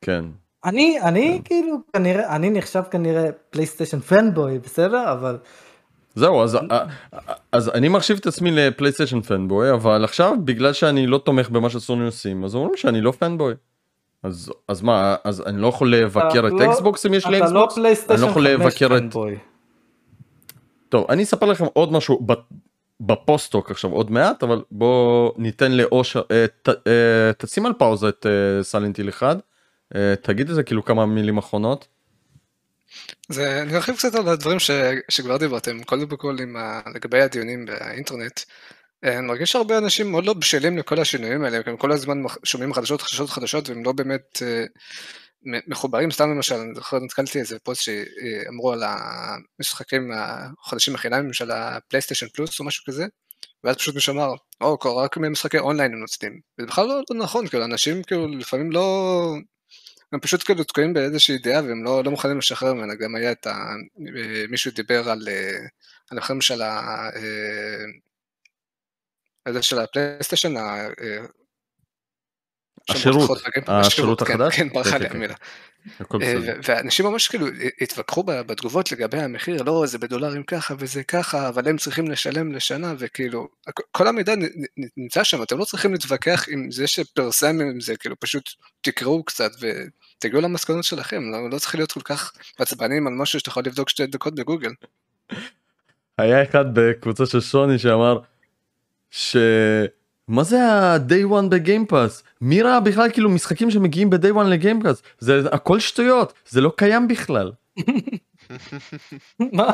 כן. 0.00 0.24
אני, 0.64 1.00
אני 1.00 1.40
כאילו, 1.44 1.76
כנראה, 1.92 2.36
אני 2.36 2.50
נחשב 2.50 2.82
כנראה 2.90 3.30
פלייסטיישן 3.50 4.00
fanboy, 4.00 4.58
בסדר? 4.58 5.12
אבל 5.12 5.38
זהו 6.14 6.42
אז 6.42 6.56
אה, 6.56 6.84
אז 7.52 7.68
אני 7.68 7.88
מחשיב 7.88 8.18
את 8.20 8.26
עצמי 8.26 8.50
לפלייסטיישן 8.50 9.20
fanboy 9.20 9.72
אבל 9.72 10.04
עכשיו 10.04 10.34
בגלל 10.44 10.72
שאני 10.72 11.06
לא 11.06 11.18
תומך 11.18 11.50
במה 11.50 11.70
שסוני 11.70 12.04
עושים 12.04 12.44
אז 12.44 12.54
אומרים 12.54 12.76
שאני 12.76 13.00
לא 13.00 13.12
fanboy. 13.12 13.54
אז 14.22 14.52
אז 14.68 14.82
מה 14.82 15.16
אז 15.24 15.42
אני 15.46 15.60
לא 15.60 15.66
יכול 15.68 15.94
לבקר 15.94 16.26
את 16.48 16.52
אתה 16.56 16.64
לא- 16.64 16.72
אקסבוקס 16.72 17.06
אם 17.06 17.14
יש 17.14 17.26
לי 17.26 17.36
אתה 17.38 17.50
לא 17.50 17.64
אקסבוקס? 17.64 17.74
פלייסטיישן 17.74 18.12
אני 18.22 18.26
לא 18.26 18.30
יכול 18.30 18.42
5 18.44 18.52
לבקר 18.64 18.86
את- 18.96 19.00
fanboy. 19.00 19.38
טוב 20.88 21.06
אני 21.10 21.22
אספר 21.22 21.46
לכם 21.46 21.64
עוד 21.72 21.92
משהו 21.92 22.26
ב 23.00 23.07
post-talk 23.07 23.70
עכשיו 23.70 23.90
עוד 23.90 24.10
מעט 24.10 24.42
אבל 24.42 24.62
בוא 24.70 25.32
ניתן 25.36 25.72
לאושר 25.72 26.22
אה, 26.30 26.44
ת, 26.62 26.68
אה, 26.68 26.74
תשים 27.38 27.66
על 27.66 27.72
פאוזה 27.78 28.08
את 28.08 28.26
אה, 28.26 28.62
Silent 28.62 28.90
Hill 28.90 29.08
1 29.08 29.36
אה, 29.94 30.14
תגיד 30.22 30.48
איזה 30.48 30.62
כאילו 30.62 30.84
כמה 30.84 31.06
מילים 31.06 31.38
אחרונות. 31.38 31.86
זה, 33.28 33.62
אני 33.62 33.74
ארחיב 33.76 33.96
קצת 33.96 34.14
על 34.14 34.28
הדברים 34.28 34.58
ש, 34.58 34.70
שכבר 35.08 35.36
דיברתם, 35.36 35.82
קודם 35.82 36.06
כל 36.06 36.36
עם 36.42 36.56
ה, 36.56 36.80
לגבי 36.94 37.22
הדיונים 37.22 37.66
באינטרנט. 37.66 38.40
אה, 39.04 39.18
אני 39.18 39.26
מרגיש 39.26 39.52
שהרבה 39.52 39.78
אנשים 39.78 40.10
מאוד 40.10 40.26
לא 40.26 40.34
בשלים 40.34 40.78
לכל 40.78 41.00
השינויים 41.00 41.44
האלה, 41.44 41.58
הם 41.66 41.76
כל 41.76 41.92
הזמן 41.92 42.22
שומעים 42.44 42.74
חדשות 42.74 43.02
חדשות 43.02 43.30
חדשות 43.30 43.68
והם 43.68 43.84
לא 43.84 43.92
באמת 43.92 44.42
אה, 44.42 44.64
מחוברים, 45.66 46.10
סתם 46.10 46.30
למשל, 46.30 46.54
אני 46.54 46.74
זוכר, 46.74 46.98
נתקלתי 46.98 47.38
איזה 47.38 47.58
פוסט 47.58 47.82
שאמרו 47.82 48.72
על 48.72 48.82
המשחקים 48.86 50.10
החדשים 50.14 50.94
החינמים 50.94 51.32
של 51.32 51.50
הפלייסטיישן 51.50 52.28
פלוס 52.28 52.60
או 52.60 52.64
משהו 52.64 52.84
כזה, 52.86 53.06
ואז 53.64 53.76
פשוט 53.76 53.94
מישהו 53.94 54.14
אמר, 54.14 54.34
או, 54.60 54.96
רק 54.96 55.16
משחקי 55.16 55.58
אונליין 55.58 55.92
הם 55.92 56.00
נוצרים. 56.00 56.40
וזה 56.58 56.66
בכלל 56.66 56.86
לא, 56.86 57.00
לא 57.10 57.16
נכון, 57.16 57.46
כאילו, 57.46 57.64
אנשים 57.64 58.02
כאילו 58.02 58.28
לפעמים 58.28 58.72
לא... 58.72 59.34
הם 60.12 60.20
פשוט 60.20 60.42
כאילו 60.42 60.64
תקועים 60.64 60.94
באיזושהי 60.94 61.38
דעה 61.38 61.62
והם 61.64 61.84
לא, 61.84 62.04
לא 62.04 62.10
מוכנים 62.10 62.38
לשחרר 62.38 62.74
ממנה, 62.74 62.94
גם 62.94 63.14
היה 63.14 63.32
את 63.32 63.46
ה... 63.46 63.50
אה, 63.50 64.44
מישהו 64.48 64.70
דיבר 64.70 65.10
על, 65.10 65.28
אה, 65.28 65.58
על 66.10 66.18
החרם 66.18 66.40
של 66.40 66.62
ה... 66.62 67.08
הזה 69.48 69.62
של 69.62 69.78
הפלייסטיישן, 69.78 70.56
אה, 70.56 70.88
השירות, 72.88 73.30
רגעים- 73.30 73.64
השירות 73.66 74.22
כן, 74.22 74.32
החדש? 74.32 74.56
כן, 74.56 74.68
ברכה 74.68 74.90
כן, 74.90 75.02
לי 75.02 75.08
כן. 75.08 75.16
המילה. 75.16 75.34
ואנשים 76.64 77.06
ממש 77.06 77.28
כאילו 77.28 77.46
התווכחו 77.80 78.22
בתגובות 78.22 78.92
לגבי 78.92 79.18
המחיר, 79.18 79.62
לא, 79.62 79.84
זה 79.86 79.98
בדולרים 79.98 80.42
ככה 80.42 80.74
וזה 80.78 81.04
ככה, 81.04 81.48
אבל 81.48 81.68
הם 81.68 81.76
צריכים 81.76 82.10
לשלם 82.10 82.52
לשנה, 82.52 82.94
וכאילו, 82.98 83.48
כל 83.92 84.06
המידע 84.08 84.32
נמצא 84.96 85.24
שם, 85.24 85.42
אתם 85.42 85.58
לא 85.58 85.64
צריכים 85.64 85.92
להתווכח 85.92 86.44
עם 86.48 86.70
זה 86.70 86.86
שפרסם 86.86 87.60
עם 87.60 87.80
זה, 87.80 87.96
כאילו, 87.96 88.20
פשוט 88.20 88.50
תקראו 88.80 89.24
קצת 89.24 89.50
ותגיעו 89.60 90.42
למסקנות 90.42 90.84
שלכם, 90.84 91.30
לא, 91.32 91.50
לא 91.50 91.58
צריך 91.58 91.74
להיות 91.74 91.92
כל 91.92 92.02
כך 92.04 92.32
עצבנים 92.58 93.06
על 93.06 93.12
משהו 93.12 93.38
שאתה 93.38 93.48
יכול 93.50 93.62
לבדוק 93.66 93.88
שתי 93.88 94.06
דקות 94.06 94.34
בגוגל. 94.34 94.70
היה 96.18 96.42
אחד 96.42 96.64
בקבוצה 96.72 97.26
של 97.26 97.40
שוני 97.40 97.78
שאמר 97.78 98.18
ש... 99.10 99.36
מה 100.28 100.44
זה 100.44 100.62
ה-day 100.62 101.30
one 101.32 101.48
בגיימפאס? 101.48 102.22
מי 102.40 102.62
ראה 102.62 102.80
בכלל 102.80 103.10
כאילו 103.12 103.30
משחקים 103.30 103.70
שמגיעים 103.70 104.10
ב-day 104.10 104.34
one 104.34 104.44
לגיימפאס? 104.44 105.02
זה 105.18 105.40
הכל 105.52 105.80
שטויות, 105.80 106.32
זה 106.48 106.60
לא 106.60 106.72
קיים 106.76 107.08
בכלל. 107.08 107.52
מה? 109.52 109.72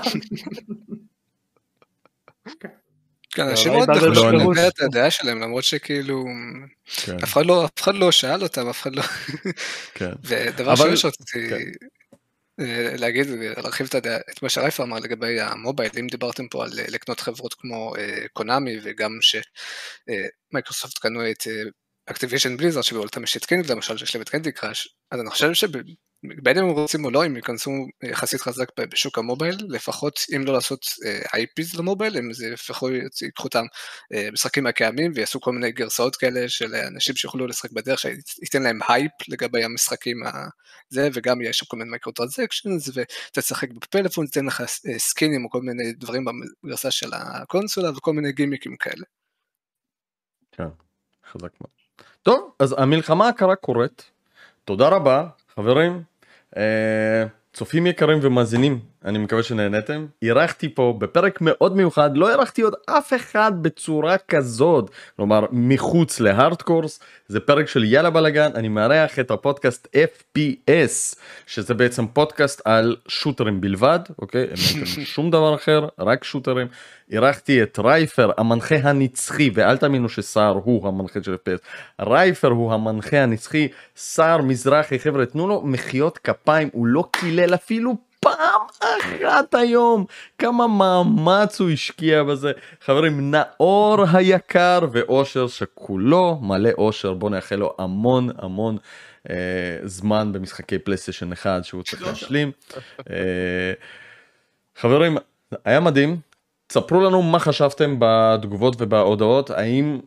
כן, 3.30 3.48
אנשים 3.48 3.72
מאוד 3.72 3.88
בא 3.88 3.94
נחושים 3.94 4.12
בלבוש. 4.30 4.56
להביע 4.56 4.68
את 4.68 4.80
הדעה 4.80 5.10
שלהם, 5.10 5.40
למרות 5.40 5.64
שכאילו, 5.64 6.24
כן, 7.04 7.16
אף 7.24 7.32
אחד 7.32 7.46
לא- 7.46 7.64
אף 7.64 7.82
אחד 7.82 7.94
לא 7.94 8.12
שאל 8.12 8.42
אותם, 8.42 8.68
אף 8.68 8.82
אחד 8.82 8.94
לא... 8.96 9.02
כן. 9.94 10.12
ודבר 10.24 10.76
שני 10.76 10.96
שרציתי 10.96 11.48
להגיד, 12.98 13.26
להרחיב 13.56 13.86
את 13.86 14.06
את 14.06 14.42
מה 14.42 14.48
שרייפה 14.48 14.82
אמר 14.82 14.98
לגבי 14.98 15.40
המובייל, 15.40 15.90
אם 16.00 16.06
דיברתם 16.06 16.48
פה 16.48 16.64
על 16.64 16.70
אה, 16.78 16.84
לקנות 16.88 17.20
חברות 17.20 17.54
כמו 17.54 17.96
אה, 17.96 18.28
קונאמי 18.32 18.78
וגם 18.82 19.18
שמייקרוסופט 19.20 20.98
קנו 20.98 21.30
את 21.30 21.42
אקטיביז'ן 22.06 22.56
בליזרד 22.56 22.82
שבבעלותם 22.82 23.22
יש 23.22 23.36
את 23.36 23.44
קנדי 23.44 23.68
למשל 23.72 23.96
שיש 23.96 24.14
להם 24.14 24.22
את 24.22 24.28
Candy 24.28 24.52
Crush, 24.52 24.96
אז 25.10 25.20
אני 25.20 25.30
חושב 25.30 25.52
שבין 26.38 26.58
אם 26.58 26.64
הם 26.64 26.70
רוצים 26.70 27.04
או 27.04 27.10
לא, 27.10 27.24
הם 27.24 27.36
ייכנסו 27.36 27.70
יחסית 28.02 28.40
חזק 28.40 28.68
בשוק 28.78 29.18
המובייל, 29.18 29.56
לפחות 29.68 30.20
אם 30.36 30.44
לא 30.44 30.52
לעשות 30.52 30.84
IPs 31.26 31.78
למובייל, 31.78 32.16
הם 32.16 32.32
זה 32.32 32.46
ייקחו 33.22 33.44
אותם 33.44 33.64
אה, 34.14 34.28
משחקים 34.32 34.66
הקיימים 34.66 35.12
ויעשו 35.14 35.40
כל 35.40 35.52
מיני 35.52 35.72
גרסאות 35.72 36.16
כאלה 36.16 36.48
של 36.48 36.74
אנשים 36.74 37.16
שיוכלו 37.16 37.46
לשחק 37.46 37.72
בדרך, 37.72 37.98
שייתן 37.98 38.62
להם 38.62 38.78
הייפ 38.88 39.12
לגבי 39.28 39.64
המשחקים 39.64 40.26
ה- 40.26 40.48
זה, 40.88 41.08
וגם 41.14 41.42
יש 41.42 41.58
שם 41.58 41.66
כל 41.66 41.76
מיני 41.76 41.90
micro 41.90 42.12
transactions, 42.12 42.90
ותשחק 42.94 43.70
בפלאפון, 43.70 44.26
תיתן 44.26 44.46
לך 44.46 44.60
אה, 44.60 44.98
סקינים 44.98 45.44
או 45.44 45.50
כל 45.50 45.60
מיני 45.60 45.92
דברים 45.92 46.24
בגרסה 46.64 46.90
של 46.90 47.10
הקונסולה 47.12 47.90
וכל 47.90 48.12
מיני 48.12 48.32
גימיקים 48.32 48.76
כאלה. 48.76 49.04
חזק 51.30 51.52
מאוד. 51.60 51.70
טוב, 52.22 52.50
אז 52.58 52.74
המלחמה 52.78 53.28
הקרה 53.28 53.56
קורית. 53.56 54.10
תודה 54.64 54.88
רבה, 54.88 55.26
חברים. 55.54 56.02
אה, 56.56 57.26
צופים 57.52 57.86
יקרים 57.86 58.18
ומאזינים, 58.22 58.78
אני 59.04 59.18
מקווה 59.18 59.42
שנהנתם. 59.42 60.06
אירחתי 60.22 60.74
פה 60.74 60.94
בפרק 60.98 61.38
מאוד 61.40 61.76
מיוחד, 61.76 62.16
לא 62.16 62.30
אירחתי 62.30 62.62
עוד 62.62 62.74
אף 62.86 63.12
אחד 63.16 63.52
בצורה 63.62 64.18
כזאת, 64.18 64.90
כלומר 65.16 65.46
מחוץ 65.52 66.20
להארדקורס, 66.20 67.00
זה 67.28 67.40
פרק 67.40 67.68
של 67.68 67.84
יאללה 67.84 68.10
בלאגן, 68.10 68.50
אני 68.54 68.68
מארח 68.68 69.18
את 69.18 69.30
הפודקאסט 69.30 69.96
FPS, 69.96 71.16
שזה 71.46 71.74
בעצם 71.74 72.06
פודקאסט 72.06 72.62
על 72.64 72.96
שוטרים 73.08 73.60
בלבד, 73.60 73.98
אוקיי? 74.18 74.42
אין 74.42 74.86
שום 75.14 75.30
דבר 75.30 75.54
אחר, 75.54 75.88
רק 75.98 76.24
שוטרים. 76.24 76.66
אירחתי 77.10 77.62
את 77.62 77.78
רייפר, 77.78 78.30
המנחה 78.36 78.74
הנצחי, 78.82 79.50
ואל 79.54 79.76
תאמינו 79.76 80.08
שסער 80.08 80.60
הוא 80.64 80.88
המנחה 80.88 81.22
של 81.22 81.34
FPS, 81.34 81.60
רייפר 82.00 82.48
הוא 82.48 82.72
המנחה 82.72 83.22
הנצחי, 83.22 83.68
סער 83.96 84.42
מזרחי, 84.42 84.98
חבר'ה, 84.98 85.26
תנו 85.26 85.48
לו 85.48 85.62
מחיאות 85.64 86.18
כפיים, 86.18 86.68
הוא 86.72 86.86
לא 86.86 87.04
קילל 87.12 87.54
אפילו 87.54 87.96
פעם 88.36 88.60
אחת 88.80 89.54
היום. 89.54 90.04
כמה 90.38 90.66
מאמץ 90.66 91.60
הוא 91.60 91.70
השקיע 91.70 92.22
בזה. 92.22 92.52
חברים 92.80 93.30
נאור 93.30 93.96
היקר 94.12 94.80
ואושר 94.92 95.46
שכולו 95.46 96.38
מלא 96.42 96.70
אושר. 96.78 97.12
בוא 97.14 97.30
נאחל 97.30 97.56
לו 97.56 97.74
המון 97.78 98.28
המון 98.38 98.76
אה, 99.30 99.36
זמן 99.84 100.32
במשחקי 100.32 100.78
פלייסטיישן 100.78 101.32
אחד 101.32 101.60
שהוא 101.62 101.82
צריך 101.82 102.02
להשלים. 102.02 102.52
אה, 103.10 103.72
חברים 104.76 105.16
היה 105.64 105.80
מדהים. 105.80 106.20
ספרו 106.72 107.00
לנו 107.00 107.22
מה 107.22 107.38
חשבתם 107.38 107.96
בתגובות 107.98 108.76
ובהודעות. 108.78 109.50
האם 109.50 110.00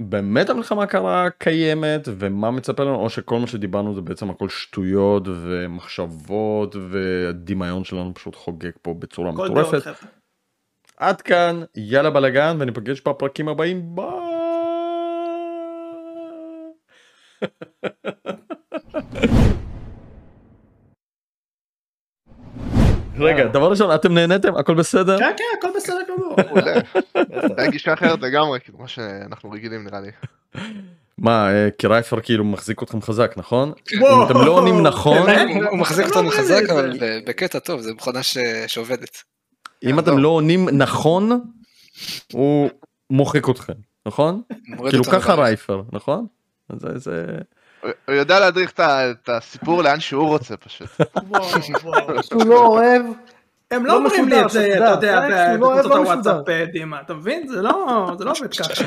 באמת 0.00 0.50
המלחמה 0.50 0.82
הקרה 0.82 1.30
קיימת 1.38 2.08
ומה 2.18 2.50
מצפה 2.50 2.82
לנו 2.84 2.94
או 2.94 3.10
שכל 3.10 3.38
מה 3.38 3.46
שדיברנו 3.46 3.94
זה 3.94 4.00
בעצם 4.00 4.30
הכל 4.30 4.48
שטויות 4.48 5.22
ומחשבות 5.26 6.76
והדמיון 6.76 7.84
שלנו 7.84 8.14
פשוט 8.14 8.36
חוגג 8.36 8.70
פה 8.82 8.94
בצורה 8.94 9.32
מטורפת. 9.32 9.84
דעות. 9.84 9.96
עד 10.96 11.20
כאן 11.20 11.62
יאללה 11.76 12.10
בלאגן 12.10 12.56
וניפגש 12.60 13.00
בפרקים 13.00 13.48
הבאים 13.48 13.96
ביי. 13.96 14.06
רגע 23.20 23.46
דבר 23.46 23.70
ראשון 23.70 23.94
אתם 23.94 24.14
נהנתם 24.14 24.56
הכל 24.56 24.74
בסדר? 24.74 25.18
כן, 25.18 25.32
כן, 25.36 25.44
הכל 25.58 25.68
בסדר 25.76 25.96
גמור. 26.08 26.36
מעולה. 26.48 26.74
היה 27.56 27.70
גישה 27.70 27.92
אחרת 27.92 28.20
לגמרי, 28.22 28.60
כאילו, 28.60 28.78
מה 28.78 28.88
שאנחנו 28.88 29.50
רגילים 29.50 29.84
נראה 29.84 30.00
לי. 30.00 30.10
מה 31.18 31.52
אה, 31.52 31.68
כי 31.78 31.86
רייפר 31.86 32.20
כאילו 32.20 32.44
מחזיק 32.44 32.82
אתכם 32.82 33.02
חזק 33.02 33.34
נכון? 33.36 33.72
אם 33.94 34.00
אתם 34.26 34.34
לא 34.46 34.50
עונים 34.52 34.82
נכון? 34.88 35.28
הוא- 35.30 35.78
מחזיק 35.78 36.06
לא 36.06 36.10
אותנו 36.16 36.30
חזק 36.30 36.62
זה. 36.66 36.72
אבל 36.72 36.98
ב- 37.00 37.18
בקטע 37.26 37.58
טוב 37.58 37.80
זה 37.80 37.94
מכונה 37.94 38.20
שעובדת. 38.66 39.22
אם 39.84 39.98
אתם 39.98 40.18
לא 40.18 40.28
עונים 40.28 40.68
נכון 40.68 41.40
הוא 42.32 42.70
מוחק 43.10 43.50
אתכם 43.50 43.72
נכון? 44.06 44.42
כאילו 44.90 45.04
ככה 45.04 45.34
רייפר 45.34 45.82
נכון? 45.92 46.26
זה- 46.76 46.98
זה 46.98 47.26
הוא- 47.82 47.90
הוא 48.08 48.14
יודע 48.14 48.40
להדריך 48.40 48.72
את 48.80 49.28
הסיפור 49.28 49.82
לאן 49.82 50.00
שהוא 50.00 50.28
רוצה 50.28 50.56
פשוט. 50.56 50.88
שהוא 52.22 52.44
לא 52.50 52.66
אוהב, 52.66 53.02
הם 53.70 53.86
לא 53.86 53.92
לא 53.92 53.98
אומרים 53.98 54.28
לי 54.28 54.40
את 54.44 54.50
זה. 54.50 54.68
אתה 54.76 54.84
יודע, 54.90 55.28
לא 55.56 55.68
בקבוצות 55.68 55.90
לא 55.90 55.96
הוואטסאפ, 55.96 56.36
דימה, 56.72 57.00
אתה 57.00 57.14
מבין? 57.14 57.48
זה 57.48 57.62
לא 57.62 58.10
זה 58.18 58.24
לא 58.24 58.30
עובד 58.30 58.54
ככה. 58.54 58.84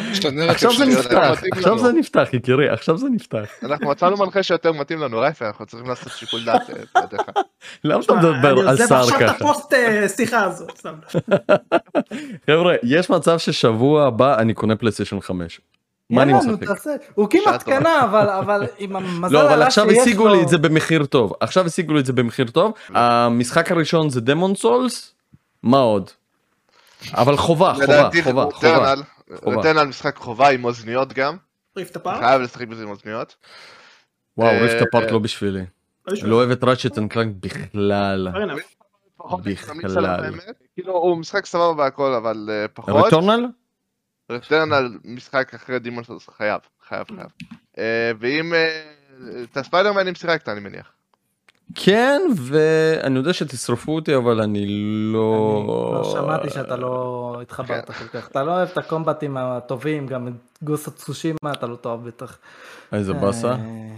עכשיו 0.52 0.74
זה 0.74 0.86
נפתח. 0.86 1.42
עכשיו. 1.52 1.80
זה 1.80 1.92
נפתח 1.94 2.28
יקירי 2.34 2.70
עכשיו 2.70 2.98
זה 2.98 3.08
נפתח 3.10 3.46
אנחנו 3.64 3.90
מצאנו 3.90 4.18
מנחה 4.18 4.44
שיותר 4.44 4.72
מתאים 4.72 5.00
לנו, 5.00 5.20
רייפה, 5.20 5.48
אנחנו 5.48 5.66
צריכים 5.66 5.90
לעשות 5.90 6.12
שיקול 6.14 6.44
דעת. 6.46 6.62
אה. 6.96 7.02
למה 7.84 8.02
אתה 8.04 8.14
אני 8.14 8.20
מדבר 8.30 8.48
על 8.50 8.68
עוזב 8.70 8.86
סער 8.86 9.02
עכשיו 9.02 9.18
את 9.18 9.24
ככה 9.24 9.36
הפוסט 9.36 9.74
אה, 9.74 10.10
שיחה 10.10 10.44
הזאת. 10.44 10.86
חבר'ה 12.50 12.76
יש 12.84 13.10
מצב 13.10 13.38
ששבוע 13.38 14.08
הבא 14.08 14.38
אני 14.40 14.54
קונה 14.54 14.76
פלייסטיישן 14.76 15.22
5. 15.22 15.62
מה 16.16 16.24
אני 16.24 16.34
משחק? 16.34 16.64
תעשה. 16.68 16.90
הוא 17.16 17.28
כמעט. 17.30 17.64
קנה, 17.64 18.04
אבל- 18.04 18.30
אבל 18.30 18.66
עם 18.78 18.96
המזל 18.96 19.34
לא 19.34 19.42
אבל 19.42 19.52
הרע 19.54 19.66
עכשיו 19.66 19.90
שיש 19.90 19.98
השיגו 20.00 20.28
לו- 20.28 20.34
לי 20.36 20.42
את 20.44 20.48
זה 20.48 20.58
במחיר 20.58 21.06
טוב 21.06 21.34
עכשיו 21.40 21.66
השיגו 21.66 21.94
לי 21.94 22.00
את 22.00 22.06
זה 22.06 22.14
במחיר 22.14 22.48
טוב 22.48 22.74
המשחק 22.90 23.72
הראשון 23.72 24.10
זה 24.10 24.22
Demon's 24.22 24.56
Souls 24.56 25.16
מה 25.64 25.78
עוד? 25.80 26.10
אבל 27.14 27.38
חובה 27.38 27.74
חובה 27.74 28.10
חובה 28.24 28.46
חובה 28.54 28.94
חובה. 29.44 29.60
Returnal 29.60 29.84
משחק 29.84 30.16
חובה 30.18 30.50
עם 30.50 30.66
אוזניות 30.66 31.14
גם, 31.14 31.36
Rift? 31.78 32.08
חייב 32.08 32.42
לשחק 32.42 32.68
בזה 32.68 32.84
עם 32.84 32.90
אוזניות. 32.90 33.36
וואו 34.38 34.50
אה, 34.50 34.62
Rift 34.62 34.82
Apart 34.88 35.12
לא 35.12 35.20
בשבילי 35.20 35.62
לא 36.08 36.30
לא 36.30 36.36
אוהב 36.36 36.52
את 36.52 36.64
Ratchet 36.64 36.98
and 36.98 37.12
Clank 37.12 37.36
בכלל 37.40 38.28
בכלל. 39.44 40.32
כאילו 40.76 40.94
הוא 40.94 41.18
משחק 41.18 41.46
סבבה 41.46 41.84
והכל 41.84 42.14
אבל 42.14 42.50
אה, 42.52 42.66
פחות. 42.74 43.06
Returnal? 43.06 43.46
רטרנל 44.34 44.98
משחק 45.06 45.54
אחרי 45.54 45.80
דימון 45.80 46.04
סולס 46.04 46.30
חייב, 46.38 46.62
חייב 46.88 47.06
חייב. 47.08 47.30
אה, 47.78 48.12
ואם 48.20 48.54
אה, 48.54 48.84
את 49.44 49.58
הספיידרמנים 49.58 50.16
שיחקת 50.16 50.50
אני 50.50 50.60
מניח. 50.60 50.92
כן 51.76 52.22
ואני 52.38 53.18
יודע 53.18 53.34
שתשרפו 53.34 53.96
אותי 53.96 54.16
אבל 54.16 54.42
אני 54.42 54.54
אני 54.64 55.14
לא... 55.14 55.64
לא 55.94 56.04
שמעתי 56.04 56.50
שאתה 56.50 56.76
לא 56.76 57.40
התחברת 57.42 57.92
כל 57.92 58.08
כך. 58.08 58.28
אתה 58.28 58.44
לא 58.44 58.52
אוהב 58.52 58.70
את 58.72 58.78
הקומבטים 58.78 59.38
הטובים, 59.38 60.08
גם 60.08 60.28
את 60.28 60.34
גוסו 60.64 60.92
צושימה 60.92 61.52
אתה 61.52 61.68
לא 61.68 61.76
תאהב 61.76 62.08
בטח. 62.08 62.38
איזה 62.94 63.14
באסה. 63.14 63.52
אה, 63.52 63.56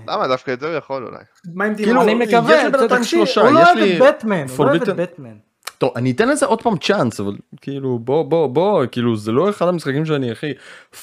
למה 0.07 0.27
דווקא 0.27 0.51
את 0.51 0.59
זה 0.59 0.67
הוא 0.67 0.75
יכול 0.75 1.05
אולי. 1.05 1.23
מה 1.53 1.65
עם 1.65 1.75
כאילו, 1.75 1.89
דימה? 1.89 2.03
אני 2.03 2.15
מקווה, 2.15 2.69
לא 2.69 2.85
יש 3.21 3.37
אוהב 3.37 3.77
לי 3.77 3.97
את 3.97 4.01
בטמן, 4.01 4.45
הוא 4.57 4.65
לא 4.65 4.71
אוהב 4.71 4.81
את 4.81 4.95
בטמן. 4.95 5.37
טוב 5.77 5.91
אני 5.95 6.11
אתן 6.11 6.29
לזה 6.29 6.45
עוד 6.45 6.61
פעם 6.61 6.77
צ'אנס 6.77 7.19
אבל 7.19 7.35
כאילו 7.61 7.99
בוא 7.99 8.23
בוא 8.23 8.47
בוא 8.47 8.85
כאילו 8.91 9.15
זה 9.15 9.31
לא 9.31 9.49
אחד 9.49 9.67
המשחקים 9.67 10.05
שאני 10.05 10.31
הכי 10.31 10.53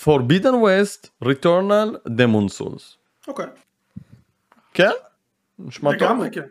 Forbidden 0.04 0.54
West, 0.64 1.24
Returnal, 1.24 2.08
Demon 2.08 2.58
Souls. 2.58 2.96
אוקיי. 3.28 3.46
כן? 4.74 4.90
נשמע 5.58 5.90
טוב. 5.92 6.02
לגמרי, 6.02 6.28
כן. 6.30 6.42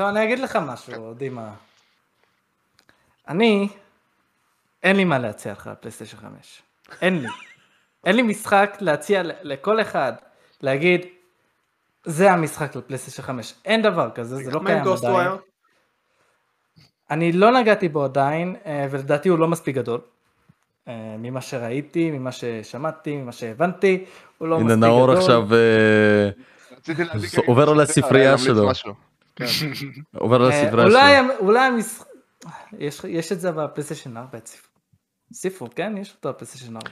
אני 0.00 0.24
אגיד 0.24 0.38
לך 0.38 0.58
משהו, 0.66 1.14
דימה. 1.14 1.52
אני, 3.28 3.68
אין 4.82 4.96
לי 4.96 5.04
מה 5.04 5.18
להציע 5.18 5.52
לך 5.52 5.66
על 5.66 5.74
פלייסטיישן 5.74 6.16
5. 6.16 6.62
אין 7.02 7.22
לי. 7.22 7.28
אין 8.06 8.16
לי 8.16 8.22
משחק 8.22 8.76
להציע 8.80 9.22
לכל 9.42 9.80
אחד, 9.80 10.12
להגיד, 10.60 11.00
זה 12.04 12.32
המשחק 12.32 12.76
לפלייסטיישן 12.76 13.22
5. 13.22 13.54
אין 13.64 13.82
דבר 13.82 14.10
כזה, 14.10 14.36
זה 14.36 14.50
לא 14.50 14.60
קיים 14.66 14.78
עדיין. 14.78 15.30
אני 17.10 17.32
לא 17.32 17.60
נגעתי 17.60 17.88
בו 17.88 18.04
עדיין, 18.04 18.56
אה, 18.66 18.86
ולדעתי 18.90 19.28
הוא 19.28 19.38
לא 19.38 19.48
מספיק 19.48 19.76
גדול. 19.76 20.00
אה, 20.88 21.16
ממה 21.18 21.40
שראיתי, 21.40 22.10
ממה 22.10 22.32
ששמעתי, 22.32 23.16
ממה 23.16 23.32
שהבנתי, 23.32 24.04
הוא 24.38 24.48
לא 24.48 24.56
הנה 24.56 24.64
מספיק 24.64 24.78
נאור 24.78 25.06
גדול. 25.06 25.16
עכשיו 25.16 25.54
אה, 25.54 26.30
רציתי 26.76 27.04
להביא 27.04 27.20
זה 27.20 27.36
כמה 27.36 27.44
עובר 27.46 27.70
על 27.70 27.80
הספרייה 27.80 28.38
שלו. 28.38 28.68
משהו. 28.68 28.94
עובר 30.16 30.36
על 30.36 30.52
אה, 30.52 30.62
הספרייה 30.62 30.90
שלו. 30.90 31.38
אולי 31.40 31.60
המשחק, 31.60 32.06
יש, 32.78 33.04
יש 33.08 33.32
את 33.32 33.40
זה 33.40 33.52
בפלייסטיישן 33.52 34.16
4, 34.16 34.38
את 34.38 34.46
סיפו. 34.46 34.68
סיפו, 35.32 35.66
כן? 35.74 35.94
יש 35.98 36.14
אותו 36.16 36.28
בפלייסטיישן 36.28 36.76
4. 36.76 36.88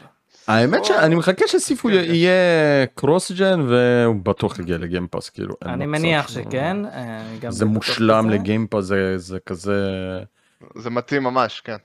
האמת 0.48 0.84
שאני 0.84 1.14
מחכה 1.14 1.44
שסיפו 1.46 1.88
כן, 1.88 1.94
כן. 1.94 2.14
יהיה 2.14 2.86
קרוס 2.94 3.32
ג'ן 3.32 3.60
והוא 3.60 4.16
בטוח 4.22 4.58
יגיע 4.58 4.78
לגיימפאס 4.78 5.30
כאילו. 5.30 5.54
אני 5.66 5.86
מניח 5.86 6.28
שכן. 6.28 6.86
אה, 6.86 7.22
זה 7.48 7.64
מושלם. 7.64 8.30
לגיימפאס 8.30 8.84
זה 8.84 9.18
זה 9.18 9.38
כזה 9.46 9.90
זה 10.74 10.90
מתאים 10.90 11.22
ממש, 11.22 11.60
כן. 11.60 11.76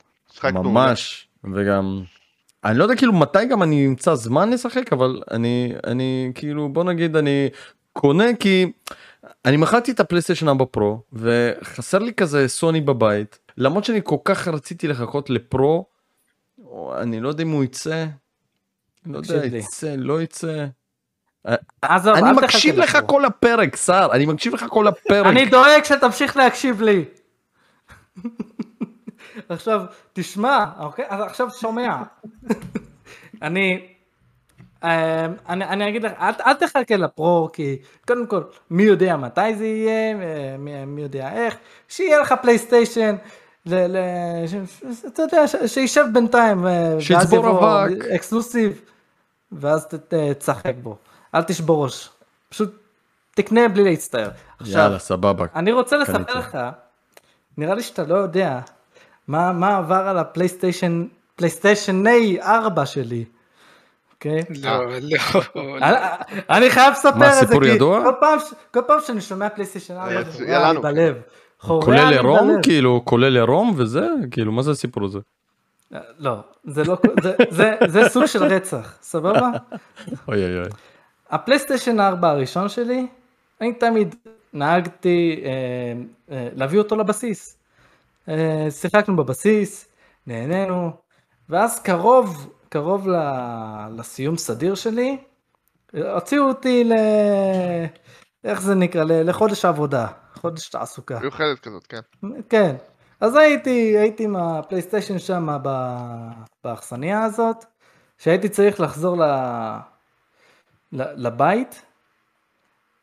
ממש 0.44 1.28
וגם 1.54 2.02
אני 2.66 2.78
לא 2.78 2.84
יודע 2.84 2.96
כאילו 2.96 3.14
מתי 3.14 3.46
גם 3.46 3.64
אני 3.64 3.86
אמצא 3.86 4.16
זמן 4.16 4.50
לשחק 4.50 4.94
אבל 4.94 5.22
אני 5.32 5.74
אני 5.88 6.32
כאילו 6.36 6.70
בוא 6.70 6.84
נגיד 6.84 7.16
אני 7.16 7.50
קונה 7.94 8.26
כי 8.40 8.72
אני 9.46 9.58
מכרתי 9.58 9.92
את 9.92 10.00
הפלייסטיישן 10.00 10.48
4 10.48 10.66
פרו 10.66 11.02
וחסר 11.14 12.00
לי 12.00 12.14
כזה 12.14 12.48
סוני 12.48 12.82
בבית 12.82 13.40
למרות 13.58 13.84
שאני 13.84 14.00
כל 14.04 14.18
כך 14.26 14.48
רציתי 14.48 14.88
לחכות 14.88 15.30
לפרו 15.30 15.86
אני 16.98 17.20
לא 17.20 17.30
יודע 17.30 17.44
אם 17.44 17.52
הוא 17.52 17.64
יצא. 17.64 18.06
לא 19.06 19.18
יודע 19.18 19.46
לי. 19.46 19.58
יצא 19.58 19.96
לא 19.98 20.22
יצא. 20.22 20.66
עזוב, 21.82 22.14
אני 22.16 22.32
מקשיב 22.32 22.78
לך 22.78 22.96
לפרו. 22.96 23.08
כל 23.08 23.26
הפרק 23.26 23.76
סער 23.76 24.12
אני 24.12 24.26
מקשיב 24.26 24.54
לך 24.54 24.66
כל 24.70 24.88
הפרק. 24.88 25.26
אני 25.26 25.46
דואג 25.46 25.84
שתמשיך 25.84 26.38
להקשיב 26.38 26.82
לי. 26.82 27.06
עכשיו, 29.50 29.82
תשמע, 30.14 30.66
אוקיי? 30.80 31.06
אז 31.10 31.22
עכשיו 31.22 31.50
שומע. 31.52 31.98
אני, 33.42 33.88
אה, 34.84 35.26
אני, 35.50 35.66
אני 35.66 35.90
אגיד 35.90 36.04
לך, 36.04 36.12
אל, 36.20 36.32
אל 36.46 36.54
תחכה 36.54 36.96
לפרו, 36.96 37.50
כי 37.54 37.78
קודם 38.08 38.28
כל, 38.28 38.42
מי 38.70 38.84
יודע 38.84 39.18
מתי 39.18 39.56
זה 39.56 39.66
יהיה, 39.66 40.22
אה, 40.22 40.56
מי, 40.60 40.86
מי 40.86 41.02
יודע 41.02 41.34
איך, 41.34 41.56
שיהיה 41.88 42.20
לך 42.20 42.34
פלייסטיישן, 42.42 43.16
ל, 43.66 43.76
ל, 43.76 43.98
ש, 44.48 44.56
אתה 45.08 45.22
יודע, 45.22 45.48
שישב 45.68 46.06
בינתיים, 46.14 46.68
אה, 46.68 46.96
שיצבור 47.00 47.50
אבק. 47.50 48.06
אקסקלוסיב, 48.06 48.82
ואז 49.60 49.86
ת- 49.86 49.94
ת- 50.14 50.14
תשחק 50.40 50.74
בו, 50.84 50.98
אל 51.36 51.44
תשבור 51.44 51.84
ראש, 51.84 52.10
פשוט 52.50 52.76
תקנה 53.36 53.68
בלי 53.68 53.84
להצטער. 53.84 54.30
עכשיו, 54.60 54.82
יאללה 54.82 55.00
סבבה. 55.00 55.46
אני 55.56 55.72
רוצה 55.72 55.96
קניתי. 56.06 56.22
לספר 56.22 56.40
לך 56.40 56.58
נראה 57.58 57.76
לי 57.76 57.84
שאתה 57.84 58.04
לא 58.04 58.16
יודע 58.16 58.60
מה, 59.28 59.52
מה 59.52 59.78
עבר 59.78 59.96
על 60.08 60.18
הפלייסטיישן, 60.18 61.06
פלייסטיישן 61.36 62.04
4 62.42 62.86
שלי. 62.86 63.26
אוקיי? 64.14 64.40
לא, 64.64 64.86
לא. 65.02 65.18
אני- 66.50 66.70
חייב 66.70 66.92
לספר 66.94 67.18
מה, 67.18 67.42
את 67.42 67.48
זה, 67.48 67.56
כי 67.62 67.68
ידוע? 67.68 68.04
כל 68.72 68.82
פעם, 68.88 68.98
שאני 69.02 69.22
שומע 69.22 69.50
פלייסטיישן 69.50 69.94
4 69.98 70.16
אה, 70.16 70.24
זה 70.24 70.32
חורה 70.46 70.74
לי. 70.74 70.80
בלב. 70.80 71.16
כולל 71.58 72.14
עירום? 72.14 72.62
כאילו, 72.64 73.02
כולל 73.06 73.36
עירום 73.38 73.74
וזה? 73.78 74.08
כאילו, 74.32 74.52
מה 74.52 74.62
זה 74.62 74.72
הסיפור 74.72 75.06
הזה? 75.06 75.20
לא, 76.20 76.40
זה 76.64 76.84
לא, 76.84 76.98
זה, 77.24 77.36
זה, 77.50 77.76
זה 77.88 78.10
סוג 78.10 78.26
של 78.26 78.44
רצח, 78.44 78.98
סבבה? 79.02 79.50
אוי 80.28 80.46
אוי 80.46 80.60
אוי. 80.60 80.70
הפלייסטיישן 81.30 82.00
4 82.00 82.30
הראשון 82.30 82.70
שלי, 82.70 83.08
אני 83.62 83.74
תמיד 83.74 84.16
נהגתי 84.54 85.44
אה, 85.46 85.52
אה, 86.36 86.50
להביא 86.56 86.80
אותו 86.80 86.96
לבסיס. 86.96 87.58
אה, 88.30 88.68
שיחקנו 88.72 89.16
בבסיס, 89.16 89.88
נהנינו, 90.28 90.92
ואז 91.50 91.80
קרוב, 91.80 92.54
קרוב 92.70 93.08
ל, 93.08 93.16
לסיום 93.98 94.38
סדיר 94.38 94.76
שלי, 94.76 95.18
הוציאו 95.94 96.44
אותי 96.44 96.84
ל... 96.84 96.94
איך 98.44 98.62
זה 98.62 98.76
נקרא? 98.76 99.04
לחודש 99.04 99.66
עבודה, 99.66 100.08
חודש 100.34 100.70
תעסוקה. 100.70 101.20
מיוחדת 101.20 101.60
כזאת, 101.60 101.88
כן. 101.88 102.00
כן. 102.50 102.76
אז 103.24 103.36
הייתי, 103.36 103.98
הייתי 103.98 104.24
עם 104.24 104.36
הפלייסטיישן 104.36 105.20
שם 105.20 105.58
באכסניה 106.64 107.24
הזאת, 107.24 107.66
שהייתי 108.18 108.50
צריך 108.50 108.80
לחזור 108.80 109.18
ל... 109.18 109.24
ל... 110.92 111.28
לבית, 111.28 111.82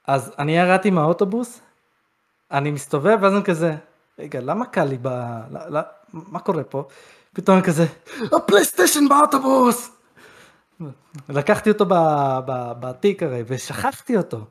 אז 0.06 0.32
אני 0.38 0.56
ירדתי 0.56 0.90
מהאוטובוס, 0.90 1.60
אני 2.50 2.70
מסתובב 2.70 3.18
ואז 3.20 3.34
אני 3.34 3.44
כזה, 3.44 3.74
רגע, 4.18 4.40
למה 4.40 4.66
קל 4.66 4.84
לי 4.84 4.98
ב... 5.02 5.08
ל... 5.50 5.78
ל... 5.78 5.80
מה 6.12 6.40
קורה 6.40 6.64
פה? 6.64 6.84
פתאום 7.32 7.56
אני 7.56 7.66
כזה, 7.66 7.86
הפלייסטיישן 8.36 9.08
באוטובוס! 9.08 9.96
לקחתי 11.28 11.70
אותו. 11.70 11.84
בתיק 12.80 13.22
הרי, 13.22 13.42
ושכחתי 13.46 14.16
אותו. 14.16 14.46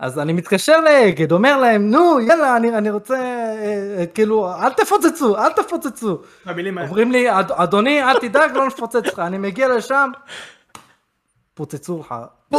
אז 0.00 0.18
אני 0.18 0.32
מתקשר 0.32 0.80
לאגד, 0.80 1.32
אומר 1.32 1.56
להם, 1.60 1.90
נו, 1.90 2.20
יאללה, 2.20 2.56
אני, 2.56 2.78
אני 2.78 2.90
רוצה, 2.90 3.14
אה, 3.14 3.54
אה, 3.98 4.06
כאילו, 4.06 4.52
אל 4.62 4.72
תפוצצו, 4.72 5.36
אל 5.38 5.52
תפוצצו. 5.52 6.18
במילים 6.46 6.78
האלה. 6.78 6.88
אומרים 6.88 7.12
לי, 7.12 7.30
"אד- 7.40 7.52
אדוני, 7.52 8.02
אל 8.02 8.18
תדאג, 8.18 8.50
לא 8.56 8.66
נפוצץ 8.66 9.06
לך. 9.06 9.18
אני 9.18 9.38
מגיע 9.38 9.68
לשם, 9.76 10.10
פוצצו 11.54 12.00
לך, 12.00 12.14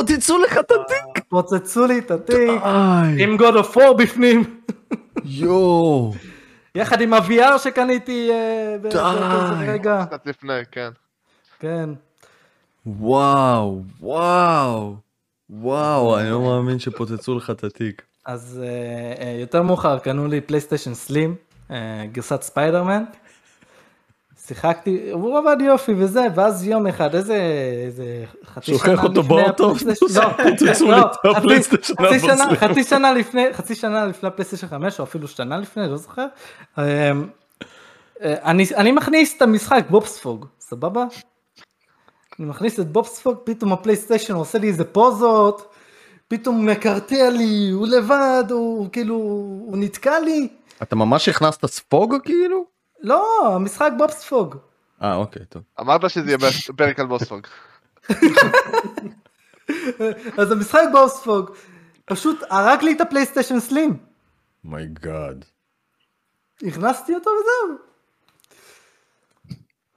תצאו 0.06 0.38
לך 0.44 0.58
את 0.58 0.72
התיק! 0.72 1.24
פוצצו 1.30 1.86
לי 1.88 2.00
את 2.00 2.12
התיק, 2.12 2.62
עם 3.18 3.38
God 3.40 3.54
of 3.66 3.76
War 3.76 3.94
בפנים, 3.98 4.44
יואו. 5.26 6.14
יחד 6.76 7.02
עם 7.02 7.14
ה-VR 7.14 7.58
שקניתי 7.58 8.30
אה, 8.32 8.76
רגע. 9.68 10.06
קצת 10.08 10.26
לפני, 10.26 10.54
כן. 10.72 10.90
כן. 11.60 11.90
וואו, 12.86 13.82
וואו. 14.02 14.96
וואו, 15.50 16.20
אני 16.20 16.30
לא 16.30 16.42
מאמין 16.42 16.80
שפוצצו 16.80 17.36
לך 17.36 17.50
את 17.50 17.64
התיק. 17.64 18.02
אז 18.26 18.62
אה, 18.64 19.26
אה, 19.26 19.38
יותר 19.42 19.62
מאוחר 19.62 20.00
קנו 20.00 20.28
לי 20.28 20.42
פלייסטיישן 20.42 20.94
Slim, 20.94 21.36
אה, 21.72 21.76
גרסת 22.12 22.42
ספיידרמן. 22.42 23.04
שיחקתי, 24.48 25.12
הוא 25.12 25.40
עבד 25.40 25.58
יופי 25.62 25.94
וזה, 25.98 26.22
ואז 26.36 26.68
יום 26.68 26.88
אחד, 26.88 27.16
איזה, 27.16 27.38
איזה 27.86 28.06
חצי 28.46 28.66
שנה 28.66 28.78
שוכח 28.78 29.04
אותו 29.04 29.22
לפני 29.22 29.36
באוטו, 29.44 29.72
הפלייסטיישן- 29.72 30.20
לא, 30.20 30.50
פוצצו 30.50 30.88
לא, 30.92 30.96
לי 30.98 31.02
את 31.02 31.66
חצי- 31.66 31.94
הפלייסטיישן 31.94 32.56
חצי 32.56 32.84
שנה- 32.84 33.14
לפני, 33.14 33.54
חצי 33.54 33.76
שנה 33.76 34.06
לפני 34.06 34.28
הפלייסטיישן 34.30 34.68
5, 34.68 35.00
או 35.00 35.06
אפילו 35.06 35.28
שנה 35.28 35.58
לפני, 35.58 35.90
לא 35.90 35.98
זוכר. 35.98 36.26
אה, 36.78 36.84
אה, 36.84 37.12
אני, 38.44 38.66
אני 38.76 38.92
מכניס 38.92 39.38
את 39.38 39.42
המשחק 39.42 39.84
בובספוג, 39.90 40.46
סבבה? 40.60 41.06
אני 42.40 42.48
מכניס 42.48 42.80
את 42.80 42.92
בובספוג, 42.92 43.38
פתאום 43.44 43.74
הפלייסטיישן 43.74 44.34
עושה 44.34 44.58
לי 44.58 44.68
איזה 44.68 44.86
פוזות, 44.86 45.74
פתאום 46.28 46.66
מקרטע 46.66 47.30
לי, 47.30 47.70
הוא 47.70 47.88
לבד, 47.88 48.44
הוא 48.50 48.90
כאילו, 48.92 49.16
הוא 49.16 49.78
נתקע 49.78 50.20
לי. 50.20 50.48
אתה 50.82 50.96
ממש 50.96 51.30
הכנסת 51.30 51.66
ספוג 51.66 52.16
כאילו? 52.24 52.66
לא, 53.02 53.48
המשחק 53.56 53.92
בובספוג. 53.98 54.56
אה, 55.02 55.16
אוקיי, 55.16 55.46
טוב. 55.46 55.64
אמרת 55.80 56.10
שזה 56.10 56.28
יהיה 56.28 56.38
פרק 56.78 57.00
על 57.00 57.06
בוספוג. 57.06 57.48
אז 60.40 60.52
המשחק 60.52 60.84
בובספוג 60.92 61.52
פשוט 62.06 62.44
הרג 62.50 62.84
לי 62.84 62.92
את 62.92 63.02
הפלייסטיישן 63.02 63.60
סלים. 63.60 63.98
My 64.64 64.91
God. 64.91 65.46
הכנסתי 66.64 67.16
אותו 67.16 67.30
וזהו. 67.30 67.87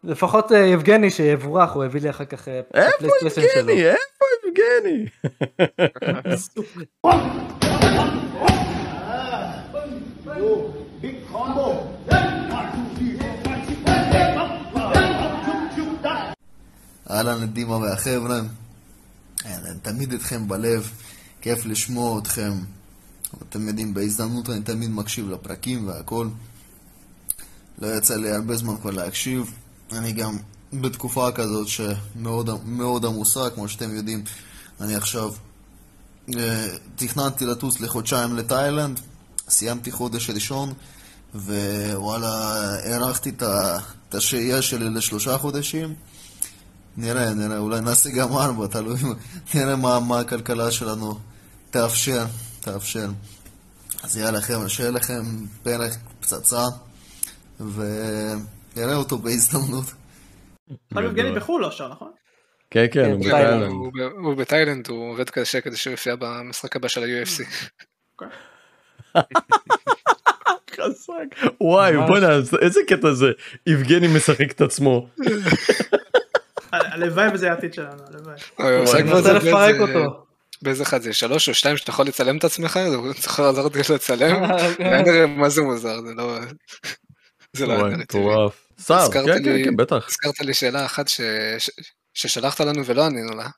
לפחות 0.04 0.52
אה, 0.52 0.58
יבגני 0.58 1.10
שיבורך, 1.10 1.70
הוא 1.70 1.84
הביא 1.84 2.00
לי 2.00 2.10
אחר 2.10 2.24
כך 2.24 2.48
אה, 2.48 2.60
את 2.60 2.74
איפה 2.74 3.06
הפלייסטיישן 3.16 3.48
שלו. 3.54 3.70
יבגני? 3.70 3.86
איפה 3.86 4.24
יבגני? 4.46 5.06
אהלן 17.10 17.46
דימה 17.46 17.76
והחבר'ה, 17.76 18.40
תמיד 19.82 20.12
איתכם 20.12 20.48
בלב, 20.48 20.90
כיף 21.40 21.66
לשמוע 21.66 22.18
אתכם. 22.18 22.52
אתם 23.48 23.68
יודעים, 23.68 23.94
בהזדמנות 23.94 24.50
אני 24.50 24.60
תמיד 24.60 24.90
מקשיב 24.90 25.30
לפרקים 25.30 25.88
והכל. 25.88 26.28
לא 27.78 27.86
יצא 27.96 28.16
לי 28.16 28.30
הרבה 28.30 28.56
זמן 28.56 28.76
כבר 28.76 28.90
להקשיב. 28.90 29.54
אני 29.92 30.12
גם 30.12 30.38
בתקופה 30.72 31.32
כזאת 31.32 31.68
שמאוד 31.68 32.50
מאוד 32.64 33.04
עמוסה, 33.04 33.50
כמו 33.54 33.68
שאתם 33.68 33.94
יודעים. 33.94 34.24
אני 34.80 34.94
עכשיו 34.96 35.32
אה, 36.38 36.68
תכננתי 36.96 37.46
לטוס 37.46 37.80
לחודשיים 37.80 38.36
לתאילנד, 38.36 39.00
סיימתי 39.48 39.92
חודש 39.92 40.30
ראשון, 40.30 40.72
ווואלה, 41.34 42.54
הארכתי 42.84 43.30
את 44.08 44.14
השהייה 44.14 44.62
שלי 44.62 44.90
לשלושה 44.90 45.38
חודשים. 45.38 45.94
נראה, 46.96 47.34
נראה, 47.34 47.58
אולי 47.58 47.80
נעשה 47.80 48.10
גם 48.10 48.32
ארבע, 48.32 48.66
תלוי, 48.66 48.98
נראה 49.54 49.76
מה, 49.76 50.00
מה 50.00 50.20
הכלכלה 50.20 50.70
שלנו 50.70 51.18
תאפשר, 51.70 52.26
תאפשר. 52.60 53.10
אז 54.02 54.16
יאללה 54.16 54.40
חבר'ה, 54.40 54.68
שיהיה 54.68 54.90
לכם 54.90 55.46
פרק 55.62 55.92
פצצה, 56.20 56.64
ונראה 58.76 58.96
אותו 58.96 59.18
בהזדמנות. 59.18 59.84
יבגני 60.92 61.32
בחו"ל 61.32 61.62
לא 61.62 61.66
עכשיו, 61.66 61.88
נכון? 61.88 62.10
כן, 62.70 62.86
כן, 62.92 63.10
הוא 63.12 63.22
כן, 63.22 63.28
בתאילנד. 63.28 63.70
הוא 64.18 64.34
בתאילנד, 64.36 64.88
הוא 64.88 65.10
עובד 65.12 65.30
קשה 65.30 65.60
כדי 65.60 65.76
שהוא 65.76 65.90
יופיע 65.90 66.14
במשחק 66.18 66.76
הבא 66.76 66.88
של 66.88 67.02
ה-UFC. 67.02 67.44
חזק. 70.76 71.50
וואי. 71.60 71.96
בוא'נה, 72.06 72.28
איזה 72.62 72.80
קטע 72.88 73.12
זה? 73.12 73.26
יבגני 73.66 74.08
משחק 74.16 74.50
את 74.52 74.60
עצמו. 74.60 75.08
הלוואי 76.72 77.28
וזה 77.34 77.50
העתיד 77.50 77.74
שלנו, 77.74 78.02
הלוואי. 78.08 78.36
אני 79.02 79.12
רוצה 79.12 79.32
לפרק 79.32 79.74
באיזה- 79.76 79.98
אותו. 79.98 80.24
באיזה 80.62 80.82
אחד 80.82 81.02
זה? 81.02 81.12
שלוש 81.12 81.48
או 81.48 81.54
שתיים 81.54 81.76
שאתה 81.76 81.90
יכול 81.90 82.06
לצלם 82.06 82.36
את 82.36 82.44
עצמך? 82.44 82.78
הוא 82.96 83.12
צריך 83.12 83.40
לעזור 83.40 83.70
לך 83.74 83.90
לצלם? 83.90 84.44
אה, 84.44 84.66
היה 84.78 85.02
נראה 85.02 85.26
מה 85.26 85.48
זה 85.48 85.62
מוזר, 85.62 86.00
זה 86.00 86.14
לא... 86.16 86.38
זה 87.56 87.66
לא 87.66 87.72
היה. 87.86 87.96
מטורף. 87.96 88.66
הזכרת 88.78 89.24
כן, 89.26 89.44
כן, 89.44 89.64
כן, 89.64 89.76
בטח. 89.76 90.06
הזכרת 90.08 90.40
לי 90.40 90.54
שאלה 90.54 90.84
אחת 90.86 91.08
ש- 91.08 91.20
ש- 91.58 91.70
ששלחת 92.14 92.60
לנו 92.60 92.84
ולא 92.86 93.04
ענינו 93.06 93.36
לה, 93.36 93.48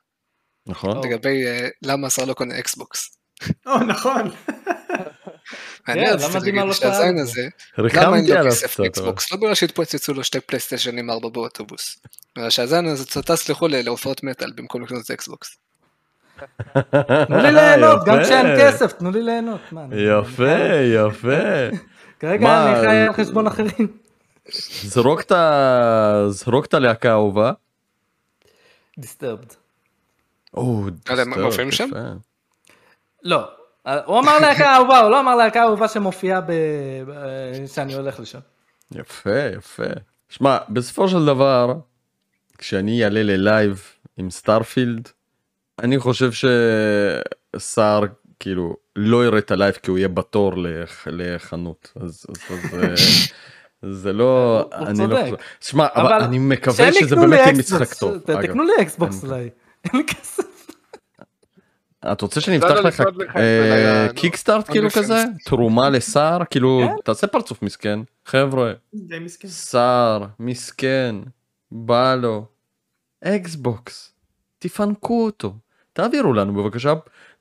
נכון. 0.67 1.07
לגבי 1.07 1.47
אה, 1.47 1.67
למה 1.81 2.07
השר 2.07 2.25
לא 2.25 2.33
קונה 2.33 2.59
אקסבוקס. 2.59 3.17
או 3.65 3.77
נכון. 3.77 4.21
אני 5.87 6.01
למה 6.01 6.11
רציתי 6.11 6.39
דימה 6.39 6.65
להגיד 6.65 6.67
לא 6.67 6.73
שהזין? 6.73 7.17
הזה, 7.17 7.47
למה 7.77 8.17
אין 8.17 8.25
לו 8.27 8.49
כסף. 8.51 8.79
לאקסבוקס? 8.79 9.31
לא 9.31 9.37
בגלל 9.37 9.55
שהתפוצצו 9.55 10.13
לו 10.13 10.23
שתי 10.23 10.39
פלייסטיישנים 10.39 11.09
4 11.09 11.29
באוטובוס. 11.29 11.99
בגלל 12.37 12.49
שהזין 12.49 12.85
הזה 12.87 13.05
טס 13.21 13.49
לחו"ל 13.49 13.75
להופעות 13.77 14.23
מטאל 14.23 14.51
במקום 14.55 14.83
לקנות 14.83 15.05
את 15.05 15.11
אקסבוקס. 15.11 15.57
תנו 17.27 17.37
לי 17.41 17.51
ליהנות, 17.51 18.05
גם. 18.05 18.15
כשאין 18.23 18.45
כסף, 18.59 18.91
תנו 18.91 19.11
לי 19.11 19.21
ליהנות. 19.23 19.61
יפה, 19.91 20.57
יפה. 20.95 21.77
כרגע 22.23 22.43
מה, 22.43 22.71
אני 22.71 22.87
חי 22.87 22.95
על 22.95 23.13
חשבון 23.13 23.47
אחרים. 23.47 23.97
זרוק 24.83 25.21
את 25.21 25.31
ה... 25.31 26.25
זרוק 26.29 26.65
את 26.65 26.73
הלהקה 26.73 27.09
האהובה. 27.09 27.51
Disturbed. 28.97 29.45
או, 30.53 30.83
יודע, 31.09 31.21
הם 31.21 31.27
Disturbed, 31.27 31.45
מופיעים 31.45 31.71
שם? 31.71 31.87
יפה. 31.87 31.97
לא. 33.23 33.47
הוא 34.05 34.19
אמר 34.19 34.39
להקה 34.39 34.75
אהובה, 34.75 34.99
הוא 34.99 35.11
לא 35.11 35.19
אמר 35.19 35.35
להקה 35.35 35.63
אהובה 35.63 35.87
שמופיעה. 35.87 36.41
ב- 36.41 37.65
שאני 37.67 37.93
הולך 37.93 38.19
לשם. 38.19 38.39
יפה, 38.95 39.39
יפה. 39.57 39.83
שמע, 40.29 40.57
בסופו 40.69 41.09
של 41.09 41.25
דבר, 41.25 41.73
כשאני 42.57 43.03
אעלה 43.03 43.23
ללייב 43.23 43.83
עם 44.17 44.29
Starfield, 44.29 45.09
אני 45.79 45.99
חושב 45.99 46.31
שסער, 47.55 48.03
כאילו, 48.39 48.75
לא 48.95 49.25
יראה 49.25 49.39
את 49.39 49.51
הלייב 49.51 49.73
כי 49.73 49.89
הוא 49.91 49.97
יהיה 49.97 50.07
בתור 50.07 50.57
לח- 50.57 51.07
לחנות 51.11 51.91
אז, 51.95 52.25
אז, 52.29 52.35
אז 52.49 52.79
אה, 52.83 52.93
זה 54.01 54.13
לא 54.13 54.63
אני 54.73 55.07
לא 55.07 55.17
צודק. 55.25 55.41
שמע 55.61 55.87
אבל 55.95 56.23
אני 56.23 56.39
מקווה 56.39 56.93
שזה 56.93 57.15
באמת 57.15 57.39
יהיה 57.39 57.53
משחק 57.53 57.93
טוב. 57.93 58.17
תקנו 58.17 58.63
לי 58.63 58.71
אקסבוקס 58.81 59.23
אולי. 59.23 59.49
אין 59.85 59.91
לי 60.01 60.05
כסף. 60.07 60.43
את 62.11 62.21
רוצה 62.21 62.41
שאני 62.41 62.57
אפתח 62.57 62.69
לך 62.71 63.01
את 63.01 63.35
אה. 63.35 64.07
Kickstart 64.15 64.69
כאילו. 64.69 64.89
כזה 64.89 65.23
תרומה 65.45 65.89
לשר 65.89 66.37
כאילו 66.49 66.81
כן. 66.87 66.93
תעשה 67.03 67.27
פרצוף 67.27 67.61
מסכן 67.61 67.99
חבר'ה. 68.25 68.73
שר 69.69 70.23
מסכן 70.39 71.15
בא 71.71 72.15
לו 72.15 72.45
אקסבוקס 73.23 74.13
תפנקו 74.59 75.25
אותו 75.25 75.53
תעבירו 75.93 76.33
לנו 76.33 76.53
בבקשה 76.63 76.93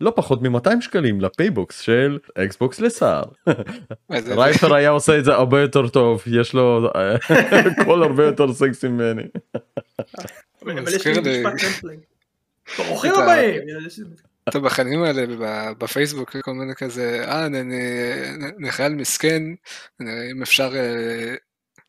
לא 0.02 0.12
פחות 0.16 0.42
מ-200 0.42 0.80
שקלים 0.80 1.20
לפייבוקס 1.20 1.80
של 1.80 2.18
אקסבוקס 2.34 2.80
איזה- 4.12 4.34
רייפר 4.34 4.74
היה 4.74 4.90
עושה 4.90 5.18
את 5.18 5.24
זה 5.24 5.32
הרבה 5.32 5.60
יותר 5.60 5.88
טוב 5.88 6.22
יש 6.26 6.54
לו 6.54 6.88
אה, 6.96 7.16
קול 7.84 8.02
הרבה 8.02 8.24
יותר 8.26 8.52
סקסי 8.52 8.88
ממני. 8.88 9.22
ברוכים 12.78 13.12
הבאים. 13.14 13.60
את 14.48 14.54
הבחנים 14.54 15.02
האלה 15.02 15.26
ב- 15.26 15.72
בפייסבוק 15.84 16.36
כל 16.36 16.52
מיני 16.52 16.74
כזה 16.74 17.24
אה 17.28 17.46
אני- 17.46 17.60
אני 17.60 17.76
אני 18.58 18.70
חייל 18.70 18.92
מסכן 18.94 19.42
אני- 20.00 20.30
אם 20.32 20.42
אפשר 20.42 20.70
אה, 20.76 21.34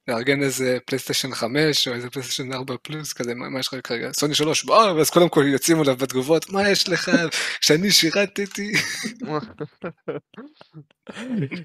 לארגן 0.07 0.41
איזה 0.43 0.77
פלייסטיישן 0.85 1.31
5 1.33 1.87
או 1.87 1.93
איזה 1.93 2.09
פלייסטיישן 2.09 2.53
4 2.53 2.75
פלוס 2.81 3.13
כזה 3.13 3.35
מה 3.35 3.49
מה 3.49 3.59
יש 3.59 3.67
לך 3.73 3.75
כרגע 3.87 4.11
סוני 4.13 4.35
3 4.35 4.63
בוא 4.63 4.91
ואז 4.91 5.09
קודם 5.09 5.29
כל 5.29 5.43
יוצאים 5.47 5.81
עליו 5.81 5.95
בתגובות 5.97 6.49
מה 6.49 6.69
יש 6.69 6.89
לך 6.89 7.11
כשאני 7.59 7.91
שירתתי 7.91 8.71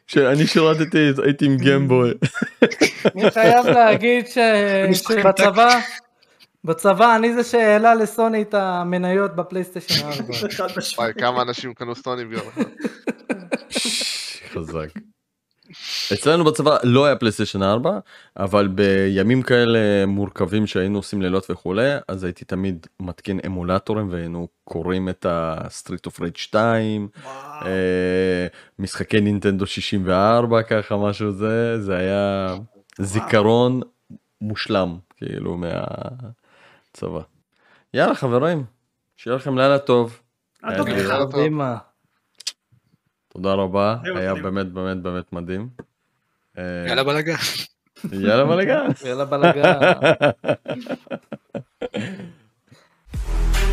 כשאני 0.07 0.47
שירתתי 0.47 0.99
הייתי 1.25 1.47
עם 1.47 1.57
גיימבוי 1.57 2.11
אני 3.15 3.31
חייב 3.31 3.67
להגיד 3.67 4.27
ש- 4.27 4.39
שבצבא, 4.93 5.81
בצבא 6.65 7.17
אני 7.17 7.35
זה 7.35 7.45
שהעלה 7.45 7.95
לסוני 7.95 8.43
את 8.43 8.55
המניות 8.55 9.37
בפלייסטיישן 9.37 10.07
4. 10.07 10.15
חד 10.57 10.65
וואי, 10.65 10.73
משמעית. 10.77 11.17
כמה 11.19 11.43
אנשים 11.43 11.75
קנו 11.75 11.95
סוני 11.95 12.25
ביום 12.25 12.49
אחד. 12.49 12.63
חזק. 14.55 14.89
אצלנו 16.13 16.45
בצבא 16.45 16.77
לא 16.83 17.07
היה 17.07 17.17
פלייסטיישן 17.17 17.63
4 17.63 17.99
אבל 18.37 18.69
בימים 18.69 19.43
כאלה 19.43 20.07
מורכבים 20.07 20.67
שהיינו 20.67 20.99
עושים 20.99 21.23
לילות 21.23 21.51
וכולי 21.51 21.89
אז 22.09 22.25
הייתי 22.25 22.45
תמיד 22.45 22.87
מתקין 23.01 23.41
אמולטורים 23.47 24.09
והיינו 24.11 24.49
קורעים 24.65 25.09
את 25.09 25.27
ה 25.29 25.39
Streets 25.39 26.07
of 26.07 26.21
Rage 26.21 26.37
2 26.37 27.09
וואו. 27.25 27.67
אה, 27.67 28.47
משחקי 28.79 29.21
נינטנדו 29.21 29.67
64 29.67 30.63
ככה 30.63 30.97
משהו 30.97 31.33
זה 31.33 31.83
זה 31.83 31.97
היה 31.97 32.55
זיכרון 32.99 33.81
מושלם 34.41 34.99
כאילו 35.17 35.57
מהצבא. 35.57 37.21
יאללה 37.95 38.15
חברים 38.15 38.65
שיהיה 39.17 39.37
לכם 39.37 39.59
לילה 39.59 39.79
טוב. 39.79 40.21
אה, 40.65 40.83
לילה 40.83 41.27
טוב. 41.27 41.41
תודה 43.39 43.55
רבה, 43.55 43.97
היה 44.17 44.35
באמת 44.35 44.67
באמת 44.67 44.97
באמת 44.97 45.33
מדהים. 45.33 45.69
אה, 46.59 46.85
יאללה 46.89 47.05
בלאגן. 47.05 47.35
יאללה 48.13 48.45
בלאגן. 48.45 48.87
יאללה 49.05 49.25
בלאגן. 49.25 49.81